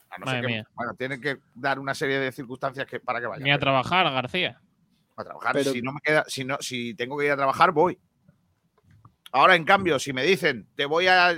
A 0.09 0.17
no 0.17 0.25
ser 0.25 0.41
que, 0.41 0.47
mía. 0.47 0.67
bueno, 0.73 0.93
tienen 0.95 1.21
que 1.21 1.37
dar 1.53 1.79
una 1.79 1.93
serie 1.93 2.19
de 2.19 2.31
circunstancias 2.31 2.85
que, 2.85 2.99
para 2.99 3.21
que 3.21 3.27
vaya. 3.27 3.43
Ni 3.43 3.51
a 3.51 3.59
trabajar, 3.59 4.11
García. 4.11 4.59
a 5.15 5.23
trabajar. 5.23 5.53
Pero- 5.53 5.71
si 5.71 5.81
no 5.81 5.93
me 5.93 6.01
queda, 6.01 6.25
si 6.27 6.43
no, 6.43 6.57
si 6.59 6.93
tengo 6.95 7.17
que 7.17 7.25
ir 7.25 7.31
a 7.31 7.37
trabajar, 7.37 7.71
voy. 7.71 7.97
Ahora, 9.31 9.55
en 9.55 9.63
cambio, 9.63 9.97
si 9.99 10.11
me 10.11 10.23
dicen 10.23 10.67
te 10.75 10.85
voy 10.85 11.07
a 11.07 11.33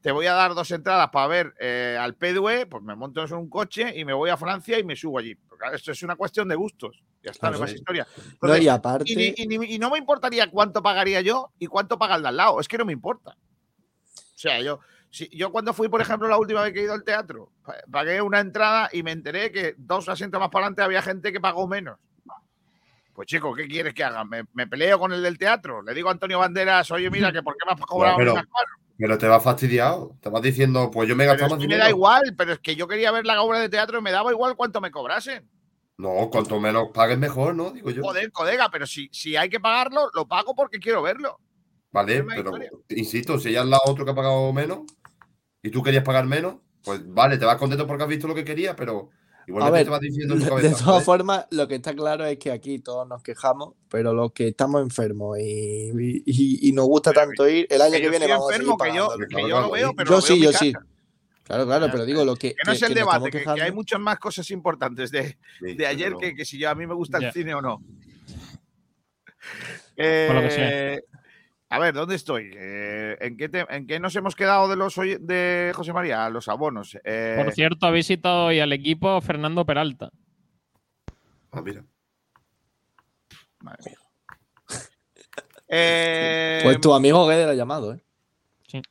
te 0.00 0.12
voy 0.12 0.26
a 0.26 0.34
dar 0.34 0.54
dos 0.54 0.70
entradas 0.70 1.08
para 1.10 1.26
ver 1.26 1.54
eh, 1.58 1.96
al 1.98 2.14
PDUE, 2.14 2.66
pues 2.66 2.82
me 2.82 2.94
monto 2.94 3.24
en 3.24 3.32
un 3.34 3.48
coche 3.48 3.92
y 3.98 4.04
me 4.04 4.12
voy 4.12 4.28
a 4.28 4.36
Francia 4.36 4.78
y 4.78 4.84
me 4.84 4.96
subo 4.96 5.18
allí. 5.18 5.34
Claro, 5.58 5.76
esto 5.76 5.92
es 5.92 6.02
una 6.02 6.16
cuestión 6.16 6.48
de 6.48 6.54
gustos. 6.54 7.02
Ya 7.22 7.30
está, 7.30 7.50
no 7.50 7.58
más 7.58 7.72
historia. 7.72 8.06
Entonces, 8.16 8.60
y 8.60 8.64
y, 8.64 8.68
aparte, 8.68 9.34
y 9.74 9.78
no 9.78 9.90
me 9.90 9.98
importaría 9.98 10.50
cuánto 10.50 10.82
pagaría 10.82 11.20
yo 11.22 11.50
y 11.58 11.66
cuánto 11.66 11.98
paga 11.98 12.16
el 12.16 12.22
de 12.22 12.28
al 12.28 12.36
lado. 12.36 12.60
Es 12.60 12.68
que 12.68 12.76
no 12.78 12.84
me 12.84 12.92
importa. 12.92 13.36
O 14.16 14.36
sea, 14.38 14.60
yo, 14.60 14.80
si, 15.10 15.28
yo 15.30 15.50
cuando 15.50 15.72
fui, 15.72 15.88
por 15.88 16.00
ejemplo, 16.00 16.28
la 16.28 16.36
última 16.38 16.62
vez 16.62 16.72
que 16.74 16.80
he 16.80 16.84
ido 16.84 16.92
al 16.92 17.04
teatro, 17.04 17.52
pa- 17.64 17.76
pagué 17.90 18.20
una 18.20 18.40
entrada 18.40 18.90
y 18.92 19.02
me 19.02 19.12
enteré 19.12 19.50
que 19.52 19.74
dos 19.78 20.08
asientos 20.08 20.38
más 20.40 20.50
para 20.50 20.66
adelante 20.66 20.82
había 20.82 21.00
gente 21.02 21.32
que 21.32 21.40
pagó 21.40 21.66
menos. 21.66 21.98
Pues 23.14 23.26
chico, 23.28 23.54
¿qué 23.54 23.68
quieres 23.68 23.94
que 23.94 24.02
haga? 24.02 24.24
¿Me, 24.24 24.44
me 24.54 24.66
peleo 24.66 24.98
con 24.98 25.12
el 25.12 25.22
del 25.22 25.38
teatro? 25.38 25.82
Le 25.82 25.94
digo 25.94 26.08
a 26.08 26.12
Antonio 26.12 26.40
Banderas, 26.40 26.90
oye, 26.90 27.08
mira, 27.10 27.30
que 27.32 27.42
por 27.42 27.54
qué 27.56 27.64
me 27.66 27.72
has 27.72 27.80
cobrado 27.80 28.16
a 28.16 28.18
mí 28.18 28.24
pero- 28.24 28.34
más 28.34 28.44
caro? 28.46 28.83
Pero 28.96 29.18
te 29.18 29.26
vas 29.26 29.42
fastidiado. 29.42 30.16
Te 30.20 30.28
vas 30.28 30.42
diciendo, 30.42 30.90
pues 30.90 31.08
yo 31.08 31.16
me 31.16 31.24
he 31.24 31.26
gastado 31.26 31.56
más 31.56 31.66
me 31.66 31.76
da 31.76 31.90
igual, 31.90 32.34
pero 32.36 32.52
es 32.52 32.58
que 32.60 32.76
yo 32.76 32.86
quería 32.86 33.10
ver 33.10 33.26
la 33.26 33.42
obra 33.42 33.58
de 33.58 33.68
teatro 33.68 33.98
y 33.98 34.02
me 34.02 34.12
daba 34.12 34.30
igual 34.30 34.56
cuánto 34.56 34.80
me 34.80 34.90
cobrasen. 34.90 35.48
No, 35.96 36.28
cuanto 36.30 36.58
menos 36.60 36.88
pagues 36.92 37.18
mejor, 37.18 37.54
¿no? 37.54 37.70
Digo 37.70 37.90
yo. 37.90 38.02
Joder, 38.02 38.32
colega, 38.32 38.68
pero 38.70 38.86
si, 38.86 39.08
si 39.12 39.36
hay 39.36 39.48
que 39.48 39.60
pagarlo, 39.60 40.10
lo 40.12 40.26
pago 40.26 40.54
porque 40.54 40.78
quiero 40.78 41.02
verlo. 41.02 41.38
Vale, 41.92 42.24
pero 42.24 42.38
historia. 42.38 42.70
insisto, 42.88 43.38
si 43.38 43.52
ya 43.52 43.60
es 43.60 43.66
la 43.66 43.80
otro 43.84 44.04
que 44.04 44.10
ha 44.10 44.14
pagado 44.14 44.52
menos 44.52 44.80
y 45.62 45.70
tú 45.70 45.82
querías 45.82 46.02
pagar 46.02 46.26
menos, 46.26 46.56
pues 46.82 47.00
vale, 47.06 47.38
te 47.38 47.44
vas 47.44 47.56
contento 47.56 47.86
porque 47.86 48.02
has 48.02 48.08
visto 48.08 48.26
lo 48.26 48.34
que 48.34 48.44
querías, 48.44 48.74
pero 48.76 49.10
igualmente 49.46 49.78
ver, 49.78 49.84
te 49.84 49.90
vas 49.90 50.00
diciendo 50.00 50.34
en 50.34 50.40
tu 50.40 50.46
de 50.56 50.68
todas 50.70 50.82
"Joder, 50.82 51.02
formas, 51.04 51.46
lo 51.50 51.68
que 51.68 51.74
está 51.76 51.94
claro 51.94 52.24
es 52.26 52.38
que 52.38 52.50
aquí 52.52 52.78
todos 52.78 53.06
nos 53.08 53.22
quejamos, 53.22 53.74
pero 53.88 54.12
los 54.14 54.32
que 54.32 54.48
estamos 54.48 54.82
enfermos 54.82 55.38
y, 55.38 55.92
y- 56.26 56.68
y 56.68 56.72
nos 56.72 56.86
gusta 56.86 57.10
Pero 57.12 57.26
tanto 57.26 57.48
ir, 57.48 57.66
el 57.70 57.80
año 57.82 57.92
Que 57.92 58.08
viene 58.10 58.26
vamos 58.28 58.50
a 58.50 58.52
seguir 58.56 58.66
que 58.66 58.70
yo, 58.72 58.76
pagándolo. 58.76 59.18
que 59.18 59.26
Claro, 59.26 59.48
yo 59.48 59.54
lo 59.60 59.68
claro, 59.68 59.70
veo, 59.72 59.88
sí. 59.90 59.94
pero 59.96 60.10
Yo 60.10 60.16
lo 60.16 60.22
sí, 60.22 60.28
veo 60.28 60.36
en 60.36 60.42
yo 60.42 60.48
mi 60.50 60.54
sí. 60.66 60.72
casa. 60.72 60.86
Claro, 61.44 61.66
claro, 61.66 61.88
pero 61.92 62.04
digo 62.06 62.24
lo 62.24 62.36
que, 62.36 62.50
Que 62.54 62.56
no 62.66 62.72
es 62.72 62.80
que- 62.80 62.86
el 62.86 62.94
debate, 62.94 63.30
que, 63.30 63.44
hay 63.60 63.70
muchas 63.72 64.00
más 64.00 64.18
cosas 64.18 64.50
importantes 64.50 65.10
de, 65.10 65.36
sí, 65.60 65.74
de 65.74 65.86
ayer 65.86 66.08
pero- 66.08 66.18
que, 66.20 66.34
que 66.34 66.44
si 66.46 66.58
yo 66.58 66.70
a 66.70 66.74
mí 66.74 66.86
me 66.86 66.94
gusta 66.94 67.18
el 67.18 67.32
cine 67.32 67.54
o 67.54 67.60
no. 67.60 67.82
Por 69.96 70.34
lo 70.34 70.40
que 70.40 70.48
Eh, 70.96 71.02
a 71.74 71.78
ver, 71.78 71.94
¿dónde 71.94 72.14
estoy? 72.14 72.50
Eh, 72.56 73.16
¿en, 73.20 73.36
qué 73.36 73.48
te- 73.48 73.66
¿En 73.68 73.86
qué 73.86 73.98
nos 74.00 74.14
hemos 74.16 74.34
quedado 74.36 74.68
de 74.68 74.76
los 74.76 74.94
de 74.96 75.72
José 75.74 75.92
María? 75.92 76.28
Los 76.30 76.48
abonos. 76.48 76.96
Eh, 77.04 77.40
Por 77.42 77.52
cierto, 77.52 77.86
ha 77.86 77.90
visitado 77.90 78.46
hoy 78.46 78.60
al 78.60 78.72
equipo 78.72 79.20
Fernando 79.20 79.64
Peralta. 79.66 80.10
Ah, 81.52 81.62
mira. 81.62 81.84
madre 83.60 83.78
mía. 83.86 83.98
Eh, 85.68 86.60
Pues 86.62 86.80
tu 86.80 86.92
amigo 86.94 87.26
Guede 87.26 87.44
lo 87.44 87.50
ha 87.50 87.54
llamado, 87.54 87.94
¿eh? 87.94 88.00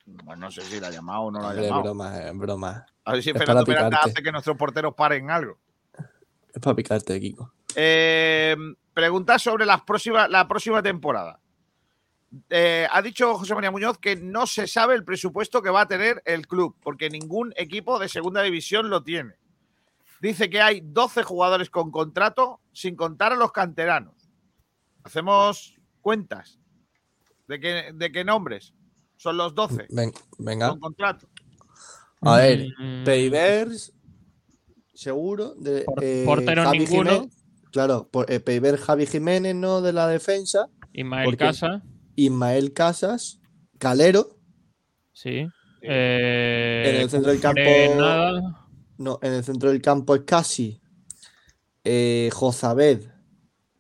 bueno, 0.06 0.46
no 0.46 0.52
sé 0.52 0.62
si 0.62 0.80
la 0.80 0.88
ha 0.88 0.92
llamado 0.92 1.22
o 1.24 1.32
no 1.32 1.42
la 1.42 1.50
ha 1.50 1.54
llamado. 1.56 1.82
broma, 1.84 2.18
es 2.20 2.38
broma. 2.38 2.86
A 3.04 3.12
ver 3.14 3.22
si 3.24 3.32
es 3.32 3.38
Fernando 3.38 3.66
Peralta 3.66 4.00
hace 4.04 4.24
que 4.24 4.32
nuestros 4.32 4.56
porteros 4.56 4.94
paren 4.96 5.30
algo. 5.30 5.58
Es 6.54 6.62
para 6.62 6.76
picarte, 6.76 7.20
Kiko. 7.20 7.52
Eh, 7.76 8.56
preguntas 8.94 9.42
sobre 9.42 9.66
las 9.66 9.82
próximas, 9.82 10.30
la 10.30 10.48
próxima 10.48 10.82
temporada. 10.82 11.38
Eh, 12.50 12.88
ha 12.92 13.02
dicho 13.02 13.36
José 13.38 13.54
María 13.54 13.70
Muñoz 13.72 13.98
que 14.00 14.16
no 14.16 14.48
se 14.48 14.66
sabe 14.68 14.96
el 14.96 15.04
presupuesto 15.04 15.62
que 15.62 15.70
va 15.70 15.82
a 15.82 15.88
tener 15.88 16.22
el 16.26 16.48
club, 16.48 16.76
porque 16.82 17.10
ningún 17.10 17.54
equipo 17.58 18.00
de 18.00 18.10
segunda 18.10 18.42
división 18.42 18.90
lo 18.90 19.04
tiene. 19.04 19.36
Dice 20.22 20.50
que 20.50 20.62
hay 20.62 20.82
12 20.84 21.22
jugadores 21.24 21.70
con 21.70 21.92
contrato, 21.92 22.60
sin 22.72 22.96
contar 22.96 23.34
a 23.34 23.36
los 23.36 23.52
canteranos. 23.52 24.16
Hacemos 25.04 25.76
cuentas. 26.02 26.60
¿De 27.48 27.60
qué, 27.60 27.92
de 27.94 28.12
qué 28.12 28.24
nombres? 28.24 28.74
Son 29.18 29.38
los 29.38 29.54
12 29.54 29.88
Ven- 29.90 30.14
venga. 30.40 30.70
con 30.70 30.80
contrato. 30.80 31.28
A 32.22 32.38
ver, 32.38 32.68
Mm, 32.80 33.04
Peivers, 33.04 33.94
seguro. 34.94 35.56
De, 35.56 35.82
Por- 35.84 36.04
eh, 36.04 36.24
portero 36.26 36.64
Javi 36.64 36.80
ninguno. 36.80 37.10
Jiménez. 37.12 37.44
Claro, 37.72 38.08
por, 38.10 38.32
eh, 38.32 38.40
Peiber, 38.40 38.78
Javi 38.78 39.06
Jiménez, 39.08 39.56
¿no? 39.56 39.82
De 39.82 39.92
la 39.94 40.08
defensa. 40.08 40.70
Ismael 40.94 41.26
porque- 41.26 41.38
Casa, 41.46 41.82
Ismael 42.16 42.74
Casas, 42.74 43.40
Calero. 43.78 44.38
sí. 45.12 45.48
Eh, 45.86 46.84
En 46.96 47.02
el 47.02 47.10
centro 47.10 47.32
del 47.32 47.42
campo- 47.42 47.60
nada. 47.98 48.68
No, 48.98 49.20
en 49.22 49.34
el 49.34 49.44
centro 49.44 49.70
del 49.70 49.82
campo 49.82 50.16
es 50.16 50.22
casi. 50.22 50.80
Eh, 51.84 52.30
Jozabed. 52.34 53.02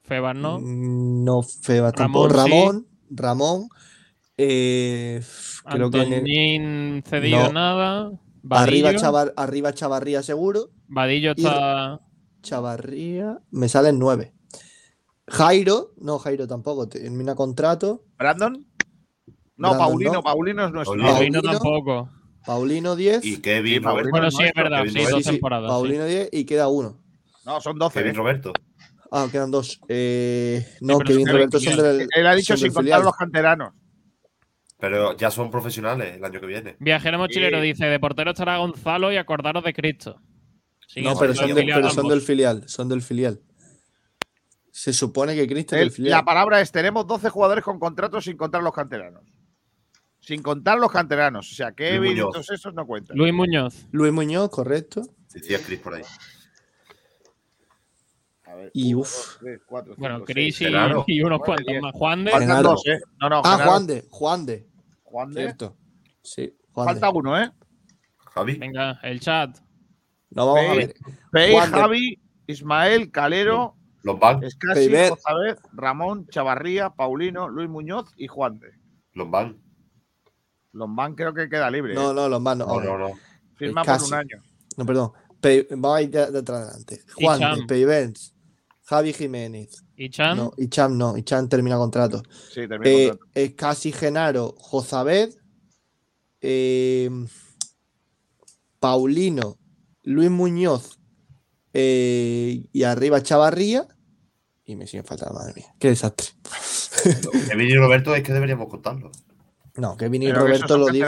Febas 0.03 0.35
no. 0.35 0.60
Mm, 0.60 1.23
No, 1.23 1.41
Feba 1.43 1.93
tampoco. 1.93 2.27
Ramón, 2.27 2.47
sí. 2.49 2.51
Ramón. 2.51 2.88
Ramón. 3.10 3.69
eh, 4.38 5.22
creo 5.69 5.89
que 5.91 6.01
en 6.01 6.14
el- 6.14 7.03
cedido 7.05 7.43
No. 7.43 7.53
nada. 7.53 8.11
Arriba, 8.49 8.91
Chavar- 8.95 9.31
arriba 9.38 9.72
Chavarría 9.73 10.22
seguro. 10.23 10.72
Vadillo 10.88 11.31
y- 11.38 11.41
está. 11.45 12.01
Chavarría. 12.41 13.39
Me 13.51 13.69
salen 13.69 13.97
nueve. 13.99 14.34
Jairo, 15.28 15.94
no, 15.98 16.20
Jairo 16.20 16.48
tampoco, 16.48 16.88
termina 16.88 17.36
contrato. 17.36 18.04
¿Brandon? 18.18 18.66
No, 19.56 19.70
Brandon, 19.70 19.78
Paulino, 19.78 20.14
no. 20.14 20.24
Paulino 20.24 20.66
es 20.66 20.72
nuestro. 20.72 20.98
Paulino. 21.02 21.41
Tampoco. 21.41 22.10
Paulino 22.45 22.95
10. 22.95 23.24
Y 23.24 23.38
Kevin 23.41 23.76
Sí, 23.76 23.80
Paulino 23.80 24.10
Roberto. 24.10 24.10
Bueno, 24.12 24.32
sí, 24.32 24.44
es 24.44 24.52
verdad. 24.54 24.78
Kevin 24.84 24.94
Sí, 25.06 25.12
dos 25.12 25.24
temporadas. 25.24 25.70
sí. 25.70 25.72
Paulino 25.72 26.06
10 26.06 26.30
y 26.32 26.45
queda 26.45 26.68
uno. 26.68 27.00
No, 27.45 27.62
son 27.62 27.78
12. 27.80 28.00
Kevin 28.00 28.12
¿eh? 28.16 28.18
Roberto. 28.18 28.54
Ah, 29.12 29.28
quedan 29.32 29.52
dos. 29.52 29.80
Eh, 29.88 30.66
no, 30.82 30.98
Kevin 31.00 31.28
Roberto 31.28 31.60
son 31.60 31.78
del. 31.78 32.08
Él 32.14 32.28
ha 32.28 32.36
dicho 32.36 32.58
sin 32.58 32.74
contar 32.74 33.02
los 33.04 33.16
canteranos. 33.16 33.74
Pero 34.80 35.16
ya 35.16 35.32
son 35.32 35.50
profesionales 35.50 36.16
el 36.18 36.26
año 36.26 36.41
que 36.41 36.48
viene. 36.48 36.76
Viajero 36.80 37.18
mochilero 37.18 37.60
Sí. 37.62 37.68
dice: 37.68 37.86
de 37.86 38.00
portero 38.00 38.32
estará 38.32 38.58
Gonzalo 38.58 39.14
y 39.14 39.18
acordaros 39.18 39.64
de 39.64 39.74
Cristo. 39.74 40.20
Sí, 40.88 41.02
No, 41.02 41.16
pero 41.18 41.34
son, 41.34 41.54
de- 41.54 41.64
pero 41.64 41.90
son 41.91 42.08
del 42.10 42.22
filial. 42.22 42.64
Son 42.68 42.90
del 42.90 43.02
filial. 43.02 43.40
Se 44.76 44.91
supone 44.91 45.36
que 45.36 45.48
Cristo 45.48 45.76
es 45.76 45.82
El- 45.82 45.88
del 45.90 45.95
filial. 45.95 46.12
la 46.18 46.26
palabra 46.26 46.60
es: 46.60 46.72
tenemos 46.72 47.06
12 47.06 47.30
jugadores 47.30 47.64
con 47.64 47.80
contratos 47.80 48.24
sin 48.26 48.36
contar 48.36 48.64
los 48.64 48.74
canteranos. 48.74 49.22
Sin 50.20 50.41
contar 50.41 50.80
los 50.80 50.91
canteranos. 50.91 51.52
O 51.52 51.56
sea, 51.56 51.74
Kevin 51.74 52.14
y 52.18 52.20
todos 52.20 52.50
esos 52.50 52.74
no 52.74 52.88
cuentan. 52.88 53.16
Luis 53.16 53.32
Muñoz. 53.34 53.86
Luis 53.91 54.12
Muñoz, 54.12 54.50
correcto. 54.50 55.04
Decía 55.32 55.60
Chris 55.64 55.80
por 55.80 55.94
ahí. 55.94 56.04
A 58.45 58.56
ver, 58.56 58.72
Y 58.74 58.94
uno, 58.94 59.02
uf. 59.02 59.10
dos, 59.10 59.38
tres, 59.41 59.62
cuatro, 59.66 59.94
Bueno, 59.98 60.24
seis, 60.28 60.62
y, 60.62 60.66
y 61.08 61.22
unos 61.22 61.40
cuantos 61.41 61.76
más. 61.82 61.91
Juan 61.94 62.24
de. 62.26 62.32
Faltan 62.32 62.48
Genaro. 62.50 62.70
dos, 62.70 62.84
¿eh? 62.88 63.00
No, 63.20 63.30
no, 63.30 63.41
Ah. 63.45 63.62
Juan 63.66 63.88
de. 63.88 64.06
Juan 64.10 64.45
de. 64.45 64.68
Juan 65.04 65.32
de. 65.34 65.41
Cierto. 65.41 65.78
Sí, 66.22 66.56
Juan 66.72 66.88
de. 66.88 66.94
Falta 66.94 67.10
uno, 67.12 67.40
¿eh? 67.40 67.52
Javi. 68.18 68.56
Venga, 68.58 69.00
el 69.04 69.20
chat. 69.20 69.58
No, 70.32 70.48
vamos 70.48 70.62
a 70.70 70.74
Pei- 70.74 70.78
ver. 70.78 70.95
Pei, 71.32 71.52
Juan 71.54 71.72
de- 71.72 71.78
Javi, 71.80 72.22
Ismael, 72.48 73.12
Calero, 73.12 73.76
Los. 74.03 74.43
Escasi, 74.43 74.73
Peiber. 74.73 75.09
Jozabed, 75.09 75.57
Ramón, 75.73 76.27
Chavarría, 76.27 76.91
Paulino, 76.91 77.49
Luis 77.49 77.69
Muñoz 77.69 78.13
y 78.17 78.27
Juan 78.27 78.59
de. 78.59 78.67
Los 79.13 79.30
van. 79.31 79.61
Lombán 80.73 81.13
creo 81.15 81.34
que 81.34 81.47
queda 81.49 81.69
libre. 81.69 81.93
No, 81.93 82.11
¿eh? 82.11 82.15
no, 82.15 82.27
los 82.27 82.41
más 82.41 82.57
no. 82.57 82.65
No, 82.65 82.81
no, 82.81 82.97
no. 82.97 83.11
Firma 83.55 83.84
por 83.84 84.01
un 84.03 84.13
año. 84.15 84.43
No, 84.75 84.85
perdón. 84.85 85.11
Pe- 85.39 85.67
vamos 85.69 85.97
a 85.97 86.01
ir 86.01 86.09
de, 86.09 86.31
de 86.31 86.39
atrás 86.39 86.63
adelante. 86.63 87.01
Juan. 87.15 87.67
Peivens, 87.67 88.34
Javi 88.85 89.13
Jiménez. 89.13 89.84
¿Y 89.95 90.09
Chan? 90.09 90.35
No, 90.35 90.51
y 90.57 90.67
Cham 90.69 90.97
no. 90.97 91.15
Y 91.15 91.21
termina 91.21 91.77
contrato. 91.77 92.23
Sí, 92.49 92.67
termina 92.67 92.89
Eh, 92.89 93.07
contrato. 93.09 93.31
Escasi 93.35 93.91
Genaro, 93.91 94.55
Jozabed, 94.57 95.30
eh, 96.41 97.09
Paulino, 98.80 99.57
Luis 100.01 100.31
Muñoz 100.31 100.99
eh, 101.73 102.65
y 102.71 102.84
arriba 102.84 103.21
Chavarría. 103.21 103.88
Y 104.65 104.76
me 104.76 104.88
siguen 104.88 105.06
faltando, 105.06 105.34
madre 105.35 105.53
mía. 105.56 105.65
Qué 105.80 105.90
desastre. 105.90 106.27
Kevin 107.49 107.69
y 107.69 107.76
Roberto 107.76 108.15
es 108.15 108.23
que 108.23 108.31
deberíamos 108.34 108.68
contarlo. 108.69 109.11
No, 109.76 109.95
Pero 109.98 110.11
que 110.11 110.18
esos 110.27 110.38
Roberto 110.38 110.77
lo 110.77 110.88
dijo. 110.88 111.07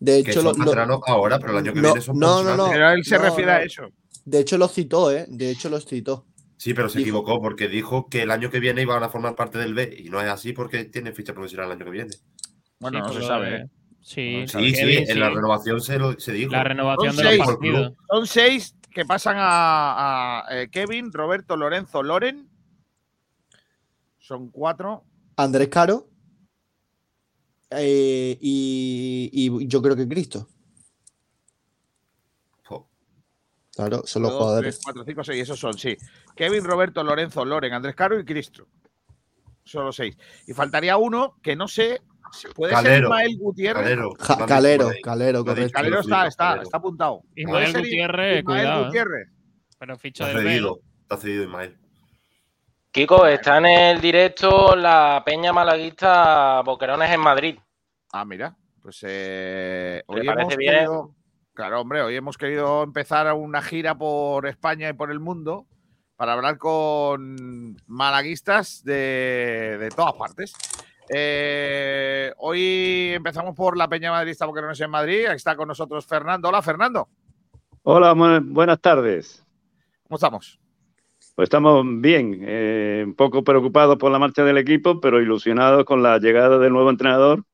De 0.00 0.22
Que 0.22 0.30
hecho, 0.32 0.42
son 0.42 0.58
lo, 0.64 1.00
ahora, 1.06 1.38
pero 1.38 1.52
el 1.52 1.58
año 1.58 1.72
que 1.72 1.80
No, 1.80 1.88
viene 1.88 2.00
son 2.00 2.18
no, 2.18 2.42
no, 2.42 2.56
no. 2.56 2.68
Pero 2.70 2.90
él 2.90 3.04
se 3.04 3.16
No, 3.16 3.22
refiere 3.24 3.50
a 3.52 3.62
eso. 3.62 3.88
de 4.24 4.40
hecho 4.40 4.58
lo 4.58 4.68
citó, 4.68 5.10
¿eh? 5.10 5.24
De 5.28 5.50
hecho 5.50 5.68
los 5.70 5.86
citó. 5.86 6.26
Sí, 6.58 6.74
pero 6.74 6.88
se 6.88 6.98
Dijo- 6.98 7.08
equivocó 7.08 7.40
porque 7.40 7.68
dijo 7.68 8.08
que 8.08 8.22
el 8.22 8.30
año 8.30 8.50
que 8.50 8.60
viene 8.60 8.82
iban 8.82 9.02
a 9.02 9.08
formar 9.08 9.34
parte 9.34 9.58
del 9.58 9.72
B 9.74 9.96
y 9.98 10.10
no 10.10 10.20
es 10.20 10.28
así 10.28 10.52
porque 10.52 10.84
tiene 10.84 11.12
ficha 11.12 11.32
profesional 11.32 11.66
el 11.66 11.72
año 11.76 11.84
que 11.86 11.90
viene. 11.90 12.10
Bueno, 12.80 12.98
Sí, 12.98 13.02
no 13.02 13.12
por 13.12 13.22
se 13.22 13.26
sabe. 13.28 13.56
¿eh? 13.56 13.66
Sí, 14.02 14.40
No, 14.42 14.48
Sí, 14.48 14.66
sí, 14.70 14.72
Kevin, 14.74 15.04
en 15.10 15.20
la 15.20 15.30
renovación 15.30 15.80
se, 15.80 15.98
lo, 15.98 16.18
se 16.20 16.32
dijo. 16.32 16.52
La 16.52 16.64
renovación 16.64 17.14
Son 17.14 17.16
de 17.16 17.22
los 17.24 17.32
seis. 17.32 17.44
partidos. 17.46 17.92
Son 18.10 18.26
seis 18.26 18.76
que 18.92 19.04
pasan 19.06 19.36
a, 19.38 20.40
a, 20.46 20.60
eh, 20.62 20.68
Kevin, 20.70 21.10
Roberto, 21.12 21.56
Lorenzo, 21.56 22.02
Loren. 22.02 22.48
Son 24.24 24.48
cuatro. 24.50 25.04
Andrés 25.36 25.68
Caro. 25.68 26.08
eh, 27.70 28.38
y, 28.40 29.30
y 29.32 29.66
yo 29.68 29.82
creo 29.82 29.94
que 29.94 30.08
Cristo. 30.08 30.48
Claro, 33.76 34.02
son 34.06 34.22
los 34.22 34.32
jugadores. 34.32 34.76
tres, 34.76 34.84
cuatro, 34.84 35.04
cinco, 35.04 35.24
seis. 35.24 35.42
Esos 35.42 35.58
son, 35.58 35.76
sí. 35.76 35.96
Kevin, 36.36 36.62
Roberto, 36.64 37.02
Lorenzo, 37.02 37.44
Loren, 37.44 37.72
Andrés 37.72 37.96
Caro 37.96 38.16
y 38.20 38.24
Cristo. 38.24 38.68
Son 39.64 39.84
los 39.84 39.96
seis. 39.96 40.16
Y 40.46 40.52
faltaría 40.54 40.96
uno 40.96 41.34
que 41.42 41.56
no 41.56 41.66
sé. 41.66 42.00
¿Puede 42.54 42.72
ser 42.72 42.84
Calero. 42.84 43.06
Ismael 43.08 43.36
Gutiérrez? 43.36 43.82
Calero. 43.82 44.10
Ja- 44.20 44.46
Calero. 44.46 44.90
Calero, 45.02 45.44
correcto. 45.44 45.72
Calero 45.74 46.00
está, 46.00 46.26
está, 46.28 46.44
Calero. 46.44 46.62
está 46.62 46.76
apuntado. 46.76 47.22
Ismael 47.34 47.52
¿Puede 47.52 47.66
ser 47.72 47.80
Gutiérrez, 47.80 48.38
Ismael 48.38 48.44
cuidado. 48.62 48.80
¿eh? 48.80 48.86
Gutiérrez. 48.86 49.28
Pero 49.76 49.98
ficha 49.98 50.32
cedido. 50.32 50.80
Está 51.02 51.16
cedido 51.16 51.42
Ismael. 51.42 51.76
Kiko, 52.94 53.26
está 53.26 53.58
en 53.58 53.66
el 53.66 54.00
directo 54.00 54.76
la 54.76 55.20
Peña 55.26 55.52
Malaguista 55.52 56.62
Boquerones 56.64 57.10
en 57.10 57.18
Madrid. 57.20 57.58
Ah, 58.12 58.24
mira. 58.24 58.54
Pues 58.80 59.00
eh, 59.02 60.00
hoy 60.06 60.20
¿Te 60.20 60.26
parece 60.26 60.42
hemos 60.42 60.56
bien? 60.56 60.74
querido. 60.74 61.14
Claro, 61.54 61.80
hombre, 61.80 62.02
hoy 62.02 62.14
hemos 62.14 62.38
querido 62.38 62.84
empezar 62.84 63.32
una 63.32 63.62
gira 63.62 63.96
por 63.96 64.46
España 64.46 64.88
y 64.88 64.92
por 64.92 65.10
el 65.10 65.18
mundo 65.18 65.66
para 66.14 66.34
hablar 66.34 66.56
con 66.56 67.76
malaguistas 67.88 68.84
de, 68.84 69.76
de 69.80 69.88
todas 69.90 70.12
partes. 70.14 70.52
Eh, 71.08 72.32
hoy 72.38 73.10
empezamos 73.12 73.56
por 73.56 73.76
la 73.76 73.88
Peña 73.88 74.12
Madridista 74.12 74.46
porque 74.46 74.62
no 74.62 74.70
es 74.70 74.80
en 74.80 74.90
Madrid. 74.90 75.26
Aquí 75.26 75.36
está 75.36 75.56
con 75.56 75.66
nosotros 75.66 76.06
Fernando. 76.06 76.48
Hola, 76.48 76.62
Fernando. 76.62 77.08
Hola, 77.82 78.14
bu- 78.14 78.44
buenas 78.52 78.80
tardes. 78.80 79.44
¿Cómo 80.04 80.14
estamos? 80.16 80.60
Pues 81.34 81.46
estamos 81.46 81.84
bien, 82.00 82.38
eh, 82.42 83.02
un 83.04 83.14
poco 83.14 83.42
preocupados 83.42 83.96
por 83.96 84.12
la 84.12 84.20
marcha 84.20 84.44
del 84.44 84.56
equipo, 84.56 85.00
pero 85.00 85.20
ilusionados 85.20 85.84
con 85.84 86.00
la 86.00 86.18
llegada 86.18 86.58
del 86.58 86.72
nuevo 86.72 86.90
entrenador, 86.90 87.44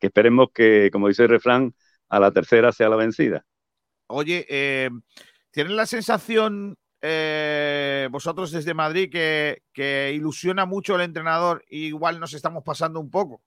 que 0.00 0.08
esperemos 0.08 0.48
que, 0.52 0.90
como 0.92 1.06
dice 1.06 1.22
el 1.22 1.28
refrán, 1.28 1.72
a 2.08 2.18
la 2.18 2.32
tercera 2.32 2.72
sea 2.72 2.88
la 2.88 2.96
vencida. 2.96 3.44
Oye, 4.08 4.44
eh, 4.48 4.90
¿tienen 5.52 5.76
la 5.76 5.86
sensación 5.86 6.76
eh, 7.00 8.08
vosotros 8.10 8.50
desde 8.50 8.74
Madrid 8.74 9.08
que, 9.08 9.62
que 9.72 10.12
ilusiona 10.14 10.66
mucho 10.66 10.96
el 10.96 11.02
entrenador 11.02 11.64
y 11.68 11.86
igual 11.86 12.18
nos 12.18 12.34
estamos 12.34 12.64
pasando 12.64 12.98
un 12.98 13.10
poco? 13.10 13.40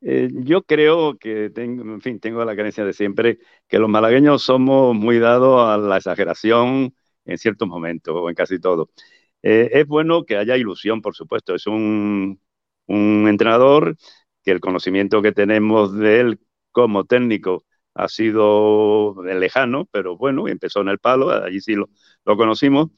Eh, 0.00 0.28
yo 0.32 0.62
creo 0.62 1.18
que 1.18 1.50
tengo, 1.50 1.82
en 1.82 2.00
fin, 2.00 2.20
tengo 2.20 2.44
la 2.44 2.54
creencia 2.54 2.84
de 2.84 2.92
siempre 2.92 3.38
que 3.66 3.78
los 3.78 3.88
malagueños 3.88 4.42
somos 4.42 4.94
muy 4.94 5.18
dados 5.18 5.68
a 5.68 5.78
la 5.78 5.96
exageración 5.96 6.94
en 7.26 7.38
ciertos 7.38 7.68
momentos 7.68 8.14
o 8.16 8.28
en 8.30 8.34
casi 8.34 8.58
todo. 8.60 8.90
Eh, 9.42 9.70
es 9.72 9.86
bueno 9.86 10.24
que 10.24 10.36
haya 10.36 10.56
ilusión, 10.56 11.02
por 11.02 11.14
supuesto. 11.14 11.54
Es 11.54 11.66
un, 11.66 12.40
un 12.86 13.26
entrenador 13.28 13.96
que 14.44 14.52
el 14.52 14.60
conocimiento 14.60 15.22
que 15.22 15.32
tenemos 15.32 15.94
de 15.96 16.20
él 16.20 16.40
como 16.72 17.04
técnico 17.04 17.64
ha 17.94 18.08
sido 18.08 19.16
lejano, 19.24 19.86
pero 19.90 20.16
bueno, 20.16 20.48
empezó 20.48 20.80
en 20.82 20.88
el 20.88 20.98
palo, 20.98 21.30
allí 21.30 21.60
sí 21.60 21.74
lo, 21.74 21.88
conocimos, 22.36 22.88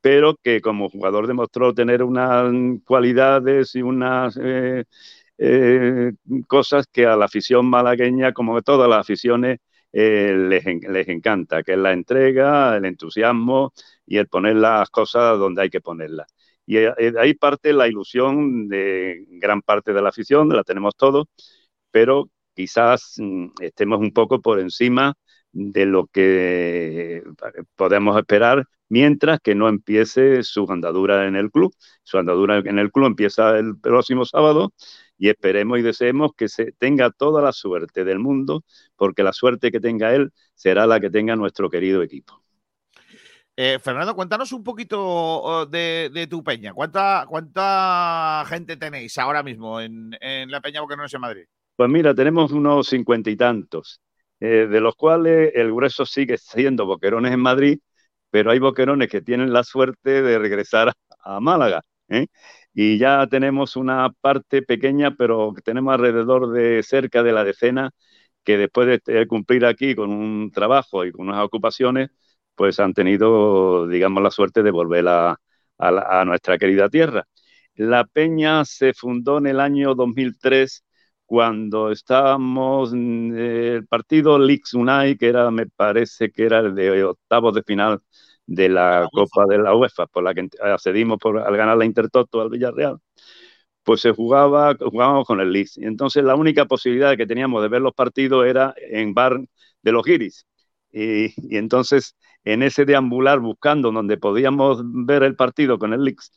pero 0.00 0.36
que 0.42 0.60
como 0.60 0.90
jugador 0.90 1.26
demostró 1.26 1.74
tener 1.74 2.02
unas 2.02 2.52
cualidades 2.84 3.74
y 3.74 3.82
unas 3.82 4.38
eh, 4.42 4.84
eh, 5.38 6.12
cosas 6.46 6.86
que 6.92 7.06
a 7.06 7.16
la 7.16 7.24
afición 7.26 7.66
malagueña, 7.66 8.32
como 8.32 8.60
todas 8.62 8.88
las 8.88 9.00
aficiones, 9.00 9.58
eh, 9.96 10.34
les, 10.36 10.64
les 10.64 11.08
encanta, 11.08 11.62
que 11.62 11.72
es 11.74 11.78
la 11.78 11.92
entrega, 11.92 12.76
el 12.76 12.84
entusiasmo 12.84 13.72
y 14.06 14.18
el 14.18 14.28
poner 14.28 14.56
las 14.56 14.90
cosas 14.90 15.38
donde 15.38 15.62
hay 15.62 15.70
que 15.70 15.80
ponerlas. 15.80 16.26
Y 16.66 16.78
eh, 16.78 16.92
de 16.98 17.20
ahí 17.20 17.34
parte 17.34 17.72
la 17.72 17.86
ilusión 17.88 18.68
de 18.68 19.24
gran 19.28 19.62
parte 19.62 19.92
de 19.92 20.02
la 20.02 20.08
afición, 20.08 20.48
la 20.48 20.64
tenemos 20.64 20.96
todos, 20.96 21.26
pero 21.92 22.30
quizás 22.54 23.14
mm, 23.18 23.48
estemos 23.60 24.00
un 24.00 24.12
poco 24.12 24.40
por 24.42 24.58
encima 24.60 25.14
de 25.52 25.86
lo 25.86 26.06
que 26.08 27.22
podemos 27.76 28.18
esperar 28.18 28.64
mientras 28.88 29.40
que 29.40 29.54
no 29.54 29.68
empiece 29.68 30.42
su 30.42 30.66
andadura 30.70 31.26
en 31.28 31.36
el 31.36 31.50
club. 31.52 31.74
Su 32.02 32.18
andadura 32.18 32.58
en 32.58 32.78
el 32.80 32.90
club 32.90 33.06
empieza 33.06 33.58
el 33.58 33.78
próximo 33.78 34.24
sábado 34.24 34.72
y 35.16 35.28
esperemos 35.28 35.78
y 35.78 35.82
deseemos 35.82 36.32
que 36.36 36.48
se 36.48 36.72
tenga 36.72 37.10
toda 37.10 37.42
la 37.42 37.52
suerte 37.52 38.04
del 38.04 38.18
mundo, 38.18 38.64
porque 38.96 39.22
la 39.22 39.32
suerte 39.32 39.70
que 39.70 39.80
tenga 39.80 40.14
él 40.14 40.32
será 40.54 40.86
la 40.86 41.00
que 41.00 41.10
tenga 41.10 41.36
nuestro 41.36 41.70
querido 41.70 42.02
equipo. 42.02 42.42
Eh, 43.56 43.78
Fernando, 43.78 44.16
cuéntanos 44.16 44.52
un 44.52 44.64
poquito 44.64 45.00
oh, 45.00 45.66
de, 45.66 46.10
de 46.12 46.26
tu 46.26 46.42
peña. 46.42 46.72
¿Cuánta, 46.72 47.24
¿Cuánta 47.28 48.44
gente 48.48 48.76
tenéis 48.76 49.16
ahora 49.18 49.44
mismo 49.44 49.80
en, 49.80 50.10
en 50.20 50.50
la 50.50 50.60
peña 50.60 50.80
porque 50.80 50.96
no 50.96 51.04
es 51.04 51.14
en 51.14 51.20
Madrid? 51.20 51.44
Pues 51.76 51.88
mira, 51.88 52.14
tenemos 52.14 52.50
unos 52.50 52.88
cincuenta 52.88 53.30
y 53.30 53.36
tantos, 53.36 54.00
eh, 54.40 54.66
de 54.68 54.80
los 54.80 54.96
cuales 54.96 55.52
el 55.54 55.72
grueso 55.72 56.04
sigue 56.04 56.36
siendo 56.36 56.84
boquerones 56.84 57.32
en 57.32 57.40
Madrid, 57.40 57.78
pero 58.30 58.50
hay 58.50 58.58
boquerones 58.58 59.08
que 59.08 59.22
tienen 59.22 59.52
la 59.52 59.62
suerte 59.62 60.22
de 60.22 60.38
regresar 60.38 60.92
a 61.20 61.38
Málaga. 61.38 61.82
¿eh? 62.08 62.26
Y 62.74 62.98
ya 62.98 63.26
tenemos 63.28 63.76
una 63.76 64.10
parte 64.20 64.62
pequeña, 64.62 65.14
pero 65.16 65.54
tenemos 65.64 65.94
alrededor 65.94 66.50
de 66.52 66.82
cerca 66.82 67.22
de 67.22 67.32
la 67.32 67.44
decena 67.44 67.90
que 68.44 68.58
después 68.58 69.00
de 69.06 69.26
cumplir 69.28 69.64
aquí 69.66 69.94
con 69.94 70.10
un 70.10 70.50
trabajo 70.52 71.04
y 71.04 71.12
con 71.12 71.28
unas 71.28 71.44
ocupaciones, 71.44 72.10
pues 72.54 72.80
han 72.80 72.94
tenido, 72.94 73.86
digamos, 73.88 74.22
la 74.22 74.30
suerte 74.30 74.62
de 74.62 74.70
volver 74.70 75.06
a, 75.08 75.38
nuestra 76.26 76.58
querida 76.58 76.88
tierra. 76.88 77.26
La 77.74 78.04
Peña 78.04 78.64
se 78.64 78.94
fundó 78.94 79.38
en 79.38 79.46
el 79.48 79.60
año 79.60 79.94
2003 79.94 80.84
cuando 81.26 81.90
estábamos 81.90 82.92
en 82.92 83.36
el 83.36 83.86
partido 83.86 84.38
Leeds 84.38 84.74
Unai, 84.74 85.16
que 85.16 85.28
era, 85.28 85.50
me 85.50 85.66
parece 85.66 86.30
que 86.30 86.44
era 86.44 86.60
el 86.60 86.74
de 86.74 87.04
octavos 87.04 87.54
de 87.54 87.62
final 87.62 88.00
de 88.46 88.68
la 88.68 89.08
Copa 89.12 89.46
de 89.46 89.58
la 89.58 89.74
UEFA, 89.74 90.06
por 90.06 90.24
la 90.24 90.34
que 90.34 90.48
accedimos 90.62 91.18
por, 91.18 91.38
al 91.38 91.56
ganar 91.56 91.76
la 91.76 91.84
Intertoto 91.84 92.40
al 92.40 92.50
Villarreal 92.50 92.98
pues 93.82 94.00
se 94.00 94.12
jugaba, 94.12 94.74
jugábamos 94.78 95.26
con 95.26 95.40
el 95.40 95.52
Leeds. 95.52 95.78
Y 95.78 95.84
entonces 95.84 96.24
la 96.24 96.34
única 96.36 96.64
posibilidad 96.66 97.16
que 97.16 97.26
teníamos 97.26 97.62
de 97.62 97.68
ver 97.68 97.82
los 97.82 97.94
partidos 97.94 98.46
era 98.46 98.74
en 98.78 99.14
bar 99.14 99.38
de 99.82 99.92
los 99.92 100.04
Giris. 100.04 100.46
Y, 100.92 101.34
y 101.36 101.56
entonces 101.58 102.16
en 102.44 102.62
ese 102.62 102.84
deambular 102.84 103.40
buscando 103.40 103.92
donde 103.92 104.16
podíamos 104.16 104.82
ver 104.84 105.22
el 105.22 105.36
partido 105.36 105.78
con 105.78 105.92
el 105.92 106.04
Leeds, 106.04 106.32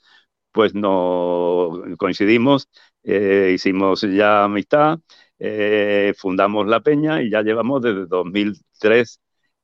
pues 0.52 0.74
no 0.74 1.72
coincidimos, 1.98 2.70
eh, 3.04 3.52
hicimos 3.54 4.02
ya 4.02 4.44
amistad, 4.46 5.00
eh, 5.40 6.14
fundamos 6.18 6.68
la 6.68 6.82
Peña 6.82 7.22
y 7.22 7.30
ya 7.30 7.42
llevamos 7.44 7.82
desde 7.82 8.08
2003 8.08 9.22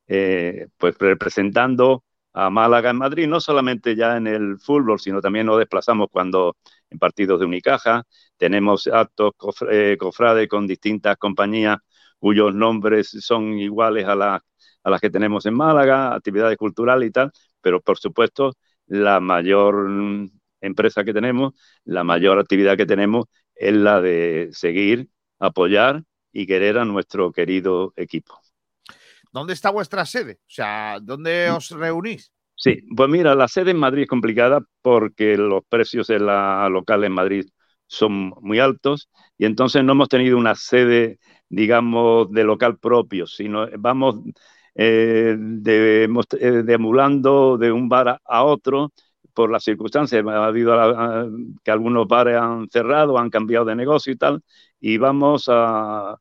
eh, 0.08 0.68
pues 0.78 0.98
representando 1.00 2.04
a 2.34 2.50
Málaga 2.50 2.90
en 2.92 2.98
Madrid, 2.98 3.28
no 3.28 3.40
solamente 3.40 3.96
ya 3.96 4.18
en 4.18 4.28
el 4.28 4.60
fútbol, 4.60 5.00
sino 5.00 5.22
también 5.22 5.46
nos 5.46 5.60
desplazamos 5.60 6.08
cuando 6.12 6.58
en 6.90 7.00
partidos 7.00 7.40
de 7.40 7.46
Unicaja, 7.46 8.04
tenemos 8.38 8.88
actos 8.88 9.34
eh, 9.72 9.98
cofrades 10.00 10.48
con 10.48 10.68
distintas 10.68 11.18
compañías 11.18 11.78
cuyos 12.20 12.54
nombres 12.56 13.10
son 13.22 13.60
iguales 13.60 14.06
a, 14.08 14.16
la- 14.16 14.44
a 14.84 14.90
las 14.90 15.02
que 15.02 15.10
tenemos 15.10 15.46
en 15.46 15.54
Málaga, 15.56 16.14
actividades 16.16 16.58
culturales 16.58 17.10
y 17.10 17.12
tal, 17.12 17.32
pero 17.62 17.82
por 17.82 17.98
supuesto 18.00 18.54
la 18.88 19.20
mayor 19.20 19.90
mm, 19.90 20.30
empresa 20.62 21.04
que 21.04 21.14
tenemos, 21.14 21.54
la 21.86 22.04
mayor 22.04 22.40
actividad 22.40 22.78
que 22.78 22.86
tenemos 22.86 23.26
es 23.56 23.74
la 23.74 24.02
de 24.02 24.50
seguir, 24.54 25.10
apoyar 25.40 26.04
y 26.32 26.48
querer 26.48 26.78
a 26.78 26.86
nuestro 26.86 27.32
querido 27.32 27.94
equipo. 27.96 28.43
¿Dónde 29.34 29.54
está 29.54 29.70
vuestra 29.72 30.06
sede? 30.06 30.34
O 30.48 30.52
sea, 30.58 31.00
¿dónde 31.02 31.50
Mm. 31.50 31.58
os 31.58 31.70
reunís? 31.72 32.32
Sí, 32.56 32.82
pues 32.96 33.10
mira, 33.10 33.36
la 33.36 33.48
sede 33.48 33.72
en 33.72 33.78
Madrid 33.80 34.04
es 34.04 34.08
complicada 34.10 34.62
porque 34.82 35.38
los 35.38 35.64
precios 35.68 36.10
en 36.10 36.26
la 36.28 36.70
local 36.70 37.04
en 37.04 37.12
Madrid 37.12 37.46
son 37.88 38.30
muy 38.42 38.60
altos 38.60 39.10
y 39.38 39.46
entonces 39.46 39.84
no 39.84 39.92
hemos 39.94 40.08
tenido 40.10 40.38
una 40.38 40.56
sede, 40.56 41.20
digamos, 41.50 42.32
de 42.32 42.44
local 42.46 42.78
propio, 42.80 43.28
sino 43.28 43.68
vamos 43.80 44.16
eh, 44.76 45.36
de, 45.38 46.06
eh, 46.40 46.52
deambulando 46.64 47.58
de 47.58 47.72
un 47.72 47.90
bar 47.90 48.20
a, 48.24 48.44
otro 48.44 48.94
por 49.34 49.52
las 49.52 49.64
circunstancias. 49.64 50.24
Ha 50.26 50.46
habido 50.46 50.74
a- 50.74 51.22
a- 51.24 51.28
que 51.64 51.72
algunos 51.72 52.08
bares 52.08 52.38
han 52.40 52.70
cerrado, 52.70 53.18
han 53.18 53.30
cambiado 53.30 53.66
de 53.66 53.76
negocio 53.76 54.14
y 54.14 54.18
tal, 54.18 54.42
y 54.80 54.98
vamos 54.98 55.46
a, 55.50 56.18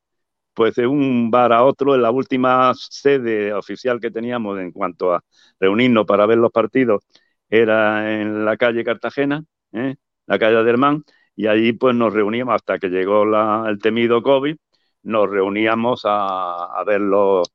pues 0.55 0.75
de 0.75 0.87
un 0.87 1.31
bar 1.31 1.53
a 1.53 1.65
otro. 1.65 1.95
En 1.95 2.03
la 2.03 2.11
última 2.11 2.73
sede 2.75 3.53
oficial 3.55 4.01
que 4.01 4.11
teníamos 4.11 4.59
en 4.61 4.73
cuanto 4.73 5.13
a 5.15 5.23
reunirnos 5.61 6.07
para 6.07 6.27
ver 6.27 6.39
los 6.39 6.51
partidos 6.53 7.05
era 7.49 8.21
en 8.21 8.45
la 8.45 8.57
calle 8.57 8.85
Cartagena, 8.85 9.45
¿eh? 9.73 9.97
la 10.27 10.39
calle 10.39 10.57
Adermán, 10.57 11.03
y 11.37 11.47
allí 11.47 11.73
pues 11.73 11.95
nos 11.95 12.13
reuníamos 12.15 12.55
hasta 12.55 12.79
que 12.79 12.89
llegó 12.89 13.25
la- 13.27 13.65
el 13.69 13.79
temido 13.79 14.23
COVID, 14.23 14.57
nos 15.03 15.29
reuníamos 15.31 16.03
a, 16.05 16.83
ver 16.87 17.01
los, 17.01 17.49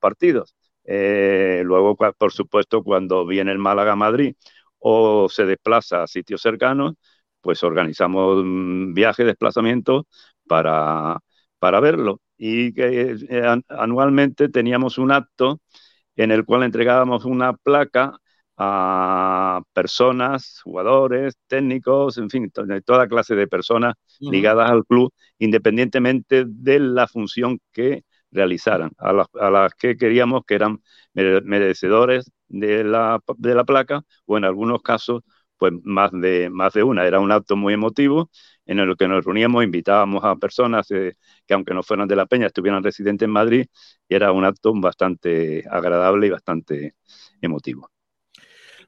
partidos. 0.00 0.54
Eh, 0.84 1.62
luego, 1.64 1.96
por 1.96 2.32
supuesto, 2.32 2.82
cuando 2.82 3.26
viene 3.26 3.52
el 3.52 3.58
Málaga 3.58 3.92
a 3.92 3.96
Madrid 3.96 4.34
o 4.78 5.28
se 5.28 5.44
desplaza 5.46 6.02
a 6.02 6.06
sitios 6.06 6.42
cercanos, 6.42 6.94
pues 7.40 7.62
organizamos 7.62 8.42
viajes, 8.94 9.26
desplazamientos 9.26 10.04
para, 10.46 11.18
para 11.58 11.80
verlo. 11.80 12.20
Y 12.36 12.72
que 12.74 13.16
eh, 13.30 13.46
an- 13.46 13.64
anualmente 13.68 14.48
teníamos 14.48 14.98
un 14.98 15.12
acto 15.12 15.60
en 16.16 16.30
el 16.30 16.44
cual 16.44 16.62
entregábamos 16.64 17.24
una 17.24 17.54
placa 17.54 18.16
a 18.56 19.62
personas, 19.72 20.60
jugadores, 20.62 21.36
técnicos, 21.48 22.18
en 22.18 22.30
fin, 22.30 22.50
toda 22.84 23.08
clase 23.08 23.34
de 23.34 23.48
personas 23.48 23.94
ligadas 24.26 24.70
al 24.70 24.84
club, 24.86 25.12
independientemente 25.38 26.44
de 26.46 26.78
la 26.80 27.08
función 27.08 27.58
que 27.72 28.04
realizaran, 28.30 28.92
a 28.98 29.12
las, 29.12 29.26
a 29.40 29.50
las 29.50 29.74
que 29.74 29.96
queríamos 29.96 30.42
que 30.46 30.54
eran 30.54 30.80
mere- 31.14 31.40
merecedores 31.42 32.30
de 32.48 32.84
la, 32.84 33.20
de 33.38 33.54
la 33.54 33.64
placa, 33.64 34.02
o 34.26 34.38
en 34.38 34.44
algunos 34.44 34.82
casos, 34.82 35.22
pues 35.56 35.72
más 35.84 36.10
de, 36.12 36.48
más 36.50 36.72
de 36.74 36.82
una. 36.84 37.06
Era 37.06 37.20
un 37.20 37.32
acto 37.32 37.56
muy 37.56 37.74
emotivo 37.74 38.30
en 38.66 38.78
el 38.78 38.96
que 38.96 39.08
nos 39.08 39.24
reuníamos, 39.24 39.64
invitábamos 39.64 40.24
a 40.24 40.36
personas 40.36 40.90
eh, 40.90 41.16
que 41.46 41.54
aunque 41.54 41.74
no 41.74 41.82
fueran 41.82 42.08
de 42.08 42.16
la 42.16 42.26
Peña, 42.26 42.46
estuvieran 42.46 42.82
residentes 42.82 43.26
en 43.26 43.32
Madrid, 43.32 43.66
y 44.08 44.14
era 44.14 44.32
un 44.32 44.44
acto 44.44 44.72
bastante 44.74 45.64
agradable 45.70 46.26
y 46.26 46.30
bastante 46.30 46.94
emotivo. 47.40 47.90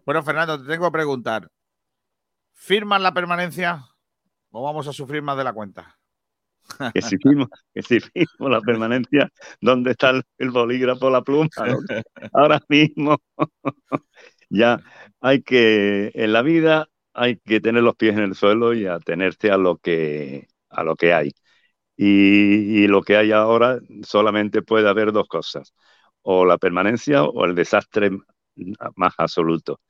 Bueno, 0.04 0.22
Fernando, 0.22 0.60
te 0.60 0.68
tengo 0.68 0.86
que 0.86 0.92
preguntar. 0.92 1.48
¿Firman 2.52 3.02
la 3.02 3.12
permanencia 3.12 3.84
o 4.50 4.62
vamos 4.62 4.88
a 4.88 4.92
sufrir 4.92 5.22
más 5.22 5.36
de 5.36 5.44
la 5.44 5.52
cuenta? 5.52 5.98
que 6.94 7.02
si 7.02 7.16
firmo, 7.18 7.48
que 7.74 7.82
si 7.82 8.00
firmo 8.00 8.48
la 8.48 8.60
permanencia, 8.60 9.28
¿dónde 9.60 9.92
está 9.92 10.10
el, 10.10 10.22
el 10.38 10.50
bolígrafo, 10.50 11.10
la 11.10 11.22
pluma? 11.22 11.48
Ahora 12.32 12.60
mismo 12.68 13.18
ya 14.48 14.80
hay 15.20 15.42
que, 15.42 16.10
en 16.14 16.32
la 16.32 16.42
vida 16.42 16.88
hay 17.16 17.38
que 17.38 17.60
tener 17.60 17.82
los 17.82 17.96
pies 17.96 18.16
en 18.16 18.24
el 18.24 18.34
suelo 18.36 18.74
y 18.74 18.86
atenerse 18.86 19.50
a 19.50 19.56
lo 19.58 19.78
que, 19.78 20.48
a 20.70 20.84
lo 20.84 20.96
que 20.96 21.12
hay. 21.14 21.32
Y, 21.96 22.86
lo 22.88 23.02
que 23.02 23.16
hay 23.16 23.32
ahora 23.32 23.80
solamente 24.04 24.62
puede 24.62 24.88
haber 24.88 25.12
dos 25.12 25.28
cosas, 25.28 25.74
o 26.22 26.44
la 26.46 26.58
permanencia 26.58 27.24
o 27.24 27.44
el 27.46 27.54
desastre 27.54 28.10
más 28.96 29.14
absoluto. 29.18 29.80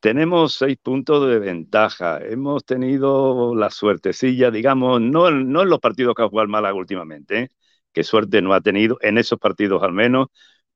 Tenemos 0.00 0.54
seis 0.54 0.78
puntos 0.82 1.28
de 1.28 1.38
ventaja. 1.40 2.20
Hemos 2.24 2.64
tenido 2.64 3.54
la 3.56 3.70
suertecilla, 3.70 4.50
digamos, 4.50 5.00
no, 5.00 5.30
no 5.30 5.62
en 5.62 5.70
los 5.70 5.80
partidos 5.80 6.14
que 6.14 6.22
ha 6.22 6.28
jugado 6.28 6.48
Málaga 6.48 6.74
últimamente, 6.74 7.40
¿eh? 7.42 7.48
que 7.92 8.04
suerte 8.04 8.42
no 8.42 8.54
ha 8.54 8.60
tenido, 8.60 8.98
en 9.02 9.18
esos 9.18 9.38
partidos 9.38 9.82
al 9.82 9.92
menos, 9.92 10.28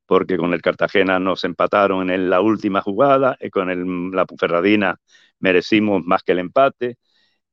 porque 0.06 0.36
con 0.36 0.52
el 0.54 0.62
Cartagena 0.62 1.18
nos 1.20 1.44
empataron 1.44 2.10
en 2.10 2.30
la 2.30 2.40
última 2.40 2.82
jugada, 2.82 3.36
y 3.40 3.50
con 3.50 3.70
el, 3.70 4.10
la 4.12 4.26
Ferradina 4.38 5.00
merecimos 5.42 6.04
más 6.06 6.22
que 6.22 6.32
el 6.32 6.38
empate. 6.40 6.96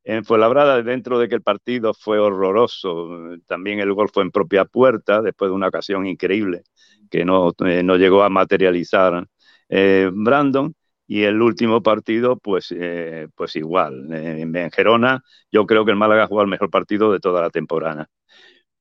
En 0.03 0.25
Fuenlabrada, 0.25 0.81
dentro 0.83 1.19
de 1.19 1.29
que 1.29 1.35
el 1.35 1.43
partido 1.43 1.93
fue 1.93 2.19
horroroso, 2.19 3.09
también 3.47 3.79
el 3.79 3.93
gol 3.93 4.09
fue 4.13 4.23
en 4.23 4.31
propia 4.31 4.65
puerta, 4.65 5.21
después 5.21 5.49
de 5.51 5.55
una 5.55 5.67
ocasión 5.67 6.07
increíble 6.07 6.63
que 7.11 7.25
no, 7.25 7.51
eh, 7.65 7.83
no 7.83 7.97
llegó 7.97 8.23
a 8.23 8.29
materializar 8.29 9.27
eh, 9.69 10.09
Brandon. 10.13 10.73
Y 11.07 11.23
el 11.23 11.41
último 11.41 11.81
partido, 11.81 12.37
pues, 12.37 12.71
eh, 12.71 13.27
pues 13.35 13.55
igual. 13.55 14.13
Eh, 14.13 14.41
en 14.41 14.71
Gerona, 14.71 15.23
yo 15.51 15.65
creo 15.65 15.83
que 15.83 15.91
el 15.91 15.97
Málaga 15.97 16.27
jugado 16.27 16.43
el 16.45 16.51
mejor 16.51 16.69
partido 16.69 17.11
de 17.11 17.19
toda 17.19 17.41
la 17.41 17.49
temporada. 17.49 18.07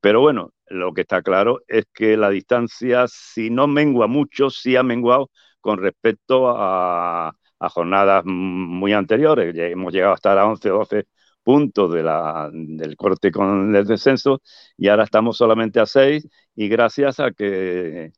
Pero 0.01 0.21
bueno, 0.21 0.53
lo 0.69 0.93
que 0.95 1.03
está 1.03 1.23
claro 1.23 1.61
es 1.69 1.87
que 1.93 2.17
la 2.17 2.31
distancia, 2.31 3.07
si 3.09 3.51
no 3.51 3.67
mengua 3.67 4.07
mucho, 4.07 4.51
sí 4.51 4.77
ha 4.77 4.83
menguado 4.83 5.31
con 5.61 5.79
respecto 5.79 6.51
a, 6.51 7.33
a 7.59 7.69
jornadas 7.69 8.25
muy 8.25 8.93
anteriores. 8.93 9.55
Hemos 9.57 9.93
llegado 9.93 10.13
a 10.13 10.17
estar 10.17 10.39
a 10.39 10.47
11 10.47 10.71
o 10.71 10.79
12 10.79 11.07
puntos 11.43 11.93
de 11.93 12.03
la, 12.03 12.51
del 12.53 12.97
corte 12.97 13.31
con 13.33 13.75
el 13.75 13.87
descenso 13.87 14.43
y 14.77 14.89
ahora 14.89 15.05
estamos 15.05 15.37
solamente 15.37 15.81
a 15.81 15.87
6 15.87 16.27
y 16.55 16.69
gracias 16.69 17.21
a 17.21 17.31
que, 17.33 18.13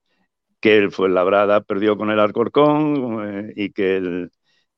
que 0.60 0.76
el 0.78 0.90
Fuenlabrada 0.92 1.60
perdió 1.62 1.96
con 1.96 2.10
el 2.10 2.20
Alcorcón 2.20 3.48
eh, 3.48 3.52
y 3.56 3.70
que 3.72 3.96
el 3.96 4.30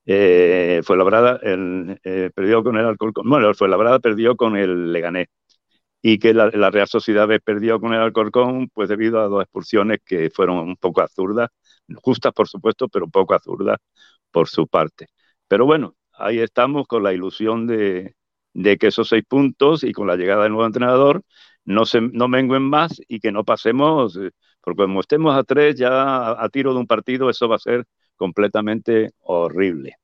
eh, 0.06 0.80
Fuenlabrada 0.84 1.38
el, 1.42 2.00
eh, 2.04 2.30
perdió 2.34 2.62
con 2.64 2.76
el 2.78 2.86
Alcorcón, 2.86 3.28
bueno, 3.28 3.48
el 3.48 3.54
Fuenlabrada 3.56 4.00
perdió 4.00 4.36
con 4.36 4.56
el 4.56 4.92
Leganés 4.92 5.28
y 6.02 6.18
que 6.18 6.34
la, 6.34 6.50
la 6.52 6.70
Real 6.70 6.88
Sociedad 6.88 7.28
perdió 7.44 7.80
con 7.80 7.94
el 7.94 8.00
Alcorcón, 8.00 8.68
pues 8.74 8.88
debido 8.88 9.20
a 9.20 9.28
dos 9.28 9.42
expulsiones 9.42 9.98
que 10.04 10.30
fueron 10.30 10.58
un 10.58 10.76
poco 10.76 11.00
absurdas, 11.00 11.50
justas 12.02 12.32
por 12.32 12.48
supuesto, 12.48 12.88
pero 12.88 13.04
un 13.06 13.10
poco 13.10 13.34
absurdas 13.34 13.78
por 14.32 14.48
su 14.48 14.66
parte. 14.68 15.08
Pero 15.48 15.66
bueno, 15.66 15.96
ahí 16.14 16.38
estamos 16.40 16.86
con 16.88 17.02
la 17.02 17.12
ilusión 17.12 17.66
de, 17.66 18.14
de 18.54 18.78
que 18.78 18.88
esos 18.88 19.08
seis 19.08 19.24
puntos 19.28 19.84
y 19.84 19.92
con 19.92 20.06
la 20.08 20.16
llegada 20.16 20.44
del 20.44 20.52
nuevo 20.52 20.66
entrenador 20.66 21.22
no, 21.64 21.86
se, 21.86 22.00
no 22.00 22.28
menguen 22.28 22.62
más 22.62 23.00
y 23.08 23.20
que 23.20 23.32
no 23.32 23.44
pasemos, 23.44 24.16
eh, 24.16 24.30
porque 24.62 24.82
como 24.84 25.00
estemos 25.00 25.36
a 25.36 25.44
tres 25.44 25.76
ya 25.76 25.90
a, 25.90 26.44
a 26.44 26.48
tiro 26.48 26.72
de 26.74 26.80
un 26.80 26.86
partido, 26.86 27.30
eso 27.30 27.48
va 27.48 27.56
a 27.56 27.58
ser 27.60 27.84
completamente 28.16 29.10
horrible. 29.20 29.96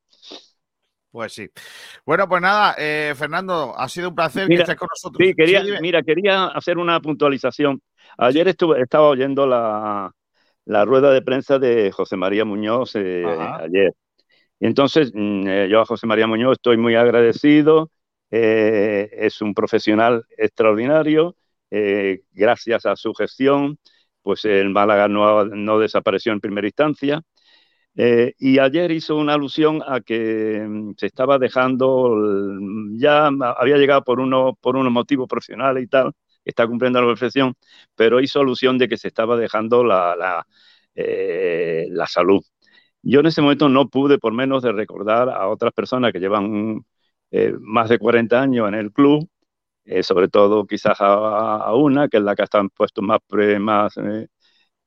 Pues 1.11 1.33
sí. 1.33 1.49
Bueno, 2.05 2.29
pues 2.29 2.43
nada, 2.43 2.75
eh, 2.79 3.15
Fernando, 3.17 3.75
ha 3.77 3.89
sido 3.89 4.11
un 4.11 4.15
placer 4.15 4.51
que 4.51 4.51
Mira, 4.51 4.63
estés 4.63 4.77
con 4.77 4.89
nosotros. 4.91 5.27
sí, 5.27 5.35
quería, 5.35 5.63
Sí, 5.63 5.73
mira, 5.81 6.03
quería 6.03 6.47
hacer 6.49 6.79
una 6.79 7.01
puntualización. 7.01 7.81
Ayer 8.19 8.47
estuve, 8.49 8.81
estaba 8.83 9.09
oyendo 9.09 9.47
la, 9.47 10.13
la 10.67 10.85
rueda 10.85 11.11
de 11.11 11.23
prensa 11.23 11.59
de 11.59 11.91
José 11.93 12.17
María 12.17 12.45
Muñoz 12.45 12.95
eh, 12.95 13.25
ayer. 13.27 13.95
Y 14.61 14.67
entonces 14.67 15.13
mm, 15.15 15.47
eh, 15.49 15.69
yo 15.71 15.81
a 15.81 15.87
José 15.87 16.07
María 16.07 16.27
Muñoz 16.27 16.53
estoy 16.55 16.77
muy 16.77 16.95
agradecido. 16.95 17.91
eh, 18.31 19.09
es 19.13 19.41
un 19.43 19.55
profesional 19.55 20.25
extraordinario. 20.37 21.37
eh, 21.71 22.21
gracias 22.33 22.87
a 22.87 22.97
su 22.97 23.13
gestión, 23.15 23.79
pues 24.23 24.45
el 24.45 24.71
Málaga 24.71 25.09
no, 25.09 25.79
desapareció 25.79 26.33
en 26.33 26.41
primera 26.41 26.67
instancia. 26.67 27.23
Y 28.39 28.59
ayer 28.61 28.91
hizo 28.93 29.17
una 29.17 29.35
alusión 29.35 29.83
a 29.87 30.01
que 30.01 30.65
mm, 30.69 30.93
se 30.97 31.07
estaba 31.07 31.39
dejando, 31.39 32.15
mm, 32.17 32.99
ya 32.99 33.27
había 33.29 33.77
llegado 33.77 34.05
por, 34.05 34.21
uno, 34.21 34.57
por 34.61 34.77
unos 34.77 34.93
motivos 34.93 35.29
profesionales 35.29 35.85
y 35.85 35.89
tal, 35.89 36.13
está 36.45 36.67
cumpliendo 36.67 37.01
la 37.01 37.09
perfección, 37.09 37.55
pero 37.97 38.21
hizo 38.21 38.41
alusión 38.41 38.79
de 38.79 38.89
que 38.89 38.97
se 38.97 39.09
estaba 39.09 39.37
dejando 39.37 39.85
la 39.85 40.45
salud. 42.07 42.43
Yo 43.11 43.21
en 43.21 43.27
ese 43.27 43.41
momento 43.43 43.69
no 43.69 43.89
pude, 43.89 44.19
por 44.19 44.33
menos, 44.35 44.63
de 44.63 44.73
recordar 44.73 45.31
a 45.31 45.49
otras 45.49 45.73
personas 45.73 46.13
que 46.13 46.21
llevan 46.21 46.85
eh, 47.31 47.55
más 47.61 47.89
de 47.89 47.99
40 47.99 48.41
años 48.43 48.69
en 48.69 48.75
el 48.75 48.93
club, 48.93 49.29
eh, 49.85 50.03
sobre 50.03 50.29
todo 50.29 50.67
quizás 50.67 51.01
a, 51.01 51.57
a, 51.59 51.75
una, 51.77 52.09
que 52.09 52.19
es 52.19 52.23
la 52.23 52.37
que 52.37 52.43
está 52.45 52.61
en 52.61 52.71
puestos 52.71 53.05
más, 53.05 53.21
pre, 53.27 53.59
más 53.59 53.97
eh, 53.99 54.29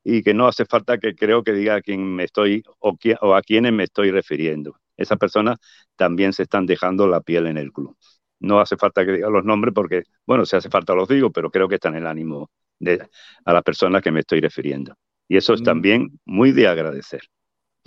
y 0.04 0.22
que 0.22 0.34
no 0.34 0.48
hace 0.48 0.64
falta 0.66 0.98
que 0.98 1.14
creo 1.14 1.42
que 1.44 1.52
diga 1.52 1.76
a 1.76 1.82
quién 1.82 2.04
me 2.14 2.24
estoy 2.24 2.62
o, 2.80 2.96
o 3.22 3.34
a 3.34 3.42
quiénes 3.42 3.72
me 3.72 3.84
estoy 3.84 4.10
refiriendo. 4.10 4.76
Esas 4.96 5.18
personas 5.18 5.58
también 5.96 6.32
se 6.32 6.44
están 6.44 6.66
dejando 6.66 7.06
la 7.08 7.20
piel 7.20 7.46
en 7.48 7.58
el 7.58 7.72
club. 7.72 7.96
No 8.40 8.60
hace 8.60 8.76
falta 8.76 9.04
que 9.06 9.12
diga 9.12 9.30
los 9.30 9.44
nombres 9.44 9.74
porque, 9.74 10.04
bueno, 10.26 10.46
si 10.46 10.56
hace 10.56 10.70
falta 10.70 10.94
los 10.94 11.08
digo, 11.08 11.30
pero 11.32 11.50
creo 11.50 11.68
que 11.68 11.76
está 11.76 11.88
en 11.88 11.96
el 11.96 12.06
ánimo 12.06 12.50
de 12.78 13.08
a 13.44 13.52
las 13.52 13.62
personas 13.62 14.02
que 14.02 14.12
me 14.12 14.20
estoy 14.20 14.40
refiriendo. 14.40 14.94
Y 15.28 15.36
eso 15.36 15.54
es 15.54 15.62
también 15.62 16.20
muy 16.26 16.52
de 16.52 16.68
agradecer. 16.68 17.22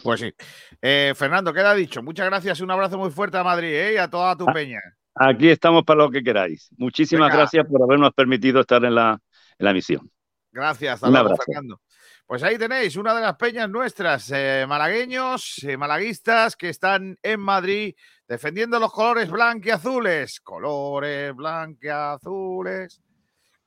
Pues 0.03 0.19
sí. 0.19 0.33
Eh, 0.81 1.13
Fernando, 1.15 1.53
¿qué 1.53 1.61
le 1.61 1.67
ha 1.67 1.73
dicho? 1.73 2.03
Muchas 2.03 2.25
gracias, 2.27 2.59
un 2.61 2.71
abrazo 2.71 2.97
muy 2.97 3.11
fuerte 3.11 3.37
a 3.37 3.43
Madrid 3.43 3.73
¿eh? 3.73 3.93
y 3.93 3.97
a 3.97 4.09
toda 4.09 4.35
tu 4.35 4.45
peña. 4.47 4.79
Aquí 5.15 5.49
estamos 5.49 5.83
para 5.83 6.03
lo 6.03 6.11
que 6.11 6.21
queráis. 6.23 6.69
Muchísimas 6.77 7.29
Venga. 7.29 7.37
gracias 7.37 7.65
por 7.67 7.81
habernos 7.81 8.11
permitido 8.13 8.59
estar 8.61 8.83
en 8.83 8.95
la, 8.95 9.19
en 9.57 9.65
la 9.65 9.73
misión. 9.73 10.11
Gracias, 10.51 10.95
hasta 10.95 11.07
Un 11.07 11.13
luego, 11.13 11.27
abrazo. 11.27 11.43
Fernando. 11.45 11.81
Pues 12.27 12.41
ahí 12.41 12.57
tenéis 12.57 12.95
una 12.95 13.13
de 13.13 13.21
las 13.21 13.35
peñas 13.35 13.69
nuestras, 13.69 14.31
eh, 14.33 14.65
malagueños, 14.67 15.63
eh, 15.63 15.77
malaguistas 15.77 16.55
que 16.55 16.69
están 16.69 17.17
en 17.21 17.39
Madrid 17.39 17.93
defendiendo 18.27 18.79
los 18.79 18.91
colores 18.91 19.29
blanquiazules. 19.29 20.39
Colores 20.41 21.35
blanquiazules. 21.35 22.99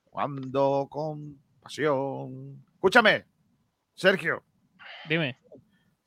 Cuando 0.04 0.88
con 0.90 1.40
pasión. 1.62 2.64
Escúchame, 2.74 3.26
Sergio. 3.94 4.42
Dime. 5.08 5.38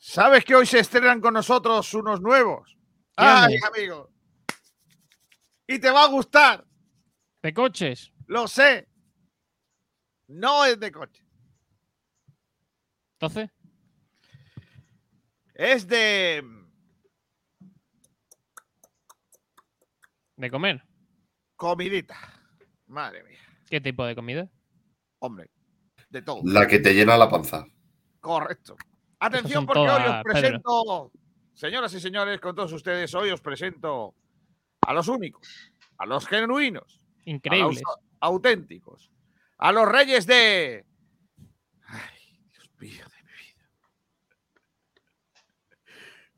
¿Sabes 0.04 0.44
que 0.44 0.56
hoy 0.56 0.66
se 0.66 0.80
estrenan 0.80 1.22
con 1.22 1.36
nosotros 1.36 1.94
unos 1.94 2.20
nuevos? 2.22 2.76
Ay, 3.16 3.56
amigo. 3.68 4.12
Y 5.68 5.78
te 5.78 5.92
va 5.92 6.06
a 6.06 6.08
gustar. 6.08 6.66
¿De 7.44 7.54
coches? 7.54 8.12
Lo 8.26 8.48
sé. 8.48 8.90
No 10.28 10.66
es 10.66 10.80
de 10.80 10.92
coche. 10.92 11.24
Entonces, 13.14 13.52
Es 15.54 15.88
de. 15.88 16.44
¿de 20.36 20.50
comer? 20.50 20.84
Comidita. 21.56 22.18
Madre 22.88 23.24
mía. 23.24 23.40
¿Qué 23.70 23.80
tipo 23.80 24.04
de 24.04 24.16
comida? 24.16 24.50
Hombre. 25.20 25.52
De 26.10 26.24
todo. 26.24 26.42
La 26.44 26.66
que 26.68 26.80
te 26.80 26.96
llena 26.96 27.16
la 27.18 27.30
panza. 27.30 27.68
Correcto. 28.20 28.76
Atención 29.24 29.66
porque 29.68 29.82
hoy 29.82 30.02
os 30.10 30.24
presento, 30.24 31.12
señoras 31.54 31.94
y 31.94 32.00
señores, 32.00 32.40
con 32.40 32.56
todos 32.56 32.74
ustedes, 32.74 33.14
hoy 33.14 33.30
os 33.30 33.40
presento 33.40 34.16
a 34.82 34.94
los 34.94 35.08
únicos, 35.08 35.72
a 36.00 36.08
los 36.08 36.28
genuinos, 36.28 37.00
Increíbles. 37.26 37.84
a 37.86 37.90
los 37.92 38.00
auténticos, 38.20 39.12
a 39.60 39.72
los 39.72 39.88
reyes 39.88 40.26
de... 40.26 40.84
Ay, 41.86 42.40
Dios 42.52 42.72
mío 42.80 43.06
de 43.06 43.24
mi 43.24 43.32
vida. 43.32 43.70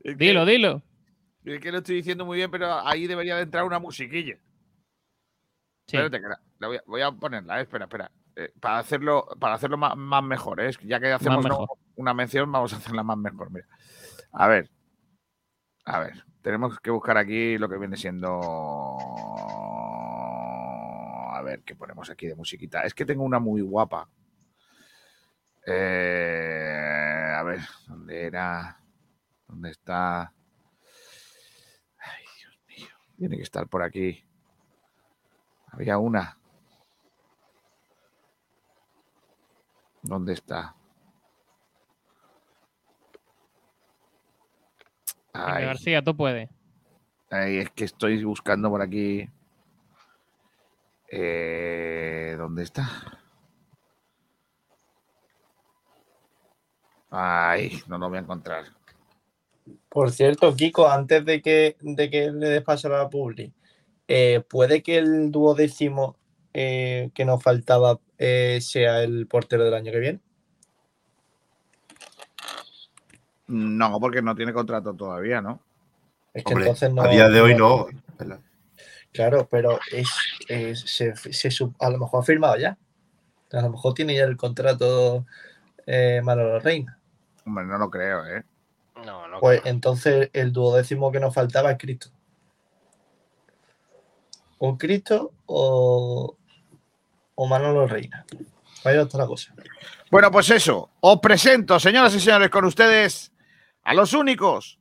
Es 0.00 0.16
que- 0.18 0.24
Dilo, 0.26 0.44
dilo. 0.44 0.82
Es 1.46 1.60
que 1.60 1.72
lo 1.72 1.78
estoy 1.78 1.96
diciendo 1.96 2.26
muy 2.26 2.36
bien, 2.36 2.50
pero 2.50 2.86
ahí 2.86 3.06
debería 3.06 3.36
de 3.36 3.42
entrar 3.42 3.64
una 3.64 3.78
musiquilla. 3.78 4.36
Sí. 5.86 5.96
Espérate, 5.96 6.20
que 6.20 6.28
la, 6.28 6.40
la 6.58 6.66
voy, 6.68 6.76
a, 6.76 6.82
voy 6.86 7.00
a 7.00 7.12
ponerla, 7.12 7.58
eh, 7.60 7.62
espera, 7.62 7.84
espera. 7.86 8.10
Eh, 8.36 8.52
para 8.60 8.78
hacerlo, 8.78 9.26
para 9.40 9.54
hacerlo 9.54 9.78
más, 9.78 9.96
más 9.96 10.22
mejor, 10.22 10.60
¿eh? 10.60 10.70
ya 10.82 11.00
que 11.00 11.12
hacemos 11.12 11.46
¿no? 11.46 11.66
Una 11.96 12.14
mención, 12.14 12.50
vamos 12.50 12.72
a 12.72 12.76
hacerla 12.76 13.02
más 13.02 13.18
mejor. 13.18 13.50
Mira. 13.50 13.66
A 14.32 14.48
ver. 14.48 14.70
A 15.84 16.00
ver. 16.00 16.24
Tenemos 16.42 16.78
que 16.80 16.90
buscar 16.90 17.16
aquí 17.16 17.56
lo 17.56 17.68
que 17.68 17.78
viene 17.78 17.96
siendo. 17.96 18.40
A 21.32 21.40
ver, 21.42 21.62
¿qué 21.62 21.74
ponemos 21.74 22.10
aquí 22.10 22.26
de 22.26 22.34
musiquita? 22.34 22.82
Es 22.82 22.94
que 22.94 23.06
tengo 23.06 23.24
una 23.24 23.38
muy 23.38 23.62
guapa. 23.62 24.08
Eh, 25.66 27.34
a 27.34 27.42
ver, 27.42 27.60
¿dónde 27.86 28.26
era? 28.26 28.78
¿Dónde 29.48 29.70
está? 29.70 30.34
Ay, 31.98 32.24
Dios 32.38 32.58
mío. 32.68 32.94
Tiene 33.16 33.36
que 33.36 33.42
estar 33.42 33.66
por 33.66 33.82
aquí. 33.82 34.22
Había 35.68 35.96
una. 35.96 36.38
¿Dónde 40.02 40.34
está? 40.34 40.76
Ay, 45.34 45.64
García, 45.64 46.00
tú 46.00 46.16
puedes. 46.16 46.48
ay, 47.30 47.58
es 47.58 47.70
que 47.70 47.84
estoy 47.84 48.22
buscando 48.24 48.70
por 48.70 48.80
aquí. 48.80 49.28
Eh, 51.10 52.36
¿Dónde 52.38 52.62
está? 52.62 52.88
Ay, 57.10 57.82
no 57.88 57.98
lo 57.98 58.08
voy 58.08 58.18
a 58.18 58.22
encontrar. 58.22 58.64
Por 59.88 60.12
cierto, 60.12 60.54
Kiko, 60.54 60.88
antes 60.88 61.24
de 61.24 61.42
que, 61.42 61.76
de 61.80 62.10
que 62.10 62.30
le 62.30 62.48
des 62.48 62.62
paso 62.62 62.88
a 62.88 62.98
la 62.98 63.10
Publi, 63.10 63.52
eh, 64.06 64.42
¿puede 64.48 64.82
que 64.82 64.98
el 64.98 65.30
duodécimo 65.30 66.16
eh, 66.52 67.10
que 67.14 67.24
nos 67.24 67.42
faltaba 67.42 67.98
eh, 68.18 68.58
sea 68.60 69.02
el 69.02 69.26
portero 69.26 69.64
del 69.64 69.74
año 69.74 69.90
que 69.90 69.98
viene? 69.98 70.20
No, 73.46 73.98
porque 74.00 74.22
no 74.22 74.34
tiene 74.34 74.52
contrato 74.52 74.94
todavía, 74.94 75.40
¿no? 75.40 75.60
Es 76.32 76.44
que 76.44 76.52
Hombre, 76.54 76.68
entonces 76.68 76.92
no. 76.92 77.02
a 77.02 77.08
día 77.08 77.28
de 77.28 77.40
hoy 77.40 77.54
no. 77.54 77.86
Claro, 79.12 79.46
pero 79.50 79.78
es, 79.92 80.08
es- 80.48 80.80
se, 80.80 81.14
se 81.16 81.64
a 81.78 81.90
lo 81.90 81.98
mejor 81.98 82.20
ha 82.22 82.24
firmado 82.24 82.56
ya. 82.56 82.76
A 83.52 83.60
lo 83.60 83.70
mejor 83.70 83.94
tiene 83.94 84.16
ya 84.16 84.24
el 84.24 84.36
contrato 84.36 85.24
eh, 85.86 86.20
Manolo 86.24 86.58
Reina. 86.58 86.98
Hombre, 87.46 87.64
no 87.66 87.78
lo 87.78 87.90
creo, 87.90 88.26
¿eh? 88.26 88.42
No, 89.04 89.28
no. 89.28 89.38
Pues 89.38 89.60
entonces 89.64 90.30
el 90.32 90.52
duodécimo 90.52 91.12
que 91.12 91.20
nos 91.20 91.32
faltaba 91.34 91.70
es 91.70 91.78
Cristo. 91.78 92.08
O 94.58 94.78
Cristo 94.78 95.32
o, 95.46 96.36
o 97.34 97.46
Manolo 97.46 97.86
Reina. 97.86 98.24
Vaya 98.84 99.02
otra 99.02 99.20
la 99.20 99.26
cosa. 99.26 99.54
Bueno, 100.10 100.30
pues 100.30 100.50
eso. 100.50 100.90
Os 101.00 101.20
presento, 101.20 101.78
señoras 101.78 102.14
y 102.14 102.20
señores, 102.20 102.48
con 102.50 102.64
ustedes 102.64 103.30
a 103.84 103.92
los 103.94 104.14
únicos, 104.14 104.78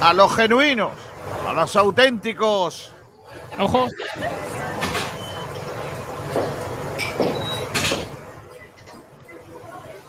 a 0.00 0.12
los 0.12 0.34
genuinos, 0.36 0.92
a 1.46 1.52
los 1.52 1.74
auténticos. 1.74 2.92
¡Ojo! 3.58 3.88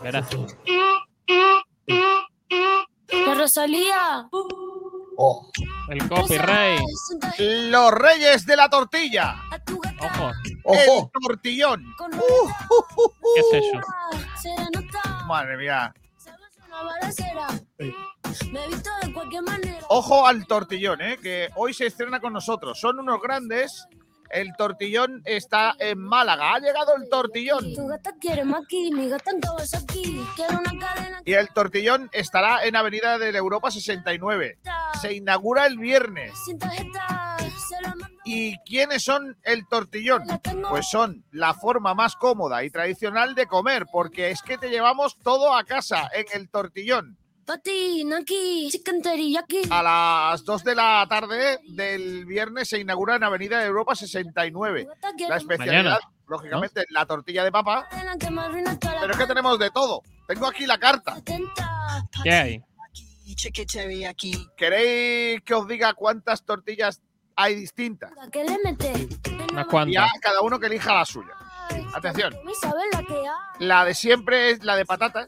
Verás. 0.02 0.26
La 3.26 3.34
Rosalía. 3.34 4.28
Oh, 5.16 5.50
El 5.88 6.08
copyright. 6.08 6.80
Los 7.38 7.92
reyes 7.92 8.44
de 8.44 8.56
la 8.56 8.68
tortilla. 8.68 9.36
Ojo. 10.00 10.32
¡Ojo! 10.64 11.10
El 11.14 11.22
tortillón. 11.22 11.84
¿Qué 13.34 13.40
es 13.40 13.64
eso? 13.64 13.80
Madre 15.26 15.56
mía. 15.56 15.94
Una 16.72 16.84
balacera. 16.84 17.46
Me 18.50 18.64
he 18.64 18.68
visto 18.68 18.90
de 19.02 19.12
cualquier 19.12 19.42
manera. 19.42 19.78
Ojo 19.88 20.26
al 20.26 20.46
tortillón, 20.46 21.02
¿eh? 21.02 21.18
que 21.22 21.50
hoy 21.56 21.74
se 21.74 21.86
estrena 21.86 22.18
con 22.18 22.32
nosotros. 22.32 22.80
Son 22.80 22.98
unos 22.98 23.20
grandes. 23.20 23.86
El 24.30 24.56
tortillón 24.56 25.20
está 25.26 25.74
en 25.78 25.98
Málaga. 25.98 26.54
Ha 26.54 26.58
llegado 26.58 26.96
el 26.96 27.10
tortillón. 27.10 27.74
Tu 27.74 27.86
gata 27.86 28.14
quiere 28.18 28.44
maqui, 28.44 28.90
mi 28.90 29.10
gata 29.10 29.32
en 29.32 29.40
aquí. 29.82 30.24
Quiero 30.34 30.58
una 30.58 30.78
cadena. 30.78 31.20
Y 31.26 31.34
el 31.34 31.48
tortillón 31.50 32.08
estará 32.12 32.64
en 32.64 32.74
Avenida 32.74 33.18
de 33.18 33.28
Europa 33.36 33.70
69. 33.70 34.58
Se 35.02 35.12
inaugura 35.12 35.66
el 35.66 35.76
viernes. 35.76 36.32
Sin 36.46 36.58
tarjeta, 36.58 37.21
¿Y 38.24 38.58
quiénes 38.58 39.04
son 39.04 39.36
el 39.42 39.66
tortillón? 39.66 40.22
Pues 40.68 40.88
son 40.88 41.24
la 41.32 41.54
forma 41.54 41.94
más 41.94 42.16
cómoda 42.16 42.64
y 42.64 42.70
tradicional 42.70 43.34
de 43.34 43.46
comer, 43.46 43.86
porque 43.90 44.30
es 44.30 44.42
que 44.42 44.58
te 44.58 44.70
llevamos 44.70 45.18
todo 45.18 45.54
a 45.54 45.64
casa 45.64 46.08
en 46.14 46.26
el 46.32 46.48
tortillón. 46.48 47.18
A 49.70 49.82
las 49.82 50.44
2 50.44 50.64
de 50.64 50.74
la 50.76 51.04
tarde 51.08 51.58
del 51.68 52.24
viernes 52.24 52.68
se 52.68 52.78
inaugura 52.78 53.16
en 53.16 53.24
Avenida 53.24 53.58
de 53.58 53.66
Europa 53.66 53.96
69. 53.96 54.86
La 55.28 55.36
especialidad, 55.36 55.82
Mañana, 55.82 55.98
lógicamente, 56.28 56.84
la 56.90 57.04
tortilla 57.04 57.42
de 57.42 57.50
papa. 57.50 57.88
Pero 57.90 59.12
es 59.12 59.18
que 59.18 59.26
tenemos 59.26 59.58
de 59.58 59.70
todo. 59.70 60.02
Tengo 60.28 60.46
aquí 60.46 60.66
la 60.66 60.78
carta. 60.78 61.16
¿Qué 62.22 62.32
hay? 62.32 62.62
¿Queréis 64.56 65.42
que 65.42 65.54
os 65.54 65.66
diga 65.66 65.94
cuántas 65.94 66.44
tortillas 66.44 67.02
hay 67.36 67.54
distintas? 67.54 68.12
¿Qué 68.30 68.44
le 68.44 68.58
mete? 68.64 68.92
Unas 69.52 69.66
Y 69.66 69.68
cuantas. 69.68 70.10
a 70.16 70.20
cada 70.20 70.40
uno 70.42 70.58
que 70.58 70.66
elija 70.66 70.94
la 70.94 71.04
suya. 71.04 71.32
Atención. 71.94 72.34
La 72.92 73.02
que 73.04 73.14
hay. 73.14 73.66
La 73.66 73.84
de 73.84 73.94
siempre 73.94 74.50
es 74.50 74.64
la 74.64 74.76
de 74.76 74.84
patatas, 74.84 75.26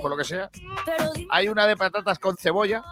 por 0.00 0.10
lo 0.10 0.16
que 0.16 0.24
sea. 0.24 0.50
Hay 1.30 1.48
una 1.48 1.66
de 1.66 1.76
patatas 1.76 2.18
con 2.18 2.36
cebolla, 2.36 2.84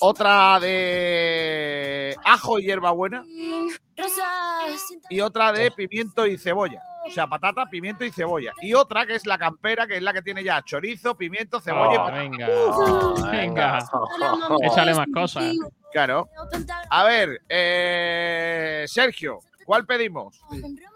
otra 0.00 0.58
de 0.60 2.16
ajo 2.24 2.58
y 2.58 2.64
hierbabuena 2.64 3.24
y 5.10 5.20
otra 5.20 5.52
de 5.52 5.70
pimiento 5.70 6.26
y 6.26 6.36
cebolla. 6.38 6.82
O 7.06 7.10
sea, 7.10 7.26
patata, 7.26 7.66
pimiento 7.66 8.04
y 8.04 8.10
cebolla. 8.10 8.52
Y 8.62 8.72
otra 8.74 9.04
que 9.06 9.14
es 9.14 9.26
la 9.26 9.36
campera, 9.38 9.86
que 9.86 9.96
es 9.96 10.02
la 10.02 10.12
que 10.12 10.22
tiene 10.22 10.42
ya 10.42 10.62
chorizo, 10.62 11.14
pimiento, 11.16 11.60
cebolla 11.60 11.92
y 11.92 11.96
Oh, 11.96 12.04
patata. 12.04 12.18
venga, 12.18 12.48
Ah, 12.48 13.30
venga. 13.30 13.78
Échale 14.62 14.94
más 14.94 15.06
cosas. 15.12 15.54
Claro. 15.92 16.28
A 16.90 17.04
ver, 17.04 17.42
eh, 17.48 18.84
Sergio, 18.88 19.38
¿cuál 19.64 19.86
pedimos 19.86 20.40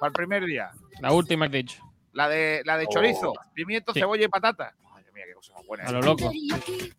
para 0.00 0.08
el 0.08 0.12
primer 0.12 0.44
día? 0.44 0.70
La 1.00 1.12
última 1.12 1.48
que 1.48 1.58
he 1.58 1.62
dicho. 1.62 1.82
La 2.12 2.28
de, 2.28 2.62
la 2.64 2.78
de 2.78 2.86
Oh. 2.86 2.90
chorizo, 2.92 3.32
pimiento, 3.54 3.92
Sí. 3.92 4.00
cebolla 4.00 4.24
y 4.24 4.28
patata. 4.28 4.74
Madre 5.18 5.24
mía, 5.24 5.24
qué 5.26 5.34
cosa 5.34 5.52
más 5.54 5.66
buena. 5.66 5.84
A 5.84 5.92
lo 5.92 6.02
loco. 6.02 6.30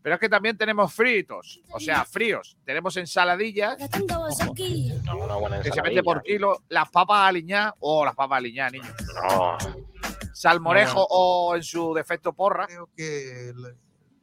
Pero 0.01 0.15
es 0.15 0.21
que 0.21 0.29
también 0.29 0.57
tenemos 0.57 0.93
fritos, 0.93 1.61
o 1.71 1.79
sea, 1.79 2.03
fríos. 2.05 2.57
Tenemos 2.65 2.95
ensaladillas. 2.97 3.77
Una 5.13 5.35
buena 5.35 5.61
que 5.61 5.71
se 5.71 5.81
vende 5.81 6.03
por 6.03 6.21
kilo, 6.23 6.63
las 6.69 6.89
papas 6.89 7.27
aliñadas, 7.29 7.73
o 7.79 8.05
las 8.05 8.15
papas 8.15 8.37
aliñadas, 8.37 8.73
niño. 8.73 8.93
No. 9.23 9.57
Salmorejo 10.33 11.05
o 11.09 11.55
en 11.55 11.63
su 11.63 11.93
defecto 11.93 12.33
porra. 12.33 12.67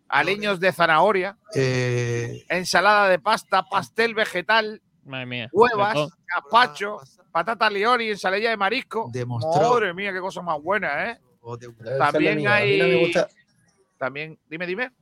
Aliños 0.09 0.61
de 0.61 0.73
zanahoria, 0.73 1.37
Eh, 1.55 2.45
ensalada 2.49 3.09
de 3.09 3.19
pasta, 3.19 3.65
pastel 3.69 4.15
vegetal, 4.15 4.81
Madre 5.05 5.27
mía. 5.27 5.49
huevas, 5.53 5.97
gazpacho, 6.33 6.99
patata 7.33 7.69
liori, 7.69 8.11
ensalada 8.11 8.49
de 8.51 8.57
marisco. 8.57 9.11
Demostró. 9.13 9.71
Madre 9.75 9.95
mía, 9.95 10.13
qué 10.13 10.21
cosa 10.21 10.43
más 10.43 10.63
buena, 10.63 11.11
¿eh? 11.11 11.21
También 11.43 11.99
También 11.99 12.39
A 12.39 12.39
mí 12.39 12.43
no 12.45 12.51
me 12.51 12.57
hay. 12.57 13.13
También, 13.99 14.39
dime, 14.49 14.67
dime. 14.67 14.93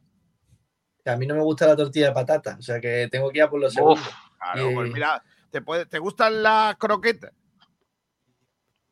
a 1.07 1.17
mí 1.17 1.27
no 1.27 1.35
me 1.35 1.43
gusta 1.43 1.67
la 1.67 1.77
tortilla 1.77 2.07
de 2.09 2.13
patata, 2.13 2.57
o 2.59 2.63
sea 2.63 2.81
que 2.81 3.09
tengo 3.11 3.31
que 3.31 3.39
ir 3.39 3.43
a 3.45 3.51
por 3.51 3.61
los 3.61 3.73
segundos. 3.75 4.09
Claro, 4.39 4.71
Y- 4.71 4.75
pues 4.75 4.93
mira, 4.93 5.23
¿te, 5.51 5.61
puede- 5.61 5.85
¿te 5.87 5.99
gustan 5.99 6.43
las 6.43 6.77
croquetas? 6.77 7.33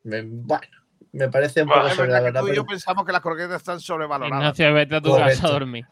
Me- 0.05 0.23
bueno, 0.23 0.67
me 1.13 1.29
parece 1.29 1.63
un 1.63 1.69
Bueno, 1.69 1.83
poco 1.83 1.91
es 1.93 1.97
sobre 1.97 2.09
la 2.11 2.21
verdad 2.21 2.21
que 2.21 2.33
verdad. 2.33 2.41
tú 2.43 2.47
y 2.49 2.57
yo 2.57 2.63
pero- 2.65 2.71
pensamos 2.75 3.07
que 3.07 3.13
las 3.13 3.21
croquetas 3.23 3.57
están 3.57 3.81
sobrevaloradas. 3.81 4.39
Ignacio, 4.59 4.75
vete 4.75 4.97
a 4.97 5.01
tu 5.01 5.11
Correcto. 5.11 5.31
casa 5.43 5.47
a 5.49 5.51
dormir. 5.53 5.87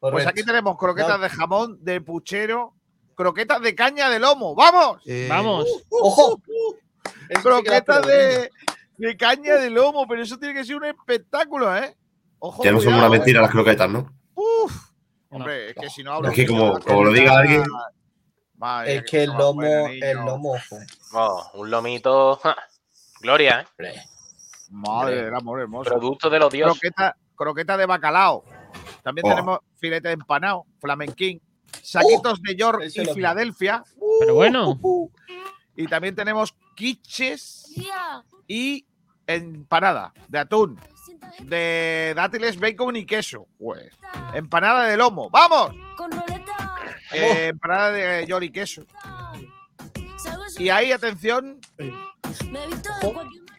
Pues 0.00 0.26
aquí 0.26 0.42
tenemos 0.44 0.76
croquetas 0.78 1.18
No. 1.18 1.22
de 1.24 1.28
jamón, 1.28 1.84
de 1.84 2.00
puchero, 2.00 2.74
croquetas 3.14 3.60
de 3.60 3.74
caña 3.74 4.08
de 4.08 4.18
lomo. 4.18 4.54
¡Vamos! 4.54 5.02
Eh, 5.04 5.26
Vamos. 5.28 5.66
¡Ojo! 5.90 6.40
Eso 6.48 7.04
sí 7.28 7.28
que 7.28 7.34
la 7.34 7.40
croquetas 7.42 8.06
de, 8.06 8.50
de 8.96 9.16
caña 9.16 9.56
de 9.56 9.68
lomo, 9.70 10.06
pero 10.08 10.22
eso 10.22 10.38
tiene 10.38 10.54
que 10.54 10.64
ser 10.64 10.76
un 10.76 10.86
espectáculo, 10.86 11.76
¿eh? 11.76 11.94
Ojo, 12.40 12.64
Ya 12.64 12.72
no 12.72 12.78
son 12.78 12.86
cuidado, 12.92 13.06
una 13.06 13.14
¿eh? 13.14 13.18
mentira 13.18 13.40
las 13.42 13.50
croquetas, 13.50 13.88
¿no? 13.90 14.12
Uf, 14.34 14.90
No. 15.30 15.36
hombre, 15.38 15.70
es 15.70 15.76
que 15.76 15.88
si 15.90 16.02
no 16.02 16.12
hablo 16.14 16.28
Es 16.30 16.34
que 16.34 16.46
como- 16.46 16.78
como 16.80 17.04
lo 17.04 17.12
diga 17.12 17.38
alguien- 17.38 17.64
madre 18.56 18.96
Es 18.96 19.04
que 19.10 19.22
el 19.24 19.30
lomo, 19.30 19.62
el 19.62 20.16
lomo, 20.18 20.52
ojo. 20.54 20.78
Oh, 21.12 21.50
un 21.54 21.70
lomito. 21.70 22.36
ja, 22.42 22.56
Gloria, 23.20 23.66
¿eh? 23.78 23.94
Madre 24.70 25.24
del 25.24 25.34
amor 25.34 25.60
hermoso. 25.60 25.90
Producto 25.90 26.30
de 26.30 26.38
los 26.38 26.50
dioses. 26.52 26.80
Croqueta, 26.80 27.16
croqueta 27.34 27.76
de 27.76 27.86
bacalao. 27.86 28.44
También 29.02 29.26
Oh. 29.26 29.30
tenemos 29.30 29.58
filete 29.78 30.08
de 30.08 30.14
empanado, 30.14 30.64
flamenquín, 30.80 31.40
saquitos 31.82 32.40
de 32.42 32.56
York 32.56 32.82
y 32.94 33.04
Filadelfia. 33.06 33.82
Pero 34.20 34.34
bueno. 34.34 34.78
Y 35.76 35.86
también 35.86 36.14
tenemos 36.14 36.54
quiches 36.76 37.66
y 38.46 38.86
empanada 39.26 40.12
de 40.28 40.38
atún, 40.38 40.78
de 41.42 42.12
dátiles, 42.14 42.58
bacon 42.58 42.96
y 42.96 43.04
queso. 43.04 43.46
Pues, 43.58 43.90
empanada 44.34 44.84
de 44.84 44.96
lomo. 44.96 45.30
¡Vamos! 45.30 45.74
roleta. 45.98 46.76
Eh, 47.12 47.48
empanada 47.48 47.90
de 47.90 48.26
york 48.26 48.44
y 48.44 48.50
queso. 48.50 48.84
Y 50.58 50.68
ahí, 50.68 50.92
atención, 50.92 51.60
Me 51.78 52.64
he 52.64 52.66
visto 52.66 52.90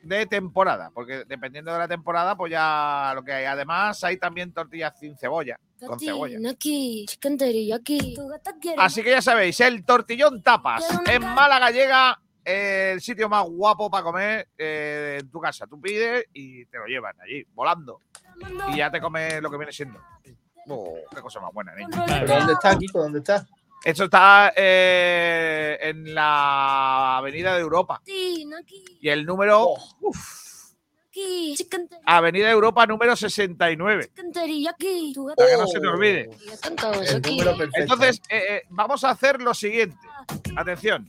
de 0.04 0.26
temporada, 0.26 0.92
porque 0.94 1.24
dependiendo 1.28 1.72
de 1.72 1.80
la 1.80 1.88
temporada, 1.88 2.36
pues 2.36 2.52
ya 2.52 3.12
lo 3.16 3.24
que 3.24 3.34
hay. 3.34 3.46
Además, 3.46 4.04
hay 4.04 4.18
también 4.18 4.52
tortillas 4.52 4.98
sin 5.00 5.18
cebolla, 5.18 5.60
con 5.86 6.00
cebolla. 6.00 6.38
Así 8.78 9.04
que 9.04 9.10
ya 9.12 9.22
sabéis, 9.22 9.60
el 9.60 9.86
tortillón 9.86 10.42
tapas. 10.42 10.86
En 11.08 11.22
Málaga 11.22 11.72
llega 11.72 12.20
el 12.44 13.02
sitio 13.02 13.30
más 13.30 13.46
guapo 13.48 13.90
para 13.90 14.04
comer 14.04 14.50
eh, 14.58 15.18
en 15.22 15.30
tu 15.30 15.40
casa. 15.40 15.68
Tú 15.68 15.80
pides 15.80 16.26
y 16.34 16.66
te 16.66 16.78
lo 16.78 16.86
llevan 16.86 17.16
allí, 17.22 17.46
volando. 17.54 18.02
Y 18.70 18.78
ya 18.78 18.90
te 18.90 19.00
comes 19.00 19.42
lo 19.42 19.50
que 19.50 19.58
viene 19.58 19.72
siendo. 19.72 20.00
Oh, 20.68 20.96
qué 21.14 21.22
cosa 21.22 21.40
más 21.40 21.54
buena, 21.54 21.74
niño. 21.76 21.90
¿Pero 22.08 22.36
dónde 22.36 22.54
está, 22.54 22.78
Kiko? 22.78 23.00
¿Dónde 23.00 23.20
está? 23.20 23.48
Esto 23.84 24.04
está 24.04 24.54
eh, 24.56 25.78
en 25.82 26.14
la 26.14 27.18
Avenida 27.18 27.56
de 27.56 27.62
Europa. 27.62 28.02
Y 28.06 29.10
el 29.10 29.26
número. 29.26 29.64
Oh. 29.70 29.98
uf, 30.02 30.42
Avenida 32.06 32.48
de 32.48 32.54
Europa 32.54 32.86
número 32.86 33.16
69. 33.16 34.04
chicken 34.06 34.32
teriyaki. 34.32 35.14
Tu 35.14 35.26
gata 35.26 35.36
Para 35.36 35.50
que 35.50 35.58
no 35.58 35.68
se 35.68 35.80
te 35.80 35.88
olvide. 35.88 36.30
Entonces, 37.74 38.22
eh, 38.30 38.44
eh, 38.50 38.62
vamos 38.70 39.04
a 39.04 39.10
hacer 39.12 39.42
lo 39.42 39.54
siguiente. 39.54 39.98
Atención. 40.56 41.08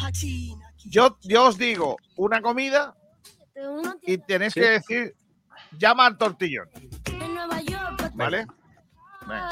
70. 0.00 0.72
Yo, 0.86 1.18
yo 1.22 1.44
os 1.46 1.58
digo 1.58 1.96
una 2.16 2.40
comida 2.42 2.94
y 4.02 4.18
tenéis 4.18 4.52
Sí. 4.52 4.60
que 4.60 4.66
decir. 4.70 5.16
Llama 5.78 6.06
al 6.06 6.16
tortillón. 6.18 6.68
en 7.06 7.34
Nueva 7.34 7.60
York. 7.60 7.96
Pati. 7.98 8.16
¿Vale? 8.16 8.46
Venga. 9.26 9.48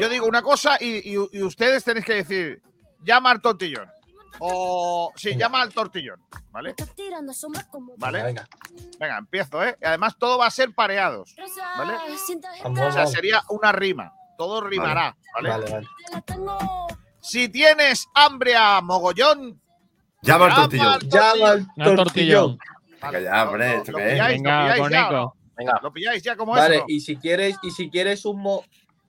Yo 0.00 0.08
digo 0.08 0.26
una 0.26 0.42
cosa 0.42 0.76
y, 0.80 1.14
y- 1.14 1.28
y 1.32 1.42
ustedes 1.42 1.84
tenéis 1.84 2.04
que 2.06 2.14
decir, 2.14 2.62
llama 3.02 3.30
al 3.30 3.40
tortillón. 3.40 3.88
O 4.40 5.12
sí, 5.14 5.36
llama 5.36 5.62
al 5.62 5.72
tortillón, 5.72 6.20
¿vale? 6.50 6.74
Vale. 7.98 8.22
Venga, 8.24 8.48
Venga, 8.98 9.18
empiezo, 9.18 9.62
¿eh? 9.62 9.76
Y 9.80 9.84
además 9.84 10.16
todo 10.18 10.38
va 10.38 10.46
a 10.46 10.50
ser 10.50 10.74
pareados. 10.74 11.36
¿Vale? 11.76 11.94
O 12.64 12.92
sea, 12.92 13.06
sería 13.06 13.42
una 13.50 13.70
rima. 13.70 14.12
Todo 14.36 14.60
rimará, 14.62 15.16
¿vale? 15.34 15.48
Vale, 15.50 15.70
vale. 15.70 15.86
Si 17.26 17.48
tienes 17.48 18.06
hambre 18.14 18.54
a 18.54 18.80
mogollón, 18.82 19.58
Llama 20.20 20.46
al 20.46 20.54
tortillón. 20.54 20.98
Llama 21.08 21.50
al 21.50 21.66
No, 21.76 21.94
tortillón. 21.94 22.58
Venga, 23.00 23.20
ya, 23.20 23.44
hombre, 23.44 23.68
Lo- 23.68 23.76
¿esto 23.78 23.92
lo 23.92 23.98
qué 23.98 24.04
es? 24.06 24.12
pilláis, 24.12 24.36
Venga, 24.36 24.58
lo 24.60 24.64
pilláis 24.74 24.90
ya, 24.92 25.02
Conico. 25.06 25.12
¿no? 25.12 25.34
Venga. 25.56 25.80
Lo 25.82 25.92
pilláis 25.92 26.22
ya 26.22 26.36
como 26.36 26.52
Vale, 26.52 26.76
eso. 26.76 26.84
y 26.88 27.00
si 27.00 27.16
quieres, 27.16 27.56
y 27.62 27.70
si 27.70 27.90
quieres 27.90 28.24
un 28.26 28.40
mo... 28.42 28.64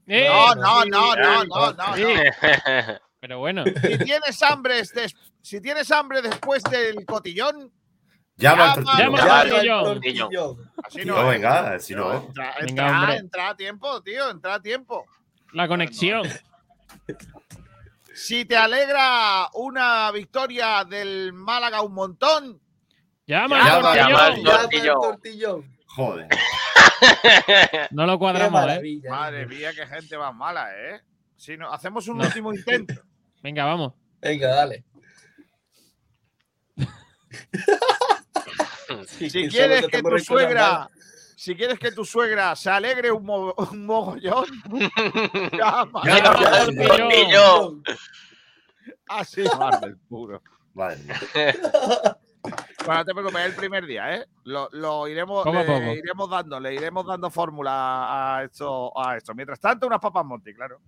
¡Eh! 0.08 0.28
No, 0.30 0.56
no, 0.56 0.86
no, 0.86 1.16
no, 1.16 1.44
no, 1.46 1.74
no. 1.74 1.96
Sí. 1.96 2.04
no. 2.04 2.10
Pero 3.20 3.40
bueno. 3.40 3.64
Si 3.66 3.98
tienes 4.00 4.44
hambre, 4.44 4.76
des- 4.76 5.16
si 5.42 5.60
tienes 5.62 5.92
hambre 5.92 6.22
después 6.22 6.64
del 6.64 7.06
cotillón, 7.06 7.72
Llama 8.38 8.74
al 8.74 8.84
Llama- 8.84 8.86
tortillón. 8.86 9.16
llama 9.16 9.40
al 9.40 9.50
tortillón. 9.50 9.84
tortillón. 9.84 10.72
así 10.84 11.06
no. 11.06 11.22
¿eh? 11.22 11.34
venga, 11.34 11.80
si 11.80 11.96
no. 11.96 12.14
Entra, 12.14 12.56
Venga, 12.60 12.68
entra, 12.84 13.00
hombre. 13.00 13.16
entra 13.18 13.50
a 13.50 13.56
tiempo, 13.58 14.02
tío, 14.04 14.30
entra 14.30 14.54
a 14.56 14.62
tiempo. 14.62 15.06
La 15.54 15.68
conexión. 15.68 16.24
Si 18.16 18.46
te 18.46 18.56
alegra 18.56 19.50
una 19.54 20.10
victoria 20.12 20.86
del 20.86 21.34
Málaga 21.34 21.82
un 21.82 21.94
montón, 21.94 22.62
Llama 23.28 23.58
Llama, 23.58 23.92
al 23.92 23.98
llama 23.98 24.20
tortillón. 24.28 24.56
al 24.56 24.62
tortillón. 24.62 25.02
tortillón. 25.02 25.78
Joder. 25.88 26.28
No 27.92 28.06
lo 28.06 28.18
cuadramos, 28.20 28.62
¿eh? 28.62 28.66
maravilla. 28.68 29.10
madre 29.10 29.46
mía, 29.48 29.72
qué 29.74 29.86
gente 29.88 30.18
más 30.18 30.34
mala, 30.34 30.70
¿eh? 30.78 31.02
Si 31.36 31.58
no, 31.58 31.72
hacemos 31.72 32.08
un 32.08 32.20
No. 32.20 32.24
último 32.26 32.54
intento. 32.54 32.94
Venga, 33.42 33.66
vamos. 33.66 33.94
Venga, 34.22 34.48
dale. 34.50 34.84
Si 39.08 39.50
quieres 39.50 39.88
que 39.88 40.02
tu 40.02 40.20
suegra, 40.20 40.90
si 41.46 41.56
quieres 41.56 41.78
que 41.78 41.92
tu 41.92 42.04
suegra 42.04 42.56
se 42.56 42.72
alegre 42.72 43.12
un, 43.12 43.24
mo- 43.24 43.54
un 43.72 43.86
mogollón, 43.86 44.46
llama. 45.52 46.02
Al 46.02 46.76
tortillón. 46.76 47.84
Así, 49.08 49.44
Marvel 49.56 49.96
puro. 50.10 50.42
Vale. 50.74 50.98
Bueno, 52.86 53.00
no 53.00 53.06
te 53.06 53.14
preocupes, 53.14 53.42
es 53.42 53.46
el 53.48 53.56
primer 53.56 53.86
día, 53.86 54.16
¿eh? 54.16 54.26
Lo, 54.44 54.70
lo 54.72 55.08
iremos, 55.08 55.46
le 55.46 55.64
poco. 55.64 55.82
iremos 55.94 56.30
dando, 56.30 56.60
le 56.60 56.74
iremos 56.76 57.06
dando 57.06 57.30
fórmula 57.30 58.38
a 58.38 58.44
esto, 58.44 58.92
a 58.98 59.18
esto. 59.18 59.34
Mientras 59.34 59.60
tanto, 59.60 59.88
unas 59.88 60.00
papas 60.00 60.26
Monty, 60.26 60.54
claro. 60.54 60.80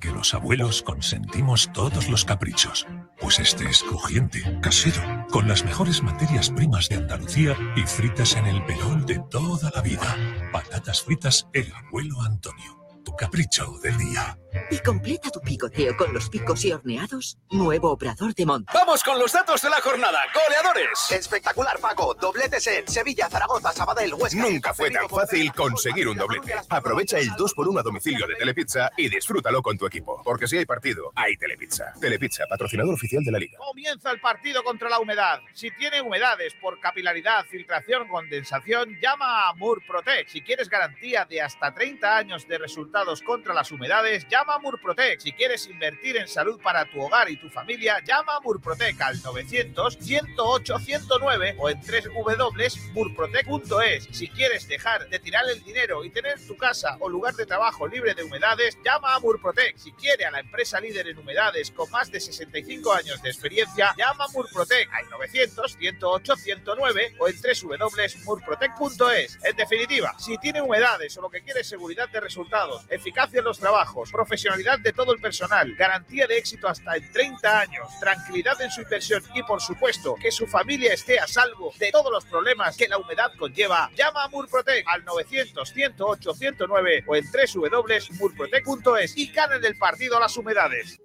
que 0.00 0.10
los 0.10 0.34
abuelos 0.34 0.82
consentimos 0.82 1.70
todos 1.72 2.08
los 2.08 2.24
caprichos. 2.24 2.86
Pues 3.20 3.38
este 3.38 3.64
es 3.64 3.82
crujiente, 3.82 4.58
casero, 4.60 5.02
con 5.30 5.46
las 5.48 5.64
mejores 5.64 6.02
materias 6.02 6.50
primas 6.50 6.88
de 6.88 6.96
Andalucía 6.96 7.56
y 7.76 7.82
fritas 7.82 8.34
en 8.36 8.46
el 8.46 8.64
perol 8.64 9.06
de 9.06 9.22
toda 9.30 9.70
la 9.74 9.82
vida. 9.82 10.16
Patatas 10.52 11.02
fritas 11.02 11.48
El 11.52 11.72
Abuelo 11.72 12.20
Antonio. 12.22 12.85
Tu 13.06 13.14
capricho 13.14 13.78
del 13.84 13.96
día. 13.98 14.36
Y 14.68 14.78
completa 14.78 15.30
tu 15.30 15.40
picoteo 15.40 15.96
con 15.96 16.12
los 16.12 16.28
picos 16.28 16.64
y 16.64 16.72
horneados. 16.72 17.38
Nuevo 17.50 17.92
obrador 17.92 18.34
de 18.34 18.44
monta. 18.44 18.72
Vamos 18.74 19.04
con 19.04 19.16
los 19.18 19.32
datos 19.32 19.62
de 19.62 19.70
la 19.70 19.80
jornada. 19.80 20.18
Goleadores. 20.34 21.10
Espectacular, 21.10 21.78
Paco. 21.78 22.14
Dobletes 22.14 22.66
en 22.66 22.88
Sevilla, 22.88 23.28
Zaragoza, 23.28 23.72
Sabadell, 23.72 24.14
Huesca. 24.14 24.40
Nunca 24.40 24.74
fue 24.74 24.90
tan 24.90 25.08
fácil 25.08 25.52
conseguir 25.52 26.08
un 26.08 26.16
doblete. 26.16 26.54
Aprovecha 26.68 27.18
el 27.18 27.30
2x1 27.30 27.78
a 27.78 27.82
domicilio 27.82 28.26
de 28.26 28.34
Telepizza 28.34 28.90
y 28.96 29.08
disfrútalo 29.08 29.62
con 29.62 29.78
tu 29.78 29.86
equipo. 29.86 30.20
Porque 30.24 30.48
si 30.48 30.56
hay 30.56 30.66
partido, 30.66 31.12
hay 31.14 31.36
Telepizza. 31.36 31.92
Telepizza, 32.00 32.44
patrocinador 32.48 32.94
oficial 32.94 33.22
de 33.22 33.30
la 33.30 33.38
liga. 33.38 33.58
Comienza 33.58 34.10
el 34.10 34.20
partido 34.20 34.64
contra 34.64 34.88
la 34.88 34.98
humedad. 34.98 35.42
Si 35.52 35.70
tiene 35.70 36.00
humedades 36.00 36.54
por 36.60 36.80
capilaridad, 36.80 37.44
filtración 37.44 38.08
condensación, 38.08 38.98
llama 39.00 39.48
a 39.48 39.54
Murprotec. 39.54 40.28
Si 40.28 40.40
quieres 40.40 40.68
garantía 40.68 41.24
de 41.24 41.42
hasta 41.42 41.72
30 41.72 42.16
años 42.16 42.48
de 42.48 42.58
resultados 42.58 42.95
contra 43.26 43.52
las 43.52 43.70
humedades, 43.72 44.26
llama 44.26 44.54
a 44.54 44.58
Murprotec. 44.58 45.20
Si 45.20 45.32
quieres 45.32 45.66
invertir 45.66 46.16
en 46.16 46.26
salud 46.26 46.58
para 46.62 46.86
tu 46.86 47.02
hogar 47.02 47.28
y 47.28 47.36
tu 47.36 47.50
familia, 47.50 48.02
llama 48.02 48.36
a 48.36 48.40
Murprotec 48.40 48.98
al 49.02 49.20
900 49.22 49.98
108 50.00 50.78
109 50.78 51.56
o 51.58 51.68
en 51.68 51.78
www.murprotec.es. 51.78 54.08
Si 54.12 54.28
quieres 54.28 54.66
dejar 54.66 55.10
de 55.10 55.18
tirar 55.18 55.44
el 55.50 55.62
dinero 55.62 56.04
y 56.04 56.10
tener 56.10 56.40
tu 56.46 56.56
casa 56.56 56.96
o 57.00 57.10
lugar 57.10 57.34
de 57.34 57.44
trabajo 57.44 57.86
libre 57.86 58.14
de 58.14 58.24
humedades, 58.24 58.78
llama 58.82 59.14
a 59.14 59.20
Murprotec. 59.20 59.76
Si 59.76 59.92
quiere 59.92 60.24
a 60.24 60.30
la 60.30 60.40
empresa 60.40 60.80
líder 60.80 61.08
en 61.08 61.18
humedades 61.18 61.70
con 61.72 61.90
más 61.90 62.10
de 62.10 62.18
65 62.18 62.94
años 62.94 63.20
de 63.20 63.28
experiencia, 63.28 63.94
llama 63.98 64.24
a 64.24 64.28
Murprotec 64.28 64.90
al 64.90 65.10
900 65.10 65.76
108 65.78 66.36
109 66.36 67.16
o 67.18 67.28
en 67.28 67.36
www.murprotec.es. 67.36 69.38
En 69.44 69.54
definitiva, 69.54 70.14
si 70.18 70.38
tiene 70.38 70.62
humedades 70.62 71.14
o 71.18 71.20
lo 71.20 71.28
que 71.28 71.42
quiere 71.42 71.62
seguridad 71.62 72.08
de 72.08 72.20
resultados, 72.20 72.85
eficacia 72.88 73.38
en 73.38 73.44
los 73.44 73.58
trabajos, 73.58 74.10
profesionalidad 74.10 74.78
de 74.78 74.92
todo 74.92 75.12
el 75.12 75.20
personal, 75.20 75.74
garantía 75.74 76.26
de 76.26 76.38
éxito 76.38 76.68
hasta 76.68 76.96
en 76.96 77.10
30 77.12 77.60
años, 77.60 77.88
tranquilidad 78.00 78.60
en 78.60 78.70
su 78.70 78.82
inversión 78.82 79.22
y 79.34 79.42
por 79.42 79.60
supuesto 79.60 80.14
que 80.20 80.30
su 80.30 80.46
familia 80.46 80.92
esté 80.92 81.18
a 81.18 81.26
salvo 81.26 81.72
de 81.78 81.90
todos 81.90 82.12
los 82.12 82.24
problemas 82.24 82.76
que 82.76 82.88
la 82.88 82.98
humedad 82.98 83.32
conlleva, 83.38 83.90
llama 83.96 84.24
a 84.24 84.28
Murprotec 84.28 84.84
al 84.88 85.04
900 85.04 85.68
108 85.68 86.34
109 86.34 87.04
o 87.06 87.16
en 87.16 87.24
www.murprotec.es 87.24 89.16
y 89.16 89.32
ganen 89.32 89.64
el 89.64 89.76
partido 89.76 90.16
a 90.16 90.20
las 90.20 90.36
humedades. 90.36 91.00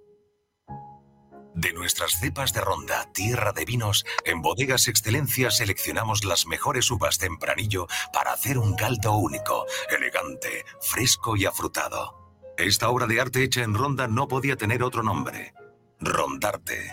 De 1.54 1.72
nuestras 1.74 2.18
cepas 2.18 2.54
de 2.54 2.62
ronda, 2.62 3.12
tierra 3.12 3.52
de 3.52 3.66
vinos, 3.66 4.06
en 4.24 4.40
Bodegas 4.40 4.88
Excelencia 4.88 5.50
seleccionamos 5.50 6.24
las 6.24 6.46
mejores 6.46 6.90
uvas 6.90 7.18
tempranillo 7.18 7.86
para 8.12 8.32
hacer 8.32 8.56
un 8.56 8.74
caldo 8.74 9.16
único, 9.16 9.66
elegante, 9.90 10.64
fresco 10.80 11.36
y 11.36 11.44
afrutado. 11.44 12.22
Esta 12.56 12.88
obra 12.88 13.06
de 13.06 13.20
arte 13.20 13.42
hecha 13.42 13.62
en 13.62 13.74
ronda 13.74 14.08
no 14.08 14.28
podía 14.28 14.56
tener 14.56 14.82
otro 14.82 15.02
nombre. 15.02 15.52
Rondarte. 16.00 16.90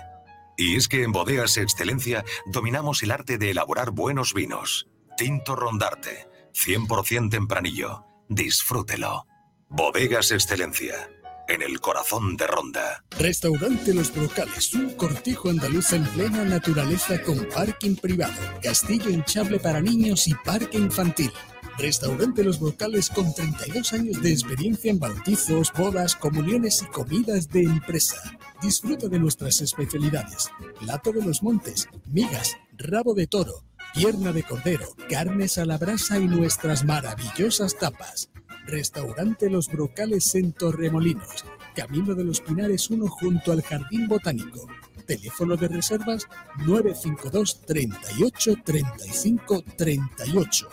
Y 0.57 0.75
es 0.75 0.89
que 0.89 1.03
en 1.03 1.13
Bodegas 1.13 1.55
Excelencia 1.55 2.25
dominamos 2.45 3.01
el 3.01 3.11
arte 3.11 3.37
de 3.37 3.51
elaborar 3.51 3.91
buenos 3.91 4.33
vinos. 4.33 4.89
Tinto 5.15 5.55
Rondarte, 5.55 6.27
100% 6.53 7.29
tempranillo. 7.29 8.05
Disfrútelo. 8.27 9.25
Bodegas 9.69 10.31
Excelencia, 10.31 11.09
en 11.49 11.63
el 11.63 11.79
corazón 11.79 12.37
de 12.37 12.45
Ronda. 12.45 13.03
Restaurante 13.17 13.93
Los 13.93 14.13
Brocales, 14.13 14.73
un 14.75 14.91
cortijo 14.91 15.49
andaluz 15.49 15.93
en 15.93 16.05
plena 16.05 16.45
naturaleza 16.45 17.21
con 17.23 17.43
parking 17.45 17.95
privado, 17.95 18.39
castillo 18.61 19.09
hinchable 19.09 19.59
para 19.59 19.81
niños 19.81 20.27
y 20.27 20.35
parque 20.35 20.77
infantil. 20.77 21.31
Restaurante 21.79 22.43
Los 22.43 22.59
Brocales 22.59 23.09
con 23.09 23.33
32 23.33 23.93
años 23.93 24.21
de 24.21 24.31
experiencia 24.31 24.91
en 24.91 24.99
bautizos, 24.99 25.73
bodas, 25.73 26.15
comuniones 26.15 26.83
y 26.83 26.85
comidas 26.87 27.49
de 27.49 27.63
empresa. 27.63 28.17
Disfruta 28.61 29.07
de 29.07 29.17
nuestras 29.17 29.61
especialidades. 29.61 30.49
Plato 30.79 31.11
de 31.11 31.23
los 31.23 31.41
montes, 31.41 31.87
migas, 32.05 32.57
rabo 32.77 33.15
de 33.15 33.27
toro, 33.27 33.63
pierna 33.93 34.33
de 34.33 34.43
cordero, 34.43 34.87
carnes 35.09 35.57
a 35.57 35.65
la 35.65 35.77
brasa 35.77 36.19
y 36.19 36.27
nuestras 36.27 36.83
maravillosas 36.83 37.77
tapas. 37.77 38.29
Restaurante 38.69 39.49
Los 39.49 39.67
Brocales 39.67 40.33
en 40.35 40.53
Torremolinos, 40.53 41.45
Camino 41.75 42.13
de 42.15 42.23
los 42.23 42.41
Pinares 42.41 42.89
1 42.89 43.07
junto 43.07 43.51
al 43.51 43.61
Jardín 43.61 44.07
Botánico. 44.07 44.67
Teléfono 45.05 45.55
de 45.57 45.67
reservas 45.67 46.27
952 46.65 47.61
38 47.65 48.55
35 48.63 49.63
38. 49.75 50.69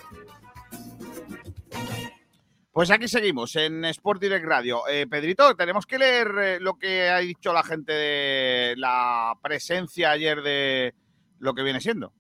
Pues 2.77 2.91
aquí 2.91 3.09
seguimos 3.09 3.57
en 3.57 3.87
Sport 3.87 4.21
Direct 4.21 4.45
Radio. 4.45 4.87
Eh, 4.87 5.07
Pedrito, 5.07 5.57
tenemos 5.57 5.87
que 5.87 5.99
leer 5.99 6.29
eh, 6.39 6.61
lo 6.61 6.79
que 6.79 7.09
ha 7.09 7.19
dicho 7.21 7.51
la 7.55 7.63
gente 7.63 7.91
de 7.95 8.75
la 8.77 9.33
presencia 9.43 10.11
ayer 10.11 10.43
de 10.43 10.95
lo 11.39 11.55
que 11.55 11.63
viene 11.63 11.81
siendo. 11.81 12.13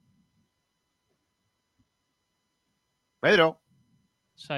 Pedro. 3.20 3.60
Se 4.34 4.52
ha 4.54 4.56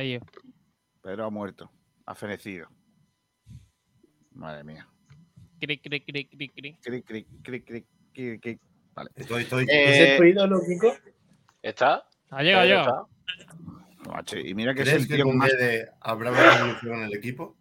ido. 1.08 1.16
Pedro 1.16 1.24
ha 1.26 1.30
muerto, 1.30 1.70
ha 2.06 2.14
fenecido. 2.14 2.68
Madre 4.32 4.64
mía. 4.64 4.88
Cri, 5.60 5.78
cri, 5.78 6.00
cri, 6.04 6.28
cri, 6.28 6.48
cri. 6.48 6.78
Cri, 6.80 7.02
cri, 7.02 7.24
cri, 7.42 7.62
cri, 7.62 7.86
cri, 8.12 8.38
cri. 8.40 8.60
Vale. 8.94 9.10
Estoy, 9.14 9.42
estoy. 9.42 9.64
Eh, 9.64 9.90
¿Ese 9.90 10.16
tu 10.18 10.24
ídolo, 10.24 10.60
Kiko? 10.66 10.94
¿Está? 11.62 12.06
Ha 12.30 12.42
llegado 12.42 12.66
ya. 12.66 14.12
macho, 14.12 14.38
y 14.38 14.54
mira 14.54 14.74
que 14.74 14.82
es 14.82 14.88
¿Crees 14.88 15.02
el 15.02 15.08
que 15.08 15.14
tío 15.16 15.24
con 15.24 15.38
más... 15.38 15.50
Guede 15.50 15.90
habrá 16.00 16.30
una 16.30 16.56
evolución 16.56 16.98
en 16.98 17.04
el 17.04 17.14
equipo? 17.14 17.56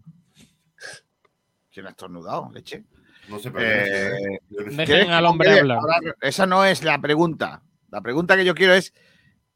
¿Quién 1.71 1.87
ha 1.87 1.91
estornudado, 1.91 2.51
leche? 2.51 2.83
No 3.29 3.39
sé, 3.39 3.51
pero 3.51 3.65
Eh, 3.65 3.79
sé. 3.85 4.39
Dejen 4.49 4.85
¿quieres 4.85 5.05
que 5.05 5.11
al 5.11 5.25
hombre 5.25 5.59
hablar? 5.59 5.79
Esa 6.21 6.45
no 6.45 6.65
es 6.65 6.83
la 6.83 6.99
pregunta. 6.99 7.63
La 7.89 8.01
pregunta 8.01 8.35
que 8.35 8.45
yo 8.45 8.55
quiero 8.55 8.73
es 8.73 8.93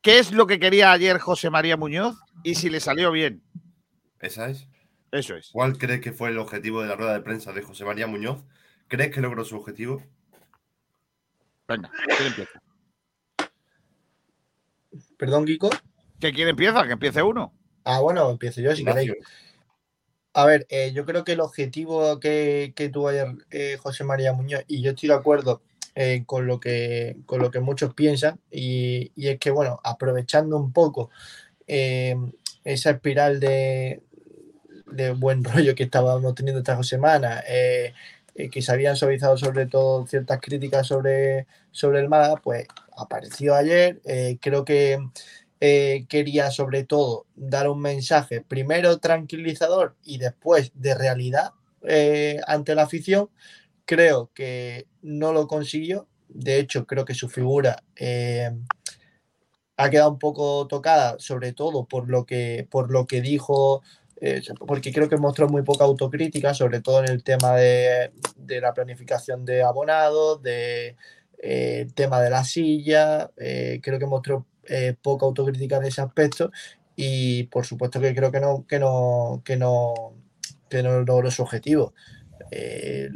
¿qué 0.02 0.20
es 0.20 0.32
lo 0.32 0.48
que 0.48 0.60
quería 0.60 0.92
ayer 0.92 1.20
José 1.20 1.50
María 1.50 1.78
Muñoz 1.78 2.18
y 2.44 2.56
si 2.56 2.70
le 2.70 2.80
salió 2.80 3.12
bien? 3.12 3.44
¿Esa 4.22 4.50
es? 4.50 4.68
Eso 5.12 5.36
es. 5.36 5.50
¿Cuál 5.52 5.78
crees 5.78 6.00
que 6.00 6.14
fue 6.14 6.30
el 6.30 6.38
objetivo 6.38 6.82
de 6.82 6.88
la 6.88 6.96
rueda 6.96 7.14
de 7.14 7.22
prensa 7.22 7.52
de 7.52 7.64
José 7.64 7.84
María 7.84 8.08
Muñoz? 8.08 8.44
¿Crees 8.88 9.14
que 9.14 9.22
logró 9.22 9.44
su 9.44 9.58
objetivo? 9.58 10.02
Venga, 11.68 11.92
¿quién 12.06 12.28
empieza? 12.28 12.62
Perdón, 15.18 15.46
Kiko. 15.46 15.70
¿Que 16.20 16.32
quién 16.32 16.48
empieza? 16.48 16.86
Que 16.86 16.94
empiece 16.94 17.24
uno. 17.24 17.54
Ah, 17.84 18.00
bueno, 18.00 18.30
empiezo 18.30 18.62
yo 18.62 18.76
si 18.76 18.82
Ignacio. 18.82 19.14
queréis. 19.14 19.28
A 20.34 20.46
ver, 20.46 20.66
eh, 20.70 20.92
yo 20.94 21.06
creo 21.06 21.24
que 21.24 21.34
el 21.34 21.42
objetivo 21.42 22.20
que, 22.20 22.74
que 22.76 22.90
tuvo 22.90 23.10
ayer 23.10 23.28
eh, 23.50 23.78
José 23.82 24.04
María 24.04 24.34
Muñoz, 24.34 24.64
y 24.68 24.82
yo 24.82 24.92
estoy 24.92 25.10
de 25.10 25.16
acuerdo 25.16 25.62
eh, 25.96 26.24
con, 26.26 26.48
lo 26.48 26.60
que, 26.60 27.18
con 27.26 27.42
lo 27.42 27.52
que 27.52 27.60
muchos 27.60 27.94
piensan, 27.94 28.40
y, 28.50 29.12
y 29.16 29.28
es 29.28 29.40
que, 29.40 29.52
bueno, 29.52 29.82
aprovechando 29.84 30.56
un 30.58 30.72
poco 30.72 31.10
eh, 31.68 32.16
esa 32.64 32.92
espiral 32.92 33.40
de, 33.40 34.04
de 34.92 35.12
buen 35.12 35.44
rollo 35.44 35.76
que 35.76 35.84
estábamos 35.84 36.36
teniendo 36.36 36.60
esta 36.60 36.76
dos 36.76 36.88
semanas, 36.88 37.44
eh, 37.48 37.94
eh, 38.36 38.50
que 38.50 38.62
se 38.62 38.72
habían 38.72 38.96
suavizado 38.96 39.38
sobre 39.38 39.66
todo 39.66 40.06
ciertas 40.08 40.40
críticas 40.40 40.88
sobre, 40.88 41.48
sobre 41.72 42.00
el 42.00 42.10
Málaga, 42.10 42.36
pues 42.42 42.68
apareció 42.96 43.56
ayer. 43.56 44.02
eh, 44.06 44.38
creo 44.42 44.66
que 44.66 45.00
quería 46.10 46.50
sobre 46.50 46.86
todo 46.86 47.28
dar 47.36 47.70
un 47.70 47.80
mensaje 47.80 48.42
primero 48.42 48.98
tranquilizador 48.98 49.96
y 50.04 50.18
después 50.18 50.72
de 50.74 50.96
realidad 50.96 51.52
ante 52.48 52.74
la 52.74 52.84
afición. 52.84 53.30
Creo 53.86 54.32
que 54.34 54.88
no 55.04 55.34
lo 55.34 55.46
consiguió. 55.46 56.08
De 56.30 56.58
hecho, 56.58 56.88
creo 56.88 57.06
que 57.06 57.14
su 57.14 57.30
figura 57.30 57.84
ha 59.82 59.90
quedado 59.90 60.12
un 60.12 60.20
poco 60.20 60.68
tocada, 60.68 61.16
sobre 61.20 61.54
todo 61.54 61.86
por 61.86 62.10
lo 62.10 62.26
que, 62.26 62.68
por 62.70 62.92
lo 62.92 63.08
que 63.08 63.22
dijo, 63.22 63.82
porque 64.68 64.94
creo 64.94 65.10
que 65.10 65.18
mostró 65.18 65.50
muy 65.50 65.64
poca 65.64 65.84
autocrítica, 65.84 66.54
sobre 66.54 66.82
todo 66.82 67.04
en 67.04 67.10
el 67.10 67.24
tema 67.24 67.56
de, 67.56 68.12
de 68.38 68.62
la 68.62 68.74
planificación 68.74 69.46
de 69.46 69.64
abonados, 69.64 70.42
de 70.44 70.96
eh, 71.40 71.88
tema 71.96 72.22
de 72.22 72.30
la 72.30 72.44
silla, 72.44 73.32
eh, 73.38 73.80
creo 73.82 73.98
que 73.98 74.06
mostró 74.06 74.46
eh, 74.66 74.96
poca 75.02 75.26
autocrítica 75.26 75.78
en 75.78 75.86
ese 75.86 76.02
aspecto 76.02 76.52
y 76.96 77.44
por 77.44 77.66
supuesto 77.66 78.00
que 78.00 78.14
creo 78.14 78.32
que 78.32 78.40
no, 78.40 78.66
que 78.68 78.78
no, 78.78 79.42
que 79.44 79.58
no, 79.58 80.14
que 80.70 80.84
no 80.84 81.02
logró 81.02 81.32
su 81.32 81.42
objetivo. 81.42 81.94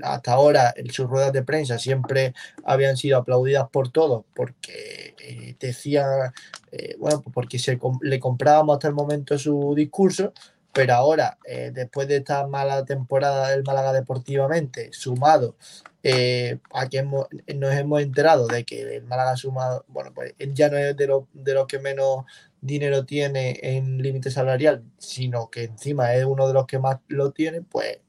hasta 0.04 0.32
ahora 0.34 0.74
sus 0.92 1.08
ruedas 1.08 1.34
de 1.34 1.44
prensa 1.44 1.78
siempre 1.78 2.34
habían 2.64 2.98
sido 2.98 3.18
aplaudidas 3.18 3.70
por 3.70 3.92
todos 3.92 4.24
porque 4.34 5.06
eh, 5.28 5.56
decían, 5.60 6.32
eh, 6.72 6.96
bueno, 7.00 7.22
pues 7.22 7.34
porque 7.34 7.60
se, 7.60 7.80
le 8.02 8.20
comprábamos 8.20 8.76
hasta 8.76 8.88
el 8.88 8.94
momento 8.94 9.38
su 9.40 9.74
discurso, 9.76 10.34
pero 10.76 10.94
ahora, 10.96 11.40
eh, 11.46 11.72
después 11.74 12.08
de 12.10 12.18
esta 12.18 12.48
mala 12.48 12.84
temporada 12.86 13.50
del 13.52 13.64
Málaga 13.64 13.94
deportivamente, 13.94 14.92
sumado 14.94 15.56
eh, 16.04 16.60
a 16.74 16.88
que 16.90 17.00
hemos- 17.00 17.28
nos 17.56 17.74
hemos 17.74 18.02
enterado 18.02 18.48
de 18.48 18.66
que 18.66 18.98
el 18.98 19.04
Málaga 19.06 19.38
sumado, 19.38 19.86
bueno, 19.88 20.14
pues 20.14 20.34
ya 20.54 20.70
no 20.70 20.78
es 20.78 20.96
de, 20.98 21.08
los 21.08 21.24
de 21.34 21.54
los 21.56 21.66
que 21.68 21.80
menos 21.80 22.26
dinero 22.62 23.06
tiene 23.06 23.60
en 23.64 24.00
límite 24.04 24.30
salarial, 24.32 24.84
sino 25.00 25.50
que 25.50 25.64
encima 25.66 26.14
es 26.16 26.26
uno 26.26 26.48
de 26.48 26.54
los 26.54 26.68
que 26.68 26.80
más 26.80 27.00
lo 27.08 27.32
tiene, 27.32 27.62
pues 27.62 28.00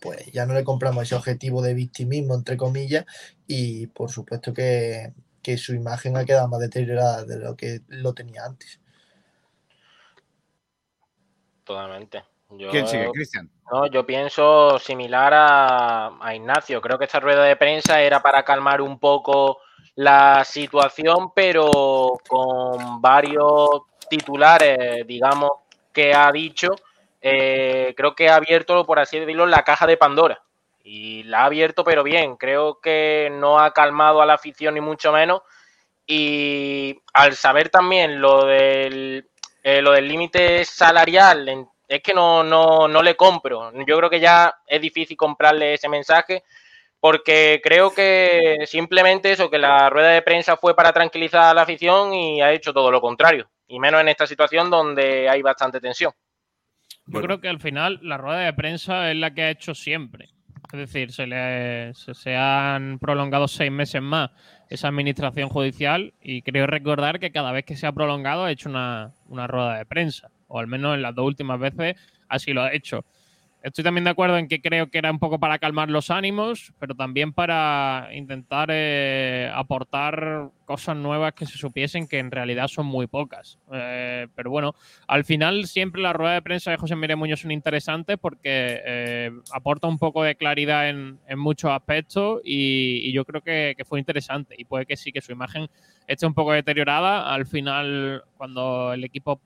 pues 0.00 0.26
ya 0.32 0.46
no 0.46 0.54
le 0.54 0.64
compramos 0.64 1.04
ese 1.04 1.14
objetivo 1.14 1.62
de 1.62 1.74
victimismo, 1.74 2.34
entre 2.34 2.56
comillas, 2.56 3.06
y 3.46 3.86
por 3.88 4.10
supuesto 4.10 4.52
que, 4.52 5.14
que 5.42 5.56
su 5.58 5.74
imagen 5.74 6.16
ha 6.16 6.24
quedado 6.24 6.48
más 6.48 6.60
deteriorada 6.60 7.24
de 7.24 7.38
lo 7.38 7.56
que 7.56 7.82
lo 7.88 8.12
tenía 8.14 8.44
antes. 8.44 8.81
Totalmente. 11.72 12.22
Yo, 12.50 12.68
¿Quién 12.68 12.86
sigue, 12.86 13.10
Cristian? 13.12 13.50
No, 13.70 13.86
yo 13.86 14.04
pienso 14.04 14.78
similar 14.78 15.32
a, 15.32 16.12
a 16.20 16.34
Ignacio. 16.34 16.82
Creo 16.82 16.98
que 16.98 17.06
esta 17.06 17.18
rueda 17.18 17.44
de 17.44 17.56
prensa 17.56 18.02
era 18.02 18.22
para 18.22 18.42
calmar 18.44 18.82
un 18.82 18.98
poco 18.98 19.60
la 19.94 20.44
situación, 20.44 21.32
pero 21.34 21.70
con 22.28 23.00
varios 23.00 23.70
titulares, 24.10 25.06
digamos, 25.06 25.50
que 25.94 26.12
ha 26.12 26.30
dicho, 26.30 26.68
eh, 27.22 27.94
creo 27.96 28.14
que 28.14 28.28
ha 28.28 28.36
abierto, 28.36 28.84
por 28.84 28.98
así 28.98 29.18
decirlo, 29.18 29.46
la 29.46 29.62
caja 29.62 29.86
de 29.86 29.96
Pandora. 29.96 30.42
Y 30.84 31.22
la 31.22 31.40
ha 31.40 31.44
abierto, 31.46 31.84
pero 31.84 32.02
bien. 32.02 32.36
Creo 32.36 32.80
que 32.80 33.30
no 33.32 33.58
ha 33.58 33.72
calmado 33.72 34.20
a 34.20 34.26
la 34.26 34.34
afición 34.34 34.74
ni 34.74 34.82
mucho 34.82 35.10
menos. 35.10 35.40
Y 36.06 37.00
al 37.14 37.34
saber 37.34 37.70
también 37.70 38.20
lo 38.20 38.44
del 38.44 39.26
eh, 39.62 39.80
lo 39.80 39.92
del 39.92 40.08
límite 40.08 40.64
salarial, 40.64 41.68
es 41.86 42.02
que 42.02 42.14
no, 42.14 42.42
no, 42.42 42.88
no 42.88 43.02
le 43.02 43.16
compro. 43.16 43.72
Yo 43.86 43.96
creo 43.98 44.10
que 44.10 44.20
ya 44.20 44.54
es 44.66 44.80
difícil 44.80 45.16
comprarle 45.16 45.74
ese 45.74 45.88
mensaje 45.88 46.42
porque 47.02 47.60
creo 47.62 47.92
que 47.92 48.64
simplemente 48.66 49.32
eso, 49.32 49.50
que 49.50 49.58
la 49.58 49.90
rueda 49.90 50.10
de 50.10 50.22
prensa 50.22 50.56
fue 50.56 50.76
para 50.76 50.92
tranquilizar 50.92 51.42
a 51.42 51.54
la 51.54 51.62
afición 51.62 52.14
y 52.14 52.40
ha 52.40 52.52
hecho 52.52 52.72
todo 52.72 52.90
lo 52.90 53.00
contrario. 53.00 53.50
Y 53.66 53.80
menos 53.80 54.00
en 54.00 54.08
esta 54.08 54.26
situación 54.26 54.70
donde 54.70 55.28
hay 55.28 55.42
bastante 55.42 55.80
tensión. 55.80 56.12
Yo 57.06 57.20
creo 57.20 57.40
que 57.40 57.48
al 57.48 57.60
final 57.60 57.98
la 58.02 58.18
rueda 58.18 58.40
de 58.40 58.52
prensa 58.52 59.10
es 59.10 59.16
la 59.16 59.34
que 59.34 59.42
ha 59.42 59.50
hecho 59.50 59.74
siempre. 59.74 60.28
Es 60.72 60.78
decir, 60.78 61.12
se, 61.12 61.26
le, 61.26 61.92
se, 61.94 62.14
se 62.14 62.36
han 62.36 62.98
prolongado 63.00 63.48
seis 63.48 63.72
meses 63.72 64.00
más 64.00 64.30
esa 64.72 64.88
administración 64.88 65.50
judicial 65.50 66.14
y 66.22 66.40
creo 66.40 66.66
recordar 66.66 67.20
que 67.20 67.30
cada 67.30 67.52
vez 67.52 67.66
que 67.66 67.76
se 67.76 67.86
ha 67.86 67.92
prolongado 67.92 68.44
ha 68.44 68.50
hecho 68.50 68.70
una, 68.70 69.12
una 69.28 69.46
rueda 69.46 69.76
de 69.76 69.84
prensa. 69.84 70.30
O 70.48 70.58
al 70.58 70.66
menos 70.66 70.94
en 70.94 71.02
las 71.02 71.14
dos 71.14 71.26
últimas 71.26 71.60
veces 71.60 71.96
así 72.26 72.54
lo 72.54 72.62
ha 72.62 72.72
hecho. 72.72 73.04
Estoy 73.62 73.84
también 73.84 74.02
de 74.02 74.10
acuerdo 74.10 74.38
en 74.38 74.48
que 74.48 74.60
creo 74.60 74.90
que 74.90 74.98
era 74.98 75.12
un 75.12 75.20
poco 75.20 75.38
para 75.38 75.58
calmar 75.60 75.88
los 75.88 76.10
ánimos, 76.10 76.74
pero 76.80 76.96
también 76.96 77.32
para 77.32 78.08
intentar 78.12 78.70
eh, 78.72 79.48
aportar 79.54 80.50
cosas 80.64 80.96
nuevas 80.96 81.32
que 81.34 81.46
se 81.46 81.56
supiesen 81.56 82.08
que 82.08 82.18
en 82.18 82.32
realidad 82.32 82.66
son 82.66 82.86
muy 82.86 83.06
pocas. 83.06 83.60
Eh, 83.72 84.26
pero 84.34 84.50
bueno, 84.50 84.74
al 85.06 85.24
final 85.24 85.66
siempre 85.68 86.02
la 86.02 86.12
rueda 86.12 86.34
de 86.34 86.42
prensa 86.42 86.72
de 86.72 86.76
José 86.76 86.96
Miguel 86.96 87.16
Muñoz 87.16 87.40
son 87.40 87.52
interesantes 87.52 88.18
porque 88.20 88.82
eh, 88.84 89.30
aporta 89.52 89.86
un 89.86 89.98
poco 89.98 90.24
de 90.24 90.34
claridad 90.34 90.88
en, 90.88 91.20
en 91.28 91.38
muchos 91.38 91.70
aspectos 91.70 92.40
y, 92.44 93.00
y 93.04 93.12
yo 93.12 93.24
creo 93.24 93.42
que, 93.42 93.74
que 93.76 93.84
fue 93.84 94.00
interesante 94.00 94.56
y 94.58 94.64
puede 94.64 94.86
que 94.86 94.96
sí 94.96 95.12
que 95.12 95.20
su 95.20 95.30
imagen 95.30 95.68
esté 96.08 96.26
un 96.26 96.34
poco 96.34 96.52
deteriorada. 96.52 97.32
Al 97.32 97.46
final, 97.46 98.24
cuando 98.36 98.92
el 98.92 99.04
equipo 99.04 99.40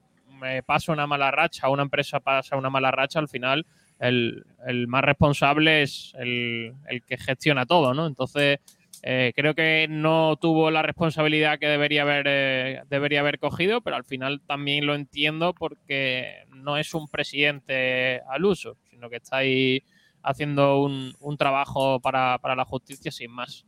eh, 0.44 0.62
pasa 0.64 0.92
una 0.92 1.06
mala 1.06 1.30
racha, 1.30 1.68
una 1.68 1.82
empresa 1.82 2.20
pasa 2.20 2.56
una 2.56 2.70
mala 2.70 2.90
racha, 2.90 3.18
al 3.18 3.28
final 3.28 3.66
el, 3.98 4.44
más 4.88 5.02
responsable 5.02 5.82
es 5.82 6.12
el, 6.18 6.74
el 6.88 7.02
que 7.02 7.16
gestiona 7.16 7.66
todo, 7.66 7.94
¿no? 7.94 8.06
Entonces, 8.06 8.58
eh, 9.02 9.32
creo 9.34 9.54
que 9.54 9.86
no 9.88 10.36
tuvo 10.36 10.70
la 10.70 10.82
responsabilidad 10.82 11.58
que 11.58 11.66
debería 11.66 12.02
haber, 12.02 12.26
eh, 12.28 12.82
debería 12.88 13.20
haber 13.20 13.38
cogido, 13.38 13.80
pero 13.80 13.96
al 13.96 14.04
final 14.04 14.40
también 14.46 14.86
lo 14.86 14.94
entiendo 14.94 15.54
porque 15.54 16.44
no 16.48 16.76
es 16.76 16.92
un 16.94 17.08
presidente 17.08 18.20
al 18.28 18.44
uso, 18.44 18.76
sino 18.90 19.08
que 19.08 19.16
está 19.16 19.38
ahí 19.38 19.82
haciendo 20.22 20.82
un, 20.82 21.14
un 21.20 21.36
trabajo 21.36 22.00
para, 22.00 22.38
para 22.38 22.56
la 22.56 22.64
justicia 22.64 23.12
sin 23.12 23.30
más. 23.30 23.64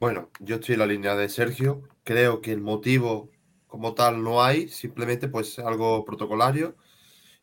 Bueno, 0.00 0.30
yo 0.40 0.56
estoy 0.56 0.72
en 0.74 0.78
la 0.80 0.86
línea 0.86 1.14
de 1.14 1.28
Sergio. 1.28 1.82
Creo 2.02 2.40
que 2.40 2.52
el 2.52 2.60
motivo 2.62 3.30
como 3.66 3.94
tal 3.94 4.24
no 4.24 4.42
hay, 4.42 4.68
simplemente 4.68 5.28
pues 5.28 5.58
algo 5.58 6.04
protocolario 6.04 6.74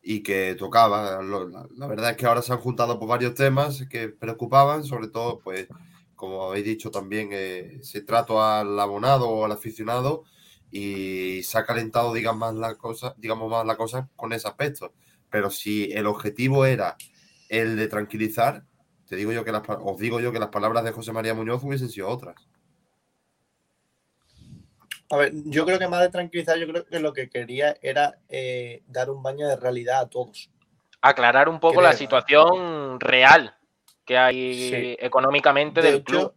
y 0.10 0.24
que 0.24 0.56
tocaba. 0.56 1.22
La, 1.22 1.86
verdad 1.88 2.12
es 2.12 2.18
que 2.18 2.26
ahora 2.26 2.42
se 2.42 2.54
han 2.54 2.60
juntado 2.60 2.98
por 2.98 3.10
varios 3.10 3.34
temas 3.34 3.86
que 3.90 4.08
preocupaban, 4.08 4.86
sobre 4.86 5.10
todo 5.10 5.40
pues 5.40 5.68
como 6.16 6.46
habéis 6.46 6.64
dicho 6.64 6.92
también 6.92 7.30
eh, 7.34 7.80
ese 7.82 8.02
trato 8.04 8.42
al 8.42 8.80
abonado 8.80 9.28
o 9.28 9.44
al 9.44 9.52
aficionado 9.52 10.24
y 10.72 11.44
se 11.44 11.58
ha 11.58 11.66
calentado 11.66 12.14
digamos 12.14 12.40
más 12.40 12.56
la 12.56 12.76
cosa, 12.76 13.16
digamos 13.18 13.52
más 13.52 13.66
la 13.66 13.76
cosa 13.76 14.10
con 14.16 14.32
ese 14.32 14.48
aspecto. 14.48 14.94
Pero 15.30 15.50
si 15.50 15.92
el 15.92 16.06
objetivo 16.06 16.66
era 16.66 16.96
el 17.50 17.76
de 17.76 17.90
tranquilizar, 17.90 18.64
te 19.08 19.18
digo 19.18 19.34
yo 19.34 19.44
que 19.44 19.52
las, 19.52 19.64
os 19.68 20.00
digo 20.00 20.22
yo 20.22 20.32
que 20.32 20.40
las 20.40 20.50
palabras 20.50 20.86
de 20.86 20.94
José 20.94 21.12
María 21.12 21.34
Muñoz 21.34 21.62
hubiesen 21.66 21.90
sido 21.90 22.08
otras. 22.08 22.48
A 25.10 25.18
ver, 25.18 25.32
yo 25.46 25.66
creo 25.66 25.80
que 25.80 25.88
más 25.88 26.02
de 26.02 26.10
tranquilizar, 26.10 26.58
yo 26.58 26.68
creo 26.68 26.86
que 26.86 27.00
lo 27.00 27.14
que 27.14 27.30
quería 27.30 27.78
era 27.82 28.20
eh, 28.30 28.84
dar 28.88 29.10
un 29.10 29.24
baño 29.24 29.48
de 29.48 29.56
realidad 29.56 30.02
a 30.02 30.10
todos. 30.10 30.50
Aclarar 31.02 31.48
un 31.48 31.60
poco 31.60 31.82
la 31.82 31.94
situación 31.94 33.00
real 33.00 33.56
que 34.06 34.18
hay 34.18 34.70
Sí. 34.70 34.98
económicamente 35.00 35.82
De 35.82 35.88
del 35.92 35.96
hecho, 35.98 36.04
club. 36.06 36.34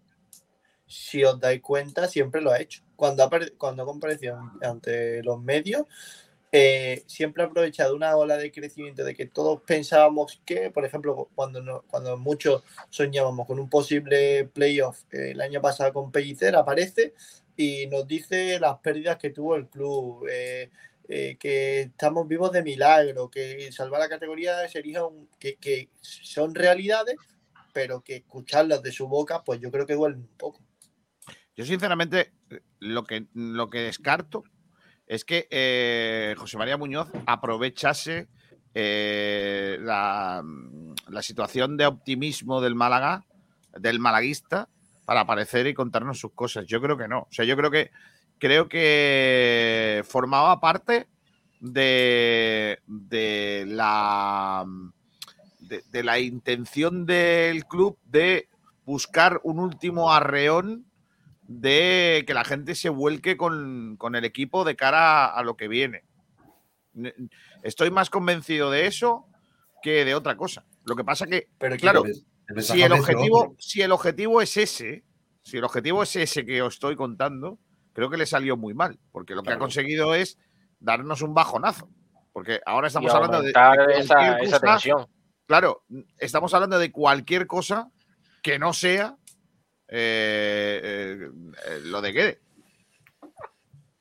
si 0.86 1.24
os 1.24 1.40
dais 1.40 1.60
cuenta, 1.60 2.06
siempre 2.06 2.40
lo 2.40 2.52
ha 2.52 2.60
hecho. 2.60 2.82
Cuando, 2.94 3.24
ha 3.24 3.30
cuando 3.58 3.84
compareció 3.86 4.38
ante 4.62 5.22
los 5.24 5.40
medios, 5.40 5.86
eh, 6.52 7.02
siempre 7.06 7.42
ha 7.42 7.46
aprovechado 7.46 7.94
una 7.94 8.16
ola 8.16 8.36
de 8.36 8.50
crecimiento 8.52 9.04
de 9.04 9.14
que 9.14 9.26
todos 9.26 9.62
pensábamos 9.62 10.40
que, 10.44 10.70
por 10.70 10.84
ejemplo, 10.84 11.28
cuando, 11.34 11.62
no- 11.62 11.82
cuando 11.88 12.16
muchos 12.18 12.62
soñábamos 12.90 13.46
con 13.46 13.58
un 13.60 13.70
posible 13.70 14.44
playoff 14.52 15.02
eh, 15.12 15.30
el 15.30 15.40
año 15.40 15.60
pasado 15.60 15.92
con 15.92 16.10
Pellicer, 16.12 16.54
aparece 16.56 17.14
y 17.60 17.86
nos 17.88 18.06
dice 18.06 18.58
las 18.58 18.78
pérdidas 18.78 19.18
que 19.18 19.30
tuvo 19.30 19.54
el 19.54 19.68
club, 19.68 20.26
eh, 20.30 20.70
eh, 21.06 21.36
que 21.38 21.82
estamos 21.82 22.26
vivos 22.26 22.50
de 22.52 22.62
milagro, 22.62 23.30
que 23.30 23.70
salvar 23.70 24.00
la 24.00 24.08
categoría 24.08 24.66
sería 24.66 25.04
un, 25.04 25.28
que, 25.38 25.90
son 26.00 26.54
realidades, 26.54 27.16
pero 27.74 28.00
que 28.00 28.16
escucharlas 28.16 28.82
de 28.82 28.92
su 28.92 29.08
boca, 29.08 29.44
pues 29.44 29.60
yo 29.60 29.70
creo 29.70 29.86
que 29.86 29.94
duele 29.94 30.16
un 30.16 30.28
poco. 30.38 30.62
Yo, 31.54 31.66
sinceramente, 31.66 32.32
lo 32.78 33.04
que, 33.04 33.26
lo 33.34 33.68
que 33.68 33.80
descarto 33.80 34.42
es 35.06 35.26
que 35.26 35.46
eh, 35.50 36.34
José 36.38 36.56
María 36.56 36.78
Muñoz 36.78 37.08
aprovechase 37.26 38.28
la, 38.72 40.42
la 41.08 41.22
situación 41.22 41.76
de 41.76 41.84
optimismo 41.84 42.62
del 42.62 42.74
Málaga, 42.74 43.26
del 43.78 43.98
malaguista, 43.98 44.70
para 45.04 45.20
aparecer 45.20 45.66
y 45.66 45.74
contarnos 45.74 46.18
sus 46.20 46.32
cosas. 46.32 46.66
Yo 46.66 46.80
creo 46.80 46.96
que 46.96 47.08
no. 47.08 47.20
O 47.20 47.28
sea, 47.32 47.44
yo 47.44 47.56
creo 47.56 47.70
que 47.70 47.90
creo 48.38 48.68
que 48.68 50.02
formaba 50.06 50.60
parte 50.60 51.08
de, 51.60 52.78
de 52.86 53.64
la 53.66 54.64
de, 55.60 55.82
de 55.90 56.02
la 56.02 56.18
intención 56.18 57.06
del 57.06 57.66
club 57.66 57.98
de 58.04 58.48
buscar 58.84 59.40
un 59.44 59.58
último 59.58 60.12
arreón 60.12 60.86
de 61.42 62.24
que 62.26 62.34
la 62.34 62.44
gente 62.44 62.74
se 62.74 62.88
vuelque 62.88 63.36
con, 63.36 63.96
con 63.98 64.14
el 64.14 64.24
equipo 64.24 64.64
de 64.64 64.76
cara 64.76 65.26
a, 65.26 65.42
lo 65.42 65.56
que 65.56 65.68
viene. 65.68 66.04
Ne- 66.94 67.14
Estoy 67.62 67.90
más 67.90 68.08
convencido 68.08 68.70
de 68.70 68.86
eso 68.86 69.26
que 69.82 70.04
de 70.04 70.14
otra 70.14 70.36
cosa. 70.36 70.64
Lo 70.84 70.96
que 70.96 71.04
pasa 71.04 71.26
que, 71.26 71.48
Pero 71.58 71.76
claro, 71.76 72.04
el 72.56 72.62
si 72.62 72.82
el, 72.82 72.92
objetivo, 72.92 73.54
si 73.58 73.82
el 73.82 73.92
objetivo 73.92 74.40
es 74.42 74.56
ese, 74.56 75.04
si 75.42 75.56
el 75.58 75.64
objetivo 75.64 76.02
es 76.02 76.16
ese 76.16 76.44
que 76.44 76.62
os 76.62 76.74
estoy 76.74 76.96
contando, 76.96 77.58
creo 77.92 78.10
que 78.10 78.16
le 78.16 78.26
salió 78.26 78.56
muy 78.56 78.74
mal, 78.74 78.98
porque 79.12 79.34
lo 79.34 79.42
que 79.42 79.52
ha 79.52 79.58
conseguido 79.58 80.14
es 80.14 80.38
darnos 80.78 81.22
un 81.22 81.34
bajonazo. 81.34 81.88
Porque 82.32 82.60
ahora 82.64 82.86
estamos 82.88 83.12
hablando 83.12 83.40
de, 83.42 83.46
de 83.46 83.98
esa- 84.00 84.14
cualquier 84.14 84.40
esa 84.44 84.60
cosa- 84.60 84.72
tensión. 84.72 85.06
Claro, 85.46 85.84
estamos 86.18 86.54
hablando 86.54 86.78
de 86.78 86.92
cualquier 86.92 87.46
cosa 87.48 87.90
que 88.42 88.58
no 88.58 88.72
sea 88.72 89.16
eh, 89.88 90.80
eh, 90.82 91.30
eh, 91.66 91.80
lo 91.84 92.00
de 92.00 92.12
Guede. 92.12 92.40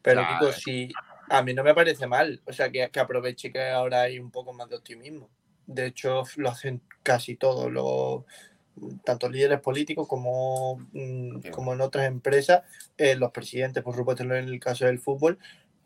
Pero 0.01 0.21
O 0.21 0.23
sea, 0.23 0.39
Kiko, 0.39 0.51
si 0.53 0.89
a 1.29 1.41
mí 1.41 1.53
no 1.53 1.63
me 1.63 1.73
parece 1.73 2.05
mal, 2.07 2.41
o 2.45 2.53
sea, 2.53 2.71
que, 2.71 2.89
que 2.91 2.99
aproveche 2.99 3.51
que 3.51 3.69
ahora 3.69 4.01
hay 4.03 4.19
un 4.19 4.29
poco 4.31 4.53
más 4.53 4.69
de 4.69 4.75
optimismo. 4.77 5.29
De 5.69 5.85
hecho, 5.85 6.23
lo 6.37 6.49
hacen 6.49 6.81
casi 7.03 7.35
todos 7.35 7.71
los 7.71 8.23
tanto 9.03 9.29
líderes 9.29 9.59
políticos 9.59 10.07
como, 10.07 10.77
mm, 10.93 11.49
como 11.51 11.73
en 11.73 11.81
otras 11.81 12.07
empresas, 12.07 12.63
eh, 12.97 13.15
los 13.15 13.31
presidentes, 13.31 13.83
por 13.83 13.95
supuesto, 13.95 14.23
en 14.23 14.31
el 14.31 14.59
caso 14.59 14.85
del 14.85 14.99
fútbol, 14.99 15.37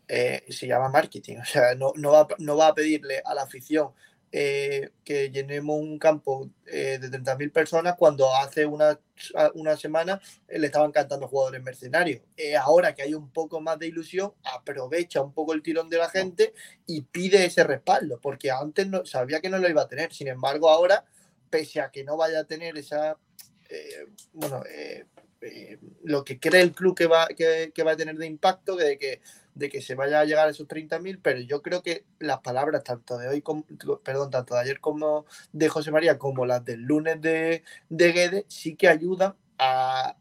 eh, 0.08 0.44
se 0.48 0.66
llama 0.66 0.88
marketing. 0.88 1.36
O 1.42 1.44
sea, 1.44 1.74
no, 1.74 1.92
no, 1.96 2.12
va, 2.12 2.26
no 2.38 2.56
va 2.56 2.68
a 2.68 2.74
pedirle 2.74 3.20
a 3.24 3.34
la 3.34 3.42
afición 3.42 3.90
eh, 4.36 4.90
que 5.04 5.30
llenemos 5.30 5.78
un 5.78 5.96
campo 5.96 6.50
eh, 6.66 6.98
de 7.00 7.08
30.000 7.08 7.52
personas 7.52 7.94
cuando 7.96 8.34
hace 8.34 8.66
una, 8.66 8.98
una 9.54 9.76
semana 9.76 10.20
eh, 10.48 10.58
le 10.58 10.66
estaban 10.66 10.90
cantando 10.90 11.28
jugadores 11.28 11.62
mercenarios. 11.62 12.20
Eh, 12.36 12.56
ahora 12.56 12.96
que 12.96 13.02
hay 13.02 13.14
un 13.14 13.30
poco 13.30 13.60
más 13.60 13.78
de 13.78 13.86
ilusión, 13.86 14.32
aprovecha 14.42 15.22
un 15.22 15.32
poco 15.32 15.52
el 15.52 15.62
tirón 15.62 15.88
de 15.88 15.98
la 15.98 16.08
gente 16.08 16.52
y 16.84 17.02
pide 17.02 17.44
ese 17.44 17.62
respaldo, 17.62 18.18
porque 18.20 18.50
antes 18.50 18.88
no, 18.88 19.06
sabía 19.06 19.40
que 19.40 19.50
no 19.50 19.58
lo 19.58 19.68
iba 19.68 19.82
a 19.82 19.88
tener. 19.88 20.12
Sin 20.12 20.26
embargo, 20.26 20.68
ahora, 20.68 21.04
pese 21.48 21.80
a 21.80 21.92
que 21.92 22.02
no 22.02 22.16
vaya 22.16 22.40
a 22.40 22.44
tener 22.44 22.76
esa, 22.76 23.16
bueno, 24.32 24.64
lo 26.02 26.24
que 26.24 26.40
cree 26.40 26.62
el 26.62 26.72
club 26.72 26.96
que 26.96 27.06
va, 27.06 27.28
que, 27.28 27.70
que 27.72 27.82
va 27.84 27.92
a 27.92 27.96
tener 27.96 28.16
de 28.16 28.26
impacto, 28.26 28.74
de 28.74 28.98
que, 28.98 29.20
de 29.54 29.68
que 29.68 29.80
se 29.80 29.94
vaya 29.94 30.20
a 30.20 30.24
llegar 30.24 30.46
a 30.48 30.50
esos 30.50 30.66
30.000, 30.66 31.20
pero 31.20 31.40
yo 31.40 31.62
creo 31.62 31.82
que 31.82 32.04
las 32.18 32.40
palabras 32.40 32.84
tanto 32.84 33.18
de 33.18 33.28
hoy, 33.28 33.42
como, 33.42 33.64
perdón, 34.02 34.30
tanto 34.30 34.54
de 34.54 34.60
ayer 34.60 34.80
como 34.80 35.26
de 35.52 35.68
José 35.68 35.90
María, 35.90 36.18
como 36.18 36.46
las 36.46 36.64
del 36.64 36.82
lunes 36.82 37.20
de, 37.20 37.62
de 37.88 38.44
sí 38.48 38.76
que 38.76 38.88
ayudan 38.88 39.34
a, 39.58 40.16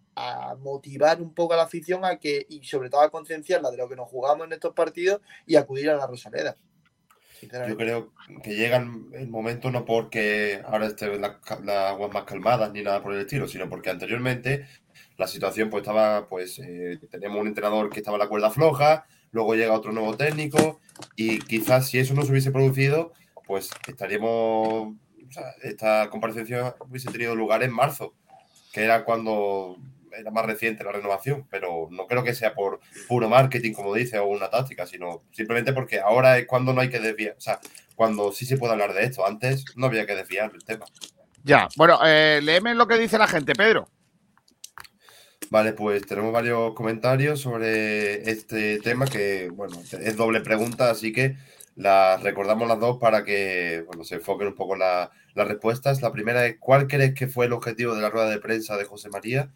motivar 0.59 1.21
un 1.21 1.33
poco 1.33 1.53
a 1.53 1.57
la 1.57 1.63
afición 1.63 2.05
a 2.05 2.17
que, 2.19 2.45
y 2.47 2.63
sobre 2.63 2.91
todo 2.91 3.01
a 3.01 3.09
concienciarla 3.09 3.71
de 3.71 3.77
lo 3.77 3.89
que 3.89 3.95
nos 3.95 4.07
jugamos 4.07 4.45
en 4.45 4.53
estos 4.53 4.75
partidos 4.75 5.21
y 5.47 5.55
acudir 5.55 5.89
a 5.89 5.95
la 5.95 6.05
Rosaleda. 6.05 6.55
Yo 7.67 7.75
creo 7.75 8.13
que 8.43 8.55
llega 8.55 8.77
el 8.77 9.27
momento 9.27 9.71
no 9.71 9.85
porque 9.85 10.61
ahora 10.65 10.85
esté 10.85 11.17
la- 11.17 11.41
las 11.63 11.91
aguas 11.91 12.13
más 12.13 12.23
calmadas 12.25 12.71
ni 12.71 12.83
nada 12.83 13.01
por 13.01 13.13
el 13.13 13.21
estilo, 13.21 13.47
sino 13.47 13.67
porque 13.67 13.89
anteriormente 13.89 14.67
la 15.17 15.27
situación 15.27 15.69
pues 15.69 15.81
estaba, 15.81 16.27
pues 16.27 16.59
eh, 16.59 16.99
teníamos 17.09 17.41
un 17.41 17.47
entrenador 17.47 17.89
que 17.89 17.99
estaba 17.99 18.15
en 18.15 18.21
la 18.21 18.29
cuerda 18.29 18.49
floja, 18.49 19.05
luego 19.33 19.55
llega 19.55 19.73
otro 19.73 19.91
nuevo 19.91 20.15
técnico 20.15 20.79
y 21.17 21.39
quizás 21.39 21.89
si 21.89 21.99
eso 21.99 22.13
no 22.13 22.21
se 22.21 22.31
hubiese 22.31 22.51
producido, 22.51 23.11
pues 23.45 23.69
estaríamos, 23.87 24.29
o 24.31 25.31
sea, 25.31 25.43
esta 25.63 26.09
comparecencia 26.09 26.75
hubiese 26.79 27.11
tenido 27.11 27.35
lugar 27.35 27.63
en 27.63 27.73
marzo, 27.73 28.13
que 28.71 28.83
era 28.83 29.03
cuando 29.03 29.77
era 30.15 30.31
más 30.31 30.45
reciente 30.45 30.83
la 30.83 30.91
renovación, 30.91 31.47
pero 31.49 31.87
no 31.91 32.05
creo 32.05 32.23
que 32.23 32.35
sea 32.35 32.53
por 32.53 32.79
puro 33.07 33.27
marketing, 33.27 33.73
como 33.73 33.93
dice, 33.93 34.19
o 34.19 34.27
una 34.27 34.49
táctica, 34.49 34.85
sino 34.85 35.23
simplemente 35.31 35.73
porque 35.73 35.99
ahora 35.99 36.37
es 36.37 36.45
cuando 36.45 36.71
no 36.71 36.81
hay 36.81 36.89
que 36.89 36.99
desviar, 36.99 37.35
o 37.37 37.41
sea, 37.41 37.59
cuando 37.95 38.31
sí 38.31 38.45
se 38.45 38.57
puede 38.57 38.73
hablar 38.73 38.93
de 38.93 39.03
esto, 39.03 39.25
antes 39.25 39.65
no 39.75 39.87
había 39.87 40.05
que 40.05 40.15
desviar 40.15 40.51
el 40.53 40.63
tema. 40.63 40.85
Ya, 41.43 41.67
bueno, 41.75 41.99
eh, 42.05 42.39
léeme 42.41 42.73
lo 42.73 42.87
que 42.87 42.97
dice 42.97 43.17
la 43.17 43.27
gente, 43.27 43.53
Pedro. 43.53 43.89
Vale, 45.53 45.73
pues 45.73 46.03
tenemos 46.07 46.33
varios 46.33 46.73
comentarios 46.73 47.39
sobre 47.41 48.27
este 48.27 48.79
tema 48.79 49.05
que, 49.05 49.49
bueno, 49.49 49.79
es 50.01 50.17
doble 50.17 50.41
pregunta, 50.41 50.89
así 50.89 51.13
que 51.13 51.37
las 51.75 52.23
recordamos 52.23 52.67
las 52.67 52.79
dos 52.79 52.97
para 52.97 53.23
que 53.23 53.83
bueno, 53.85 54.03
se 54.03 54.15
enfoquen 54.15 54.47
un 54.47 54.55
poco 54.55 54.75
la- 54.75 55.11
las 55.35 55.47
respuestas. 55.47 56.01
La 56.01 56.11
primera 56.11 56.47
es, 56.47 56.57
¿cuál 56.59 56.87
crees 56.87 57.13
que 57.13 57.27
fue 57.27 57.45
el 57.45 57.53
objetivo 57.53 57.93
de 57.93 58.01
la 58.01 58.09
rueda 58.09 58.31
de 58.31 58.39
prensa 58.39 58.77
de 58.77 58.85
José 58.85 59.09
María 59.09 59.53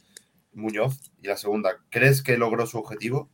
Muñoz? 0.54 1.12
Y 1.20 1.28
la 1.28 1.36
segunda, 1.38 1.80
¿crees 1.90 2.22
que 2.22 2.38
logró 2.38 2.68
su 2.68 2.78
objetivo? 2.78 3.32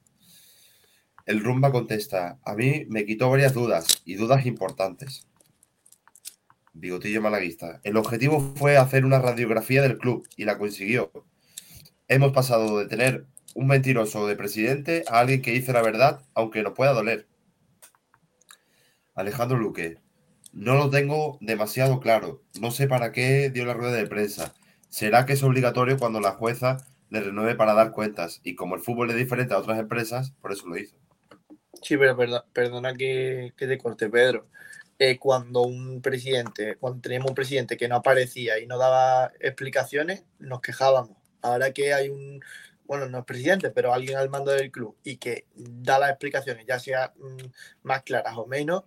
El 1.26 1.44
Rumba 1.44 1.70
contesta, 1.74 2.40
a 2.46 2.56
mí 2.56 2.86
me 2.88 3.06
quitó 3.06 3.30
varias 3.30 3.54
dudas 3.54 4.02
y 4.06 4.16
dudas 4.16 4.46
importantes. 4.46 5.28
Bigotillo 6.72 7.22
malaguista. 7.22 7.82
El 7.84 7.98
objetivo 7.98 8.54
fue 8.56 8.78
hacer 8.78 9.04
una 9.04 9.20
radiografía 9.20 9.82
del 9.82 9.98
club 9.98 10.26
y 10.38 10.46
la 10.46 10.58
consiguió. 10.58 11.12
Hemos 12.08 12.32
pasado 12.34 12.80
de 12.80 12.88
tener 12.88 13.26
un 13.56 13.68
mentiroso 13.68 14.28
de 14.28 14.36
presidente 14.36 15.04
a 15.08 15.20
alguien 15.20 15.42
que 15.42 15.52
dice 15.52 15.74
la 15.74 15.82
verdad, 15.82 16.22
aunque 16.34 16.64
nos 16.64 16.74
pueda 16.74 16.94
doler. 16.94 17.28
Alejandro 19.16 19.58
Luque. 19.58 19.98
No 20.52 20.76
lo 20.76 20.90
tengo 20.90 21.38
demasiado 21.42 22.00
claro. 22.00 22.44
No 22.60 22.72
sé 22.72 22.88
para 22.88 23.12
qué 23.12 23.50
dio 23.50 23.66
la 23.66 23.74
rueda 23.74 23.94
de 23.94 24.08
prensa. 24.08 24.54
¿Será 24.90 25.26
que 25.26 25.34
es 25.34 25.44
obligatorio 25.44 25.98
cuando 25.98 26.20
la 26.20 26.32
jueza 26.32 26.78
le 27.10 27.22
renueve 27.22 27.56
para 27.56 27.74
dar 27.74 27.92
cuentas? 27.92 28.42
Y 28.44 28.56
como 28.56 28.76
el 28.76 28.82
fútbol 28.82 29.10
es 29.10 29.16
diferente 29.16 29.54
a 29.54 29.60
otras 29.60 29.80
empresas, 29.80 30.32
por 30.42 30.52
eso 30.52 30.68
lo 30.68 30.78
hizo. 30.78 30.96
Sí, 31.82 31.98
pero 31.98 32.16
perdo- 32.16 32.46
perdona 32.54 32.94
que, 32.94 33.54
que 33.58 33.66
te 33.68 33.78
corte, 33.78 34.10
Pedro. 34.10 34.48
Eh, 35.00 35.18
cuando 35.18 35.64
un 35.64 36.02
presidente, 36.02 36.76
cuando 36.78 37.02
teníamos 37.02 37.30
un 37.32 37.36
presidente 37.36 37.78
que 37.78 37.88
no 37.88 37.96
aparecía 37.96 38.60
y 38.60 38.68
no 38.68 38.78
daba 38.78 39.32
explicaciones, 39.40 40.24
nos 40.38 40.62
quejábamos. 40.62 41.18
Ahora 41.44 41.72
que 41.72 41.94
hay 41.94 42.10
un, 42.10 42.44
bueno, 42.86 43.08
no 43.08 43.20
es 43.20 43.26
presidente, 43.26 43.70
pero 43.70 43.94
alguien 43.94 44.18
al 44.18 44.30
mando 44.30 44.52
del 44.52 44.72
club 44.72 44.98
y 45.04 45.18
que 45.18 45.46
da 45.54 46.00
las 46.00 46.10
explicaciones, 46.10 46.66
ya 46.66 46.80
sea 46.80 47.14
mm, 47.16 47.46
más 47.84 48.04
claras 48.04 48.38
o 48.38 48.48
menos, 48.48 48.84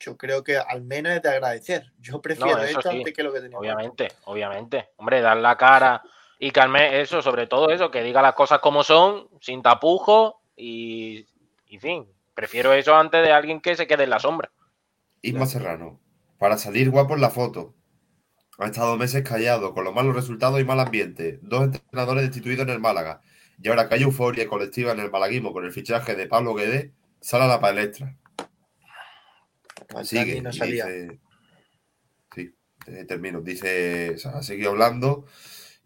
yo 0.00 0.16
creo 0.16 0.42
que 0.42 0.56
al 0.56 0.82
menos 0.82 1.12
es 1.12 1.22
de 1.22 1.28
agradecer. 1.28 1.92
Yo 2.00 2.20
prefiero 2.20 2.58
eso 2.58 2.78
esto 2.78 2.90
sí, 2.90 2.98
antes 2.98 3.14
que 3.14 3.22
lo 3.22 3.32
que 3.32 3.40
teníamos. 3.40 3.60
Obviamente, 3.60 4.08
obviamente. 4.24 4.88
Hombre, 4.96 5.20
dar 5.20 5.36
la 5.36 5.56
cara 5.56 6.02
y 6.38 6.50
calme 6.50 7.00
eso, 7.00 7.22
sobre 7.22 7.46
todo 7.46 7.70
eso, 7.70 7.90
que 7.90 8.02
diga 8.02 8.20
las 8.20 8.34
cosas 8.34 8.58
como 8.58 8.82
son, 8.82 9.28
sin 9.40 9.62
tapujos 9.62 10.34
y, 10.56 11.26
y, 11.66 11.76
en 11.76 11.80
fin, 11.80 12.08
prefiero 12.34 12.72
eso 12.72 12.96
antes 12.96 13.22
de 13.22 13.32
alguien 13.32 13.60
que 13.60 13.76
se 13.76 13.86
quede 13.86 14.04
en 14.04 14.10
la 14.10 14.18
sombra. 14.18 14.50
Isma 15.20 15.46
Serrano. 15.46 16.00
Para 16.38 16.58
salir 16.58 16.90
guapo 16.90 17.14
en 17.14 17.20
la 17.20 17.30
foto. 17.30 17.74
Ha 18.58 18.66
estado 18.66 18.96
meses 18.96 19.22
callado, 19.26 19.74
con 19.74 19.84
los 19.84 19.94
malos 19.94 20.14
resultados 20.14 20.60
y 20.60 20.64
mal 20.64 20.78
ambiente. 20.80 21.38
Dos 21.42 21.64
entrenadores 21.64 22.24
destituidos 22.24 22.62
en 22.64 22.70
el 22.70 22.80
Málaga. 22.80 23.22
Y 23.62 23.68
ahora 23.68 23.88
que 23.88 23.94
hay 23.96 24.02
euforia 24.02 24.46
colectiva 24.48 24.92
en 24.92 25.00
el 25.00 25.10
malaguismo 25.10 25.52
con 25.52 25.64
el 25.64 25.72
fichaje 25.72 26.14
de 26.16 26.26
Pablo 26.26 26.54
Guedes, 26.54 26.90
sale 27.20 27.44
a 27.44 27.48
la 27.48 27.60
palestra. 27.60 28.16
No 30.42 30.52
salía. 30.52 30.86
dice- 30.86 31.20
Sí, 32.34 32.54
eh, 32.86 33.04
termino. 33.06 33.40
Dice, 33.40 34.12
o 34.14 34.18
sea, 34.18 34.30
ha 34.38 34.42
seguido 34.42 34.70
hablando. 34.70 35.26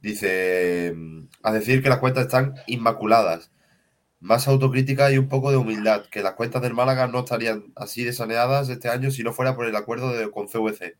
Dice, 0.00 0.92
mm, 0.94 1.28
a 1.42 1.52
decir 1.52 1.82
que 1.82 1.88
las 1.88 1.98
cuentas 1.98 2.26
están 2.26 2.54
inmaculadas. 2.66 3.50
Más 4.20 4.48
autocrítica 4.48 5.10
y 5.12 5.18
un 5.18 5.28
poco 5.28 5.50
de 5.50 5.56
humildad, 5.56 6.06
que 6.10 6.22
las 6.22 6.34
cuentas 6.34 6.62
del 6.62 6.74
Málaga 6.74 7.06
no 7.06 7.20
estarían 7.20 7.72
así 7.76 8.04
de 8.04 8.12
saneadas 8.12 8.68
este 8.68 8.88
año 8.88 9.10
si 9.10 9.22
no 9.22 9.32
fuera 9.32 9.54
por 9.56 9.66
el 9.66 9.76
acuerdo 9.76 10.12
de, 10.12 10.30
con 10.30 10.46
CVC. 10.48 10.96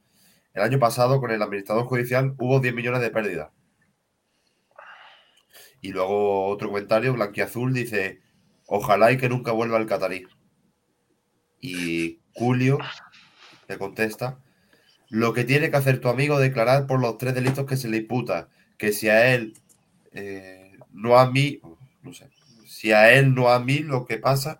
El 0.56 0.62
año 0.62 0.78
pasado, 0.78 1.20
con 1.20 1.30
el 1.30 1.42
administrador 1.42 1.84
judicial, 1.84 2.34
hubo 2.38 2.60
10 2.60 2.74
millones 2.74 3.02
de 3.02 3.10
pérdidas. 3.10 3.50
Y 5.82 5.92
luego 5.92 6.46
otro 6.46 6.68
comentario, 6.68 7.12
Blanquiazul 7.12 7.74
dice, 7.74 8.22
ojalá 8.64 9.12
y 9.12 9.18
que 9.18 9.28
nunca 9.28 9.52
vuelva 9.52 9.76
el 9.76 9.84
catarí. 9.84 10.26
Y 11.60 12.20
Julio 12.32 12.78
le 13.68 13.76
contesta, 13.76 14.38
lo 15.10 15.34
que 15.34 15.44
tiene 15.44 15.70
que 15.70 15.76
hacer 15.76 16.00
tu 16.00 16.08
amigo 16.08 16.38
declarar 16.38 16.86
por 16.86 17.00
los 17.00 17.18
tres 17.18 17.34
delitos 17.34 17.66
que 17.66 17.76
se 17.76 17.90
le 17.90 17.98
imputa, 17.98 18.48
que 18.78 18.92
si 18.92 19.10
a 19.10 19.34
él, 19.34 19.52
eh, 20.12 20.72
no 20.90 21.18
a 21.18 21.30
mí, 21.30 21.60
no 22.00 22.14
sé, 22.14 22.30
si 22.66 22.92
a 22.92 23.12
él 23.12 23.34
no 23.34 23.50
a 23.50 23.60
mí, 23.60 23.80
lo 23.80 24.06
que 24.06 24.16
pasa 24.16 24.58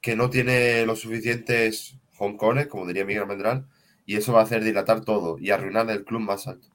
que 0.00 0.16
no 0.16 0.30
tiene 0.30 0.86
los 0.86 1.00
suficientes 1.00 1.98
honcones, 2.16 2.68
como 2.68 2.86
diría 2.86 3.04
Miguel 3.04 3.24
Almendral, 3.24 3.66
y 4.06 4.16
eso 4.16 4.32
va 4.32 4.40
a 4.40 4.44
hacer 4.44 4.62
dilatar 4.62 5.04
todo 5.04 5.36
y 5.38 5.50
arruinar 5.50 5.90
el 5.90 6.04
club 6.04 6.20
más 6.20 6.46
alto. 6.46 6.68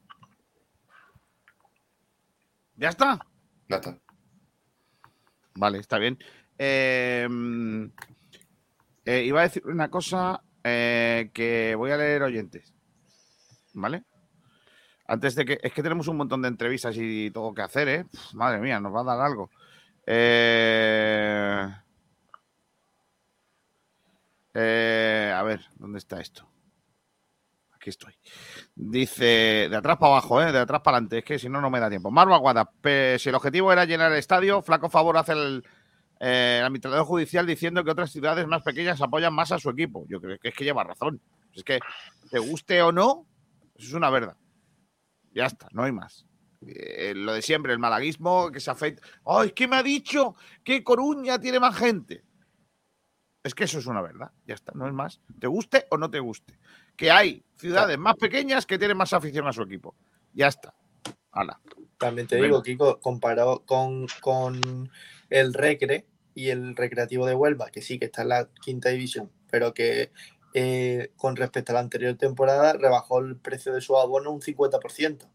¿Ya 2.76 2.90
está? 2.90 3.20
Ya 3.70 3.78
está. 3.78 3.98
Vale, 5.56 5.80
está 5.80 5.98
bien. 5.98 6.20
Eh, 6.58 7.28
eh, 9.06 9.24
iba 9.24 9.40
a 9.40 9.44
decir 9.44 9.66
una 9.66 9.90
cosa 9.90 10.44
eh, 10.64 11.32
que 11.34 11.76
voy 11.76 11.92
a 11.92 11.98
leer 11.98 12.24
oyentes. 12.24 12.74
¿Vale? 13.74 14.04
Antes 15.08 15.36
de 15.36 15.46
que. 15.46 15.60
Es 15.62 15.74
que 15.74 15.84
tenemos 15.84 16.08
un 16.08 16.18
montón 16.18 16.42
de 16.42 16.50
entrevistas 16.50 16.96
y 16.98 17.32
todo 17.32 17.54
que 17.54 17.62
hacer, 17.62 17.88
¿eh? 17.88 18.06
Madre 18.34 18.60
mía, 18.60 18.80
nos 18.80 18.94
va 18.94 19.02
a 19.02 19.04
dar 19.04 19.22
algo. 19.22 19.50
Eh, 20.06 21.68
a 25.36 25.44
ver, 25.44 25.62
¿dónde 25.76 26.00
está 26.00 26.20
esto? 26.20 26.48
Aquí 27.82 27.90
estoy. 27.90 28.14
Dice, 28.76 29.68
de 29.68 29.76
atrás 29.76 29.98
para 29.98 30.12
abajo, 30.12 30.40
¿eh? 30.40 30.52
de 30.52 30.60
atrás 30.60 30.82
para 30.82 30.98
adelante, 30.98 31.18
es 31.18 31.24
que 31.24 31.40
si 31.40 31.50
no, 31.50 31.60
no 31.60 31.72
me 31.72 31.80
da 31.80 31.90
tiempo. 31.90 32.12
Marva 32.12 32.36
Aguada, 32.36 32.72
si 33.18 33.30
el 33.30 33.34
objetivo 33.34 33.74
era 33.74 33.86
llenar 33.86 34.12
el 34.12 34.20
estadio, 34.20 34.62
flaco 34.62 34.88
favor 34.88 35.18
hace 35.18 35.32
el, 35.32 35.64
eh, 36.20 36.58
el 36.60 36.66
administrador 36.66 37.06
judicial 37.06 37.48
diciendo 37.48 37.84
que 37.84 37.90
otras 37.90 38.12
ciudades 38.12 38.46
más 38.46 38.62
pequeñas 38.62 39.02
apoyan 39.02 39.34
más 39.34 39.52
a 39.52 39.58
su 39.58 39.72
equipo. 39.72 40.06
Yo 40.08 40.22
creo 40.22 40.38
que 40.38 40.50
es 40.50 40.54
que 40.54 40.64
lleva 40.64 40.84
razón. 40.84 41.20
Es 41.56 41.64
que, 41.64 41.80
te 42.30 42.38
guste 42.38 42.84
o 42.84 42.92
no, 42.92 43.26
eso 43.74 43.88
es 43.88 43.94
una 43.94 44.12
verdad. 44.12 44.38
Ya 45.34 45.48
está, 45.48 45.68
no 45.72 45.82
hay 45.82 45.92
más. 45.92 46.28
Eh, 46.68 47.14
lo 47.16 47.34
de 47.34 47.42
siempre, 47.42 47.74
el 47.74 47.80
malaguismo 47.80 48.52
que 48.52 48.60
se 48.60 48.70
afecta. 48.70 49.02
¡Ay, 49.26 49.48
es 49.48 49.54
que 49.54 49.68
me 49.68 49.78
ha 49.78 49.82
dicho 49.82 50.36
que 50.64 50.84
Coruña 50.84 51.40
tiene 51.40 51.60
más 51.60 51.76
gente! 51.76 52.24
Es 53.44 53.56
que 53.56 53.64
eso 53.64 53.80
es 53.80 53.88
una 53.88 54.02
verdad. 54.02 54.32
Ya 54.46 54.54
está, 54.54 54.72
no 54.76 54.88
es 54.88 54.94
más. 54.94 55.20
Te 55.40 55.48
guste 55.48 55.88
o 55.90 55.98
no 55.98 56.12
te 56.12 56.20
guste. 56.20 56.60
Que 56.96 57.12
hay 57.12 57.44
ciudades 57.58 57.98
más 57.98 58.16
pequeñas 58.16 58.66
que 58.66 58.78
tienen 58.78 58.98
más 58.98 59.14
afición 59.14 59.48
a 59.48 59.54
su 59.54 59.62
equipo. 59.64 59.96
Ya 60.34 60.48
está. 60.48 60.74
Hala. 61.32 61.60
También 61.98 62.28
te 62.28 62.38
digo, 62.38 62.62
Kiko, 62.64 63.00
comparado 63.00 63.64
con, 63.66 64.08
con 64.22 64.90
el 65.30 65.54
Recre 65.54 66.08
y 66.34 66.50
el 66.50 66.76
Recreativo 66.76 67.26
de 67.26 67.36
Huelva, 67.36 67.70
que 67.70 67.82
sí 67.82 68.00
que 68.00 68.06
está 68.06 68.24
en 68.24 68.30
la 68.30 68.50
quinta 68.62 68.90
división, 68.90 69.32
pero 69.50 69.74
que 69.74 70.12
eh, 70.54 71.12
con 71.16 71.36
respecto 71.36 71.72
a 71.72 71.76
la 71.76 71.80
anterior 71.82 72.16
temporada 72.16 72.74
rebajó 72.74 73.20
el 73.20 73.38
precio 73.38 73.74
de 73.74 73.82
su 73.82 73.98
abono 73.98 74.32
un 74.32 74.42
50%. 74.42 75.30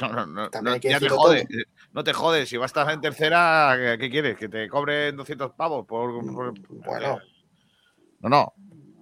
No, 0.00 0.08
no, 0.08 0.26
no, 0.26 0.50
También 0.50 0.80
no, 0.82 0.90
ya 0.90 0.98
te 0.98 1.08
jodes. 1.10 1.46
todo. 1.48 1.58
No 1.92 2.02
te 2.04 2.12
jodes. 2.14 2.48
Si 2.48 2.56
vas 2.56 2.74
a 2.74 2.80
estar 2.80 2.94
en 2.94 3.00
tercera, 3.02 3.74
¿qué- 3.76 3.98
¿qué 3.98 4.10
quieres? 4.10 4.36
¿Que 4.38 4.48
te 4.48 4.66
cobren 4.68 5.14
200 5.16 5.52
pavos? 5.52 5.86
Por, 5.86 6.24
por- 6.32 6.54
Bueno, 6.70 7.20
No, 8.20 8.28
no. 8.30 8.52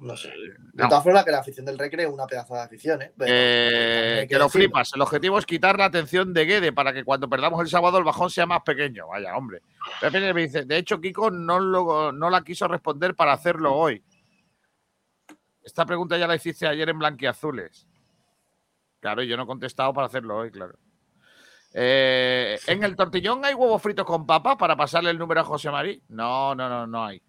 No 0.01 0.17
sé. 0.17 0.29
De 0.31 0.83
No. 0.83 0.89
todas 0.89 1.05
formas, 1.05 1.25
que 1.25 1.31
la 1.31 1.39
afición 1.39 1.65
del 1.67 1.79
Recre 1.79 2.05
es 2.05 2.09
una 2.09 2.27
pedazo 2.27 2.55
de 2.55 2.61
afición, 2.63 3.03
¿eh? 3.03 3.13
Pero 3.17 3.31
Eh, 3.35 4.27
que 4.29 4.39
lo 4.39 4.45
decirlo. 4.45 4.49
flipas. 4.49 4.93
El 4.95 5.03
objetivo 5.03 5.39
es 5.39 5.47
quitar 5.47 5.79
la 5.79 5.85
atención 5.87 6.33
de 6.33 6.45
Guede 6.47 6.73
para 6.73 6.93
que 6.93 7.05
cuando 7.05 7.29
perdamos 7.29 7.61
el 7.61 7.69
sábado 7.69 7.99
el 7.99 8.05
bajón 8.05 8.31
sea 8.31 8.47
más 8.47 8.63
pequeño. 8.63 9.07
Vaya, 9.09 9.37
hombre. 9.37 9.63
Pepe 10.01 10.33
me 10.35 10.41
dice, 10.43 10.65
de 10.65 10.77
hecho, 10.79 11.01
Kiko 11.01 11.31
no, 11.31 11.61
lo- 11.61 12.13
no 12.13 12.31
la 12.31 12.43
quiso 12.43 12.67
responder 12.67 13.15
para 13.15 13.33
hacerlo 13.33 13.75
hoy. 13.75 14.03
Esta 15.63 15.85
pregunta 15.85 16.17
ya 16.17 16.27
la 16.27 16.35
hiciste 16.37 16.67
ayer 16.67 16.89
en 16.89 16.99
Blanquiazules. 16.99 17.87
Claro, 19.01 19.23
yo 19.23 19.37
no 19.37 19.45
he 19.45 19.47
contestado 19.47 19.93
para 19.95 20.07
hacerlo 20.07 20.37
hoy, 20.39 20.51
claro. 20.51 20.75
Eh, 21.73 22.59
¿En 22.67 22.83
el 22.83 22.97
tortillón 22.97 23.45
hay 23.45 23.55
huevos 23.55 23.81
fritos 23.81 24.05
con 24.05 24.27
papa 24.27 24.57
para 24.59 24.75
pasarle 24.77 25.11
el 25.11 25.19
número 25.19 25.41
a 25.41 25.45
José 25.45 25.71
Marí? 25.71 26.03
No, 26.09 26.55
no, 26.55 26.69
no, 26.69 26.87
no 26.87 27.05
hay. 27.05 27.23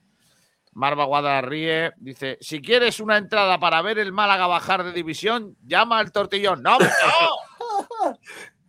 Marva 0.73 1.05
Guada 1.05 1.41
ríe. 1.41 1.91
Dice: 1.97 2.37
Si 2.41 2.61
quieres 2.61 2.99
una 2.99 3.17
entrada 3.17 3.59
para 3.59 3.81
ver 3.81 3.99
el 3.99 4.11
Málaga 4.11 4.47
bajar 4.47 4.83
de 4.83 4.93
división, 4.93 5.55
llama 5.65 5.99
al 5.99 6.11
tortillón. 6.11 6.61
¡No, 6.63 6.77
no! 6.79 8.17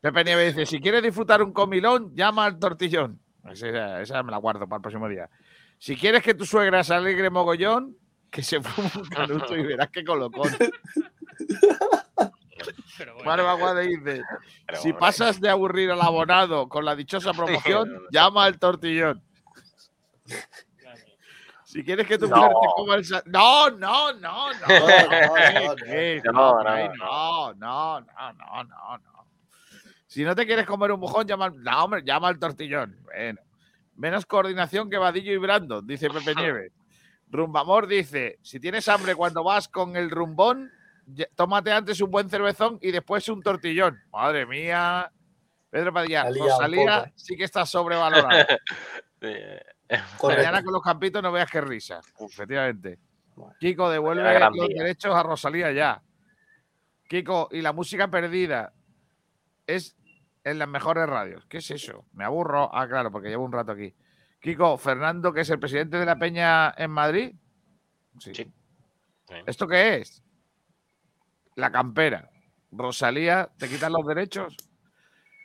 Pepe 0.00 0.24
Nieves 0.24 0.56
dice: 0.56 0.66
Si 0.66 0.80
quieres 0.80 1.02
disfrutar 1.02 1.42
un 1.42 1.52
comilón, 1.52 2.14
llama 2.14 2.44
al 2.44 2.58
tortillón. 2.58 3.20
Esa, 3.50 4.00
esa 4.00 4.22
me 4.22 4.30
la 4.30 4.38
guardo 4.38 4.68
para 4.68 4.76
el 4.76 4.82
próximo 4.82 5.08
día. 5.08 5.28
Si 5.78 5.96
quieres 5.96 6.22
que 6.22 6.34
tu 6.34 6.44
suegra 6.44 6.84
se 6.84 6.94
alegre 6.94 7.30
mogollón, 7.30 7.96
que 8.30 8.42
se 8.42 8.60
fume 8.60 8.90
un 8.96 9.08
canuto 9.08 9.56
y 9.56 9.62
verás 9.62 9.88
qué 9.90 10.04
colocón. 10.04 10.50
Marva 13.24 13.54
Guada 13.54 13.80
dice: 13.80 14.22
Si 14.82 14.92
pasas 14.92 15.40
de 15.40 15.48
aburrir 15.48 15.90
al 15.90 16.00
abonado 16.02 16.68
con 16.68 16.84
la 16.84 16.94
dichosa 16.96 17.32
promoción, 17.32 18.02
llama 18.10 18.44
al 18.44 18.58
tortillón. 18.58 19.22
Si 21.64 21.84
quieres 21.84 22.06
que 22.06 22.16
tu 22.18 22.28
No. 22.28 22.36
mujer 22.36 22.50
te 22.50 22.66
coma 22.76 22.94
el 22.94 23.04
sa- 23.04 23.22
No, 23.26 23.70
no, 23.70 24.12
no, 24.14 24.52
no. 24.54 24.66
No, 26.24 26.62
no, 26.64 26.74
no, 27.54 27.54
No, 27.54 28.00
no, 28.64 28.98
no. 28.98 29.26
Si 30.06 30.24
no 30.24 30.34
te 30.34 30.46
quieres 30.46 30.64
comer 30.66 30.90
un 30.92 31.00
mojón, 31.00 31.26
llama 31.26 31.46
al... 31.46 31.62
No, 31.62 31.84
hombre, 31.84 32.02
llama 32.04 32.28
al 32.28 32.38
tortillón. 32.38 32.96
Bueno. 33.04 33.40
Menos 33.96 34.24
coordinación 34.24 34.88
que 34.88 34.96
Vadillo 34.96 35.32
y 35.32 35.36
Brando, 35.36 35.82
dice 35.82 36.08
Pepe 36.08 36.34
Nieves. 36.34 36.72
Rumbamor 37.30 37.86
dice, 37.86 38.38
si 38.42 38.58
tienes 38.58 38.88
hambre 38.88 39.14
cuando 39.14 39.44
vas 39.44 39.68
con 39.68 39.96
el 39.96 40.08
rumbón, 40.10 40.72
tómate 41.34 41.72
antes 41.72 42.00
un 42.00 42.10
buen 42.10 42.28
cervezón 42.28 42.78
y 42.80 42.90
después 42.90 43.28
un 43.28 43.42
tortillón. 43.42 43.98
Madre 44.12 44.46
mía. 44.46 45.10
Pedro 45.70 45.92
Padilla, 45.92 46.24
Rosalía 46.30 46.96
poco, 46.98 47.08
¿eh? 47.08 47.12
sí 47.16 47.36
que 47.36 47.44
está 47.44 47.66
sobrevalorada. 47.66 48.46
Correcto. 50.18 50.28
Mañana 50.28 50.62
con 50.62 50.72
los 50.72 50.82
campitos 50.82 51.22
no 51.22 51.32
veas 51.32 51.50
qué 51.50 51.60
risa. 51.60 52.00
Efectivamente. 52.18 52.98
Kiko, 53.60 53.90
devuelve 53.90 54.38
los 54.38 54.52
día. 54.52 54.82
derechos 54.82 55.14
a 55.14 55.22
Rosalía 55.22 55.72
ya. 55.72 56.02
Kiko, 57.08 57.48
y 57.52 57.62
la 57.62 57.72
música 57.72 58.08
perdida 58.08 58.72
es 59.66 59.96
en 60.44 60.58
las 60.58 60.68
mejores 60.68 61.06
radios. 61.06 61.46
¿Qué 61.46 61.58
es 61.58 61.70
eso? 61.70 62.04
Me 62.12 62.24
aburro. 62.24 62.70
Ah, 62.72 62.86
claro, 62.88 63.10
porque 63.10 63.28
llevo 63.28 63.44
un 63.44 63.52
rato 63.52 63.72
aquí. 63.72 63.94
Kiko, 64.40 64.76
Fernando, 64.76 65.32
que 65.32 65.40
es 65.40 65.50
el 65.50 65.58
presidente 65.58 65.98
de 65.98 66.06
la 66.06 66.16
Peña 66.16 66.74
en 66.76 66.90
Madrid. 66.90 67.34
Sí. 68.18 68.32
¿Esto 69.46 69.66
qué 69.66 69.96
es? 69.96 70.22
La 71.58 71.72
campera. 71.72 72.30
Rosalía, 72.70 73.50
¿te 73.58 73.68
quitan 73.68 73.92
los 73.92 74.06
derechos? 74.06 74.56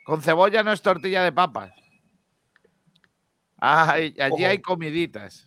Con 0.04 0.22
cebolla 0.22 0.62
no 0.62 0.70
es 0.70 0.80
tortilla 0.80 1.24
de 1.24 1.32
papas. 1.32 1.72
Ah, 3.60 3.94
allí 3.94 4.14
Ojo. 4.30 4.46
hay 4.46 4.58
comiditas. 4.60 5.44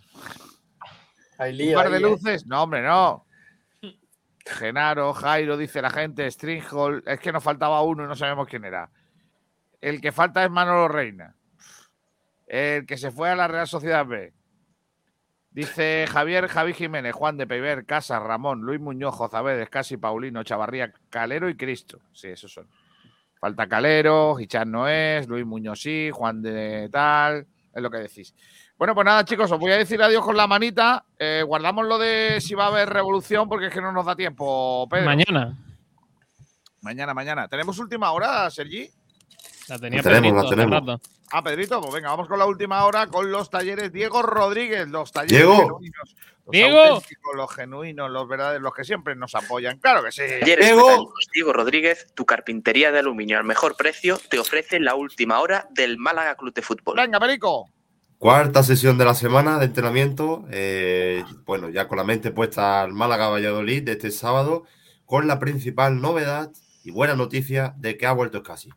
Hay 1.38 1.52
Un 1.52 1.58
lío 1.58 1.78
par 1.78 1.90
de 1.90 1.98
¿eh? 1.98 2.02
luces. 2.02 2.46
No, 2.48 2.64
hombre, 2.64 2.82
no. 2.82 3.26
Genaro, 4.46 5.14
Jairo, 5.14 5.56
dice 5.56 5.82
la 5.82 5.90
gente, 5.90 6.30
Stringhall. 6.30 7.02
Es 7.06 7.22
que 7.22 7.32
nos 7.32 7.46
faltaba 7.46 7.82
uno 7.82 8.04
y 8.04 8.08
no 8.08 8.16
sabemos 8.18 8.46
quién 8.50 8.66
era. 8.66 8.90
El 9.80 10.02
que 10.02 10.12
falta 10.12 10.44
es 10.44 10.52
Manolo 10.52 10.90
Reina. 10.90 11.34
El 12.46 12.86
que 12.86 12.98
se 12.98 13.10
fue 13.12 13.30
a 13.30 13.38
la 13.38 13.48
Real 13.48 13.68
Sociedad 13.68 14.06
B. 14.06 14.34
Dice 15.58 16.06
Javier 16.06 16.48
Javi 16.50 16.76
Jiménez, 16.76 17.16
Juan 17.16 17.36
de 17.36 17.48
Peiber, 17.48 17.84
Casa, 17.84 18.20
Ramón, 18.20 18.62
Luis 18.62 18.80
Muñoz, 18.80 19.16
Jozabedes, 19.16 19.72
Casi, 19.72 19.98
Paulino, 19.98 20.44
Chavarría, 20.44 20.94
Calero 21.10 21.50
y 21.50 21.58
Cristo. 21.58 22.00
Sí, 22.14 22.28
esos 22.28 22.54
son. 22.54 22.68
Falta 23.40 23.68
Calero, 23.68 24.40
Hichan 24.40 24.70
no 24.70 24.88
es, 24.88 25.28
Luis 25.28 25.48
Muñoz 25.48 25.82
sí, 25.82 26.12
Juan 26.14 26.44
de 26.44 26.90
tal, 26.92 27.48
es 27.74 27.82
lo 27.82 27.90
que 27.90 27.98
decís. 27.98 28.36
Bueno, 28.78 28.94
pues 28.94 29.06
nada, 29.06 29.26
chicos, 29.26 29.52
os 29.52 29.60
voy 29.60 29.72
a 29.72 29.80
decir 29.80 30.00
adiós 30.00 30.24
con 30.24 30.38
la 30.38 30.46
manita. 30.46 31.04
Eh, 31.18 31.42
guardamos 31.44 31.88
lo 31.88 31.98
de 31.98 32.40
si 32.40 32.54
va 32.54 32.66
a 32.66 32.68
haber 32.68 32.90
revolución 32.90 33.50
porque 33.50 33.66
es 33.66 33.74
que 33.74 33.82
no 33.82 33.92
nos 33.92 34.06
da 34.06 34.16
tiempo, 34.16 34.88
Pedro. 34.88 35.06
Mañana. 35.06 35.58
Mañana, 36.82 37.16
mañana. 37.16 37.48
¿Tenemos 37.48 37.80
última 37.80 38.12
hora, 38.12 38.48
Sergi? 38.52 38.92
La 39.68 39.80
tenía 39.80 39.98
La 40.02 40.04
tenemos, 40.04 40.44
Pedrito 40.44 40.44
la 40.44 40.50
tenemos. 40.50 40.88
rato. 40.98 41.02
Ah, 41.32 41.44
Pedrito, 41.44 41.82
pues 41.82 41.94
venga, 41.94 42.10
vamos 42.10 42.28
con 42.28 42.40
la 42.40 42.46
última 42.46 42.86
hora 42.86 43.08
con 43.08 43.30
los 43.32 43.50
talleres 43.50 43.92
Diego 43.92 44.22
Rodríguez, 44.22 44.88
los 44.88 45.12
talleres 45.12 45.38
Diego. 45.38 45.58
genuinos. 45.58 46.16
Los 46.46 46.52
Diego. 46.54 46.80
auténticos, 46.80 47.36
los 47.36 47.54
genuinos, 47.54 48.10
los 48.10 48.28
verdaderos, 48.30 48.62
los 48.64 48.74
que 48.74 48.86
siempre 48.86 49.16
nos 49.18 49.36
apoyan. 49.36 49.80
Claro 49.80 50.02
que 50.04 50.14
sí. 50.14 50.22
Talleres 50.40 50.74
Metálicos 50.74 51.26
Diego 51.34 51.52
Rodríguez, 51.52 52.08
tu 52.16 52.26
carpintería 52.26 52.92
de 52.94 53.00
aluminio 53.00 53.38
al 53.38 53.44
mejor 53.44 53.76
precio, 53.76 54.18
te 54.30 54.40
ofrece 54.40 54.80
la 54.80 54.96
última 54.96 55.42
hora 55.42 55.68
del 55.72 55.98
Málaga 55.98 56.36
Club 56.36 56.54
de 56.54 56.62
Fútbol. 56.62 56.96
Venga, 56.96 57.20
Perico. 57.20 57.68
Cuarta 58.18 58.64
sesión 58.64 58.98
de 58.98 59.04
la 59.06 59.14
semana 59.14 59.60
de 59.60 59.66
entrenamiento. 59.66 60.46
eh, 60.50 61.24
bueno, 61.46 61.68
ya 61.70 61.90
con 61.90 61.98
la 61.98 62.06
mente 62.06 62.32
puesta 62.32 62.82
al 62.82 62.94
Málaga 62.94 63.28
Valladolid 63.28 63.84
de 63.84 63.92
este 63.92 64.12
sábado, 64.12 64.64
con 65.06 65.28
la 65.28 65.40
principal 65.40 66.00
novedad 66.02 66.50
y 66.86 66.92
buena 66.92 67.16
noticia 67.16 67.74
de 67.78 67.98
que 67.98 68.08
ha 68.08 68.14
vuelto 68.14 68.42
casi. 68.42 68.70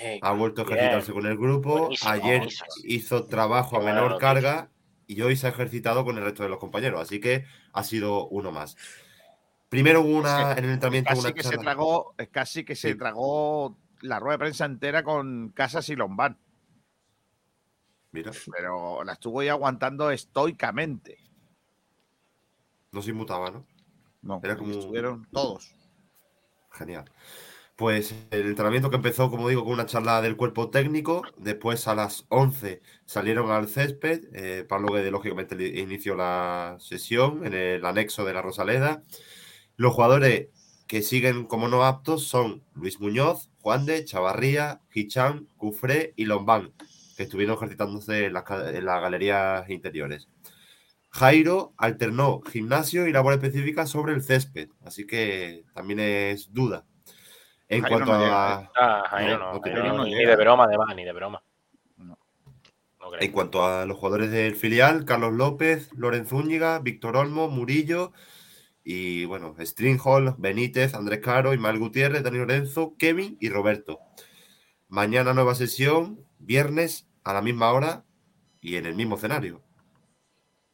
Bien. 0.00 0.18
Ha 0.22 0.32
vuelto 0.32 0.62
a 0.62 0.64
Bien. 0.64 0.78
ejercitarse 0.78 1.12
con 1.12 1.26
el 1.26 1.36
grupo. 1.36 1.78
Buenísimo, 1.80 2.10
Ayer 2.10 2.38
buenísimo. 2.38 2.66
hizo 2.84 3.26
trabajo 3.26 3.76
a 3.76 3.80
menor 3.80 4.18
carga 4.18 4.70
y 5.06 5.20
hoy 5.22 5.36
se 5.36 5.46
ha 5.46 5.50
ejercitado 5.50 6.04
con 6.04 6.16
el 6.18 6.24
resto 6.24 6.42
de 6.42 6.48
los 6.48 6.58
compañeros. 6.58 7.00
Así 7.00 7.20
que 7.20 7.44
ha 7.72 7.84
sido 7.84 8.26
uno 8.28 8.50
más. 8.52 8.76
Primero 9.68 10.00
hubo 10.02 10.18
una 10.18 10.52
en 10.52 10.64
el 10.64 10.70
entrenamiento 10.72 11.08
Casi 11.10 11.20
una 11.20 11.32
que 11.32 11.42
se 11.42 11.56
tragó, 11.58 12.14
es 12.18 12.28
casi 12.28 12.64
que 12.64 12.74
se 12.76 12.92
Sí. 12.92 12.98
tragó 12.98 13.78
la 14.02 14.18
rueda 14.20 14.34
de 14.34 14.38
prensa 14.40 14.64
entera 14.66 15.02
con 15.02 15.48
Casas 15.50 15.88
y 15.88 15.96
Lombán. 15.96 16.38
Mira, 18.10 18.30
Pero 18.54 19.02
la 19.04 19.14
estuvo 19.14 19.40
ahí 19.40 19.48
aguantando 19.48 20.10
estoicamente. 20.10 21.18
no 22.90 23.00
se 23.00 23.10
inmutaba, 23.10 23.50
¿no? 23.50 23.66
No, 24.20 24.40
Era 24.44 24.54
como- 24.56 24.72
estuvieron 24.72 25.26
todos. 25.32 25.74
Genial. 26.72 27.10
Pues 27.82 28.14
el 28.30 28.46
entrenamiento 28.46 28.90
que 28.90 28.96
empezó, 28.96 29.28
como 29.28 29.48
digo, 29.48 29.64
con 29.64 29.72
una 29.72 29.86
charla 29.86 30.22
del 30.22 30.36
cuerpo 30.36 30.70
técnico. 30.70 31.24
Después 31.36 31.88
a 31.88 31.96
las 31.96 32.26
11 32.28 32.80
salieron 33.06 33.50
al 33.50 33.68
césped. 33.68 34.20
Eh, 34.34 34.64
Pablo 34.68 34.92
Guede, 34.92 35.10
lógicamente, 35.10 35.56
inició 35.80 36.14
la 36.14 36.76
sesión 36.78 37.44
en 37.44 37.54
el 37.54 37.84
anexo 37.84 38.24
de 38.24 38.34
la 38.34 38.40
Rosaleda. 38.40 39.02
Los 39.74 39.94
jugadores 39.94 40.50
que 40.86 41.02
siguen 41.02 41.44
como 41.44 41.66
no 41.66 41.84
aptos 41.84 42.28
son 42.28 42.62
Luis 42.72 43.00
Muñoz, 43.00 43.50
Juan 43.58 43.84
de, 43.84 44.04
Chavarría, 44.04 44.80
Hicham, 44.94 45.48
Cufré 45.56 46.12
y 46.14 46.26
Lombán, 46.26 46.72
que 47.16 47.24
estuvieron 47.24 47.56
ejercitándose 47.56 48.26
en 48.26 48.36
en 48.36 48.84
las 48.84 49.02
galerías 49.02 49.68
interiores. 49.68 50.28
Jairo 51.10 51.74
alternó 51.78 52.42
gimnasio 52.42 53.08
y 53.08 53.12
labor 53.12 53.32
específica 53.32 53.86
sobre 53.86 54.14
el 54.14 54.22
césped, 54.22 54.68
así 54.84 55.04
que 55.04 55.64
también 55.74 55.98
es 55.98 56.52
duda. 56.52 56.86
En 57.76 57.82
Jairo 57.82 57.96
cuanto 57.98 58.12
no 58.12 58.20
llega, 58.24 58.54
a, 58.58 58.70
Ah, 58.76 59.04
Jairo 59.10 59.38
No, 59.38 59.44
no, 59.46 59.52
no 59.54 59.60
tiene 59.60 59.78
Jairo 59.80 59.94
nada. 59.94 60.04
ni, 60.08 60.14
ni 60.14 60.24
de 60.24 60.36
broma, 60.36 60.64
además, 60.64 60.94
ni 60.96 61.04
de 61.04 61.12
broma. 61.12 61.42
No. 61.96 62.18
No 63.00 63.10
creo. 63.10 63.22
en 63.22 63.32
cuanto 63.32 63.64
a 63.66 63.84
los 63.86 63.96
jugadores 63.96 64.30
del 64.30 64.54
filial, 64.54 65.04
Carlos 65.04 65.32
López, 65.32 65.90
Lorenzo 65.94 66.36
Úñiga, 66.36 66.78
Víctor 66.78 67.16
Olmo, 67.16 67.48
Murillo 67.48 68.12
y 68.84 69.24
bueno, 69.26 69.54
Stringhall, 69.60 70.34
Benítez, 70.38 70.94
Andrés 70.94 71.20
Caro, 71.20 71.54
Ismael 71.54 71.78
Gutiérrez, 71.78 72.22
Dani 72.22 72.38
Lorenzo, 72.38 72.94
Kevin 72.98 73.36
y 73.40 73.48
Roberto. 73.48 74.00
Mañana 74.88 75.32
nueva 75.34 75.54
sesión, 75.54 76.20
viernes 76.38 77.08
a 77.24 77.32
la 77.32 77.42
misma 77.42 77.72
hora 77.72 78.04
y 78.60 78.76
en 78.76 78.86
el 78.86 78.94
mismo 78.94 79.16
escenario. 79.16 79.60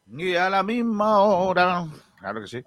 Y 0.06 0.34
a 0.36 0.48
la 0.48 0.62
misma 0.62 1.18
hora. 1.20 1.86
Claro 2.18 2.40
que 2.40 2.46
sí. 2.48 2.64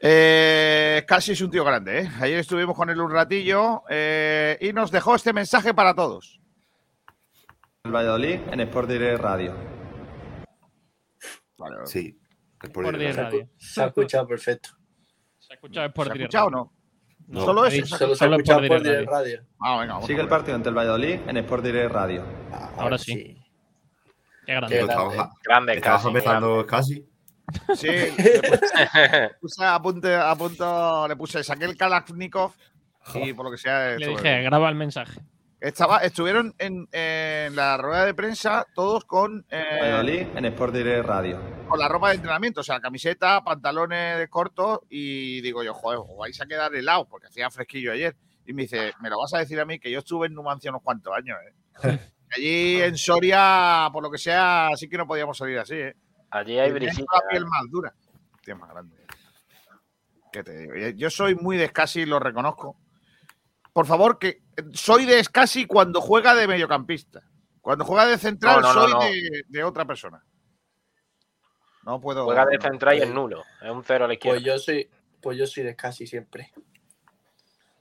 Eh, 0.00 1.04
casi 1.06 1.32
es 1.32 1.40
un 1.40 1.50
tío 1.50 1.64
grande, 1.64 2.00
¿eh? 2.02 2.10
Ayer 2.20 2.38
estuvimos 2.38 2.76
con 2.76 2.88
él 2.88 3.00
un 3.00 3.10
ratillo 3.10 3.82
eh, 3.88 4.56
y 4.60 4.72
nos 4.72 4.90
dejó 4.90 5.14
este 5.16 5.32
mensaje 5.32 5.74
para 5.74 5.94
todos. 5.94 6.40
El 7.84 7.92
Valladolid 7.92 8.40
en 8.52 8.60
Sport 8.60 8.88
Direct 8.88 9.20
Radio. 9.20 9.54
Sí. 11.84 12.16
Sport 12.62 12.90
Direct 12.90 13.16
Radio. 13.16 13.48
Se 13.56 13.82
ha 13.82 13.86
escuchado 13.86 14.26
perfecto. 14.26 14.70
¿Se 15.38 15.52
ha 15.52 15.54
escuchado 15.54 15.86
Sport 15.86 16.06
¿Se 16.06 16.10
ha 16.10 16.14
Direct 16.14 16.34
escuchado 16.34 16.46
o 16.46 16.50
Radio? 16.50 16.72
no? 17.26 17.40
Solo 17.44 17.66
eso. 17.66 17.86
Solo 17.86 18.14
se 18.14 18.24
ha 18.24 18.26
solo 18.28 18.36
escuchado 18.36 18.62
Sport 18.62 18.80
por 18.80 18.82
Direct 18.88 19.10
Radio. 19.10 19.44
Ah, 19.60 19.80
venga, 19.80 20.02
Sigue 20.02 20.20
el 20.20 20.28
partido 20.28 20.54
ante 20.54 20.68
el 20.68 20.74
Valladolid 20.76 21.20
en 21.26 21.36
Sport 21.38 21.64
Direct 21.64 21.92
Radio. 21.92 22.24
Ahora 22.76 22.98
sí. 22.98 23.36
Qué 24.46 24.54
grande. 24.54 24.80
Estamos, 24.80 25.14
Grande 25.44 25.74
estamos 25.74 26.02
casi, 26.02 26.08
empezando 26.08 26.66
casi. 26.66 27.08
Sí, 27.74 27.86
le 27.86 28.10
puse, 28.50 29.30
puse 29.40 29.64
a, 29.64 29.80
punto, 29.80 30.08
a 30.08 30.36
punto, 30.36 31.08
le 31.08 31.16
puse, 31.16 31.42
saqué 31.42 31.64
el 31.64 31.76
Kalashnikov 31.76 32.52
y 33.14 33.32
por 33.32 33.46
lo 33.46 33.50
que 33.50 33.58
sea. 33.58 33.96
Le 33.96 34.08
dije, 34.08 34.22
bien. 34.22 34.44
graba 34.44 34.68
el 34.68 34.74
mensaje. 34.74 35.20
Estaba, 35.60 35.98
estuvieron 35.98 36.54
en, 36.58 36.86
en 36.92 37.56
la 37.56 37.76
rueda 37.76 38.06
de 38.06 38.14
prensa 38.14 38.64
todos 38.74 39.04
con, 39.04 39.44
eh, 39.50 39.78
Valladolid 39.80 40.26
en 40.36 40.44
Sport 40.44 40.72
Direct 40.72 41.04
Radio. 41.04 41.40
con 41.66 41.80
la 41.80 41.88
ropa 41.88 42.10
de 42.10 42.16
entrenamiento, 42.16 42.60
o 42.60 42.64
sea, 42.64 42.78
camiseta, 42.78 43.42
pantalones 43.42 44.28
cortos 44.28 44.80
y 44.88 45.40
digo 45.40 45.64
yo, 45.64 45.74
joder, 45.74 45.98
os 45.98 46.16
vais 46.16 46.40
a 46.40 46.46
quedar 46.46 46.72
helados 46.76 47.08
porque 47.10 47.26
hacía 47.26 47.50
fresquillo 47.50 47.92
ayer. 47.92 48.14
Y 48.46 48.52
me 48.52 48.62
dice, 48.62 48.92
me 49.00 49.10
lo 49.10 49.18
vas 49.18 49.34
a 49.34 49.38
decir 49.38 49.58
a 49.58 49.64
mí 49.64 49.78
que 49.80 49.90
yo 49.90 49.98
estuve 49.98 50.28
en 50.28 50.34
Numancia 50.34 50.70
unos 50.70 50.82
cuantos 50.82 51.12
años, 51.14 51.36
¿eh? 51.44 51.98
Allí 52.30 52.80
en 52.80 52.96
Soria, 52.96 53.88
por 53.92 54.02
lo 54.02 54.10
que 54.10 54.18
sea, 54.18 54.68
sí 54.76 54.88
que 54.88 54.96
no 54.96 55.06
podíamos 55.06 55.36
salir 55.36 55.58
así, 55.58 55.74
¿eh? 55.74 55.96
Allí 56.30 56.58
hay 56.58 56.72
brisita. 56.72 57.06
la 57.12 57.28
piel 57.28 57.46
más 57.46 57.70
dura. 57.70 57.94
Tío, 58.42 58.56
más 58.56 58.70
grande. 58.70 58.96
¿Qué 60.32 60.42
te 60.42 60.56
digo? 60.58 60.74
Yo 60.96 61.10
soy 61.10 61.34
muy 61.34 61.56
de 61.56 61.68
Scassi, 61.68 62.04
lo 62.04 62.18
reconozco. 62.18 62.76
Por 63.72 63.86
favor, 63.86 64.18
que 64.18 64.42
soy 64.72 65.06
de 65.06 65.22
Scassi 65.22 65.66
cuando 65.66 66.00
juega 66.00 66.34
de 66.34 66.46
mediocampista. 66.46 67.22
Cuando 67.60 67.84
juega 67.84 68.06
de 68.06 68.18
central, 68.18 68.60
No, 68.60 68.72
no, 68.72 68.74
no, 68.74 68.80
soy 68.80 68.92
no. 68.92 69.00
De, 69.00 69.44
de 69.48 69.64
otra 69.64 69.84
persona. 69.84 70.24
No 71.84 72.00
puedo. 72.00 72.24
Juega 72.24 72.46
de 72.46 72.58
central 72.60 72.98
y 72.98 73.02
es 73.02 73.10
nulo. 73.10 73.44
Es 73.62 73.70
un 73.70 73.82
cero 73.84 74.04
a 74.04 74.08
la 74.08 74.14
izquierda. 74.14 74.36
Pues 74.36 74.44
yo 74.44 74.58
soy, 74.58 74.90
pues 75.22 75.38
yo 75.38 75.46
soy 75.46 75.64
de 75.64 75.74
casi 75.74 76.06
siempre. 76.06 76.52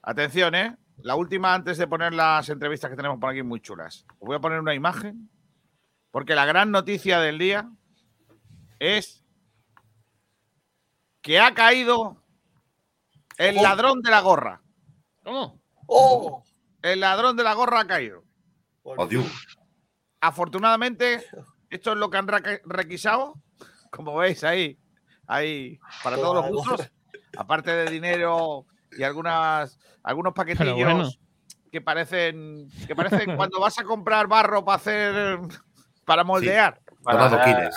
Atención, 0.01 0.55
¿eh? 0.55 0.77
La 0.99 1.15
última 1.15 1.53
antes 1.53 1.77
de 1.77 1.87
poner 1.87 2.13
las 2.13 2.47
entrevistas 2.49 2.89
que 2.89 2.95
tenemos 2.95 3.19
por 3.19 3.29
aquí 3.29 3.43
muy 3.43 3.59
chulas. 3.59 4.05
Os 4.19 4.27
voy 4.27 4.37
a 4.37 4.39
poner 4.39 4.59
una 4.59 4.73
imagen. 4.73 5.29
Porque 6.11 6.35
la 6.35 6.45
gran 6.45 6.71
noticia 6.71 7.19
del 7.19 7.37
día 7.37 7.69
es 8.79 9.23
que 11.21 11.39
ha 11.39 11.53
caído 11.53 12.23
el 13.37 13.57
Oh. 13.57 13.63
ladrón 13.63 14.01
de 14.01 14.11
la 14.11 14.21
gorra. 14.21 14.61
¿Cómo? 15.23 15.61
¡Oh! 15.87 16.43
El 16.81 16.99
ladrón 17.01 17.35
de 17.35 17.43
la 17.43 17.53
gorra 17.53 17.81
ha 17.81 17.87
caído. 17.87 18.23
Odio. 18.83 19.23
Afortunadamente, 20.21 21.23
esto 21.69 21.91
es 21.91 21.97
lo 21.97 22.09
que 22.09 22.17
han 22.17 22.27
requisado. 22.65 23.35
Como 23.91 24.15
veis 24.15 24.43
ahí, 24.43 24.77
ahí 25.27 25.79
para 26.03 26.15
todos 26.17 26.35
los 26.35 26.47
gustos. 26.49 26.91
Aparte 27.37 27.71
de 27.71 27.91
dinero 27.91 28.65
y 28.91 29.03
algunas, 29.03 29.77
algunos 30.03 30.33
paquetillos 30.33 30.75
bueno. 30.75 31.09
que 31.71 31.81
parecen 31.81 32.69
que 32.87 32.95
parecen 32.95 33.35
cuando 33.35 33.59
vas 33.59 33.77
a 33.79 33.83
comprar 33.83 34.27
barro 34.27 34.63
para 34.63 34.77
hacer 34.77 35.39
para 36.05 36.23
moldear. 36.23 36.81
Son 37.09 37.21
adoquines. 37.21 37.75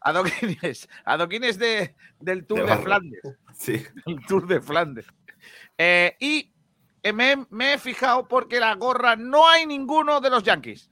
Adoquines. 0.00 0.88
Adoquines 1.04 1.58
de, 1.58 1.94
del 2.18 2.46
Tour 2.46 2.66
De. 2.66 2.76
Flandes. 2.76 3.20
Sí. 3.54 3.84
El 4.06 4.24
Tour 4.26 4.46
de 4.46 4.60
Flandes. 4.60 5.06
Eh, 5.76 6.16
y 6.18 6.50
eh, 7.02 7.12
me, 7.12 7.46
me 7.50 7.74
he 7.74 7.78
fijado 7.78 8.26
porque 8.26 8.58
la 8.58 8.74
gorra 8.74 9.16
no 9.16 9.46
hay 9.46 9.66
ninguno 9.66 10.20
de 10.20 10.30
los 10.30 10.42
Yankees. 10.42 10.90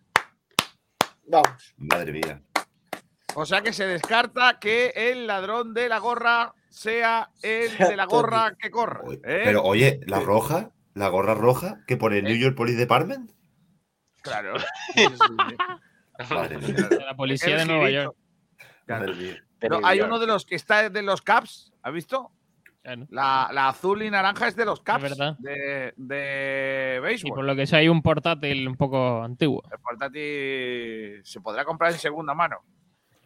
Vamos. 1.26 1.74
Madre 1.78 2.12
mía. 2.12 2.42
O 3.34 3.46
sea 3.46 3.62
que 3.62 3.72
se 3.72 3.86
descarta 3.86 4.58
que 4.58 4.92
el 4.94 5.26
ladrón 5.26 5.72
de 5.72 5.88
la 5.88 5.98
gorra 5.98 6.54
sea 6.68 7.30
el 7.42 7.76
de 7.76 7.96
la 7.96 8.06
gorra 8.06 8.56
que 8.58 8.70
corra. 8.70 9.02
¿eh? 9.24 9.42
Pero 9.44 9.62
oye, 9.62 10.00
la 10.06 10.20
roja, 10.20 10.70
la 10.94 11.08
gorra 11.08 11.34
roja 11.34 11.80
que 11.86 11.96
pone 11.96 12.22
New 12.22 12.36
York 12.36 12.56
Police 12.56 12.78
Department. 12.78 13.32
Claro. 14.22 14.54
Madre 16.30 16.58
mía. 16.58 16.88
La 17.06 17.14
policía 17.16 17.56
de 17.58 17.64
Nueva. 17.66 17.90
York. 17.90 18.16
Madre 18.86 19.14
mía. 19.14 19.36
No, 19.70 19.80
hay 19.84 20.00
uno 20.00 20.18
de 20.18 20.26
los 20.26 20.46
que 20.46 20.54
está 20.54 20.88
de 20.88 21.02
los 21.02 21.20
Caps, 21.22 21.72
¿has 21.82 21.92
visto? 21.92 22.30
La, 23.10 23.50
la 23.52 23.68
azul 23.68 24.02
y 24.02 24.10
naranja 24.10 24.48
es 24.48 24.56
de 24.56 24.64
los 24.64 24.80
Caps 24.80 25.02
verdad. 25.02 25.36
de, 25.40 25.92
de 25.96 26.94
Y 26.96 27.00
béisbol. 27.02 27.34
por 27.34 27.44
lo 27.44 27.54
que 27.54 27.66
sea, 27.66 27.80
hay 27.80 27.88
un 27.88 28.00
portátil 28.00 28.66
un 28.66 28.76
poco 28.76 29.22
antiguo. 29.22 29.62
El 29.70 29.78
portátil 29.80 31.20
se 31.24 31.40
podrá 31.42 31.64
comprar 31.66 31.92
en 31.92 31.98
segunda 31.98 32.32
mano. 32.34 32.60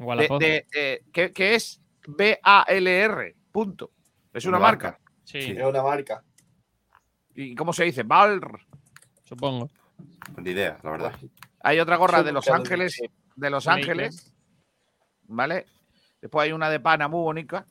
Igual 0.01 0.19
De, 0.19 0.29
de, 0.41 0.67
eh, 0.75 1.05
que, 1.13 1.33
que 1.33 1.55
es 1.55 1.81
B-A-L-R. 2.09 3.37
Punto. 3.53 3.93
Es 4.33 4.47
una, 4.47 4.57
Una 4.57 4.67
marca. 4.67 4.87
marca. 4.93 5.01
Sí, 5.23 5.39
Es 5.39 5.63
una 5.65 5.83
marca. 5.83 6.25
¿Y 7.35 7.55
cómo 7.55 7.73
se 7.73 7.85
dice? 7.85 8.03
Val. 8.03 8.41
supongo. 9.23 9.71
Ni 10.39 10.51
idea, 10.51 10.79
la 10.83 10.91
verdad. 10.91 11.13
Hay 11.63 11.79
otra 11.81 11.97
gorra 11.97 12.23
de 12.23 12.33
Los 12.33 12.49
Ángeles. 12.49 13.01
De 13.37 13.51
Los 13.51 13.69
Ángeles. 13.69 14.33
¿Vale? 15.25 15.67
Después 16.21 16.45
hay 16.45 16.53
una 16.53 16.69
de 16.71 16.81
pana 16.81 17.09
muy 17.09 17.21
bonita. 17.23 17.67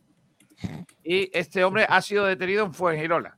Y 1.04 1.30
este 1.38 1.64
hombre 1.64 1.86
ha 1.90 2.02
sido 2.02 2.26
detenido 2.26 2.66
en 2.66 2.74
Fuengirola. 2.74 3.38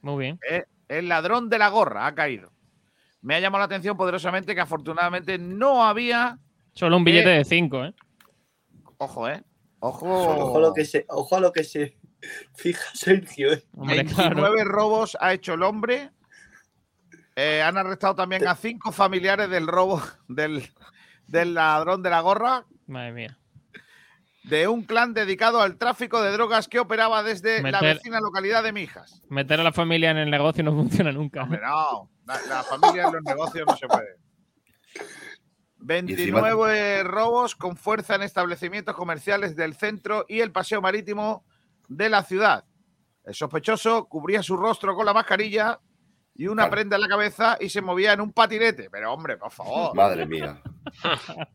Muy 0.00 0.24
bien. 0.24 0.38
Eh, 0.48 0.64
El 0.88 1.08
ladrón 1.08 1.48
de 1.48 1.58
la 1.58 1.68
gorra 1.68 2.06
ha 2.06 2.14
caído. 2.14 2.52
Me 3.20 3.34
ha 3.36 3.40
llamado 3.40 3.60
la 3.60 3.66
atención 3.66 3.96
poderosamente 3.96 4.54
que 4.54 4.60
afortunadamente 4.60 5.38
no 5.38 5.84
había. 5.84 6.38
Solo 6.72 6.96
un 6.96 7.02
Eh, 7.02 7.04
billete 7.06 7.28
de 7.30 7.44
5, 7.44 7.84
¿eh? 7.84 7.94
Ojo, 8.98 9.28
¿eh? 9.28 9.42
Ojo. 9.80 10.06
Ojo 10.08 10.58
a 10.58 10.60
lo 10.60 10.74
que 10.74 10.84
se, 10.84 11.04
ojo 11.08 11.36
a 11.36 11.40
lo 11.40 11.52
que 11.52 11.64
se 11.64 11.96
fija 12.54 12.84
Sergio. 12.94 13.52
¿eh? 13.52 13.62
Hombre, 13.76 13.96
29 13.96 14.54
claro. 14.54 14.64
robos 14.64 15.16
ha 15.20 15.32
hecho 15.32 15.54
el 15.54 15.62
hombre. 15.62 16.10
Eh, 17.36 17.62
han 17.62 17.78
arrestado 17.78 18.14
también 18.14 18.46
a 18.46 18.54
cinco 18.54 18.92
familiares 18.92 19.48
del 19.48 19.66
robo 19.66 20.02
del, 20.28 20.70
del 21.26 21.54
ladrón 21.54 22.02
de 22.02 22.10
la 22.10 22.20
gorra 22.20 22.66
Madre 22.86 23.12
mía. 23.12 23.38
de 24.44 24.68
un 24.68 24.82
clan 24.82 25.14
dedicado 25.14 25.62
al 25.62 25.78
tráfico 25.78 26.20
de 26.20 26.30
drogas 26.32 26.68
que 26.68 26.78
operaba 26.78 27.22
desde 27.22 27.62
la 27.62 27.80
vecina 27.80 28.20
localidad 28.20 28.62
de 28.62 28.72
Mijas. 28.72 29.22
Meter 29.30 29.60
a 29.60 29.64
la 29.64 29.72
familia 29.72 30.10
en 30.10 30.18
el 30.18 30.30
negocio 30.30 30.62
no 30.62 30.72
funciona 30.76 31.10
nunca. 31.12 31.44
Hombre, 31.44 31.60
no, 31.62 32.10
la, 32.26 32.40
la 32.48 32.62
familia 32.62 33.04
en 33.06 33.14
los 33.14 33.22
negocios 33.22 33.66
no 33.66 33.76
se 33.76 33.86
puede. 33.86 34.16
29 35.84 37.02
robos 37.02 37.56
con 37.56 37.76
fuerza 37.76 38.14
en 38.14 38.22
establecimientos 38.22 38.94
comerciales 38.94 39.56
del 39.56 39.74
centro 39.74 40.24
y 40.28 40.40
el 40.40 40.52
paseo 40.52 40.80
marítimo 40.80 41.44
de 41.88 42.08
la 42.08 42.22
ciudad. 42.22 42.64
El 43.24 43.34
sospechoso 43.34 44.06
cubría 44.06 44.42
su 44.42 44.56
rostro 44.56 44.94
con 44.94 45.06
la 45.06 45.12
mascarilla 45.12 45.80
y 46.34 46.46
una 46.46 46.62
Claro. 46.62 46.70
prenda 46.72 46.96
en 46.96 47.02
la 47.02 47.08
cabeza 47.08 47.56
y 47.60 47.68
se 47.68 47.82
movía 47.82 48.12
en 48.14 48.20
un 48.20 48.32
patinete. 48.32 48.88
Pero 48.90 49.12
hombre, 49.12 49.36
por 49.36 49.50
favor. 49.50 49.94
Madre 49.94 50.26
mía. 50.26 50.60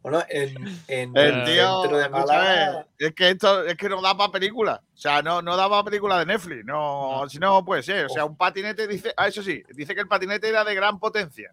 Bueno, 0.02 0.24
en, 0.30 0.56
en 0.88 1.18
El 1.18 1.44
tío, 1.44 1.82
centro 1.82 1.98
de 1.98 2.04
escúchame, 2.06 2.10
Málaga. 2.10 2.88
es 2.98 3.14
que 3.14 3.30
esto 3.32 3.64
es 3.66 3.76
que 3.76 3.90
no 3.90 4.02
da 4.02 4.16
para 4.16 4.32
película. 4.32 4.82
O 4.94 4.98
sea, 4.98 5.22
no, 5.22 5.42
no 5.42 5.58
da 5.58 5.70
para 5.70 5.84
película 5.84 6.18
de 6.20 6.26
Netflix. 6.26 6.64
No, 6.66 7.24
si 7.28 7.38
no 7.38 7.64
puede 7.66 7.84
ser. 7.84 8.06
O 8.06 8.10
sea, 8.10 8.24
un 8.24 8.38
patinete 8.38 8.88
dice. 8.88 9.14
Ah, 9.18 9.28
eso 9.28 9.44
sí, 9.44 9.62
dice 9.76 9.94
que 9.94 10.02
el 10.02 10.08
patinete 10.08 10.48
era 10.48 10.64
de 10.64 10.74
gran 10.74 10.98
potencia. 11.00 11.52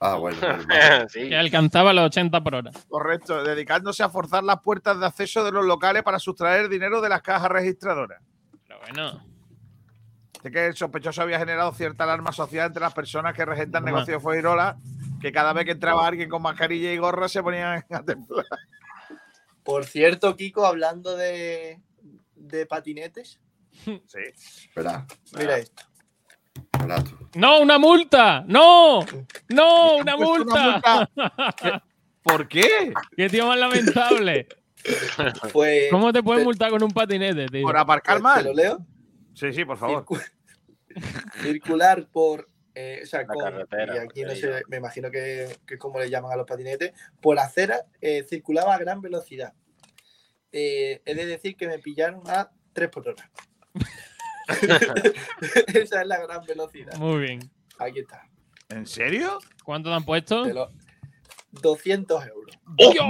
Ah, 0.00 0.16
bueno. 0.16 0.36
mal. 0.68 1.08
sí. 1.08 1.28
Que 1.28 1.36
alcanzaba 1.36 1.92
los 1.92 2.06
80 2.06 2.42
por 2.42 2.56
hora. 2.56 2.70
Correcto, 2.88 3.44
dedicándose 3.44 4.02
a 4.02 4.08
forzar 4.08 4.42
las 4.42 4.60
puertas 4.60 4.98
de 4.98 5.06
acceso 5.06 5.44
de 5.44 5.52
los 5.52 5.64
locales 5.64 6.02
para 6.02 6.18
sustraer 6.18 6.68
dinero 6.68 7.00
de 7.00 7.08
las 7.08 7.22
cajas 7.22 7.50
registradoras. 7.50 8.20
Pero 8.66 8.80
bueno. 8.80 9.24
Sé 10.42 10.50
que 10.50 10.66
el 10.66 10.74
sospechoso 10.76 11.22
había 11.22 11.38
generado 11.38 11.72
cierta 11.72 12.04
alarma 12.04 12.32
social 12.32 12.66
entre 12.66 12.80
las 12.82 12.92
personas 12.94 13.32
que 13.34 13.44
regentan 13.44 13.82
Bueno. 13.82 13.98
negocios 13.98 14.16
de 14.18 14.22
Fuengirola, 14.22 14.76
que 15.20 15.30
cada 15.30 15.52
vez 15.52 15.64
que 15.64 15.70
entraba 15.72 16.06
alguien 16.06 16.28
con 16.28 16.42
mascarilla 16.42 16.92
y 16.92 16.98
gorra 16.98 17.28
se 17.28 17.42
ponían 17.42 17.84
a 17.90 18.02
temblar. 18.02 18.44
Por 19.62 19.84
cierto, 19.84 20.34
Kiko, 20.36 20.66
hablando 20.66 21.16
de, 21.16 21.80
de 22.34 22.66
patinetes, 22.66 23.38
Sí. 23.84 23.98
Espera, 24.34 25.06
mira 25.38 25.56
esto. 25.58 25.82
tú. 27.08 27.28
¡No, 27.36 27.60
una 27.60 27.78
multa! 27.78 28.44
¡No! 28.46 29.00
¡No, 29.48 29.96
una 29.96 30.16
multa! 30.16 31.08
¿Por 32.22 32.46
qué? 32.48 32.92
¡Qué 33.16 33.28
tío 33.30 33.46
más 33.46 33.58
lamentable! 33.58 34.46
Pues, 35.52 35.84
¿Cómo 35.90 36.12
te 36.12 36.22
pueden 36.22 36.40
te- 36.42 36.44
multar 36.44 36.70
con 36.70 36.82
un 36.82 36.90
patinete, 36.90 37.46
tío? 37.46 37.62
¿Por 37.62 37.76
aparcar 37.78 38.20
pues, 38.20 38.34
¿Te 38.34 38.42
lo 38.42 38.48
mal? 38.48 38.56
leo? 38.56 38.86
Sí, 39.34 39.52
sí, 39.52 39.64
por 39.64 39.76
favor. 39.78 40.04
Circu- 40.04 40.22
circular 41.42 42.06
por 42.08 42.48
eh, 42.74 43.00
o 43.02 43.06
sea, 43.06 43.26
con- 43.26 43.42
carretera, 43.42 43.96
y 43.96 43.98
aquí 43.98 44.22
no 44.22 44.34
sé, 44.34 44.62
me 44.68 44.78
imagino 44.78 45.10
que, 45.10 45.58
que 45.66 45.74
es 45.74 45.80
como 45.80 45.98
le 45.98 46.08
llaman 46.08 46.32
a 46.32 46.36
los 46.36 46.46
patinetes, 46.46 46.92
por 47.20 47.38
acera 47.38 47.84
eh, 48.00 48.24
circulaba 48.28 48.74
a 48.74 48.78
gran 48.78 49.00
velocidad. 49.02 49.52
Eh, 50.52 51.02
he 51.04 51.14
de 51.14 51.26
decir 51.26 51.56
que 51.56 51.66
me 51.68 51.78
pillaron 51.78 52.22
a 52.28 52.50
3 52.72 52.88
por 52.90 53.08
hora. 53.08 53.30
Esa 55.74 56.00
es 56.02 56.06
la 56.06 56.18
gran 56.20 56.44
velocidad. 56.44 56.94
Muy 56.96 57.20
bien. 57.22 57.50
Aquí 57.78 58.00
está. 58.00 58.28
¿En 58.68 58.86
serio? 58.86 59.38
¿Cuánto 59.64 59.88
te 59.90 59.94
han 59.96 60.04
puesto? 60.04 60.44
Te 60.44 60.52
lo- 60.54 60.70
200 61.52 62.26
euros. 62.26 62.58
¡Dios! 62.76 63.04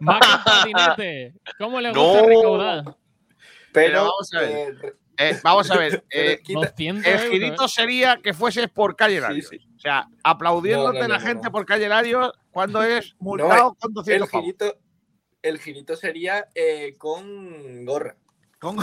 Más 0.00 0.20
que 0.20 0.32
el 0.32 0.72
patinete. 0.74 1.34
¿Cómo 1.58 1.80
le 1.80 1.88
gusta 1.92 2.20
No. 2.22 2.26
recaudar? 2.26 2.96
Pero 3.72 4.00
vamos 4.04 4.34
a 4.34 4.40
ver. 4.40 4.96
Eh, 5.20 5.38
vamos 5.42 5.70
a 5.70 5.76
ver. 5.76 6.04
Eh, 6.10 6.40
quita- 6.42 6.60
200 6.60 7.06
el 7.06 7.30
girito 7.30 7.64
¿eh? 7.64 7.68
sería 7.68 8.18
que 8.22 8.32
fueses 8.32 8.68
por 8.68 8.96
calle 8.96 9.20
Larios. 9.20 9.50
O 9.76 9.80
sea, 9.80 10.06
aplaudiéndote 10.22 11.00
No, 11.00 11.08
no, 11.08 11.14
la 11.14 11.20
gente 11.20 11.44
no. 11.46 11.52
por 11.52 11.66
calle 11.66 11.88
Larios 11.88 12.32
cuando 12.50 12.82
es 12.82 13.14
multado 13.20 13.72
eh, 13.72 13.76
con 13.80 13.90
el 13.90 13.94
200 13.94 14.30
pavos. 14.30 14.44
girito, 14.44 14.78
el 15.42 15.58
girito 15.58 15.96
sería 15.96 16.46
eh, 16.54 16.94
con 16.98 17.84
gorra. 17.84 18.16
Con 18.60 18.76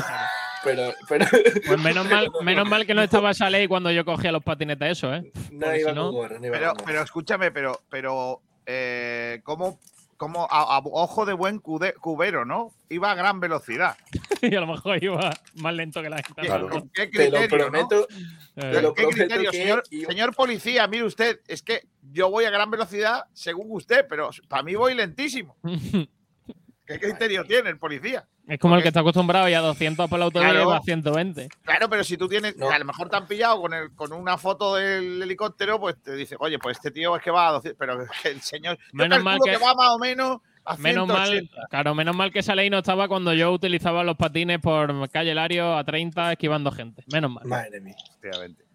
Pero, 0.64 0.94
pero 1.10 1.26
Pues 1.68 1.80
menos 1.82 2.06
mal, 2.10 2.32
menos 2.44 2.70
mal 2.70 2.86
que 2.86 2.94
no 2.94 3.02
estaba 3.02 3.32
esa 3.32 3.50
ley 3.50 3.68
cuando 3.68 3.92
yo 3.92 4.06
cogía 4.06 4.32
los 4.32 4.42
patinetes 4.42 4.92
eso, 5.00 5.14
¿eh? 5.14 5.32
no 5.52 5.76
iba 5.76 5.90
si 5.90 5.96
no- 5.96 6.04
con 6.06 6.16
gorra. 6.16 6.40
no 6.40 6.46
iba 6.48 6.58
Pero, 6.58 6.74
gorra. 6.76 7.02
escúchame, 7.02 7.52
pero, 7.52 7.82
pero 7.90 8.42
eh, 8.66 9.42
¿cómo, 9.44 9.78
cómo 10.18 10.48
a, 10.50 10.76
a 10.78 10.80
ojo 10.80 11.26
de 11.26 11.34
buen 11.34 11.60
cude- 11.62 11.94
cubero, 11.96 12.46
¿no? 12.46 12.72
Iba 12.90 13.12
a 13.12 13.16
gran 13.16 13.40
velocidad. 13.40 13.98
y 14.42 14.56
a 14.56 14.62
lo 14.62 14.68
mejor 14.68 15.04
iba 15.04 15.32
más 15.56 15.74
lento 15.74 16.02
que 16.02 16.10
la 16.10 16.18
gente. 16.24 16.42
Claro. 16.42 16.70
¿Con 16.70 16.90
qué 16.90 17.08
Te 17.08 17.30
lo 17.30 17.38
criterio, 17.40 17.70
no? 17.72 17.88
te 17.88 18.82
lo 18.82 18.94
¿Qué 18.94 19.04
prometo 19.04 19.08
criterio, 19.10 19.52
que 19.52 19.58
señor, 19.58 19.84
iba- 19.90 20.10
señor 20.10 20.36
policía? 20.36 20.88
Mire 20.88 21.04
usted, 21.06 21.40
es 21.48 21.62
que 21.62 21.88
yo 22.12 22.30
voy 22.30 22.46
a 22.46 22.50
gran 22.50 22.70
velocidad 22.72 23.26
según 23.34 23.68
usted, 23.72 24.06
pero 24.10 24.30
para 24.48 24.64
mí 24.64 24.76
voy 24.76 24.94
lentísimo. 24.94 25.58
¿Qué 26.86 27.00
criterio 27.00 27.44
tiene 27.46 27.70
el 27.72 27.80
policía? 27.80 28.28
Es 28.48 28.60
como 28.60 28.76
el 28.76 28.82
que 28.82 28.90
está 28.90 29.00
acostumbrado 29.00 29.50
y 29.50 29.54
a 29.54 29.60
200 29.62 30.10
por 30.10 30.20
la 30.20 30.26
autovía 30.26 30.50
Claro. 30.52 30.70
va 30.70 30.78
a 30.78 30.82
120. 30.82 31.50
Claro, 31.64 31.90
pero 31.90 32.04
si 32.04 32.18
tú 32.18 32.28
tienes, 32.28 32.56
a 32.62 32.80
lo 32.80 32.86
mejor 32.86 33.10
te 33.10 33.16
han 33.16 33.28
pillado 33.28 33.62
con, 33.62 33.74
el, 33.74 33.92
con 33.96 34.14
una 34.14 34.38
foto 34.38 34.76
del 34.76 35.22
helicóptero, 35.22 35.80
pues 35.80 36.02
te 36.02 36.16
dice, 36.16 36.36
oye, 36.40 36.60
pues 36.60 36.78
este 36.78 36.92
tío 36.92 37.16
es 37.16 37.24
que 37.24 37.32
va 37.32 37.48
a 37.50 37.52
200, 37.54 37.78
pero 37.80 37.98
el 38.24 38.42
señor, 38.42 38.78
yo 38.78 38.84
Menos 38.94 39.24
mal 39.24 39.40
que- 39.44 39.58
va 39.58 39.74
más 39.74 39.90
o 39.90 40.00
menos 40.00 40.38
a 40.68 40.78
Menos 40.78 41.08
mal, 41.08 41.28
180. 41.28 41.68
claro, 41.70 41.94
menos 41.94 42.16
mal 42.16 42.32
que 42.32 42.40
esa 42.40 42.56
ley 42.56 42.72
no 42.72 42.80
estaba 42.80 43.08
cuando 43.08 43.34
yo 43.34 43.52
utilizaba 43.52 44.04
los 44.04 44.18
patines 44.18 44.60
por 44.60 45.10
calle 45.12 45.36
Lario 45.36 45.78
a 45.78 45.84
30 45.84 46.32
esquivando 46.32 46.72
gente. 46.72 47.04
Menos 47.14 47.30
mal. 47.32 47.46
Madre 47.46 47.80
mía. 47.82 47.96
Efectivamente. 48.04 48.66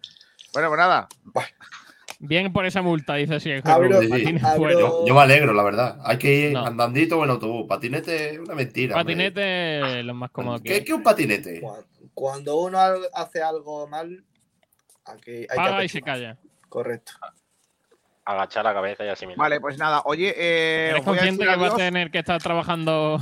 Bueno, 0.53 0.69
pues 0.69 0.77
nada. 0.79 1.07
Bien 2.23 2.53
por 2.53 2.67
esa 2.67 2.83
multa, 2.83 3.15
dice 3.15 3.39
si 3.39 3.51
Abro- 3.63 3.99
Sí. 3.99 4.35
Yo, 4.79 5.05
yo 5.07 5.15
me 5.15 5.21
alegro, 5.21 5.53
la 5.53 5.63
verdad. 5.63 5.99
Hay 6.03 6.19
que 6.19 6.31
ir 6.49 6.53
No. 6.53 6.65
andandito 6.67 7.17
o 7.17 7.23
en 7.23 7.31
autobús. 7.31 7.65
Patinete 7.67 8.33
es 8.33 8.39
una 8.39 8.53
mentira. 8.53 8.95
hombre. 8.95 9.13
Patinete 9.15 9.99
es 9.99 10.05
lo 10.05 10.13
más 10.13 10.29
cómodo 10.29 10.59
que 10.59 10.69
¿Qué, 10.69 10.77
es 10.77 10.89
un 10.91 11.01
patinete? 11.01 11.63
Cuando, 12.13 12.57
uno 12.61 12.77
hace 13.13 13.41
algo 13.41 13.87
mal, 13.87 14.23
aquí 15.05 15.31
hay 15.31 15.47
que 15.47 15.55
Paga 15.55 15.83
y 15.83 15.89
se 15.89 16.01
calla. 16.01 16.37
Correcto. 16.69 17.13
Agachar 18.23 18.65
la 18.65 18.73
cabeza 18.75 19.03
y 19.03 19.07
asimilar. 19.09 19.39
Vale, 19.39 19.59
pues 19.59 19.79
nada, 19.79 20.03
oye, 20.05 20.29
eh, 20.37 20.89
¿Eres 20.91 21.01
a 21.01 21.05
consciente 21.05 21.43
decir 21.43 21.55
que 21.55 21.59
vas 21.59 21.71
a 21.71 21.73
adiós. 21.73 21.77
tener 21.77 22.11
que 22.11 22.19
estar 22.19 22.39
trabajando 22.39 23.17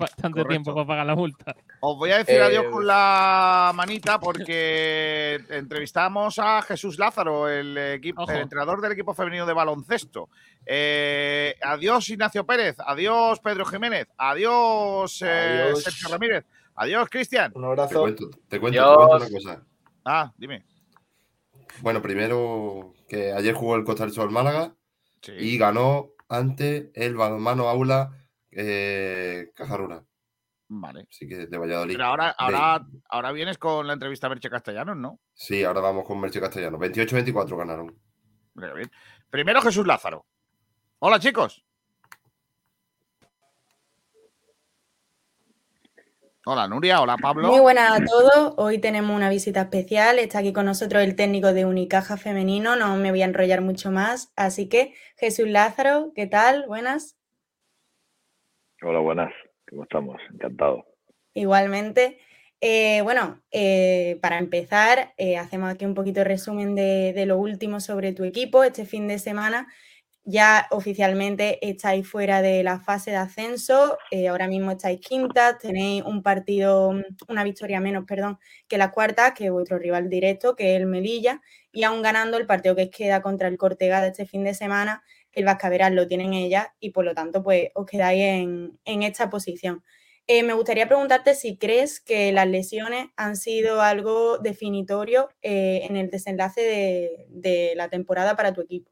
bastante 0.00 0.42
Correcto. 0.42 0.48
tiempo 0.48 0.74
para 0.74 0.86
pagar 0.86 1.06
la 1.06 1.14
multa? 1.14 1.54
Os 1.80 1.96
voy 1.96 2.10
a 2.10 2.18
decir 2.18 2.34
Eh, 2.36 2.42
adiós 2.42 2.64
con 2.70 2.86
la 2.86 3.70
manita 3.74 4.18
porque 4.18 5.38
entrevistamos 5.50 6.38
a 6.38 6.62
Jesús 6.62 6.98
Lázaro, 6.98 7.48
el, 7.48 7.76
equipo, 7.78 8.28
el 8.28 8.40
entrenador 8.40 8.80
del 8.80 8.92
equipo 8.92 9.14
femenino 9.14 9.46
de 9.46 9.52
baloncesto. 9.52 10.28
Eh, 10.66 11.54
adiós 11.62 12.08
Ignacio 12.10 12.44
Pérez, 12.44 12.76
adiós 12.84 13.38
Pedro 13.40 13.64
Jiménez, 13.64 14.08
adiós, 14.18 15.22
eh, 15.22 15.62
Adiós. 15.66 15.82
Sergio 15.84 16.08
Ramírez, 16.08 16.44
adiós 16.74 17.08
Cristian. 17.08 17.52
Un 17.54 17.62
Te 17.62 17.66
abrazo. 17.68 18.00
cuento, 18.00 18.30
te 18.48 18.58
cuento, 18.60 18.80
te 18.80 18.84
cuento 18.96 19.16
una 19.16 19.28
cosa. 19.30 19.62
Ah, 20.04 20.32
dime. 20.36 20.64
Bueno, 21.82 22.02
primero 22.02 22.94
que 23.08 23.32
ayer 23.32 23.54
jugó 23.54 23.76
el 23.76 23.84
Costa 23.84 24.04
del 24.04 24.12
Sol 24.12 24.30
Málaga 24.30 24.74
Sí. 25.22 25.32
y 25.38 25.58
ganó 25.58 26.08
ante 26.28 26.90
el 26.94 27.14
balonmano 27.16 27.68
Aula 27.68 28.12
eh, 28.52 29.50
Cajaruna. 29.54 30.04
Vale. 30.72 31.06
Así 31.10 31.26
que 31.26 31.46
de 31.46 31.58
Valladolid. 31.58 31.94
Pero 31.94 32.04
ahora, 32.06 32.26
De- 32.28 32.34
ahora, 32.38 32.86
ahora 33.08 33.32
vienes 33.32 33.58
con 33.58 33.86
la 33.86 33.92
entrevista 33.94 34.26
a 34.28 34.30
Merche 34.30 34.48
Castellanos, 34.50 34.96
¿no? 34.96 35.18
Sí, 35.34 35.64
ahora 35.64 35.80
vamos 35.80 36.04
con 36.04 36.20
Merche 36.20 36.40
Castellano. 36.40 36.78
28-24 36.78 37.56
ganaron. 37.56 37.98
Bien. 38.54 38.90
Primero 39.30 39.60
Jesús 39.62 39.86
Lázaro. 39.86 40.26
Hola 41.00 41.18
chicos. 41.18 41.64
Hola 46.46 46.66
Nuria, 46.68 47.00
hola 47.02 47.16
Pablo. 47.18 47.48
Muy 47.48 47.60
buenas 47.60 48.00
a 48.00 48.04
todos. 48.04 48.54
Hoy 48.56 48.78
tenemos 48.78 49.14
una 49.14 49.28
visita 49.28 49.62
especial. 49.62 50.18
Está 50.18 50.38
aquí 50.38 50.52
con 50.52 50.66
nosotros 50.66 51.02
el 51.02 51.14
técnico 51.14 51.52
de 51.52 51.64
Unicaja 51.66 52.16
Femenino. 52.16 52.76
No 52.76 52.96
me 52.96 53.10
voy 53.10 53.22
a 53.22 53.26
enrollar 53.26 53.60
mucho 53.60 53.90
más. 53.90 54.32
Así 54.36 54.68
que, 54.68 54.94
Jesús 55.16 55.48
Lázaro, 55.48 56.12
¿qué 56.14 56.26
tal? 56.26 56.64
Buenas. 56.66 57.16
Hola, 58.82 59.00
buenas. 59.00 59.30
¿Cómo 59.68 59.82
estamos? 59.82 60.16
Encantado. 60.32 60.86
Igualmente. 61.34 62.18
Eh, 62.62 63.02
bueno, 63.02 63.42
eh, 63.50 64.18
para 64.22 64.38
empezar, 64.38 65.12
eh, 65.18 65.36
hacemos 65.36 65.70
aquí 65.70 65.84
un 65.84 65.94
poquito 65.94 66.20
de 66.20 66.24
resumen 66.24 66.74
de, 66.74 67.24
lo 67.26 67.36
último 67.36 67.80
sobre 67.80 68.14
tu 68.14 68.24
equipo. 68.24 68.64
Este 68.64 68.86
fin 68.86 69.06
de 69.06 69.18
semana 69.18 69.68
ya 70.24 70.66
oficialmente 70.70 71.58
estáis 71.68 72.08
fuera 72.08 72.40
de 72.40 72.62
la 72.62 72.80
fase 72.80 73.10
de 73.10 73.18
ascenso. 73.18 73.98
ahora 74.28 74.48
mismo 74.48 74.70
estáis 74.70 75.00
quintas, 75.00 75.58
tenéis 75.58 76.02
un 76.02 76.22
partido, 76.22 76.94
una 77.28 77.44
victoria 77.44 77.80
menos, 77.80 78.04
perdón, 78.06 78.38
que 78.66 78.78
la 78.78 78.90
cuarta, 78.92 79.34
que 79.34 79.46
es 79.46 79.50
vuestro 79.50 79.78
rival 79.78 80.08
directo, 80.08 80.56
que 80.56 80.74
es 80.74 80.80
el 80.80 80.86
Melilla. 80.86 81.42
Y 81.70 81.84
aún 81.84 82.00
ganando 82.00 82.38
el 82.38 82.46
partido 82.46 82.74
que 82.76 82.88
queda 82.88 83.20
contra 83.20 83.48
el 83.48 83.58
Cortega 83.58 84.00
de 84.00 84.08
este 84.08 84.26
fin 84.26 84.42
de 84.44 84.54
semana, 84.54 85.02
el 85.32 85.44
Vascaveral 85.44 85.94
lo 85.94 86.06
tienen 86.06 86.34
ellas 86.34 86.68
y 86.80 86.90
por 86.90 87.04
lo 87.04 87.14
tanto, 87.14 87.42
pues 87.42 87.70
os 87.74 87.86
quedáis 87.86 88.22
en, 88.22 89.02
esta 89.02 89.30
posición. 89.30 89.82
Eh, 90.26 90.42
me 90.42 90.52
gustaría 90.54 90.86
preguntarte 90.86 91.34
si 91.34 91.56
crees 91.58 92.00
que 92.00 92.32
las 92.32 92.46
lesiones 92.48 93.08
han 93.16 93.36
sido 93.36 93.82
algo 93.82 94.38
definitorio 94.38 95.28
eh, 95.42 95.86
en 95.88 95.96
el 95.96 96.10
desenlace 96.10 96.60
de, 96.62 97.26
de 97.30 97.72
la 97.76 97.88
temporada 97.88 98.36
para 98.36 98.52
tu 98.52 98.60
equipo. 98.60 98.90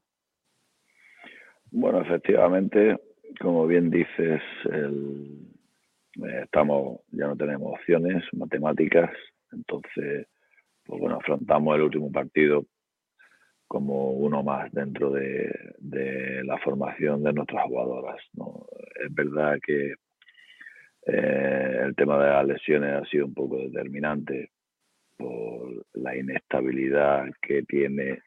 Bueno, 1.71 2.01
efectivamente, 2.01 2.97
como 3.39 3.67
bien 3.67 3.89
dices, 3.89 4.41
el- 4.71 5.47
eh, 6.23 6.41
estamos, 6.43 7.01
ya 7.11 7.27
no 7.27 7.37
tenemos 7.37 7.73
opciones 7.73 8.23
matemáticas, 8.33 9.11
entonces, 9.51 10.27
pues 10.85 10.99
bueno, 10.99 11.17
afrontamos 11.17 11.75
el 11.75 11.83
último 11.83 12.11
partido 12.11 12.65
como 13.69 14.13
uno 14.13 14.41
más 14.41 14.71
dentro 14.71 15.11
de, 15.11 15.55
de 15.77 16.43
la 16.43 16.57
formación 16.57 17.23
de 17.23 17.33
nuestras 17.33 17.63
jugadoras. 17.65 18.17
¿no? 18.33 18.65
Es 18.99 19.13
verdad 19.13 19.59
que 19.63 19.93
eh, 21.05 21.81
el 21.85 21.95
tema 21.95 22.17
de 22.21 22.29
las 22.31 22.47
lesiones 22.47 22.93
ha 22.95 23.05
sido 23.05 23.27
un 23.27 23.33
poco 23.35 23.57
determinante 23.59 24.49
por 25.15 25.85
la 25.93 26.17
inestabilidad 26.17 27.27
que 27.43 27.61
tiene 27.61 28.23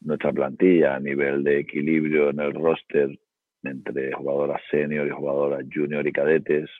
nuestra 0.00 0.32
plantilla 0.32 0.94
a 0.94 1.00
nivel 1.00 1.42
de 1.42 1.58
equilibrio 1.58 2.30
en 2.30 2.38
el 2.38 2.54
roster 2.54 3.18
entre 3.64 4.12
jugadoras 4.12 4.62
senior 4.70 5.08
y 5.08 5.10
jugadoras 5.10 5.64
junior 5.74 6.06
y 6.06 6.12
cadetes. 6.12 6.70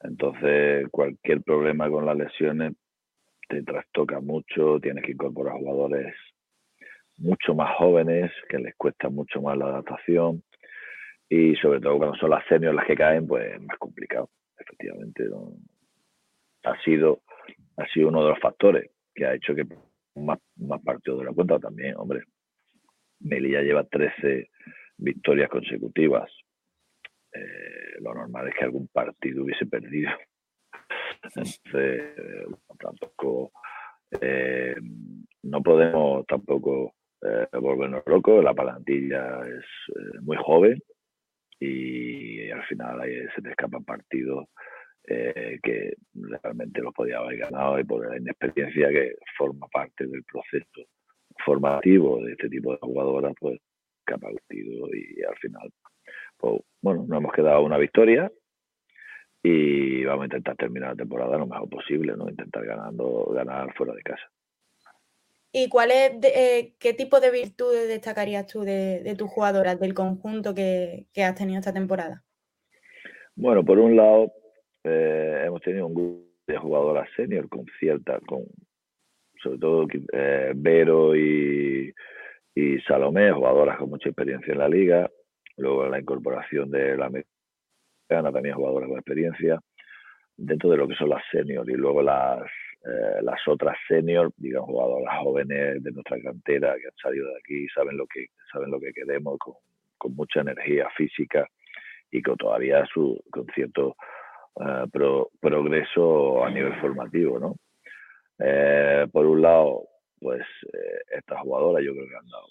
Entonces, 0.00 0.88
cualquier 0.90 1.40
problema 1.42 1.88
con 1.88 2.04
las 2.04 2.16
lesiones 2.16 2.72
te 3.48 3.62
trastoca 3.62 4.18
mucho, 4.18 4.80
tienes 4.80 5.04
que 5.04 5.12
incorporar 5.12 5.54
jugadores 5.54 6.12
mucho 7.18 7.54
más 7.54 7.76
jóvenes, 7.76 8.30
que 8.48 8.58
les 8.58 8.74
cuesta 8.76 9.08
mucho 9.08 9.40
más 9.40 9.56
la 9.56 9.66
adaptación 9.66 10.42
y 11.28 11.56
sobre 11.56 11.80
todo 11.80 11.98
cuando 11.98 12.16
son 12.16 12.30
las 12.30 12.44
seniors 12.46 12.74
las 12.74 12.86
que 12.86 12.94
caen, 12.94 13.26
pues 13.26 13.54
es 13.54 13.60
más 13.62 13.78
complicado, 13.78 14.30
efectivamente. 14.58 15.28
Ha 16.64 16.80
sido 16.82 17.22
ha 17.76 17.86
sido 17.88 18.08
uno 18.08 18.22
de 18.22 18.30
los 18.30 18.40
factores 18.40 18.90
que 19.14 19.26
ha 19.26 19.34
hecho 19.34 19.54
que 19.54 19.66
más, 20.14 20.38
más 20.56 20.82
partidos 20.82 21.20
de 21.20 21.24
la 21.26 21.32
cuenta 21.32 21.58
también, 21.58 21.94
hombre. 21.96 22.24
Melilla 23.20 23.62
lleva 23.62 23.84
13 23.84 24.50
victorias 24.98 25.48
consecutivas. 25.50 26.30
Eh, 27.32 28.00
lo 28.00 28.14
normal 28.14 28.48
es 28.48 28.54
que 28.54 28.64
algún 28.64 28.88
partido 28.88 29.44
hubiese 29.44 29.66
perdido. 29.66 30.10
Entonces, 31.22 31.60
eh, 31.74 32.46
tampoco 32.78 33.52
eh, 34.20 34.76
no 35.42 35.62
podemos 35.62 36.26
tampoco 36.26 36.94
eh, 37.22 37.46
volvernos 37.58 38.02
locos. 38.06 38.42
La 38.44 38.54
plantilla 38.54 39.40
es 39.40 39.64
eh, 39.96 40.18
muy 40.22 40.36
joven 40.36 40.82
y 41.58 42.50
al 42.50 42.64
final 42.64 43.00
se 43.34 43.42
te 43.42 43.50
escapan 43.50 43.84
partidos 43.84 44.46
eh, 45.08 45.60
que 45.62 45.94
realmente 46.14 46.80
lo 46.82 46.92
podía 46.92 47.18
haber 47.18 47.38
ganado 47.38 47.78
y 47.78 47.84
por 47.84 48.08
la 48.08 48.16
inexperiencia 48.16 48.88
que 48.88 49.14
forma 49.38 49.68
parte 49.68 50.06
del 50.06 50.24
proceso 50.24 50.88
formativo 51.44 52.24
de 52.24 52.32
este 52.32 52.48
tipo 52.48 52.72
de 52.72 52.78
jugadoras, 52.80 53.32
pues 53.38 53.60
ha 54.12 54.18
partido 54.18 54.88
y 54.92 55.22
al 55.22 55.36
final, 55.36 55.70
pues 56.36 56.60
bueno, 56.82 57.04
nos 57.06 57.18
hemos 57.18 57.32
quedado 57.32 57.62
una 57.62 57.78
victoria 57.78 58.30
y 59.42 60.04
vamos 60.04 60.22
a 60.22 60.26
intentar 60.26 60.56
terminar 60.56 60.90
la 60.90 60.96
temporada 60.96 61.38
lo 61.38 61.46
mejor 61.46 61.68
posible, 61.68 62.16
¿no? 62.16 62.28
Intentar 62.28 62.64
ganando, 62.64 63.26
ganar 63.32 63.72
fuera 63.74 63.94
de 63.94 64.02
casa. 64.02 64.28
¿Y 65.58 65.70
cuál 65.70 65.90
es, 65.90 66.20
de- 66.20 66.34
eh, 66.36 66.74
qué 66.78 66.92
tipo 66.92 67.18
de 67.18 67.30
virtudes 67.30 67.88
destacarías 67.88 68.46
tú 68.46 68.60
de, 68.60 69.14
tus 69.16 69.30
jugadoras, 69.30 69.80
del 69.80 69.94
conjunto 69.94 70.54
que, 70.54 71.06
has 71.16 71.34
tenido 71.34 71.60
esta 71.60 71.72
temporada? 71.72 72.22
Bueno, 73.34 73.64
por 73.64 73.78
un 73.78 73.96
lado, 73.96 74.34
eh, 74.84 75.44
hemos 75.46 75.62
tenido 75.62 75.86
un 75.86 75.94
grupo 75.94 76.26
de 76.46 76.58
jugadoras 76.58 77.08
senior 77.16 77.48
con 77.48 77.64
cierta, 77.80 78.20
con 78.26 78.44
sobre 79.42 79.58
todo 79.58 79.86
eh, 80.12 80.52
Vero 80.54 81.16
y, 81.16 81.90
y 82.54 82.78
Salomé, 82.80 83.32
jugadoras 83.32 83.78
con 83.78 83.88
mucha 83.88 84.10
experiencia 84.10 84.52
en 84.52 84.58
la 84.58 84.68
liga. 84.68 85.10
Luego 85.56 85.88
la 85.88 85.98
incorporación 85.98 86.70
de 86.70 86.98
la 86.98 87.08
mexicana, 87.08 88.30
también 88.30 88.56
jugadoras 88.56 88.90
con 88.90 88.98
experiencia, 88.98 89.58
dentro 90.36 90.68
de 90.68 90.76
lo 90.76 90.86
que 90.86 90.96
son 90.96 91.08
las 91.08 91.22
senior. 91.32 91.64
Y 91.70 91.76
luego 91.76 92.02
las, 92.02 92.42
eh, 92.86 93.22
las 93.22 93.40
otras 93.48 93.76
senior, 93.88 94.30
digamos, 94.36 94.70
jugadoras 94.70 95.18
jóvenes 95.22 95.82
de 95.82 95.90
nuestra 95.92 96.20
cantera 96.20 96.76
que 96.76 96.86
han 96.86 96.96
salido 97.02 97.26
de 97.28 97.38
aquí, 97.38 97.66
saben 97.74 97.96
lo 97.96 98.06
que, 98.06 98.26
saben 98.52 98.70
lo 98.70 98.78
que 98.80 98.92
queremos, 98.92 99.38
con, 99.38 99.54
con 99.98 100.14
mucha 100.14 100.40
energía 100.40 100.88
física 100.96 101.48
y 102.10 102.22
con 102.22 102.36
todavía 102.36 102.86
su, 102.92 103.20
con 103.30 103.46
cierto 103.54 103.96
eh, 104.60 104.84
pro- 104.92 105.30
progreso 105.40 106.44
a 106.44 106.50
nivel 106.50 106.74
formativo, 106.80 107.38
¿no? 107.38 107.56
Eh, 108.38 109.06
por 109.12 109.26
un 109.26 109.42
lado, 109.42 109.82
pues 110.20 110.42
eh, 110.72 110.98
estas 111.18 111.40
jugadoras 111.40 111.82
yo 111.84 111.92
creo 111.92 112.08
que 112.08 112.16
han 112.16 112.28
dado, 112.28 112.46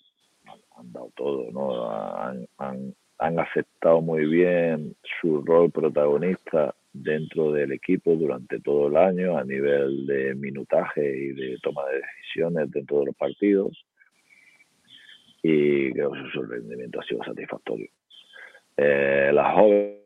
han, 0.47 0.59
han 0.79 0.91
dado 0.91 1.11
todo, 1.15 1.51
¿no? 1.51 1.91
Han, 1.91 2.47
han, 2.57 2.93
han 3.19 3.39
aceptado 3.39 4.01
muy 4.01 4.25
bien 4.25 4.95
su 5.21 5.41
rol 5.43 5.71
protagonista 5.71 6.75
dentro 7.03 7.51
del 7.51 7.71
equipo 7.71 8.15
durante 8.15 8.59
todo 8.59 8.87
el 8.87 8.97
año 8.97 9.37
a 9.37 9.43
nivel 9.43 10.05
de 10.05 10.35
minutaje 10.35 11.05
y 11.05 11.31
de 11.33 11.57
toma 11.61 11.85
de 11.87 11.97
decisiones 11.97 12.71
dentro 12.71 12.99
de 12.99 13.05
los 13.07 13.15
partidos 13.15 13.85
y 15.43 15.91
creo 15.91 16.11
que 16.11 16.31
su 16.33 16.41
rendimiento 16.41 16.99
ha 16.99 17.03
sido 17.03 17.23
satisfactorio. 17.23 17.87
Eh, 18.77 19.29
las 19.31 19.53
jóvenes, 19.53 19.99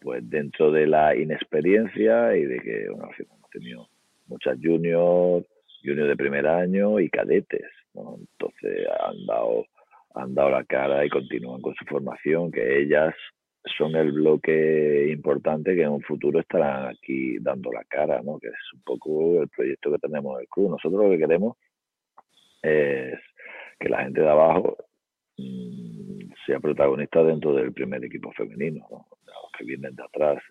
pues 0.00 0.28
dentro 0.28 0.72
de 0.72 0.86
la 0.86 1.14
inexperiencia 1.14 2.36
y 2.36 2.44
de 2.46 2.58
que 2.58 2.88
bueno, 2.88 3.10
hemos 3.16 3.50
tenido 3.50 3.88
muchas 4.26 4.58
juniors, 4.60 5.46
juniors 5.84 6.08
de 6.08 6.16
primer 6.16 6.46
año 6.48 6.98
y 6.98 7.08
cadetes, 7.08 7.66
¿no? 7.94 8.16
Entonces 8.18 8.88
han 9.00 9.26
dado, 9.26 9.66
han 10.14 10.34
dado 10.34 10.50
la 10.50 10.64
cara 10.64 11.04
y 11.04 11.08
continúan 11.08 11.60
con 11.60 11.74
su 11.76 11.84
formación, 11.84 12.50
que 12.50 12.80
ellas 12.80 13.14
son 13.78 13.94
el 13.94 14.12
bloque 14.12 15.08
importante 15.12 15.74
que 15.74 15.82
en 15.82 15.90
un 15.90 16.02
futuro 16.02 16.40
estarán 16.40 16.86
aquí 16.88 17.38
dando 17.38 17.70
la 17.72 17.84
cara, 17.84 18.20
¿no? 18.22 18.38
Que 18.38 18.48
es 18.48 18.72
un 18.74 18.82
poco 18.82 19.42
el 19.42 19.48
proyecto 19.48 19.92
que 19.92 19.98
tenemos 19.98 20.34
en 20.34 20.42
el 20.42 20.48
club. 20.48 20.70
Nosotros 20.70 21.04
lo 21.04 21.10
que 21.10 21.18
queremos 21.18 21.56
es 22.62 23.18
que 23.78 23.88
la 23.88 24.02
gente 24.02 24.20
de 24.20 24.28
abajo 24.28 24.76
mm, 25.36 26.32
sea 26.46 26.60
protagonista 26.60 27.22
dentro 27.22 27.54
del 27.54 27.72
primer 27.72 28.04
equipo 28.04 28.32
femenino, 28.32 28.86
¿no? 28.90 29.06
los 29.26 29.52
que 29.56 29.64
vienen 29.64 29.94
de 29.94 30.02
atrás. 30.02 30.42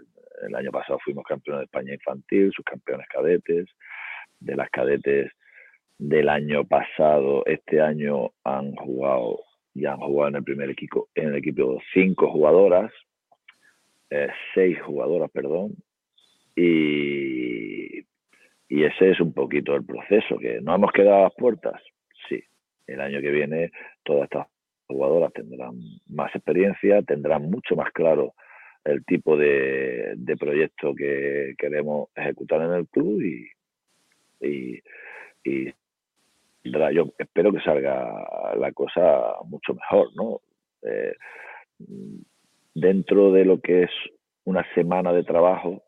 El 0.48 0.56
año 0.56 0.72
pasado 0.72 1.00
fuimos 1.04 1.26
campeones 1.26 1.60
de 1.60 1.66
España 1.66 1.94
infantil, 1.94 2.52
subcampeones 2.56 3.08
cadetes. 3.08 3.68
De 4.40 4.56
las 4.56 4.70
cadetes 4.72 5.32
del 6.00 6.30
año 6.30 6.64
pasado, 6.66 7.44
este 7.46 7.80
año 7.80 8.32
han 8.44 8.76
jugado 8.76 9.40
y 9.74 9.86
han 9.86 9.98
jugado 9.98 10.30
en 10.30 10.36
el 10.36 10.44
primer 10.44 10.70
equipo, 10.70 11.10
en 11.16 11.30
el 11.30 11.36
equipo 11.36 11.80
cinco 11.94 12.32
jugadoras, 12.32 12.92
eh, 14.10 14.30
seis 14.54 14.82
jugadoras, 14.82 15.32
perdón, 15.32 15.76
y, 16.56 18.00
y 18.68 18.84
ese 18.84 19.12
es 19.12 19.20
un 19.20 19.34
poquito 19.34 19.76
el 19.76 19.86
proceso, 19.86 20.38
que 20.38 20.60
no 20.62 20.76
hemos 20.76 20.92
quedado 20.92 21.18
a 21.18 21.24
las 21.24 21.36
puertas, 21.36 21.82
sí, 22.28 22.44
el 22.88 23.00
año 23.00 23.22
que 23.22 23.32
viene 23.32 23.72
todas 24.04 24.24
estas 24.24 24.48
jugadoras 24.88 25.32
tendrán 25.34 25.80
más 26.10 26.36
experiencia, 26.36 27.02
tendrán 27.04 27.50
mucho 27.50 27.76
más 27.76 27.92
claro 27.94 28.34
el 28.84 29.06
tipo 29.06 29.38
de, 29.38 30.14
de 30.18 30.38
proyecto 30.38 30.94
que 30.96 31.54
queremos 31.58 32.10
ejecutar 32.16 32.62
en 32.62 32.74
el 32.74 32.88
club 32.88 33.22
y, 33.22 34.82
yo 36.64 37.14
espero 37.18 37.52
que 37.52 37.62
salga 37.62 38.56
la 38.56 38.72
cosa 38.72 39.36
mucho 39.46 39.74
mejor, 39.74 40.10
¿no? 40.16 40.42
Eh, 40.84 41.14
dentro 42.74 43.32
de 43.32 43.46
lo 43.46 43.60
que 43.60 43.84
es 43.84 43.92
una 44.44 44.66
semana 44.74 45.12
de 45.14 45.24
trabajo, 45.24 45.84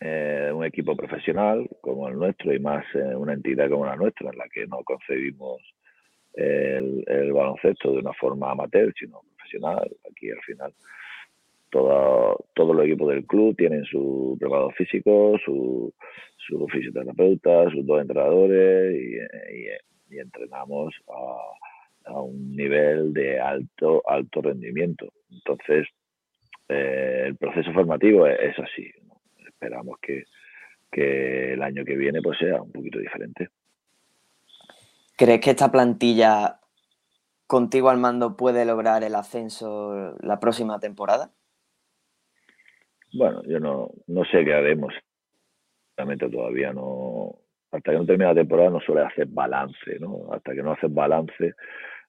eh, 0.00 0.50
un 0.54 0.64
equipo 0.64 0.96
profesional 0.96 1.68
como 1.80 2.08
el 2.08 2.16
nuestro 2.16 2.52
y 2.52 2.58
más 2.58 2.84
eh, 2.94 3.14
una 3.16 3.32
entidad 3.32 3.70
como 3.70 3.86
la 3.86 3.96
nuestra, 3.96 4.30
en 4.30 4.38
la 4.38 4.48
que 4.48 4.66
no 4.66 4.82
concebimos 4.84 5.60
el, 6.34 7.04
el 7.06 7.32
baloncesto 7.32 7.92
de 7.92 7.98
una 7.98 8.12
forma 8.12 8.50
amateur, 8.50 8.92
sino 8.98 9.20
profesional. 9.36 9.90
Aquí 10.10 10.30
al 10.30 10.42
final 10.42 10.74
todo, 11.74 12.46
todos 12.54 12.76
los 12.76 12.86
equipos 12.86 13.08
del 13.08 13.26
club 13.26 13.56
tienen 13.56 13.84
su 13.84 14.36
preparador 14.38 14.72
físico, 14.74 15.36
su, 15.44 15.92
su 16.36 16.68
fisioterapeuta, 16.68 17.68
sus 17.70 17.84
dos 17.84 18.00
entrenadores 18.00 18.94
y, 18.96 20.16
entrenamos 20.16 20.94
a, 21.08 22.20
un 22.20 22.54
nivel 22.54 23.12
de 23.12 23.40
alto, 23.40 24.00
alto 24.06 24.40
rendimiento. 24.40 25.12
Entonces, 25.28 25.88
eh, 26.68 27.24
el 27.26 27.36
proceso 27.36 27.72
formativo 27.72 28.28
es, 28.28 28.56
así. 28.56 28.88
Esperamos 29.44 29.98
que, 30.00 30.22
que 30.92 31.54
el 31.54 31.62
año 31.64 31.84
que 31.84 31.96
viene 31.96 32.22
pues 32.22 32.38
sea 32.38 32.62
un 32.62 32.70
poquito 32.70 33.00
diferente. 33.00 33.48
¿Crees 35.16 35.40
que 35.40 35.50
esta 35.50 35.72
plantilla 35.72 36.60
contigo 37.48 37.90
al 37.90 37.98
mando 37.98 38.36
puede 38.36 38.64
lograr 38.64 39.02
el 39.02 39.16
ascenso 39.16 40.14
la 40.20 40.38
próxima 40.38 40.78
temporada? 40.78 41.32
Bueno, 43.14 43.42
yo 43.44 43.58
no, 43.60 43.90
no 44.08 44.24
sé 44.26 44.44
qué 44.44 44.52
haremos. 44.52 44.92
Realmente 45.96 46.28
todavía 46.28 46.72
no. 46.72 47.36
Hasta 47.72 47.90
que 47.92 47.98
no 47.98 48.06
termine 48.06 48.26
la 48.30 48.34
temporada 48.34 48.70
no 48.70 48.80
suele 48.80 49.02
hacer 49.02 49.26
balance, 49.28 49.98
¿no? 50.00 50.32
Hasta 50.32 50.54
que 50.54 50.62
no 50.62 50.72
haces 50.72 50.92
balance, 50.92 51.54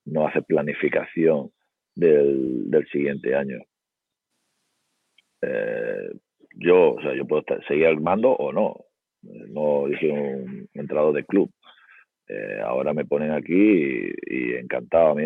no 0.05 0.27
haces 0.27 0.45
planificación 0.45 1.51
del, 1.95 2.69
del 2.71 2.87
siguiente 2.89 3.35
año. 3.35 3.59
Eh, 5.41 6.09
yo, 6.55 6.93
o 6.93 7.01
sea, 7.01 7.15
yo 7.15 7.25
puedo 7.25 7.41
estar- 7.41 7.65
seguir 7.67 7.87
al 7.87 8.01
mando 8.01 8.31
o 8.31 8.51
no. 8.51 8.75
No 9.23 9.87
dije 9.87 10.11
un 10.11 10.67
entrado 10.73 11.11
de 11.13 11.25
club. 11.25 11.49
Eh, 12.27 12.61
ahora 12.63 12.93
me 12.93 13.05
ponen 13.05 13.31
aquí 13.31 13.53
y, 13.53 14.11
y 14.27 14.55
encantado. 14.55 15.11
A 15.11 15.15
mí 15.15 15.23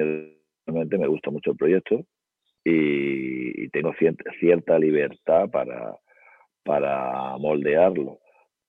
realmente 0.65 0.97
me 0.97 1.07
gusta 1.07 1.31
mucho 1.31 1.51
el 1.51 1.57
proyecto 1.57 2.05
y, 2.69 3.69
tengo 3.69 3.93
cierta, 4.39 4.79
libertad 4.79 5.49
para, 5.49 5.95
para 6.63 7.37
moldearlo. 7.37 8.19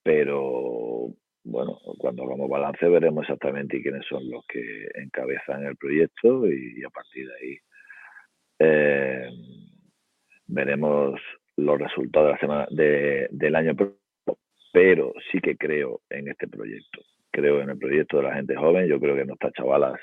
Pero 0.03 1.09
bueno, 1.45 1.79
cuando 1.99 2.25
hagamos 2.25 2.49
balance 2.51 2.87
veremos 2.89 3.23
exactamente 3.25 3.83
quiénes 3.83 4.05
son 4.07 4.29
los 4.31 4.45
que 4.47 4.89
encabezan 4.95 5.65
el 5.67 5.77
proyecto 5.77 6.47
y, 6.51 6.83
a 6.85 6.91
partir 6.91 7.27
de 7.29 7.35
ahí 7.35 7.59
eh, 8.61 9.31
veremos 10.47 11.21
los 11.57 11.79
resultados 11.79 12.29
de 12.29 12.33
la 12.33 12.39
semana 12.41 12.67
de- 12.71 13.29
del 13.31 13.57
año. 13.57 13.75
Pero 14.73 15.13
sí 15.33 15.41
que 15.41 15.57
creo 15.57 16.01
en 16.11 16.29
este 16.29 16.47
proyecto. 16.49 17.01
Creo 17.33 17.61
en 17.63 17.71
el 17.71 17.79
proyecto 17.79 18.19
de 18.19 18.23
la 18.25 18.35
gente 18.35 18.57
joven. 18.57 18.87
Yo 18.89 19.01
creo 19.01 19.17
que 19.17 19.25
nuestras 19.25 19.53
chavalas, 19.55 20.01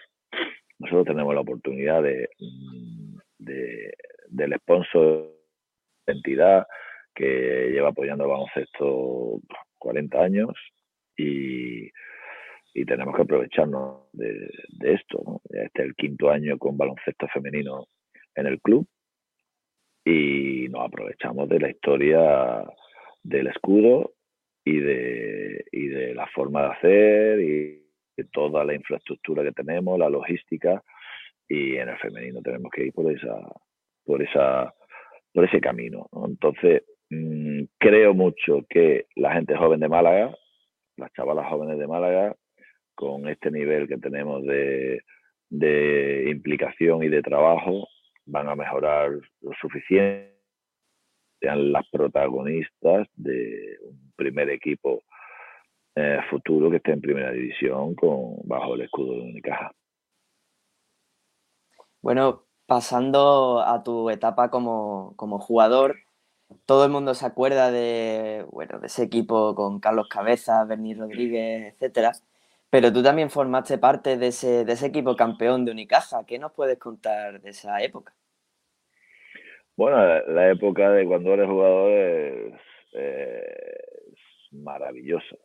nosotros 0.79 1.05
tenemos 1.07 1.33
la 1.33 1.41
oportunidad 1.41 2.03
de, 2.03 2.29
mm, 2.39 3.17
de- 3.39 3.93
del 4.27 4.53
sponsor 4.59 5.31
de 6.05 6.13
entidad 6.13 6.67
que 7.13 7.69
lleva 7.71 7.89
apoyando 7.89 8.25
el 8.25 8.29
baloncesto 8.29 9.41
40 9.79 10.21
años 10.21 10.49
y, 11.15 11.89
y 12.73 12.85
tenemos 12.85 13.15
que 13.15 13.23
aprovecharnos 13.23 14.03
de, 14.13 14.49
esto. 14.81 15.41
Este 15.49 15.81
es 15.81 15.87
el 15.87 15.95
quinto 15.95 16.29
año 16.29 16.57
con 16.57 16.77
baloncesto 16.77 17.27
femenino 17.29 17.87
en 18.35 18.47
el 18.47 18.61
club 18.61 18.87
y 20.05 20.67
nos 20.69 20.85
aprovechamos 20.85 21.49
de 21.49 21.59
la 21.59 21.69
historia 21.69 22.63
del 23.23 23.47
escudo 23.47 24.13
y 24.63 24.79
de, 24.79 25.65
y 25.71 25.87
de 25.87 26.13
la 26.13 26.27
forma 26.27 26.61
de 26.63 26.67
hacer 26.69 27.39
y 27.41 27.83
de 28.15 28.23
toda 28.31 28.63
la 28.63 28.73
infraestructura 28.73 29.43
que 29.43 29.51
tenemos, 29.51 29.97
la 29.99 30.09
logística 30.09 30.83
y 31.47 31.77
en 31.77 31.89
el 31.89 31.97
femenino 31.97 32.41
tenemos 32.41 32.71
que 32.71 32.85
ir 32.85 32.93
por 32.93 33.11
esa 33.11 33.35
por 34.05 34.21
esa 34.21 34.73
por 35.33 35.45
ese 35.45 35.59
camino 35.61 36.07
¿no? 36.11 36.25
entonces 36.27 36.83
mm, 37.09 37.63
creo 37.77 38.13
mucho 38.13 38.65
que 38.69 39.05
la 39.15 39.33
gente 39.33 39.55
joven 39.55 39.79
de 39.79 39.89
Málaga, 39.89 40.35
las 40.97 41.11
chavalas 41.13 41.47
jóvenes 41.47 41.77
de 41.77 41.87
Málaga, 41.87 42.35
con 42.95 43.27
este 43.27 43.51
nivel 43.51 43.87
que 43.87 43.97
tenemos 43.97 44.43
de, 44.43 45.01
de 45.49 46.29
implicación 46.31 47.03
y 47.03 47.09
de 47.09 47.21
trabajo, 47.21 47.87
van 48.25 48.49
a 48.49 48.55
mejorar 48.55 49.11
lo 49.41 49.51
suficiente, 49.61 50.33
sean 51.39 51.71
las 51.71 51.87
protagonistas 51.89 53.07
de 53.15 53.77
un 53.83 54.11
primer 54.15 54.49
equipo 54.49 55.03
eh, 55.95 56.19
futuro 56.29 56.69
que 56.69 56.77
esté 56.77 56.91
en 56.91 57.01
primera 57.01 57.31
división 57.31 57.93
con 57.95 58.37
bajo 58.45 58.75
el 58.75 58.81
escudo 58.81 59.13
de 59.13 59.21
Unicaja. 59.21 59.71
Bueno, 62.07 62.45
pasando 62.67 63.59
a 63.59 63.83
tu 63.83 64.09
etapa 64.09 64.49
como, 64.49 65.13
como 65.17 65.39
jugador, 65.39 65.97
todo 66.65 66.85
el 66.85 66.89
mundo 66.89 67.13
se 67.13 67.25
acuerda 67.25 67.69
de, 67.69 68.45
bueno, 68.49 68.79
de 68.79 68.87
ese 68.87 69.03
equipo 69.03 69.53
con 69.55 69.81
Carlos 69.81 70.07
Cabeza, 70.07 70.63
Berni 70.63 70.93
Rodríguez, 70.93 71.73
etcétera. 71.73 72.13
Pero 72.69 72.93
tú 72.93 73.03
también 73.03 73.29
formaste 73.29 73.77
parte 73.77 74.15
de 74.15 74.27
ese, 74.27 74.63
de 74.63 74.71
ese 74.71 74.85
equipo 74.87 75.17
campeón 75.17 75.65
de 75.65 75.73
Unicaja. 75.73 76.25
¿Qué 76.25 76.39
nos 76.39 76.53
puedes 76.53 76.79
contar 76.79 77.41
de 77.41 77.49
esa 77.49 77.83
época? 77.83 78.15
Bueno, 79.75 79.97
la, 80.31 80.49
época 80.49 80.89
de 80.91 81.05
cuando 81.05 81.33
eres 81.33 81.49
jugador 81.49 81.91
es, 81.91 82.53
es 82.93 84.53
maravillosa, 84.53 85.35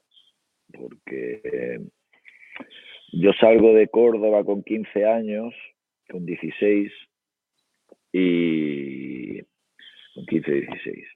porque 0.72 1.40
eh, 1.42 1.80
yo 3.14 3.32
salgo 3.40 3.74
de 3.74 3.88
Córdoba 3.88 4.44
con 4.44 4.62
15 4.62 5.06
años, 5.06 5.52
con 6.12 6.26
16, 6.26 6.92
y 8.12 9.40
con 10.14 10.26
15, 10.28 10.52
16. 10.52 11.06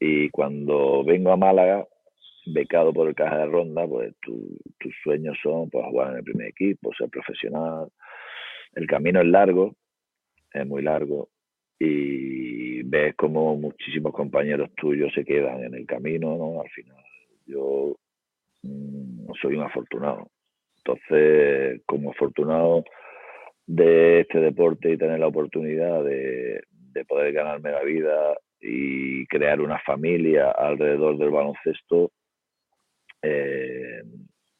Y 0.00 0.28
cuando 0.30 1.04
vengo 1.04 1.32
a 1.32 1.36
Málaga, 1.36 1.86
becado 2.46 2.92
por 2.92 3.08
el 3.08 3.14
Caja 3.14 3.38
de 3.38 3.46
Ronda, 3.46 3.86
pues 3.86 4.14
tu- 4.20 4.58
tus 4.78 4.94
sueños 5.02 5.36
son 5.42 5.68
pues, 5.70 5.84
jugar 5.86 6.12
en 6.12 6.18
el 6.18 6.24
primer 6.24 6.48
equipo, 6.48 6.92
ser 6.94 7.08
profesional. 7.10 7.88
El 8.74 8.86
camino 8.86 9.20
es 9.20 9.26
largo, 9.26 9.74
es 10.52 10.66
muy 10.66 10.82
largo, 10.82 11.30
y 11.78 12.82
ves 12.84 13.14
como 13.16 13.56
muchísimos 13.56 14.12
compañeros 14.12 14.70
tuyos 14.76 15.12
se 15.14 15.24
quedan 15.24 15.64
en 15.64 15.74
el 15.74 15.86
camino, 15.86 16.36
¿no? 16.36 16.60
Al 16.60 16.70
final, 16.70 17.02
yo 17.46 17.96
mm, 18.62 19.32
soy 19.40 19.56
un 19.56 19.64
afortunado. 19.64 20.30
Entonces, 20.78 21.82
como 21.86 22.10
afortunado 22.12 22.84
de 23.68 24.20
este 24.20 24.40
deporte 24.40 24.90
y 24.90 24.96
tener 24.96 25.20
la 25.20 25.26
oportunidad 25.26 26.02
de, 26.02 26.62
de 26.70 27.04
poder 27.04 27.32
ganarme 27.34 27.70
la 27.70 27.82
vida 27.84 28.34
y 28.60 29.26
crear 29.26 29.60
una 29.60 29.78
familia 29.80 30.50
alrededor 30.50 31.18
del 31.18 31.30
baloncesto, 31.30 32.10
eh, 33.20 34.02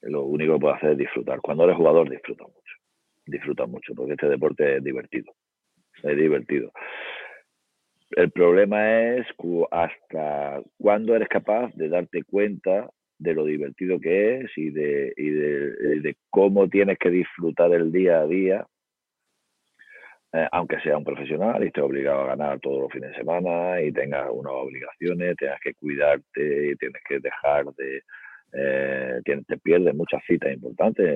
lo 0.02 0.24
único 0.24 0.54
que 0.54 0.60
puedo 0.60 0.74
hacer 0.74 0.90
es 0.92 0.98
disfrutar. 0.98 1.40
Cuando 1.40 1.64
eres 1.64 1.76
jugador, 1.76 2.10
disfruta 2.10 2.44
mucho. 2.44 2.74
Disfruta 3.26 3.66
mucho, 3.66 3.94
porque 3.94 4.12
este 4.12 4.28
deporte 4.28 4.76
es 4.76 4.84
divertido. 4.84 5.32
Es 6.02 6.16
divertido. 6.16 6.70
El 8.10 8.30
problema 8.30 9.16
es 9.16 9.26
hasta 9.70 10.62
cuándo 10.78 11.16
eres 11.16 11.28
capaz 11.28 11.72
de 11.74 11.88
darte 11.88 12.22
cuenta 12.24 12.90
de 13.18 13.34
lo 13.34 13.46
divertido 13.46 13.98
que 13.98 14.40
es 14.40 14.50
y 14.56 14.70
de, 14.70 15.14
y 15.16 15.30
de, 15.30 16.00
de 16.00 16.16
cómo 16.28 16.68
tienes 16.68 16.98
que 16.98 17.10
disfrutar 17.10 17.72
el 17.72 17.90
día 17.90 18.20
a 18.20 18.26
día, 18.26 18.66
eh, 20.32 20.46
aunque 20.52 20.80
sea 20.80 20.98
un 20.98 21.04
profesional 21.04 21.62
y 21.62 21.68
estés 21.68 21.82
obligado 21.84 22.22
a 22.22 22.26
ganar 22.28 22.60
todos 22.60 22.80
los 22.82 22.92
fines 22.92 23.10
de 23.10 23.16
semana 23.16 23.80
y 23.80 23.92
tengas 23.92 24.28
unas 24.30 24.52
obligaciones, 24.52 25.36
tengas 25.36 25.60
que 25.60 25.74
cuidarte 25.74 26.76
tienes 26.78 27.02
que 27.08 27.18
dejar 27.20 27.66
de... 27.76 28.02
eh, 28.52 29.20
tienes- 29.24 29.46
te 29.46 29.58
pierdes 29.58 29.94
muchas 29.94 30.22
citas 30.26 30.52
importantes 30.52 31.06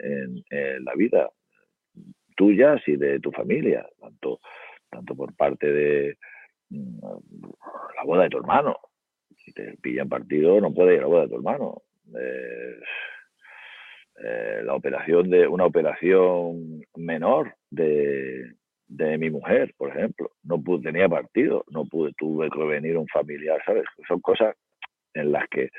en, 0.00 0.42
en 0.50 0.84
la 0.84 0.94
vida 0.94 1.28
tuyas 2.36 2.80
y 2.86 2.96
de 2.96 3.20
tu 3.20 3.30
familia, 3.32 3.86
tanto, 4.00 4.40
tanto 4.90 5.14
por 5.14 5.34
parte 5.36 5.70
de 5.70 6.16
mm, 6.70 6.98
la 7.96 8.04
boda 8.04 8.22
de 8.24 8.30
tu 8.30 8.38
hermano. 8.38 8.76
Si 9.36 9.52
te 9.52 9.76
pillan 9.82 10.08
partido, 10.08 10.60
no 10.60 10.72
puedes 10.72 10.94
ir 10.94 11.00
a 11.00 11.02
la 11.02 11.08
boda 11.08 11.22
de 11.22 11.28
tu 11.28 11.36
hermano. 11.36 11.82
Eh, 12.18 12.80
eh, 14.22 14.60
la 14.64 14.74
operación 14.74 15.30
de 15.30 15.46
una 15.46 15.64
operación 15.64 16.82
menor 16.96 17.54
de, 17.70 18.52
de 18.90 19.18
mi 19.18 19.30
mujer, 19.30 19.72
por 19.78 19.90
ejemplo, 19.90 20.32
no 20.42 20.60
pude, 20.60 20.82
tenía 20.82 21.08
partido, 21.08 21.64
no 21.70 21.84
pude, 21.86 22.12
tuve 22.18 22.50
que 22.50 22.64
venir 22.64 22.98
un 22.98 23.06
familiar, 23.06 23.62
¿sabes? 23.64 23.84
Son 24.06 24.20
cosas 24.20 24.54
en 25.14 25.32
las 25.32 25.48
que 25.48 25.70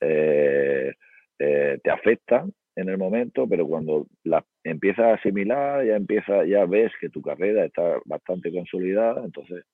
eh, 0.00 0.92
eh, 1.38 1.78
te 1.82 1.90
afectan 1.90 2.52
en 2.76 2.90
el 2.90 2.98
momento, 2.98 3.48
pero 3.48 3.66
cuando 3.66 4.06
las 4.24 4.44
empiezas 4.62 5.06
a 5.06 5.14
asimilar, 5.14 5.84
ya 5.84 5.96
empieza, 5.96 6.44
ya 6.44 6.66
ves 6.66 6.92
que 7.00 7.08
tu 7.08 7.22
carrera 7.22 7.64
está 7.64 7.98
bastante 8.04 8.52
consolidada, 8.52 9.24
entonces 9.24 9.64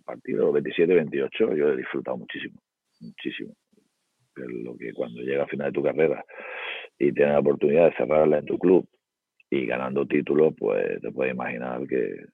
a 0.00 0.04
partir 0.04 0.36
de 0.36 0.42
los 0.42 0.52
27, 0.52 0.94
28 0.94 1.54
yo 1.54 1.68
he 1.70 1.76
disfrutado 1.76 2.18
muchísimo, 2.18 2.60
muchísimo. 3.00 3.54
Es 4.36 4.44
lo 4.46 4.76
que 4.76 4.92
cuando 4.92 5.22
llega 5.22 5.44
al 5.44 5.48
final 5.48 5.72
de 5.72 5.72
tu 5.72 5.82
carrera 5.82 6.22
y 6.98 7.12
tienes 7.12 7.34
la 7.34 7.40
oportunidad 7.40 7.86
de 7.86 7.96
cerrarla 7.96 8.38
en 8.38 8.46
tu 8.46 8.58
club 8.58 8.88
y 9.50 9.66
ganando 9.66 10.06
títulos, 10.06 10.54
pues 10.58 11.00
te 11.00 11.10
puedes 11.10 11.32
imaginar 11.32 11.86
que, 11.86 12.26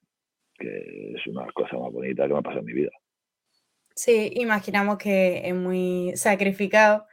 que 0.59 1.13
es 1.15 1.27
una 1.27 1.47
cosas 1.53 1.79
más 1.81 1.93
bonitas 1.93 2.27
que 2.27 2.33
me 2.33 2.39
ha 2.39 2.43
pasado 2.43 2.61
en 2.61 2.67
mi 2.67 2.73
vida. 2.73 2.91
Sí, 3.95 4.33
imaginamos 4.37 4.97
que 4.97 5.43
es 5.45 5.55
muy 5.55 6.13
sacrificado, 6.17 7.07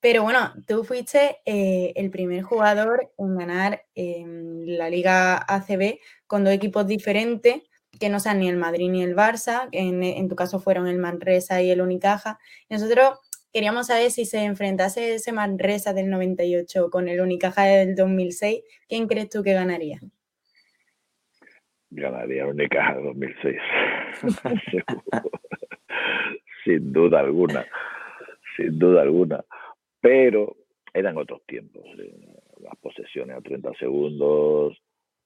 pero 0.00 0.22
bueno, 0.22 0.52
tú 0.66 0.84
fuiste 0.84 1.38
eh, 1.46 1.92
el 1.96 2.10
primer 2.10 2.42
jugador 2.42 3.12
en 3.16 3.38
ganar 3.38 3.84
em, 3.94 4.66
la 4.66 4.90
Liga 4.90 5.36
ACB 5.36 5.98
con 6.26 6.44
dos 6.44 6.52
equipos 6.52 6.86
diferentes, 6.86 7.62
que 7.98 8.08
no 8.08 8.18
sean 8.18 8.40
ni 8.40 8.48
el 8.48 8.56
Madrid 8.56 8.90
ni 8.90 9.02
el 9.02 9.14
Barça, 9.14 9.70
que 9.70 9.78
en, 9.78 10.02
en 10.02 10.28
tu 10.28 10.34
caso 10.34 10.58
fueron 10.58 10.88
el 10.88 10.98
Manresa 10.98 11.62
y 11.62 11.70
el 11.70 11.80
Unicaja. 11.80 12.38
Nosotros 12.68 13.20
queríamos 13.54 13.86
saber 13.86 14.10
si 14.10 14.24
se 14.24 14.44
enfrentase 14.44 15.14
ese 15.14 15.32
Manresa 15.32 15.94
del 15.94 16.10
98 16.10 16.90
con 16.90 17.08
el 17.08 17.20
Unicaja 17.20 17.62
del 17.64 17.94
2006, 17.94 18.62
¿quién 18.88 19.06
crees 19.06 19.30
tú 19.30 19.44
que 19.44 19.54
ganaría? 19.54 20.00
Ganaría 21.90 22.46
Unicaja 22.48 22.96
2006. 23.00 23.56
Seguro. 24.70 25.30
sin 26.64 26.92
duda 26.92 27.20
alguna. 27.20 27.64
Sin 28.56 28.76
duda 28.78 29.02
alguna. 29.02 29.44
Pero 30.00 30.56
eran 30.92 31.16
otros 31.16 31.42
tiempos. 31.46 31.84
eh, 32.00 32.12
Las 32.60 32.76
posesiones 32.80 33.36
a 33.36 33.40
30 33.40 33.70
segundos, 33.78 34.76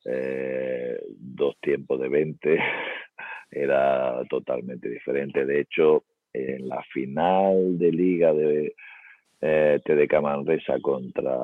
eh, 0.04 1.00
dos 1.16 1.56
tiempos 1.62 1.98
de 2.00 2.08
20, 2.10 2.58
era 3.50 4.22
totalmente 4.28 4.90
diferente. 4.90 5.46
De 5.46 5.60
hecho, 5.60 6.04
en 6.32 6.68
la 6.68 6.82
final 6.92 7.78
de 7.78 7.92
liga 7.92 8.32
de 8.32 8.74
eh, 9.40 9.80
TDK 9.84 10.20
Manresa 10.20 10.78
contra 10.80 11.36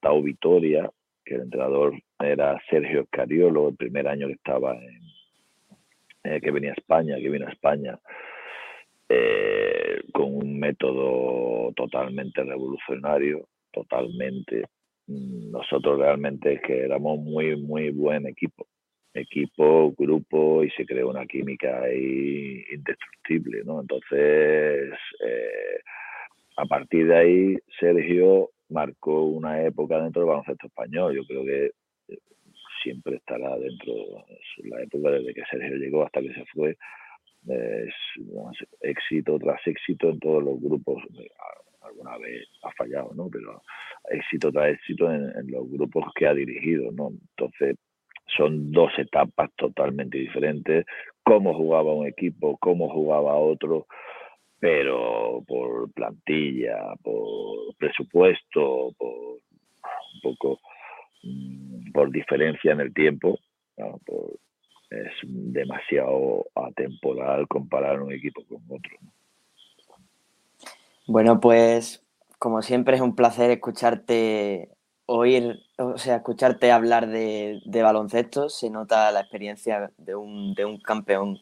Tau 0.00 0.22
Vitoria, 0.22 0.90
que 1.24 1.34
el 1.34 1.42
entrenador 1.42 1.94
era 2.18 2.60
Sergio 2.68 3.02
Escariolo, 3.02 3.68
el 3.68 3.76
primer 3.76 4.08
año 4.08 4.26
que 4.26 4.34
estaba 4.34 4.76
en, 4.76 5.00
eh, 6.24 6.40
que 6.40 6.50
venía 6.50 6.70
a 6.70 6.74
España, 6.74 7.16
que 7.16 7.30
vino 7.30 7.46
a 7.46 7.52
España, 7.52 7.98
eh, 9.08 10.02
con 10.12 10.36
un 10.36 10.58
método 10.58 11.72
totalmente 11.74 12.42
revolucionario, 12.44 13.48
totalmente. 13.72 14.64
Nosotros 15.06 15.98
realmente 15.98 16.60
que 16.60 16.84
éramos 16.84 17.18
muy, 17.18 17.56
muy 17.56 17.90
buen 17.90 18.26
equipo. 18.26 18.66
Equipo, 19.12 19.92
grupo, 19.98 20.62
y 20.62 20.70
se 20.70 20.86
creó 20.86 21.10
una 21.10 21.26
química 21.26 21.82
ahí 21.82 22.64
indestructible, 22.72 23.62
¿no? 23.64 23.80
Entonces, 23.80 24.92
eh, 25.26 25.80
a 26.56 26.64
partir 26.66 27.08
de 27.08 27.16
ahí, 27.16 27.56
Sergio 27.78 28.50
marcó 28.68 29.24
una 29.24 29.62
época 29.64 30.00
dentro 30.00 30.22
del 30.22 30.28
baloncesto 30.28 30.66
español. 30.68 31.16
Yo 31.16 31.24
creo 31.24 31.44
que 31.44 31.72
eh, 32.08 32.18
siempre 32.82 33.16
estará 33.16 33.56
dentro, 33.58 33.92
la 34.64 34.82
época 34.82 35.10
desde 35.10 35.34
que 35.34 35.42
Sergio 35.50 35.76
llegó 35.76 36.04
hasta 36.04 36.20
que 36.20 36.32
se 36.32 36.44
fue, 36.46 36.76
es 37.48 37.94
éxito 38.80 39.38
tras 39.38 39.66
éxito 39.66 40.10
en 40.10 40.20
todos 40.20 40.44
los 40.44 40.60
grupos. 40.60 41.02
Alguna 41.82 42.18
vez 42.18 42.46
ha 42.62 42.70
fallado, 42.72 43.12
¿no? 43.14 43.28
Pero 43.30 43.62
éxito 44.10 44.52
tras 44.52 44.74
éxito 44.74 45.10
en, 45.12 45.32
en 45.36 45.50
los 45.50 45.68
grupos 45.70 46.04
que 46.14 46.26
ha 46.26 46.34
dirigido, 46.34 46.92
¿no? 46.92 47.10
Entonces, 47.36 47.76
son 48.36 48.72
dos 48.72 48.92
etapas 48.98 49.50
totalmente 49.56 50.18
diferentes. 50.18 50.86
Cómo 51.22 51.54
jugaba 51.54 51.94
un 51.94 52.06
equipo, 52.06 52.56
cómo 52.58 52.88
jugaba 52.88 53.36
otro, 53.36 53.86
pero 54.58 55.42
por 55.46 55.92
plantilla, 55.92 56.94
por 57.02 57.74
presupuesto, 57.76 58.92
por 58.98 59.10
un 60.14 60.20
poco 60.22 60.60
mm, 61.22 61.92
por 61.92 62.10
diferencia 62.10 62.72
en 62.72 62.80
el 62.80 62.92
tiempo. 62.94 63.38
Por- 64.04 64.38
es 64.90 65.12
demasiado 65.22 66.46
atemporal 66.54 67.46
comparar 67.46 68.02
un 68.02 68.12
equipo 68.12 68.42
con 68.48 68.60
otro. 68.68 68.90
¿no? 69.00 69.12
Bueno, 71.06 71.40
pues 71.40 72.04
como 72.38 72.62
siempre 72.62 72.96
es 72.96 73.00
un 73.00 73.14
placer 73.14 73.50
escucharte 73.50 74.68
oír, 75.10 75.60
o 75.78 75.98
sea, 75.98 76.16
escucharte 76.16 76.72
hablar 76.72 77.08
de, 77.08 77.60
de 77.64 77.82
baloncesto. 77.82 78.48
Se 78.48 78.70
nota 78.70 79.10
la 79.12 79.20
experiencia 79.20 79.92
de 79.98 80.14
un, 80.14 80.54
de 80.54 80.64
un 80.64 80.80
campeón 80.80 81.38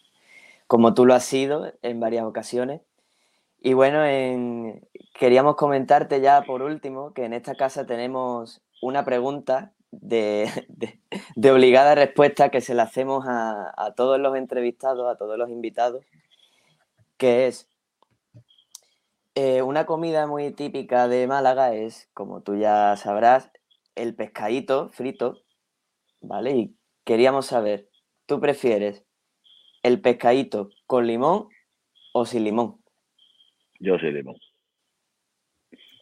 como 0.67 0.95
tú 0.95 1.07
lo 1.07 1.15
has 1.15 1.25
sido 1.25 1.73
en 1.83 2.01
varias 2.01 2.25
ocasiones. 2.25 2.83
Y 3.61 3.75
bueno, 3.75 4.05
en- 4.05 4.87
queríamos 5.19 5.57
comentarte 5.57 6.21
ya 6.21 6.43
por 6.43 6.63
último 6.63 7.13
que 7.15 7.25
en 7.25 7.33
esta 7.35 7.55
casa 7.57 7.87
tenemos 7.87 8.63
una 8.83 9.05
pregunta 9.05 9.73
de, 9.91 10.51
de- 10.69 11.01
de 11.37 11.51
obligada 11.53 11.95
respuesta 11.95 12.51
que 12.51 12.61
se 12.61 12.75
la 12.75 12.85
hacemos 12.85 13.27
a, 13.29 13.73
a 13.77 13.95
todos 13.95 14.21
los 14.21 14.37
entrevistados, 14.37 15.11
a 15.13 15.17
todos 15.19 15.39
los 15.39 15.51
invitados, 15.51 16.05
que 17.19 17.47
es 17.47 17.69
eh, 19.35 19.63
una 19.63 19.87
comida 19.87 20.27
muy 20.27 20.51
típica 20.53 21.09
de 21.09 21.27
Málaga 21.27 21.73
es, 21.75 22.09
como 22.15 22.41
tú 22.43 22.57
ya 22.57 22.97
sabrás, 22.97 23.51
el 23.99 24.15
pescadito 24.15 24.89
frito, 24.91 25.43
¿vale? 26.21 26.51
Y 26.57 26.77
queríamos 27.05 27.47
saber, 27.47 27.89
¿tú 28.27 28.41
prefieres 28.41 29.05
el 29.83 30.01
pescadito 30.01 30.71
con 30.87 31.07
limón 31.07 31.49
o 32.13 32.25
sin 32.27 32.45
limón? 32.45 32.83
Yo 33.81 33.99
soy 33.99 34.13
limón. 34.13 34.37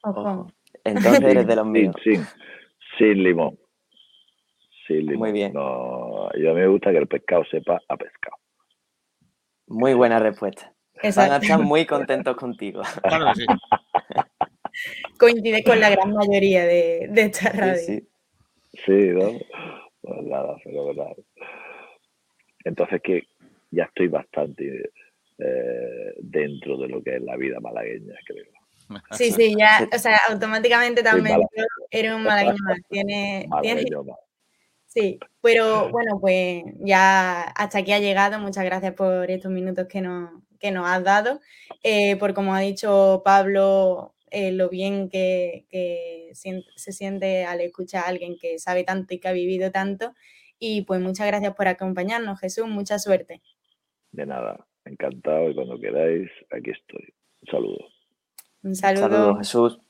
Ojo. 0.02 0.46
Entonces 0.84 1.22
eres 1.22 1.46
de 1.46 1.56
los 1.56 1.64
Sin, 1.72 1.72
míos. 1.72 1.96
sin, 2.04 2.24
sin 2.98 3.22
limón. 3.22 3.58
Sin 4.86 4.98
limón. 5.06 5.18
Muy 5.18 5.32
bien. 5.32 5.52
No, 5.52 6.30
yo 6.38 6.50
a 6.50 6.54
mí 6.54 6.60
me 6.60 6.68
gusta 6.68 6.90
que 6.92 6.98
el 6.98 7.08
pescado 7.08 7.44
sepa 7.50 7.80
a 7.88 7.96
pescado. 7.96 8.36
Muy 9.66 9.94
buena 9.94 10.18
respuesta. 10.20 10.72
Van 10.94 11.04
a 11.04 11.08
Exacto. 11.08 11.42
estar 11.42 11.58
muy 11.60 11.84
contentos 11.86 12.36
contigo. 12.36 12.82
Claro 13.02 13.26
que 13.34 13.40
sí. 13.40 13.46
Coincide 15.18 15.62
con 15.64 15.80
la 15.80 15.90
gran 15.90 16.12
mayoría 16.14 16.64
de, 16.64 17.08
de 17.10 17.22
esta 17.22 17.50
radio. 17.50 17.80
sí. 17.80 18.08
Sí, 18.84 18.92
¿no? 18.92 19.32
Pues 20.02 20.22
nada, 20.24 20.58
fenomenal. 20.58 21.14
Entonces 22.64 23.00
que 23.02 23.22
ya 23.70 23.84
estoy 23.84 24.08
bastante 24.08 24.90
eh, 25.38 26.12
dentro 26.18 26.76
de 26.78 26.88
lo 26.88 27.02
que 27.02 27.16
es 27.16 27.22
la 27.22 27.36
vida 27.36 27.58
malagueña, 27.60 28.14
creo. 28.26 28.44
Sí, 29.12 29.32
sí, 29.32 29.54
ya, 29.58 29.88
o 29.92 29.98
sea, 29.98 30.18
automáticamente 30.28 31.02
también 31.02 31.40
eres 31.90 32.12
un 32.12 32.22
malagueño 32.22 32.56
más. 32.64 32.78
Tiene, 32.88 33.14
tiene- 33.14 33.46
Malagueño 33.48 34.04
más. 34.04 34.18
sí, 34.86 35.18
pero 35.40 35.88
bueno, 35.90 36.18
pues 36.20 36.62
ya 36.80 37.42
hasta 37.42 37.78
aquí 37.78 37.92
ha 37.92 37.98
llegado. 37.98 38.38
Muchas 38.38 38.64
gracias 38.64 38.92
por 38.94 39.30
estos 39.30 39.50
minutos 39.50 39.86
que 39.88 40.00
nos, 40.02 40.30
que 40.60 40.70
nos 40.70 40.86
has 40.86 41.02
dado. 41.02 41.40
Eh, 41.82 42.16
por 42.16 42.34
como 42.34 42.54
ha 42.54 42.60
dicho 42.60 43.22
Pablo, 43.24 44.14
eh, 44.36 44.52
lo 44.52 44.68
bien 44.68 45.08
que, 45.08 45.64
se 46.34 46.92
siente 46.92 47.46
al 47.46 47.62
escuchar 47.62 48.04
a 48.04 48.08
alguien 48.08 48.36
que 48.38 48.58
sabe 48.58 48.84
tanto 48.84 49.14
y 49.14 49.18
que 49.18 49.28
ha 49.28 49.32
vivido 49.32 49.70
tanto. 49.70 50.12
Y 50.58 50.82
pues 50.82 51.00
muchas 51.00 51.26
gracias 51.26 51.54
por 51.54 51.68
acompañarnos, 51.68 52.38
Jesús. 52.38 52.68
Mucha 52.68 52.98
suerte. 52.98 53.40
De 54.12 54.26
nada, 54.26 54.66
encantado 54.84 55.48
y 55.48 55.54
cuando 55.54 55.80
queráis, 55.80 56.28
aquí 56.50 56.70
estoy. 56.70 57.14
Un 57.40 57.50
saludo. 57.50 57.78
Un 58.62 58.74
saludo. 58.74 59.08
Saludos, 59.08 59.38
Jesús. 59.38 59.80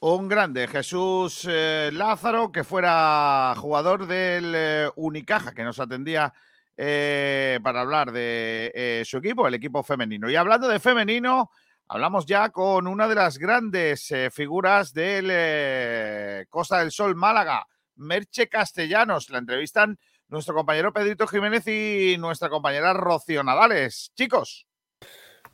Un 0.00 0.28
grande, 0.28 0.66
Jesús 0.66 1.46
eh, 1.48 1.90
Lázaro, 1.92 2.50
que 2.50 2.64
fuera 2.64 3.54
jugador 3.56 4.08
del 4.08 4.52
eh, 4.52 4.88
Unicaja, 4.96 5.54
que 5.54 5.62
nos 5.62 5.78
atendía 5.78 6.34
eh, 6.76 7.60
para 7.62 7.82
hablar 7.82 8.10
de 8.12 8.72
eh, 8.74 9.02
su 9.04 9.18
equipo, 9.18 9.46
el 9.46 9.54
equipo 9.54 9.82
femenino. 9.82 10.30
Y 10.30 10.36
hablando 10.36 10.68
de 10.68 10.80
femenino, 10.80 11.50
hablamos 11.92 12.24
ya 12.24 12.48
con 12.48 12.86
una 12.86 13.06
de 13.06 13.14
las 13.14 13.36
grandes 13.36 14.10
eh, 14.12 14.30
figuras 14.30 14.94
del 14.94 15.28
eh, 15.30 16.46
Costa 16.48 16.78
del 16.78 16.90
Sol 16.90 17.14
Málaga, 17.14 17.66
Merche 17.96 18.48
Castellanos. 18.48 19.28
La 19.28 19.38
entrevistan 19.38 19.98
nuestro 20.28 20.54
compañero 20.54 20.94
Pedrito 20.94 21.26
Jiménez 21.26 21.66
y 21.66 22.16
nuestra 22.18 22.48
compañera 22.48 22.94
Rocío 22.94 23.44
Nadales. 23.44 24.10
Chicos. 24.16 24.66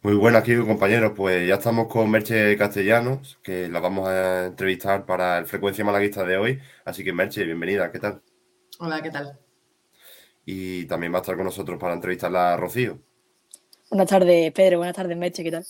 Muy 0.01 0.15
buenas, 0.15 0.43
aquí 0.43 0.56
compañeros. 0.59 1.12
Pues 1.16 1.48
ya 1.48 1.56
estamos 1.56 1.89
con 1.89 2.09
Merche 2.09 2.56
Castellanos, 2.56 3.40
que 3.43 3.69
la 3.69 3.81
vamos 3.81 4.09
a 4.09 4.47
entrevistar 4.47 5.05
para 5.06 5.39
el 5.39 5.47
Frecuencia 5.47 5.85
Malaguista 5.85 6.23
de 6.23 6.36
hoy. 6.36 6.60
Así 6.85 7.02
que 7.02 7.12
Merche, 7.12 7.43
bienvenida, 7.43 7.90
¿qué 7.90 7.98
tal? 7.98 8.23
Hola, 8.78 9.02
¿qué 9.02 9.10
tal? 9.10 9.36
Y 10.47 10.85
también 10.85 11.12
va 11.12 11.19
a 11.19 11.23
estar 11.23 11.35
con 11.35 11.47
nosotros 11.47 11.81
para 11.81 11.94
entrevistarla 11.94 12.55
a 12.55 12.56
Rocío. 12.56 13.01
Buenas 13.90 14.09
tardes, 14.09 14.52
Pedro. 14.52 14.78
Buenas 14.78 14.94
tardes, 14.94 15.16
Meche. 15.16 15.43
¿Qué 15.43 15.51
tal? 15.51 15.65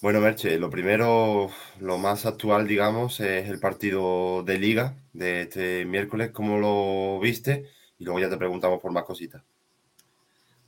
Bueno, 0.00 0.20
Merche, 0.20 0.58
lo 0.58 0.70
primero, 0.70 1.50
lo 1.80 1.98
más 1.98 2.26
actual, 2.26 2.66
digamos, 2.66 3.20
es 3.20 3.48
el 3.48 3.58
partido 3.58 4.42
de 4.42 4.58
liga 4.58 4.96
de 5.12 5.42
este 5.42 5.84
miércoles. 5.86 6.30
¿Cómo 6.32 6.58
lo 6.58 7.20
viste? 7.20 7.70
Y 7.98 8.04
luego 8.04 8.20
ya 8.20 8.28
te 8.28 8.36
preguntamos 8.36 8.80
por 8.80 8.92
más 8.92 9.04
cositas. 9.04 9.42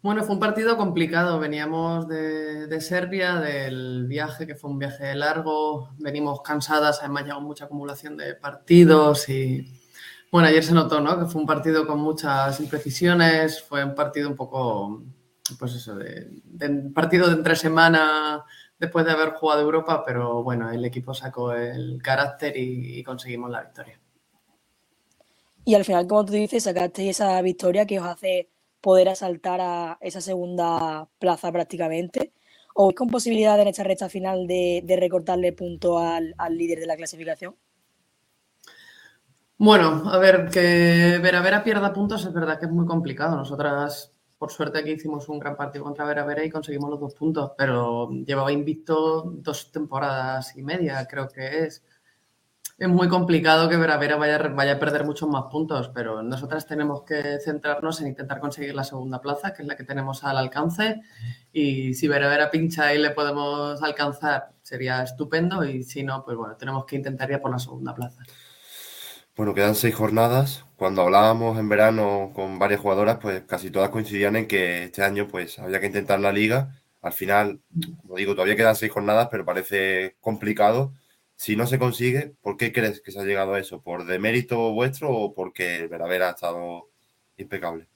Bueno, 0.03 0.23
fue 0.23 0.35
un 0.35 0.41
partido 0.41 0.77
complicado. 0.77 1.39
Veníamos 1.39 2.07
de, 2.09 2.67
de 2.67 2.81
Serbia, 2.81 3.37
del 3.41 4.07
viaje, 4.07 4.47
que 4.47 4.55
fue 4.55 4.71
un 4.71 4.79
viaje 4.79 5.15
largo. 5.15 5.91
Venimos 5.99 6.41
cansadas, 6.43 7.01
además 7.01 7.25
llegó 7.25 7.41
mucha 7.41 7.65
acumulación 7.65 8.17
de 8.17 8.35
partidos 8.35 9.29
y 9.29 9.67
bueno, 10.31 10.49
ayer 10.49 10.63
se 10.63 10.75
notó, 10.75 11.01
¿no? 11.01 11.19
Que 11.19 11.27
fue 11.27 11.41
un 11.41 11.47
partido 11.47 11.87
con 11.87 12.01
muchas 12.01 12.61
imprecisiones. 12.61 13.63
Fue 13.63 13.85
un 13.85 13.95
partido 13.95 14.29
un 14.29 14.37
poco, 14.37 15.03
pues 15.59 15.75
eso, 15.75 15.95
de, 15.97 16.29
de- 16.45 16.91
partido 16.93 17.29
de 17.29 17.35
entre 17.35 17.57
semana 17.57 18.45
después 18.79 19.05
de 19.07 19.13
haber 19.13 19.31
jugado 19.35 19.63
Europa, 19.63 20.05
pero 20.05 20.43
bueno, 20.43 20.71
el 20.71 20.85
equipo 20.85 21.15
sacó 21.15 21.53
el 21.53 22.01
carácter 22.03 22.57
y- 22.57 22.99
y 23.01 23.05
conseguimos 23.05 23.51
la 23.51 23.63
victoria. 23.63 24.01
Y 25.67 25.75
al 25.75 25.85
final, 25.85 26.07
como 26.07 26.25
tú 26.25 26.33
dices, 26.33 26.63
sacaste 26.65 27.09
esa 27.11 27.41
victoria 27.43 27.87
que 27.87 28.01
os 28.01 28.07
hace 28.07 28.49
poder 28.81 29.09
asaltar 29.11 29.61
a 29.61 29.99
esa 30.01 30.21
segunda 30.21 31.09
plaza 31.19 31.53
prácticamente. 31.53 32.21
¿O 32.75 32.83
veis 32.87 32.97
con 33.01 33.09
posibilidad 33.17 33.61
en 33.61 33.69
esta 33.69 33.85
recta 33.91 34.09
final 34.17 34.47
de, 34.47 34.83
de 34.89 34.97
recortarle 35.05 35.53
punto 35.63 35.99
al, 35.99 36.35
al 36.39 36.57
líder 36.59 36.79
de 36.81 36.87
la 36.87 36.97
clasificación? 37.01 37.55
Bueno, 39.59 40.11
a 40.11 40.19
ver, 40.19 40.51
que 40.51 41.19
Veravera 41.23 41.65
pierda 41.65 41.93
puntos 41.93 42.25
es 42.27 42.33
verdad 42.33 42.59
que 42.59 42.67
es 42.67 42.73
muy 42.73 42.87
complicado. 42.87 43.37
Nosotras, 43.37 44.15
por 44.39 44.51
suerte, 44.53 44.79
aquí 44.79 44.91
hicimos 44.93 45.29
un 45.29 45.39
gran 45.39 45.57
partido 45.57 45.85
contra 45.85 46.05
Veravera 46.05 46.45
y 46.45 46.51
conseguimos 46.51 46.91
los 46.91 47.01
dos 47.01 47.15
puntos, 47.15 47.53
pero 47.57 48.11
llevaba 48.11 48.53
invicto 48.53 49.23
dos 49.37 49.73
temporadas 49.73 50.57
y 50.57 50.63
media, 50.63 51.07
creo 51.09 51.29
que 51.29 51.65
es. 51.65 51.83
Es 52.79 52.89
muy 52.89 53.09
complicado 53.09 53.69
que 53.71 53.77
Veravera 53.79 54.17
vaya, 54.17 54.37
a- 54.37 54.49
vaya 54.49 54.73
a 54.75 54.79
perder 54.79 55.05
muchos 55.05 55.29
más 55.31 55.45
puntos, 55.51 55.91
pero 55.95 56.23
nosotras 56.23 56.67
tenemos 56.67 57.03
que 57.05 57.39
centrarnos 57.41 58.01
en 58.03 58.09
intentar 58.09 58.39
conseguir 58.41 58.75
la 58.75 58.85
segunda 58.85 59.21
plaza, 59.21 59.55
que 59.55 59.63
es 59.63 59.69
la 59.69 59.77
que 59.77 59.85
tenemos 59.85 60.23
al 60.25 60.37
alcance. 60.37 61.01
Y 61.53 61.95
si 61.95 62.07
Veravera 62.09 62.51
pincha 62.51 62.93
y 62.95 62.99
le 62.99 63.11
podemos 63.13 63.83
alcanzar, 63.83 64.53
sería 64.63 65.03
estupendo. 65.03 65.65
Y 65.65 65.83
si 65.85 66.03
no, 66.03 66.23
pues 66.25 66.37
bueno, 66.37 66.57
tenemos 66.57 66.85
que 66.85 66.97
intentar 66.97 67.31
ir 67.31 67.41
por 67.41 67.51
la 67.51 67.59
segunda 67.59 67.95
plaza. 67.95 68.23
Bueno, 69.37 69.55
quedan 69.55 69.75
seis 69.75 69.95
jornadas. 69.95 70.65
Cuando 70.77 71.03
hablábamos 71.03 71.59
en 71.59 71.69
verano 71.69 72.33
con 72.35 72.59
varias 72.59 72.81
jugadoras, 72.81 73.19
pues 73.21 73.43
casi 73.43 73.71
todas 73.71 73.91
coincidían 73.91 74.35
en 74.37 74.49
que 74.49 74.85
este 74.85 75.03
año 75.03 75.29
pues 75.29 75.59
había 75.59 75.79
que 75.81 75.87
intentar 75.87 76.21
la 76.21 76.33
liga. 76.33 76.81
Al 77.03 77.13
final, 77.13 77.61
como 78.03 78.17
digo, 78.17 78.35
todavía 78.35 78.57
quedan 78.57 78.77
seis 78.77 78.91
jornadas, 78.93 79.29
pero 79.31 79.45
parece 79.45 80.17
complicado. 80.21 80.95
Si 81.37 81.55
no 81.55 81.67
se 81.67 81.79
consigue, 81.79 82.35
¿por 82.41 82.57
qué 82.57 82.73
crees 82.73 83.03
que 83.03 83.13
se 83.13 83.21
ha 83.21 83.25
llegado 83.25 83.55
a 83.55 83.61
eso? 83.61 83.83
¿Por 83.83 84.07
demérito 84.07 84.73
vuestro 84.73 85.11
o 85.13 85.35
porque 85.35 85.77
el 85.77 85.89
Veravera 85.89 86.29
ha 86.29 86.33
estado 86.33 86.89
impecable? 87.37 87.89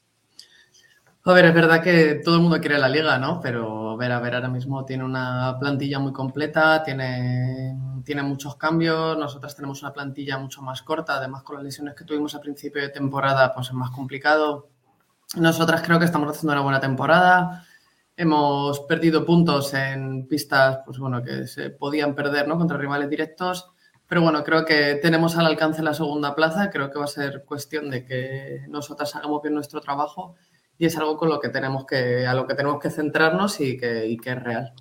A 1.22 1.34
ver, 1.34 1.44
es 1.44 1.55
verdad 1.55 1.82
que 1.82 2.14
todo 2.24 2.36
el 2.36 2.40
mundo 2.40 2.60
quiere 2.60 2.78
la 2.78 2.88
liga, 2.88 3.18
¿no? 3.18 3.40
Pero 3.40 3.94
ver, 3.98 4.10
a 4.10 4.20
ver, 4.20 4.34
ahora 4.34 4.48
mismo 4.48 4.86
tiene 4.86 5.05
una 5.05 5.59
plantilla 5.60 5.98
muy 5.98 6.12
completa, 6.14 6.82
tiene, 6.82 7.76
tiene 8.05 8.22
muchos 8.22 8.56
cambios. 8.56 9.18
Nosotras 9.18 9.55
tenemos 9.55 9.82
una 9.82 9.92
plantilla 9.92 10.38
mucho 10.38 10.62
más 10.62 10.80
corta, 10.80 11.16
además 11.16 11.42
con 11.42 11.56
las 11.56 11.64
lesiones 11.64 11.94
que 11.94 12.05
tuvimos 12.05 12.34
a 12.34 12.40
principio 12.40 12.80
de 12.80 12.88
temporada, 12.88 13.52
pues 13.52 13.66
es 13.68 13.74
más 13.74 13.90
complicado. 13.90 14.68
Nosotras 15.36 15.82
creo 15.82 15.98
que 15.98 16.06
estamos 16.06 16.30
haciendo 16.30 16.52
una 16.55 16.62
buena 16.62 16.80
temporada. 16.80 17.66
Hemos 18.16 18.80
perdido 18.80 19.26
puntos 19.26 19.74
en 19.74 20.26
pistas, 20.26 20.80
pues 20.86 20.98
bueno, 20.98 21.22
que 21.22 21.47
se 21.47 21.68
podían 21.68 22.14
perder, 22.14 22.48
¿no? 22.48 22.56
Contra 22.56 22.78
rivales 22.78 23.10
directos. 23.10 23.70
Pero 24.09 24.22
bueno, 24.22 24.42
creo 24.42 24.64
que 24.64 24.94
tenemos 25.02 25.36
al 25.36 25.47
alcance 25.47 25.82
la 25.82 25.92
segunda 25.92 26.34
plaza. 26.34 26.70
Creo 26.70 26.90
que 26.90 26.98
va 26.98 27.05
a 27.05 27.09
ser 27.09 27.44
cuestión 27.44 27.90
de 27.90 28.06
que 28.06 28.64
nosotras 28.68 29.14
hagamos 29.16 29.42
bien 29.42 29.55
nuestro 29.55 29.82
trabajo 29.82 30.36
y 30.81 30.86
es 30.86 30.97
algo 30.98 31.16
con 31.19 31.28
lo 31.28 31.40
que 31.40 31.51
tenemos 31.51 31.86
que, 31.86 32.27
a 32.27 32.35
lo 32.35 32.47
que 32.48 32.57
tenemos 32.57 32.81
que 32.81 32.90
centrarnos 32.90 33.61
y 33.61 33.77
que, 33.78 34.07
y 34.09 34.16
que 34.19 34.31
es 34.31 34.43
real. 34.43 34.74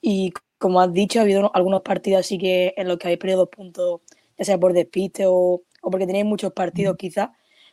Y 0.00 0.32
como 0.58 0.80
has 0.80 0.92
dicho, 0.92 1.18
ha 1.18 1.22
habido 1.22 1.50
algunos 1.54 1.82
partidos 1.82 2.20
así 2.20 2.38
que 2.38 2.74
en 2.76 2.88
los 2.88 2.98
que 2.98 3.08
habéis 3.08 3.18
perdido 3.20 3.50
puntos, 3.50 4.00
ya 4.38 4.44
sea 4.44 4.58
por 4.58 4.72
despiste 4.72 5.24
o, 5.26 5.62
o 5.82 5.90
porque 5.90 6.06
tenéis 6.06 6.24
muchos 6.24 6.52
partidos 6.52 6.96
quizás, 6.96 7.30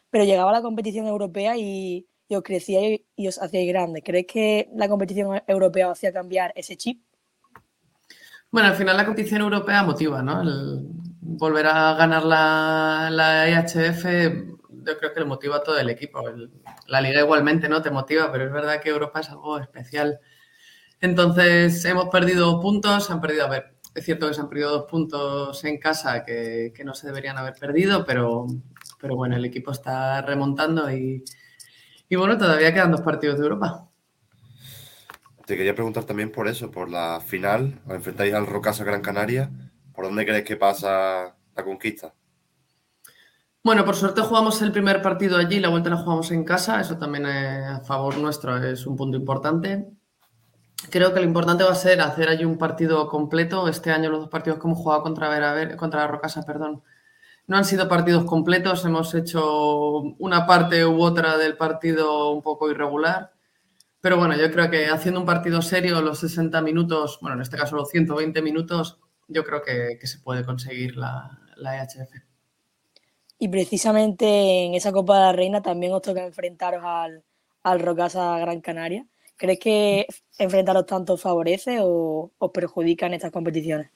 pero 0.09 0.25
llegaba 0.25 0.51
la 0.51 0.61
competición 0.61 1.05
europea 1.07 1.55
y, 1.57 2.07
y 2.27 2.35
os 2.35 2.43
crecíais 2.43 3.01
y 3.15 3.27
os 3.27 3.39
hacíais 3.41 3.67
grandes. 3.67 4.03
¿Crees 4.03 4.25
que 4.27 4.69
la 4.75 4.89
competición 4.89 5.41
europea 5.47 5.87
os 5.89 5.97
hacía 5.99 6.11
cambiar 6.13 6.51
ese 6.55 6.77
chip? 6.77 7.01
Bueno, 8.51 8.69
al 8.69 8.75
final 8.75 8.97
la 8.97 9.05
competición 9.05 9.41
europea 9.41 9.83
motiva, 9.83 10.23
¿no? 10.23 10.41
El 10.41 10.87
volver 11.21 11.67
a 11.67 11.93
ganar 11.93 12.23
la, 12.25 13.09
la 13.11 13.47
IHF, 13.49 14.03
yo 14.83 14.97
creo 14.97 15.13
que 15.13 15.19
le 15.19 15.25
motiva 15.25 15.57
a 15.57 15.63
todo 15.63 15.77
el 15.77 15.89
equipo. 15.89 16.27
El- 16.27 16.51
la 16.89 17.01
liga 17.01 17.21
igualmente, 17.21 17.69
¿no? 17.69 17.81
Te 17.81 17.91
motiva, 17.91 18.31
pero 18.31 18.45
es 18.45 18.51
verdad 18.51 18.81
que 18.81 18.89
Europa 18.89 19.19
es 19.19 19.29
algo 19.29 19.59
especial. 19.59 20.19
Entonces, 21.01 21.83
hemos 21.85 22.09
perdido 22.09 22.59
puntos, 22.59 23.09
han 23.09 23.21
perdido, 23.21 23.45
a 23.45 23.49
ver, 23.49 23.75
es 23.95 24.05
cierto 24.05 24.27
que 24.27 24.33
se 24.33 24.41
han 24.41 24.49
perdido 24.49 24.71
dos 24.71 24.89
puntos 24.89 25.63
en 25.63 25.77
casa 25.77 26.23
que, 26.23 26.73
no 26.83 26.93
se 26.93 27.07
deberían 27.07 27.37
haber 27.37 27.53
perdido, 27.53 28.05
pero, 28.05 28.47
pero 28.99 29.15
bueno, 29.15 29.35
el 29.35 29.45
equipo 29.45 29.71
está 29.71 30.21
remontando 30.21 30.91
y, 30.91 31.23
y 32.09 32.15
bueno, 32.15 32.37
todavía 32.37 32.73
quedan 32.73 32.91
dos 32.91 33.01
partidos 33.01 33.37
de 33.37 33.43
Europa. 33.43 33.89
Te 35.45 35.57
quería 35.57 35.73
preguntar 35.73 36.03
también 36.03 36.31
por 36.31 36.47
eso, 36.47 36.69
por 36.69 36.89
la 36.89 37.21
final, 37.25 37.81
enfrentáis 37.89 38.33
al 38.33 38.45
Rocasa 38.45 38.83
Gran 38.83 39.01
Canaria. 39.01 39.49
¿Por 39.93 40.05
dónde 40.05 40.25
crees 40.25 40.43
que 40.43 40.57
pasa 40.57 41.35
la 41.55 41.63
conquista? 41.63 42.13
Bueno, 43.63 43.85
por 43.85 43.95
suerte 43.95 44.21
jugamos 44.21 44.61
el 44.61 44.71
primer 44.71 45.01
partido 45.01 45.37
allí, 45.37 45.59
la 45.59 45.69
vuelta 45.69 45.89
la 45.89 45.97
jugamos 45.97 46.31
en 46.31 46.43
casa, 46.43 46.79
eso 46.81 46.97
también 46.97 47.25
eh, 47.25 47.65
a 47.65 47.79
favor 47.81 48.17
nuestro 48.17 48.57
es 48.57 48.85
un 48.85 48.95
punto 48.95 49.17
importante. 49.17 49.87
Creo 50.89 51.13
que 51.13 51.19
lo 51.19 51.25
importante 51.25 51.63
va 51.63 51.71
a 51.71 51.75
ser 51.75 52.01
hacer 52.01 52.29
allí 52.29 52.45
un 52.45 52.57
partido 52.57 53.07
completo. 53.07 53.67
Este 53.67 53.91
año 53.91 54.09
los 54.09 54.21
dos 54.21 54.29
partidos 54.29 54.59
que 54.59 54.67
hemos 54.67 54.79
jugado 54.79 55.03
contra, 55.03 55.29
Vera- 55.29 55.53
Ver- 55.53 55.75
contra 55.75 56.01
la 56.01 56.07
Rocasa, 56.07 56.43
perdón, 56.43 56.83
no 57.47 57.57
han 57.57 57.65
sido 57.65 57.87
partidos 57.89 58.25
completos, 58.25 58.85
hemos 58.85 59.13
hecho 59.15 60.01
una 60.19 60.47
parte 60.47 60.85
u 60.85 61.01
otra 61.03 61.37
del 61.37 61.57
partido 61.57 62.31
un 62.31 62.41
poco 62.43 62.71
irregular. 62.71 63.33
Pero 64.01 64.17
bueno, 64.17 64.35
yo 64.37 64.51
creo 64.51 64.69
que 64.71 64.87
haciendo 64.87 65.19
un 65.21 65.25
partido 65.27 65.61
serio, 65.61 66.01
los 66.01 66.19
60 66.19 66.61
minutos, 66.61 67.19
bueno, 67.21 67.35
en 67.37 67.41
este 67.43 67.57
caso 67.57 67.75
los 67.77 67.89
120 67.89 68.41
minutos, 68.41 68.99
yo 69.27 69.43
creo 69.45 69.61
que, 69.63 69.99
se 70.07 70.19
puede 70.19 70.45
conseguir 70.45 70.97
la, 70.97 71.39
la 71.57 71.77
EHF. 71.77 72.28
Y 73.39 73.47
precisamente 73.47 74.65
en 74.65 74.75
esa 74.75 74.91
Copa 74.91 75.17
de 75.17 75.23
la 75.23 75.31
Reina 75.31 75.61
también 75.61 75.93
os 75.93 76.01
toca 76.01 76.23
enfrentaros 76.23 76.83
al, 76.83 77.23
al 77.63 77.79
Rocasa 77.79 78.37
Gran 78.39 78.61
Canaria. 78.61 79.05
¿Crees 79.37 79.59
que 79.59 80.07
enfrentaros 80.37 80.85
tanto 80.85 81.17
favorece 81.17 81.79
o 81.81 82.51
perjudica 82.53 83.05
en 83.05 83.13
estas 83.13 83.31
competiciones? 83.31 83.89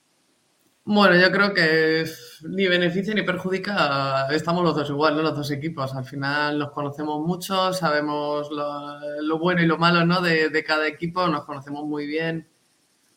Bueno, 0.86 1.16
yo 1.16 1.32
creo 1.32 1.54
que 1.54 2.04
ni 2.50 2.68
beneficia 2.68 3.14
ni 3.14 3.22
perjudica, 3.22 4.28
estamos 4.32 4.64
los 4.64 4.76
dos 4.76 4.90
igual, 4.90 5.16
¿no? 5.16 5.22
Los 5.22 5.36
dos 5.36 5.50
equipos. 5.52 5.96
Al 5.96 6.04
final 6.04 6.60
nos 6.60 6.72
conocemos 6.72 7.26
mucho, 7.26 7.72
sabemos 7.72 8.52
lo, 8.52 9.22
lo 9.22 9.40
bueno 9.40 9.62
y 9.62 9.66
lo 9.66 9.78
malo, 9.78 10.06
¿no? 10.06 10.20
De, 10.22 10.50
de 10.50 10.64
cada 10.66 10.86
equipo, 10.88 11.26
nos 11.28 11.46
conocemos 11.46 11.86
muy 11.86 12.06
bien. 12.06 12.50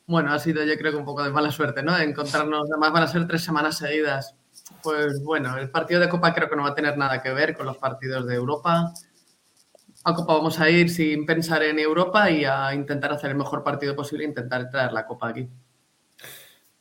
Bueno, 0.06 0.32
ha 0.32 0.38
sido 0.38 0.62
yo 0.62 0.76
creo 0.76 0.92
que 0.92 0.98
un 0.98 1.04
poco 1.04 1.24
de 1.24 1.30
mala 1.30 1.50
suerte, 1.50 1.82
¿no? 1.82 1.98
Encontrarnos, 1.98 2.70
además 2.70 2.92
van 2.92 3.02
a 3.02 3.08
ser 3.08 3.26
tres 3.26 3.42
semanas 3.42 3.78
seguidas. 3.78 4.36
Pues 4.86 5.20
bueno, 5.20 5.58
el 5.58 5.68
partido 5.68 5.98
de 5.98 6.08
Copa 6.08 6.32
creo 6.32 6.48
que 6.48 6.54
no 6.54 6.62
va 6.62 6.68
a 6.68 6.74
tener 6.76 6.96
nada 6.96 7.20
que 7.20 7.32
ver 7.32 7.56
con 7.56 7.66
los 7.66 7.76
partidos 7.76 8.24
de 8.24 8.36
Europa. 8.36 8.92
A 10.04 10.14
Copa 10.14 10.34
vamos 10.34 10.60
a 10.60 10.70
ir 10.70 10.88
sin 10.90 11.26
pensar 11.26 11.64
en 11.64 11.80
Europa 11.80 12.30
y 12.30 12.44
a 12.44 12.72
intentar 12.72 13.12
hacer 13.12 13.30
el 13.30 13.36
mejor 13.36 13.64
partido 13.64 13.96
posible 13.96 14.22
e 14.22 14.28
intentar 14.28 14.70
traer 14.70 14.92
la 14.92 15.04
Copa 15.04 15.30
aquí. 15.30 15.48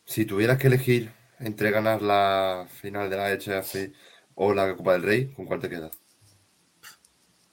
Si 0.05 0.25
tuvieras 0.27 0.59
que 0.59 0.67
elegir 0.67 1.11
entre 1.39 1.71
ganar 1.71 2.03
la 2.03 2.67
final 2.69 3.09
de 3.09 3.17
la 3.17 3.31
HF 3.31 3.91
o 4.35 4.53
la 4.53 4.75
Copa 4.75 4.93
del 4.93 5.01
Rey, 5.01 5.33
¿con 5.33 5.47
cuál 5.47 5.59
te 5.59 5.69
quedas? 5.69 5.97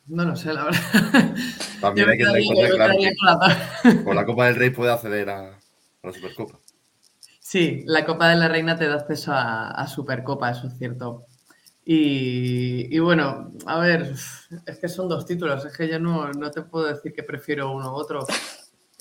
No 0.07 0.25
lo 0.27 0.37
sé, 0.37 0.53
la 0.53 0.65
verdad. 0.65 1.35
También 1.81 2.09
hay 2.11 2.19
que 2.19 2.25
tener 2.25 2.43
en 2.43 2.47
cuenta 2.47 2.67
que, 2.69 2.77
claro, 2.77 2.95
con 2.95 3.25
la 3.25 3.35
dos. 3.37 4.05
con 4.05 4.17
la 4.17 4.27
Copa 4.27 4.47
del 4.49 4.57
Rey 4.57 4.69
puede 4.69 4.93
acceder 4.93 5.31
a, 5.31 5.49
a 5.49 6.07
la 6.07 6.13
Supercopa. 6.13 6.62
Sí, 7.53 7.83
la 7.85 8.07
Copa 8.07 8.31
de 8.31 8.37
la 8.37 8.49
Reina 8.49 8.79
te 8.79 8.89
da 8.89 8.95
acceso 8.95 9.31
a, 9.35 9.87
Supercopa, 9.87 10.53
eso 10.53 10.69
es 10.69 10.79
cierto. 10.79 11.27
Y, 11.85 12.97
y 12.97 12.99
bueno, 12.99 13.53
a 13.67 13.79
ver, 13.79 14.15
es 14.65 14.79
que 14.79 14.89
son 14.89 15.07
dos 15.07 15.27
títulos, 15.27 15.63
es 15.67 15.77
que 15.77 15.87
yo 15.87 15.99
no, 15.99 16.33
no 16.33 16.51
te 16.51 16.63
puedo 16.63 16.87
decir 16.87 17.13
que 17.13 17.23
prefiero 17.23 17.71
uno 17.71 17.93
u 17.93 17.95
otro. 17.95 18.25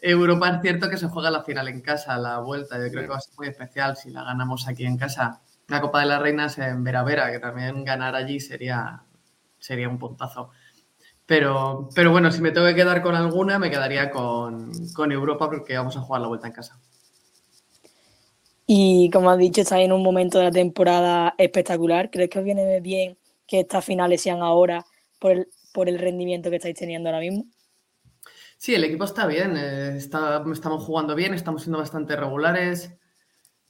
Europa 0.02 0.49
es 0.49 0.61
cierto 0.64 0.90
que 0.90 0.98
se 0.98 1.07
juega 1.07 1.32
la 1.32 1.44
final 1.44 1.69
en 1.69 1.80
casa, 1.80 2.18
la 2.18 2.40
vuelta, 2.40 2.76
yo 2.78 2.91
creo 2.91 3.03
que 3.03 3.07
va 3.07 3.15
a 3.15 3.22
ser 3.22 3.36
muy 3.38 3.48
especial 3.48 3.95
si 3.95 4.10
la 4.10 4.26
ganamos 4.26 4.68
aquí 4.68 4.86
en 4.86 4.98
casa. 4.98 5.41
La 5.69 5.80
Copa 5.80 6.02
de 6.02 6.07
la 6.07 6.19
Reina 6.19 6.48
es 6.48 6.57
en 6.57 6.84
Vera 6.84 7.03
Vera, 7.03 7.32
que 7.32 7.40
también 7.40 7.86
ganar 7.86 8.15
allí 8.18 8.41
sería, 8.41 9.02
sería 9.60 9.88
un 9.88 9.98
puntazo. 9.98 10.49
Pero, 11.26 11.88
pero 11.95 12.11
bueno, 12.11 12.30
si 12.34 12.41
me 12.41 12.52
tengo 12.52 12.68
que 12.68 12.76
quedar 12.76 13.02
con 13.02 13.15
alguna, 13.15 13.60
me 13.60 13.72
quedaría 13.72 14.11
con, 14.11 14.73
con 14.94 15.14
Europa 15.14 15.49
porque 15.49 15.78
vamos 15.78 15.95
a 15.95 16.02
jugar 16.02 16.22
la 16.22 16.28
vuelta 16.28 16.48
en 16.48 16.53
casa. 16.53 16.82
Y 18.66 19.10
como 19.12 19.30
has 19.30 19.38
dicho, 19.38 19.62
estáis 19.62 19.86
en 19.86 19.91
un 19.91 20.04
momento 20.04 20.38
de 20.40 20.46
la 20.46 20.52
temporada 20.52 21.36
espectacular. 21.38 22.10
¿Crees 22.12 22.30
que 22.30 22.40
os 22.40 22.46
viene 22.46 22.80
bien 22.81 23.18
que 23.48 23.60
estas 23.62 23.86
finales 23.86 24.22
sean 24.22 24.41
ahora 24.41 24.86
por 25.20 25.31
el, 25.34 25.48
por 25.73 25.90
el 25.90 25.99
rendimiento 25.99 26.49
que 26.49 26.56
estáis 26.57 26.76
teniendo 26.76 27.10
ahora 27.10 27.20
mismo? 27.22 27.46
Sí, 28.57 28.76
el 28.76 28.84
equipo 28.84 29.04
está 29.06 29.26
bien, 29.28 29.57
eh, 29.57 29.98
está- 29.98 30.44
estamos 30.52 30.84
jugando 30.84 31.15
bien, 31.15 31.34
estamos 31.34 31.64
siendo 31.64 31.80
bastante 31.80 32.15
regulares. 32.15 32.94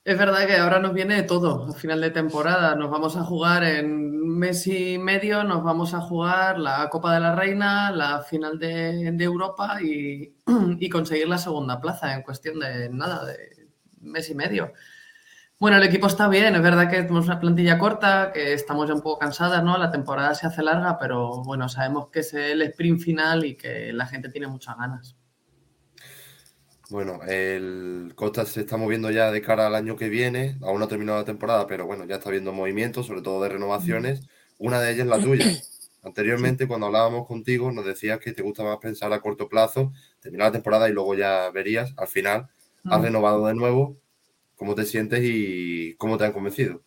Es 0.05 0.17
verdad 0.19 0.47
que 0.47 0.57
ahora 0.57 0.79
nos 0.79 0.93
viene 0.93 1.23
todo, 1.23 1.65
a 1.69 1.73
final 1.73 2.01
de 2.01 2.11
temporada. 2.11 2.75
Nos 2.75 2.89
vamos 2.91 3.17
a 3.17 3.23
jugar 3.23 3.63
en 3.63 4.37
mes 4.39 4.67
y 4.67 4.97
medio, 4.99 5.43
nos 5.43 5.63
vamos 5.63 5.93
a 5.93 6.01
jugar 6.01 6.59
la 6.59 6.89
Copa 6.89 7.13
de 7.15 7.19
la 7.21 7.35
Reina, 7.35 7.91
la 7.91 8.21
final 8.23 8.59
de, 8.59 9.07
Europa 9.23 9.81
y, 9.81 10.35
y 10.79 10.89
conseguir 10.89 11.27
la 11.29 11.37
segunda 11.39 11.81
plaza 11.81 12.15
en 12.15 12.23
cuestión 12.23 12.59
de 12.59 12.89
nada, 12.89 13.25
de 13.25 13.60
mes 14.01 14.29
y 14.29 14.35
medio. 14.35 14.73
Bueno, 15.59 15.77
el 15.77 15.83
equipo 15.83 16.07
está 16.07 16.27
bien, 16.27 16.55
es 16.55 16.61
verdad 16.61 16.89
que 16.89 16.97
tenemos 17.03 17.25
una 17.25 17.39
plantilla 17.39 17.77
corta, 17.77 18.31
que 18.33 18.53
estamos 18.53 18.87
ya 18.87 18.95
un 18.95 19.01
poco 19.01 19.19
cansadas, 19.19 19.63
¿no? 19.63 19.77
La 19.77 19.91
temporada 19.91 20.33
se 20.33 20.47
hace 20.47 20.63
larga, 20.63 20.97
pero 20.97 21.43
bueno, 21.43 21.69
sabemos 21.69 22.09
que 22.09 22.21
es 22.21 22.33
el 22.33 22.63
sprint 22.63 22.99
final 22.99 23.45
y 23.45 23.55
que 23.55 23.93
la 23.93 24.07
gente 24.07 24.29
tiene 24.29 24.47
muchas 24.47 24.75
ganas. 24.75 25.15
Bueno, 26.89 27.19
el 27.27 28.11
Costa 28.15 28.45
se 28.45 28.61
está 28.61 28.75
moviendo 28.75 29.11
ya 29.11 29.31
de 29.31 29.41
cara 29.41 29.67
al 29.67 29.75
año 29.75 29.95
que 29.95 30.09
viene. 30.09 30.57
Aún 30.61 30.79
no 30.79 30.85
ha 30.85 30.89
terminado 30.89 31.19
la 31.19 31.25
temporada, 31.25 31.65
pero 31.65 31.85
bueno, 31.85 32.05
ya 32.05 32.15
está 32.15 32.29
habiendo 32.29 32.51
movimientos, 32.51 33.05
sobre 33.05 33.21
todo 33.21 33.41
de 33.43 33.49
renovaciones. 33.49 34.27
Una 34.57 34.81
de 34.81 34.91
ellas 34.91 35.05
es 35.05 35.09
la 35.09 35.19
tuya. 35.19 35.45
Anteriormente, 36.03 36.67
cuando 36.67 36.87
hablábamos 36.87 37.27
contigo, 37.27 37.71
nos 37.71 37.85
decías 37.85 38.19
que 38.19 38.33
te 38.33 38.41
gusta 38.41 38.63
más 38.63 38.77
pensar 38.79 39.13
a 39.13 39.21
corto 39.21 39.47
plazo, 39.47 39.93
terminar 40.19 40.47
la 40.47 40.53
temporada 40.53 40.89
y 40.89 40.91
luego 40.91 41.15
ya 41.15 41.49
verías. 41.51 41.93
Al 41.95 42.07
final, 42.07 42.49
has 42.85 43.01
renovado 43.01 43.47
de 43.47 43.53
nuevo. 43.55 43.97
¿Cómo 44.55 44.75
te 44.75 44.85
sientes 44.85 45.21
y 45.23 45.95
cómo 45.95 46.17
te 46.17 46.25
han 46.25 46.33
convencido? 46.33 46.81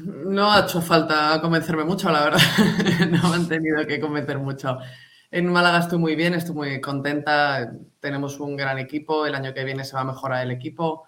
No 0.00 0.52
ha 0.52 0.60
hecho 0.60 0.80
falta 0.80 1.38
convencerme 1.40 1.84
mucho, 1.84 2.10
la 2.10 2.24
verdad. 2.24 2.40
No 3.10 3.28
me 3.30 3.34
han 3.36 3.48
tenido 3.48 3.84
que 3.86 4.00
convencer 4.00 4.38
mucho. 4.38 4.78
En 5.30 5.46
Málaga 5.50 5.78
estoy 5.80 5.98
muy 5.98 6.14
bien, 6.14 6.34
estoy 6.34 6.54
muy 6.54 6.80
contenta. 6.80 7.72
Tenemos 8.00 8.38
un 8.38 8.56
gran 8.56 8.78
equipo. 8.78 9.26
El 9.26 9.34
año 9.34 9.52
que 9.52 9.64
viene 9.64 9.84
se 9.84 9.94
va 9.94 10.02
a 10.02 10.04
mejorar 10.04 10.44
el 10.44 10.50
equipo. 10.52 11.04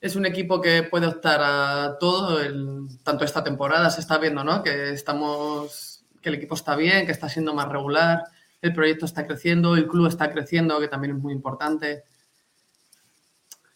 Es 0.00 0.16
un 0.16 0.26
equipo 0.26 0.60
que 0.60 0.82
puede 0.84 1.06
optar 1.06 1.40
a 1.42 1.96
todo. 2.00 2.40
el- 2.40 2.86
tanto 3.04 3.24
esta 3.24 3.44
temporada 3.44 3.90
se 3.90 4.00
está 4.00 4.18
viendo, 4.18 4.44
¿no? 4.44 4.62
Que 4.62 4.90
estamos, 4.92 6.04
que 6.22 6.30
el 6.30 6.36
equipo 6.36 6.54
está 6.54 6.76
bien, 6.76 7.06
que 7.06 7.12
está 7.12 7.28
siendo 7.28 7.54
más 7.54 7.68
regular. 7.68 8.24
El 8.62 8.72
proyecto 8.74 9.04
está 9.06 9.26
creciendo, 9.26 9.74
el 9.76 9.86
club 9.88 10.06
está 10.06 10.30
creciendo, 10.32 10.80
que 10.80 10.88
también 10.88 11.16
es 11.16 11.22
muy 11.22 11.32
importante. 11.34 12.04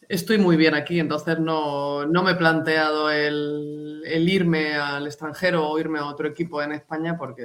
Estoy 0.09 0.39
muy 0.39 0.57
bien 0.57 0.75
aquí, 0.75 1.01
entonces 1.01 1.39
no, 1.39 2.07
no 2.07 2.23
me 2.23 2.33
he 2.33 2.35
planteado 2.37 3.11
el, 3.11 4.03
el 4.07 4.29
irme 4.29 4.75
al 4.77 5.07
extranjero 5.07 5.69
o 5.69 5.79
irme 5.79 5.99
a 5.99 6.07
otro 6.07 6.29
equipo 6.29 6.63
en 6.63 6.73
España 6.73 7.17
porque 7.19 7.43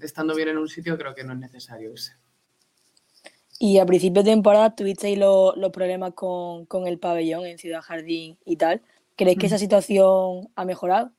estando 0.00 0.34
bien 0.34 0.48
en 0.48 0.58
un 0.58 0.68
sitio 0.68 0.96
creo 0.98 1.14
que 1.14 1.24
no 1.24 1.32
es 1.34 1.38
necesario 1.38 1.90
irse. 1.92 2.14
Y 3.60 3.78
a 3.78 3.86
principio 3.86 4.22
de 4.22 4.30
temporada 4.32 4.74
tuvisteis 4.74 5.18
lo- 5.18 5.54
los 5.56 5.70
problemas 5.72 6.14
con, 6.14 6.66
con 6.66 6.86
el 6.86 6.98
pabellón 6.98 7.46
en 7.46 7.58
Ciudad 7.58 7.82
Jardín 7.82 8.38
y 8.44 8.56
tal. 8.56 8.82
¿Creéis 9.16 9.38
que 9.38 9.46
esa 9.46 9.58
situación 9.58 10.48
ha 10.56 10.64
mejorado? 10.64 11.12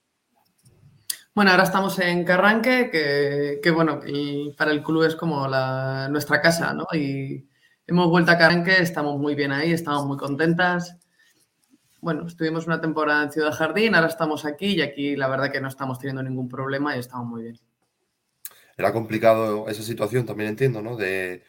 Bueno, 1.34 1.52
ahora 1.52 1.64
estamos 1.64 1.98
en 2.00 2.24
Carranque, 2.26 2.90
que, 2.92 3.60
que, 3.64 3.72
bueno, 3.72 4.02
para 4.58 4.72
el 4.72 4.84
club 4.84 5.04
es 5.04 5.16
como 5.16 5.48
la, 5.48 6.08
nuestra 6.10 6.42
casa, 6.42 6.74
¿no? 6.74 6.86
Y 6.94 7.49
hemos 7.90 8.08
vuelto 8.08 8.32
a 8.32 8.38
Carranque, 8.38 8.82
estamos 8.82 9.20
muy 9.20 9.34
bien 9.34 9.52
ahí, 9.52 9.74
estamos 9.74 10.06
muy 10.06 10.18
contentas. 10.18 10.96
Bueno, 12.02 12.28
estuvimos 12.28 12.68
una 12.68 12.80
temporada 12.80 13.24
en 13.24 13.32
Ciudad 13.32 13.52
Jardín, 13.52 13.96
ahora 13.96 14.08
estamos 14.08 14.46
aquí 14.46 14.76
y 14.76 14.82
aquí 14.82 15.16
la 15.16 15.28
verdad 15.28 15.52
que 15.52 15.60
no 15.60 15.68
estamos 15.68 15.98
teniendo 15.98 16.22
ningún 16.22 16.48
problema 16.48 16.96
y 16.96 17.00
estamos 17.00 17.28
muy 17.28 17.44
bien. 17.44 17.60
Era 18.78 18.94
complicado 18.94 19.68
esa 19.68 19.82
situación, 19.82 20.26
también 20.26 20.52
entiendo, 20.52 20.82
¿no? 20.82 20.96
De, 20.96 21.44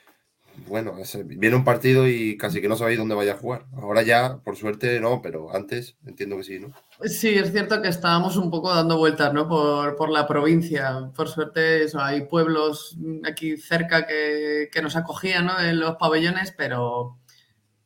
bueno, 0.66 0.96
viene 1.26 1.56
un 1.56 1.64
partido 1.64 2.08
y 2.08 2.36
casi 2.38 2.60
que 2.60 2.68
no 2.68 2.76
sabéis 2.76 2.98
dónde 2.98 3.14
vaya 3.14 3.34
a 3.34 3.38
jugar. 3.38 3.66
Ahora 3.76 4.02
ya, 4.02 4.38
por 4.38 4.56
suerte, 4.56 4.98
no, 4.98 5.20
pero 5.22 5.54
antes 5.54 5.96
entiendo 6.06 6.38
que 6.38 6.44
sí, 6.44 6.58
¿no? 6.58 6.72
Sí, 7.04 7.28
es 7.30 7.50
cierto 7.52 7.80
que 7.80 7.88
estábamos 7.88 8.36
un 8.36 8.50
poco 8.50 8.74
dando 8.74 8.98
vueltas, 8.98 9.32
¿no? 9.32 9.48
Por, 9.48 9.96
por 9.96 10.10
la 10.10 10.26
provincia. 10.26 11.10
Por 11.14 11.28
suerte, 11.28 11.84
eso, 11.84 11.98
hay 12.00 12.26
pueblos 12.26 12.96
aquí 13.26 13.56
cerca 13.56 14.06
que, 14.06 14.68
que 14.70 14.82
nos 14.82 14.96
acogían, 14.96 15.46
¿no? 15.46 15.58
En 15.58 15.80
los 15.80 15.96
pabellones, 15.96 16.52
pero, 16.56 17.18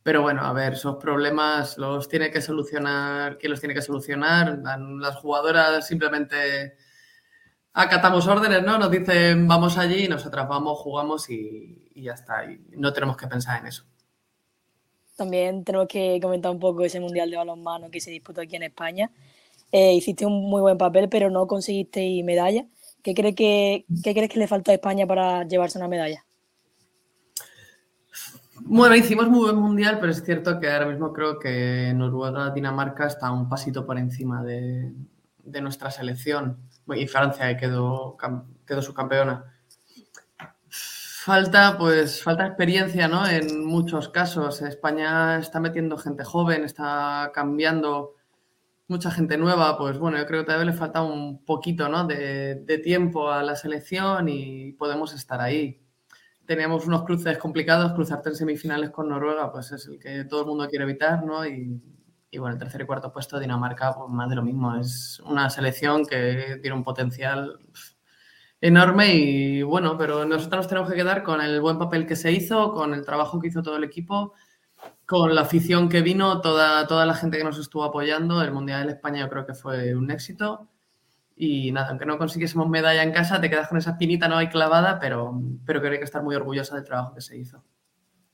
Pero 0.03 0.23
bueno, 0.23 0.43
a 0.45 0.53
ver, 0.55 0.75
esos 0.75 0.97
problemas 0.97 1.79
los 1.79 2.09
tiene 2.09 2.31
que 2.31 2.43
solucionar, 2.43 3.39
¿quién 3.39 3.53
los 3.53 3.61
tiene 3.61 3.75
que 3.75 3.83
solucionar? 3.83 4.61
Las 5.01 5.17
jugadoras 5.17 5.87
simplemente 5.87 6.77
acatamos 7.75 8.27
órdenes, 8.29 8.63
¿no? 8.65 8.79
Nos 8.79 8.91
dicen 8.91 9.49
vamos 9.49 9.79
allí, 9.79 10.09
nosotras 10.09 10.49
vamos, 10.49 10.79
jugamos 10.81 11.31
y, 11.31 11.91
y 11.95 12.05
ya 12.05 12.15
está. 12.15 12.45
Y 12.51 12.61
no 12.79 12.93
tenemos 12.93 13.17
que 13.17 13.29
pensar 13.29 13.61
en 13.61 13.67
eso. 13.69 13.85
También 15.17 15.65
tenemos 15.65 15.87
que 15.89 16.19
comentar 16.21 16.51
un 16.51 16.59
poco 16.59 16.85
ese 16.85 17.01
Mundial 17.01 17.31
de 17.31 17.37
Balonmano 17.37 17.91
que 17.91 18.01
se 18.01 18.11
disputó 18.11 18.41
aquí 18.41 18.57
en 18.57 18.65
España. 18.65 19.11
Eh, 19.71 19.95
hiciste 19.95 20.27
un 20.27 20.49
muy 20.49 20.61
buen 20.61 20.79
papel, 20.79 21.09
pero 21.09 21.31
no 21.31 21.47
conseguiste 21.47 22.23
medalla. 22.25 22.67
¿Qué, 23.03 23.15
cree 23.15 23.35
que, 23.35 23.85
¿Qué 24.03 24.15
crees 24.15 24.31
que 24.31 24.39
le 24.39 24.49
falta 24.49 24.73
a 24.73 24.75
España 24.75 25.07
para 25.07 25.47
llevarse 25.47 25.79
una 25.79 25.89
medalla? 25.89 26.25
Bueno, 28.61 28.95
hicimos 28.97 29.29
muy 29.29 29.41
buen 29.41 29.57
mundial, 29.57 29.99
pero 30.01 30.11
es 30.11 30.25
cierto 30.25 30.59
que 30.59 30.71
ahora 30.71 30.87
mismo 30.87 31.13
creo 31.13 31.39
que 31.39 31.93
Noruega, 31.95 32.51
Dinamarca 32.51 33.07
está 33.07 33.31
un 33.31 33.49
pasito 33.49 33.85
por 33.85 33.99
encima 33.99 34.43
de, 34.43 34.93
de 35.45 35.61
nuestra 35.61 35.91
selección. 35.91 36.59
Y 36.95 37.07
Francia 37.07 37.57
quedó, 37.57 38.17
quedó 38.67 38.83
subcampeona. 38.83 39.54
Falta, 41.25 41.79
pues, 41.79 42.23
falta 42.23 42.47
experiencia, 42.47 43.09
¿no? 43.09 43.27
En 43.27 43.65
muchos 43.65 44.11
casos. 44.11 44.61
España 44.61 45.39
está 45.39 45.59
metiendo 45.59 45.97
gente 45.97 46.23
joven, 46.23 46.65
está 46.65 47.31
cambiando 47.33 48.15
mucha 48.89 49.11
gente 49.11 49.39
nueva. 49.39 49.79
Pues 49.79 49.99
bueno, 49.99 50.19
yo 50.19 50.27
creo 50.27 50.43
que 50.43 50.47
todavía 50.49 50.71
le 50.71 50.77
falta 50.77 51.03
un 51.03 51.43
poquito, 51.47 51.89
¿no? 51.89 52.07
De, 52.07 52.81
tiempo 52.85 53.31
a 53.31 53.43
la 53.43 53.57
selección 53.57 54.29
y 54.29 54.73
podemos 54.73 55.15
estar 55.15 55.41
ahí. 55.41 55.81
Teníamos 56.45 56.87
unos 56.87 57.05
cruces 57.05 57.39
complicados, 57.39 57.95
cruzarte 57.95 58.29
en 58.29 58.37
semifinales 58.37 58.91
con 58.91 59.09
Noruega, 59.09 59.51
pues 59.51 59.73
es 59.73 59.87
el 59.87 59.99
que 59.99 60.25
todo 60.25 60.43
el 60.43 60.49
mundo 60.49 60.69
quiere 60.69 60.85
evitar, 60.85 61.25
¿no? 61.25 61.47
Y 61.47 61.81
bueno, 62.37 62.53
el 62.53 62.59
tercer 62.59 62.83
y 62.83 62.85
cuarto 62.85 63.11
puesto, 63.11 63.41
Dinamarca, 63.41 63.95
pues 63.95 64.11
más 64.11 64.29
de 64.29 64.37
lo 64.37 64.43
mismo. 64.43 64.77
Es 64.77 65.21
una 65.21 65.49
selección 65.49 66.05
que 66.05 66.59
tiene 66.61 66.77
un 66.77 66.85
potencial 66.85 67.61
enorme 68.65 69.15
y 69.15 69.63
bueno, 69.63 69.99
pero 69.99 70.25
nosotros 70.25 70.61
nos 70.61 70.69
tenemos 70.69 70.91
que 70.91 70.97
quedar 70.97 71.23
con 71.23 71.43
el 71.43 71.61
buen 71.61 71.79
papel 71.79 72.07
que 72.07 72.17
se 72.17 72.33
hizo, 72.33 72.73
con 72.73 72.95
el 72.95 73.05
trabajo 73.05 73.39
que 73.39 73.49
hizo 73.49 73.63
todo 73.63 73.77
el 73.77 73.85
equipo, 73.85 74.33
con 75.05 75.35
la 75.35 75.43
afición 75.43 75.91
que 75.91 76.01
vino, 76.01 76.41
toda, 76.41 76.87
toda 76.87 77.05
la 77.05 77.13
gente 77.13 77.37
que 77.37 77.45
nos 77.45 77.59
estuvo 77.59 77.85
apoyando. 77.85 78.41
El 78.41 78.53
Mundial 78.53 78.87
de 78.87 78.95
España 78.95 79.21
yo 79.21 79.29
creo 79.29 79.45
que 79.45 79.53
fue 79.53 79.95
un 79.95 80.11
éxito. 80.11 80.67
Y 81.37 81.73
nada, 81.73 81.91
aunque 81.91 82.07
no 82.07 82.17
consiguiésemos 82.17 82.67
medalla 82.71 83.03
en 83.03 83.13
casa, 83.13 83.39
te 83.39 83.51
quedas 83.51 83.69
con 83.69 83.77
esa 83.77 83.99
pinita 83.99 84.29
no 84.29 84.39
hay 84.39 84.49
clavada, 84.49 84.99
pero, 84.99 85.39
pero 85.67 85.81
creo 85.81 85.91
que 85.91 85.97
hay 85.97 86.01
que 86.01 86.05
estar 86.05 86.23
muy 86.23 86.35
orgullosa 86.35 86.75
del 86.75 86.85
trabajo 86.85 87.15
que 87.15 87.21
se 87.21 87.37
hizo. 87.37 87.63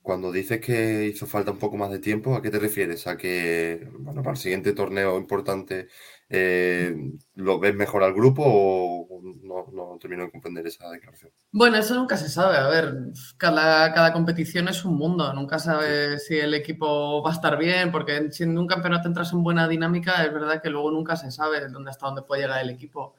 Cuando 0.01 0.31
dices 0.31 0.61
que 0.61 1.07
hizo 1.13 1.27
falta 1.27 1.51
un 1.51 1.59
poco 1.59 1.75
más 1.75 1.91
de 1.91 1.99
tiempo, 1.99 2.35
¿a 2.35 2.41
qué 2.41 2.49
te 2.49 2.59
refieres? 2.59 3.05
¿A 3.05 3.17
que 3.17 3.89
bueno, 3.99 4.23
para 4.23 4.35
el 4.35 4.37
siguiente 4.37 4.71
torneo 4.71 5.17
importante 5.17 5.89
eh, 6.33 6.95
lo 7.35 7.59
ves 7.59 7.75
mejor 7.75 8.03
al 8.03 8.13
grupo 8.13 8.41
o 8.45 9.21
no, 9.43 9.67
no, 9.73 9.97
termino 9.99 10.23
de 10.23 10.31
comprender 10.31 10.65
esa 10.65 10.89
declaración? 10.89 11.31
Bueno, 11.51 11.77
eso 11.77 11.93
nunca 11.93 12.15
se 12.15 12.29
sabe. 12.29 12.57
A 12.57 12.67
ver, 12.69 12.95
cada, 13.37 13.93
cada 13.93 14.13
competición 14.13 14.69
es 14.69 14.85
un 14.85 14.95
mundo. 14.95 15.33
Nunca 15.33 15.59
sabes 15.59 16.25
si 16.25 16.37
el 16.37 16.53
equipo 16.53 17.21
va 17.21 17.31
a 17.31 17.33
estar 17.33 17.57
bien, 17.57 17.91
porque 17.91 18.31
si 18.31 18.43
en 18.43 18.57
un 18.57 18.67
campeonato 18.67 19.07
entras 19.07 19.33
en 19.33 19.43
buena 19.43 19.67
dinámica, 19.67 20.23
es 20.23 20.33
verdad 20.33 20.61
que 20.61 20.69
luego 20.69 20.89
nunca 20.91 21.17
se 21.17 21.31
sabe 21.31 21.67
dónde 21.67 21.91
hasta 21.91 22.05
dónde 22.05 22.21
puede 22.21 22.43
llegar 22.43 22.61
el 22.61 22.69
equipo 22.69 23.15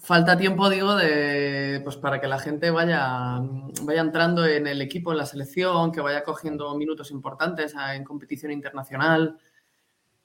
falta 0.00 0.36
tiempo, 0.36 0.70
digo, 0.70 0.96
de, 0.96 1.80
pues 1.84 1.96
para 1.96 2.20
que 2.20 2.26
la 2.26 2.38
gente 2.38 2.70
vaya, 2.70 3.40
vaya 3.82 4.00
entrando 4.00 4.46
en 4.46 4.66
el 4.66 4.80
equipo, 4.80 5.12
en 5.12 5.18
la 5.18 5.26
selección, 5.26 5.92
que 5.92 6.00
vaya 6.00 6.24
cogiendo 6.24 6.74
minutos 6.76 7.10
importantes 7.10 7.74
en 7.94 8.04
competición 8.04 8.52
internacional. 8.52 9.38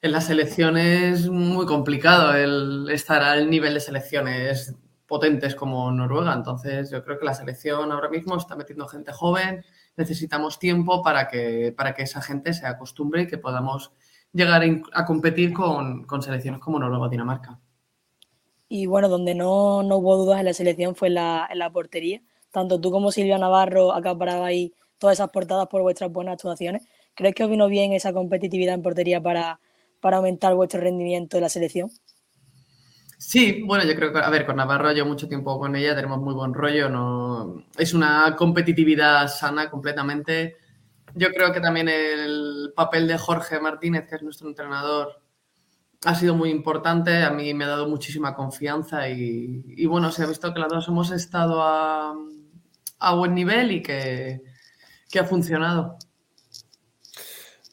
En 0.03 0.11
la 0.11 0.21
selección 0.21 0.77
es 0.77 1.29
muy 1.29 1.67
complicado 1.67 2.33
el 2.33 2.89
estar 2.89 3.21
al 3.21 3.51
nivel 3.51 3.75
de 3.75 3.79
selecciones 3.79 4.73
potentes 5.05 5.53
como 5.53 5.91
Noruega. 5.91 6.33
Entonces, 6.33 6.89
yo 6.89 7.03
creo 7.03 7.19
que 7.19 7.25
la 7.25 7.35
selección 7.35 7.91
ahora 7.91 8.09
mismo 8.09 8.35
está 8.35 8.55
metiendo 8.55 8.87
gente 8.87 9.11
joven. 9.11 9.63
Necesitamos 9.97 10.57
tiempo 10.57 11.03
para 11.03 11.27
que, 11.27 11.71
para 11.77 11.93
que 11.93 12.01
esa 12.01 12.19
gente 12.19 12.53
se 12.53 12.65
acostumbre 12.65 13.23
y 13.23 13.27
que 13.27 13.37
podamos 13.37 13.91
llegar 14.33 14.63
a 14.91 15.05
competir 15.05 15.53
con, 15.53 16.05
con 16.05 16.23
selecciones 16.23 16.61
como 16.61 16.79
Noruega 16.79 17.05
o 17.05 17.09
Dinamarca. 17.09 17.59
Y 18.69 18.87
bueno, 18.87 19.07
donde 19.07 19.35
no, 19.35 19.83
no 19.83 19.97
hubo 19.97 20.17
dudas 20.17 20.39
en 20.39 20.45
la 20.45 20.53
selección 20.53 20.95
fue 20.95 21.09
en 21.09 21.15
la, 21.15 21.47
en 21.51 21.59
la 21.59 21.71
portería. 21.71 22.23
Tanto 22.49 22.81
tú 22.81 22.89
como 22.89 23.11
Silvia 23.11 23.37
Navarro 23.37 23.93
acaparabais 23.93 24.71
todas 24.97 25.17
esas 25.17 25.29
portadas 25.29 25.67
por 25.67 25.83
vuestras 25.83 26.11
buenas 26.11 26.33
actuaciones. 26.33 26.87
¿Crees 27.13 27.35
que 27.35 27.43
os 27.43 27.51
vino 27.51 27.67
bien 27.67 27.93
esa 27.93 28.13
competitividad 28.13 28.73
en 28.73 28.81
portería 28.81 29.21
para, 29.21 29.59
para 30.01 30.17
aumentar 30.17 30.53
vuestro 30.55 30.81
rendimiento 30.81 31.37
de 31.37 31.41
la 31.41 31.49
selección? 31.49 31.89
Sí, 33.17 33.61
bueno, 33.63 33.85
yo 33.85 33.95
creo 33.95 34.11
que, 34.11 34.19
a 34.19 34.29
ver, 34.31 34.47
con 34.47 34.55
Navarro 34.55 34.91
llevo 34.91 35.09
mucho 35.09 35.27
tiempo 35.27 35.59
con 35.59 35.75
ella, 35.75 35.95
tenemos 35.95 36.19
muy 36.19 36.33
buen 36.33 36.55
rollo, 36.55 36.89
no 36.89 37.63
es 37.77 37.93
una 37.93 38.35
competitividad 38.35 39.27
sana 39.27 39.69
completamente. 39.69 40.57
Yo 41.13 41.29
creo 41.29 41.53
que 41.53 41.61
también 41.61 41.87
el 41.87 42.73
papel 42.75 43.07
de 43.07 43.17
Jorge 43.19 43.59
Martínez, 43.59 44.07
que 44.09 44.15
es 44.15 44.23
nuestro 44.23 44.49
entrenador, 44.49 45.21
ha 46.03 46.15
sido 46.15 46.35
muy 46.35 46.49
importante, 46.49 47.23
a 47.23 47.29
mí 47.29 47.53
me 47.53 47.65
ha 47.65 47.67
dado 47.67 47.87
muchísima 47.87 48.33
confianza 48.33 49.07
y, 49.09 49.85
bueno, 49.85 50.11
se 50.11 50.23
ha 50.23 50.27
visto 50.27 50.53
que 50.53 50.59
las 50.59 50.69
dos 50.69 50.87
hemos 50.87 51.11
estado 51.11 51.61
a, 51.61 52.15
a 52.99 53.15
buen 53.15 53.35
nivel 53.35 53.71
y 53.71 53.83
que, 53.83 54.41
que, 55.11 55.19
ha 55.19 55.25
funcionado. 55.25 55.97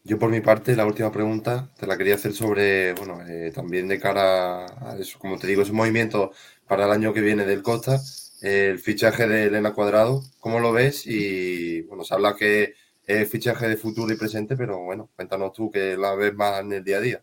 Yo 0.09 0.19
por 0.19 0.31
mi 0.31 0.41
parte, 0.41 0.75
la 0.75 0.87
última 0.87 1.13
pregunta 1.13 1.69
te 1.79 1.87
la 1.87 1.99
quería 1.99 2.15
hacer 2.15 2.33
sobre, 2.33 2.95
bueno, 2.95 3.21
eh, 3.29 3.53
también 3.55 3.87
de 3.89 4.01
cara 4.01 4.65
a 4.65 4.97
eso, 4.99 5.19
como 5.19 5.39
te 5.39 5.47
digo, 5.47 5.61
ese 5.61 5.73
movimiento 5.73 6.33
para 6.67 6.87
el 6.87 6.93
año 6.93 7.13
que 7.13 7.21
viene 7.21 7.45
del 7.45 7.63
Costa, 7.63 8.01
el 8.41 8.79
fichaje 8.79 9.29
de 9.29 9.49
Elena 9.49 9.75
Cuadrado, 9.75 10.23
¿cómo 10.41 10.61
lo 10.61 10.73
ves? 10.73 11.07
Y 11.07 11.83
bueno, 11.83 12.05
se 12.05 12.15
habla 12.15 12.35
que 12.37 12.73
es 13.07 13.31
fichaje 13.31 13.69
de 13.69 13.77
futuro 13.77 14.11
y 14.11 14.17
presente, 14.17 14.57
pero 14.57 14.79
bueno, 14.79 15.11
cuéntanos 15.15 15.53
tú 15.53 15.71
que 15.71 15.95
la 15.99 16.15
ves 16.15 16.35
más 16.35 16.61
en 16.61 16.73
el 16.73 16.85
día 16.85 16.97
a 16.97 17.01
día. 17.01 17.23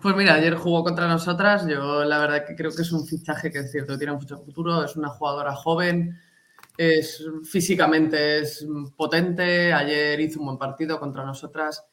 Pues 0.00 0.16
mira, 0.16 0.36
ayer 0.36 0.54
jugó 0.54 0.84
contra 0.84 1.06
nosotras. 1.06 1.66
Yo 1.66 2.02
la 2.06 2.18
verdad 2.18 2.46
que 2.46 2.56
creo 2.56 2.74
que 2.74 2.80
es 2.80 2.92
un 2.92 3.06
fichaje 3.06 3.50
que 3.50 3.58
es 3.58 3.70
cierto, 3.70 3.98
tiene 3.98 4.14
mucho 4.14 4.38
futuro. 4.38 4.82
Es 4.82 4.96
una 4.96 5.10
jugadora 5.10 5.54
joven, 5.54 6.18
es 6.76 7.24
físicamente 7.44 8.40
es 8.40 8.66
potente. 8.96 9.72
Ayer 9.72 10.20
hizo 10.20 10.40
un 10.40 10.46
buen 10.46 10.58
partido 10.58 10.98
contra 10.98 11.24
nosotras. 11.24 11.84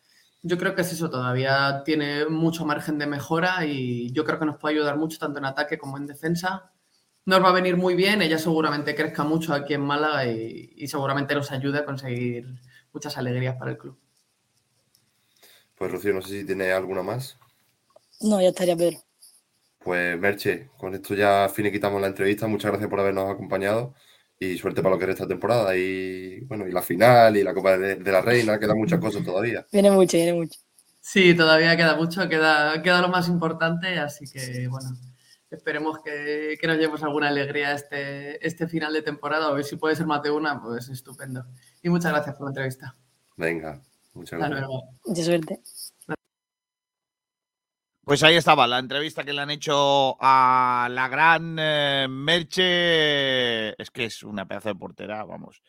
Yo 0.43 0.58
creo 0.58 0.74
que 0.74 0.82
es 0.82 0.92
eso, 0.92 1.10
todavía 1.10 1.84
tiene 1.85 2.26
mucho 2.26 2.66
margen 2.66 2.98
de 2.98 3.06
mejora 3.06 3.64
y 3.66 4.11
yo 4.11 4.26
creo 4.26 4.40
que 4.40 4.45
nos 4.45 4.58
puede 4.58 4.76
ayudar 4.76 4.98
mucho 4.98 5.19
tanto 5.19 5.38
en 5.38 5.45
ataque 5.45 5.77
como 5.77 5.98
en 5.98 6.08
defensa. 6.08 6.72
Nos 7.26 7.43
va 7.43 7.50
a 7.50 7.53
venir 7.53 7.77
muy 7.77 7.93
bien, 7.93 8.24
ella 8.24 8.40
seguramente 8.40 8.95
crezca 8.95 9.24
mucho 9.24 9.53
aquí 9.53 9.76
en 9.76 9.82
Málaga 9.82 10.26
y, 10.26 10.74
y 10.76 10.88
seguramente 10.88 11.35
nos 11.35 11.51
ayude 11.51 11.77
a 11.77 11.85
conseguir 11.85 12.48
muchas 12.92 13.16
alegrías 13.19 13.56
para 13.58 13.72
el 13.72 13.77
club. 13.77 14.00
Pues 15.76 15.92
Rocío, 15.92 16.14
no 16.14 16.24
sé 16.24 16.40
si 16.40 16.45
tiene 16.45 16.72
alguna 16.72 17.03
más. 17.03 17.38
No, 18.22 18.42
ya 18.42 18.50
estaría 18.50 18.76
Pedro. 18.76 18.98
Pues 19.77 20.19
Merche, 20.19 20.72
con 20.77 20.95
esto 20.95 21.14
ya 21.14 21.50
finiquitamos 21.53 22.01
la 22.01 22.08
entrevista. 22.08 22.48
Muchas 22.48 22.72
gracias 22.72 22.90
por 22.90 23.00
habernos 23.00 23.30
acompañado 23.30 23.93
y 24.41 24.57
suerte 24.57 24.81
para 24.81 24.95
lo 24.95 24.99
que 24.99 25.05
resta 25.05 25.27
temporada. 25.27 25.77
Y 25.77 26.39
bueno, 26.45 26.67
y 26.67 26.71
la 26.71 26.81
final 26.81 27.37
y 27.37 27.43
la 27.43 27.53
Copa 27.53 27.77
de, 27.77 27.95
de 27.97 28.11
la 28.11 28.21
Reina, 28.21 28.57
quedan 28.57 28.77
muchas 28.77 28.99
cosas 28.99 29.23
todavía. 29.23 29.65
Viene 29.71 29.91
mucho, 29.91 30.17
viene 30.17 30.33
mucho. 30.33 30.59
Sí, 30.99 31.35
todavía 31.35 31.77
queda 31.77 31.95
mucho, 31.95 32.27
queda, 32.27 32.81
queda 32.81 33.01
lo 33.01 33.09
más 33.09 33.27
importante, 33.27 33.99
así 33.99 34.25
que 34.25 34.67
bueno, 34.67 34.89
esperemos 35.51 35.99
que, 36.03 36.57
que 36.59 36.67
nos 36.67 36.77
llevemos 36.77 37.03
alguna 37.03 37.27
alegría 37.27 37.73
este, 37.73 38.45
este 38.45 38.67
final 38.67 38.93
de 38.93 39.03
temporada, 39.03 39.47
a 39.47 39.53
ver 39.53 39.63
si 39.63 39.75
puede 39.75 39.95
ser 39.95 40.07
más 40.07 40.23
de 40.23 40.31
una, 40.31 40.59
pues 40.59 40.89
estupendo. 40.89 41.45
Y 41.83 41.89
muchas 41.89 42.11
gracias 42.11 42.35
por 42.35 42.45
la 42.45 42.49
entrevista. 42.49 42.95
Venga, 43.37 43.79
muchas 44.13 44.41
Hasta 44.41 44.47
gracias. 44.47 44.67
luego. 44.67 44.83
Mucha 45.05 45.23
suerte. 45.23 45.59
Pues 48.03 48.23
ahí 48.23 48.35
estaba 48.35 48.65
la 48.65 48.80
entrevista 48.80 49.23
que 49.23 49.31
le 49.31 49.41
han 49.41 49.51
hecho 49.51 50.17
a 50.19 50.88
la 50.89 51.07
gran 51.07 51.55
eh, 51.59 52.07
Merche. 52.09 53.80
Es 53.80 53.91
que 53.91 54.05
es 54.05 54.23
una 54.23 54.47
pedazo 54.47 54.69
de 54.69 54.75
portera, 54.75 55.23
vamos. 55.23 55.61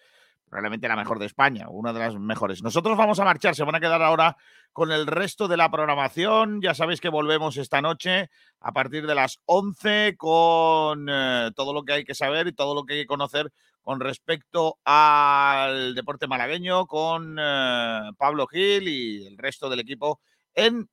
Probablemente 0.49 0.89
la 0.89 0.97
mejor 0.97 1.19
de 1.19 1.27
España, 1.27 1.67
una 1.69 1.93
de 1.93 2.01
las 2.01 2.15
mejores. 2.15 2.63
Nosotros 2.63 2.97
vamos 2.97 3.21
a 3.21 3.25
marchar, 3.25 3.55
se 3.55 3.65
van 3.65 3.75
a 3.75 3.81
quedar 3.81 4.03
ahora 4.03 4.39
con 4.73 4.93
el 4.93 5.07
resto 5.07 5.47
de 5.47 5.59
la 5.59 5.71
programación. 5.71 6.63
Ya 6.63 6.73
sabéis 6.73 7.03
que 7.03 7.11
volvemos 7.11 7.59
esta 7.59 7.83
noche 7.83 8.31
a 8.61 8.73
partir 8.73 9.07
de 9.07 9.15
las 9.15 9.41
11 9.45 10.17
con 10.17 11.09
eh, 11.11 11.51
todo 11.55 11.75
lo 11.75 11.85
que 11.85 11.93
hay 11.93 12.05
que 12.05 12.15
saber 12.15 12.47
y 12.47 12.55
todo 12.55 12.75
lo 12.75 12.85
que 12.85 12.95
hay 12.95 13.01
que 13.03 13.07
conocer 13.07 13.53
con 13.83 14.01
respecto 14.01 14.79
al 14.87 15.95
deporte 15.95 16.27
malagueño, 16.27 16.87
con 16.87 17.37
eh, 17.39 18.11
Pablo 18.17 18.47
Gil 18.47 18.89
y 18.89 19.27
el 19.27 19.37
resto 19.37 19.69
del 19.69 19.81
equipo 19.81 20.21
en 20.55 20.89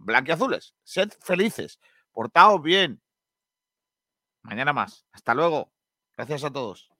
blanquiazules. 0.00 0.74
Sed 0.82 1.12
felices. 1.20 1.78
Portaos 2.12 2.62
bien. 2.62 3.00
Mañana 4.42 4.72
más. 4.72 5.06
Hasta 5.12 5.34
luego. 5.34 5.72
Gracias 6.16 6.44
a 6.44 6.50
todos. 6.50 6.90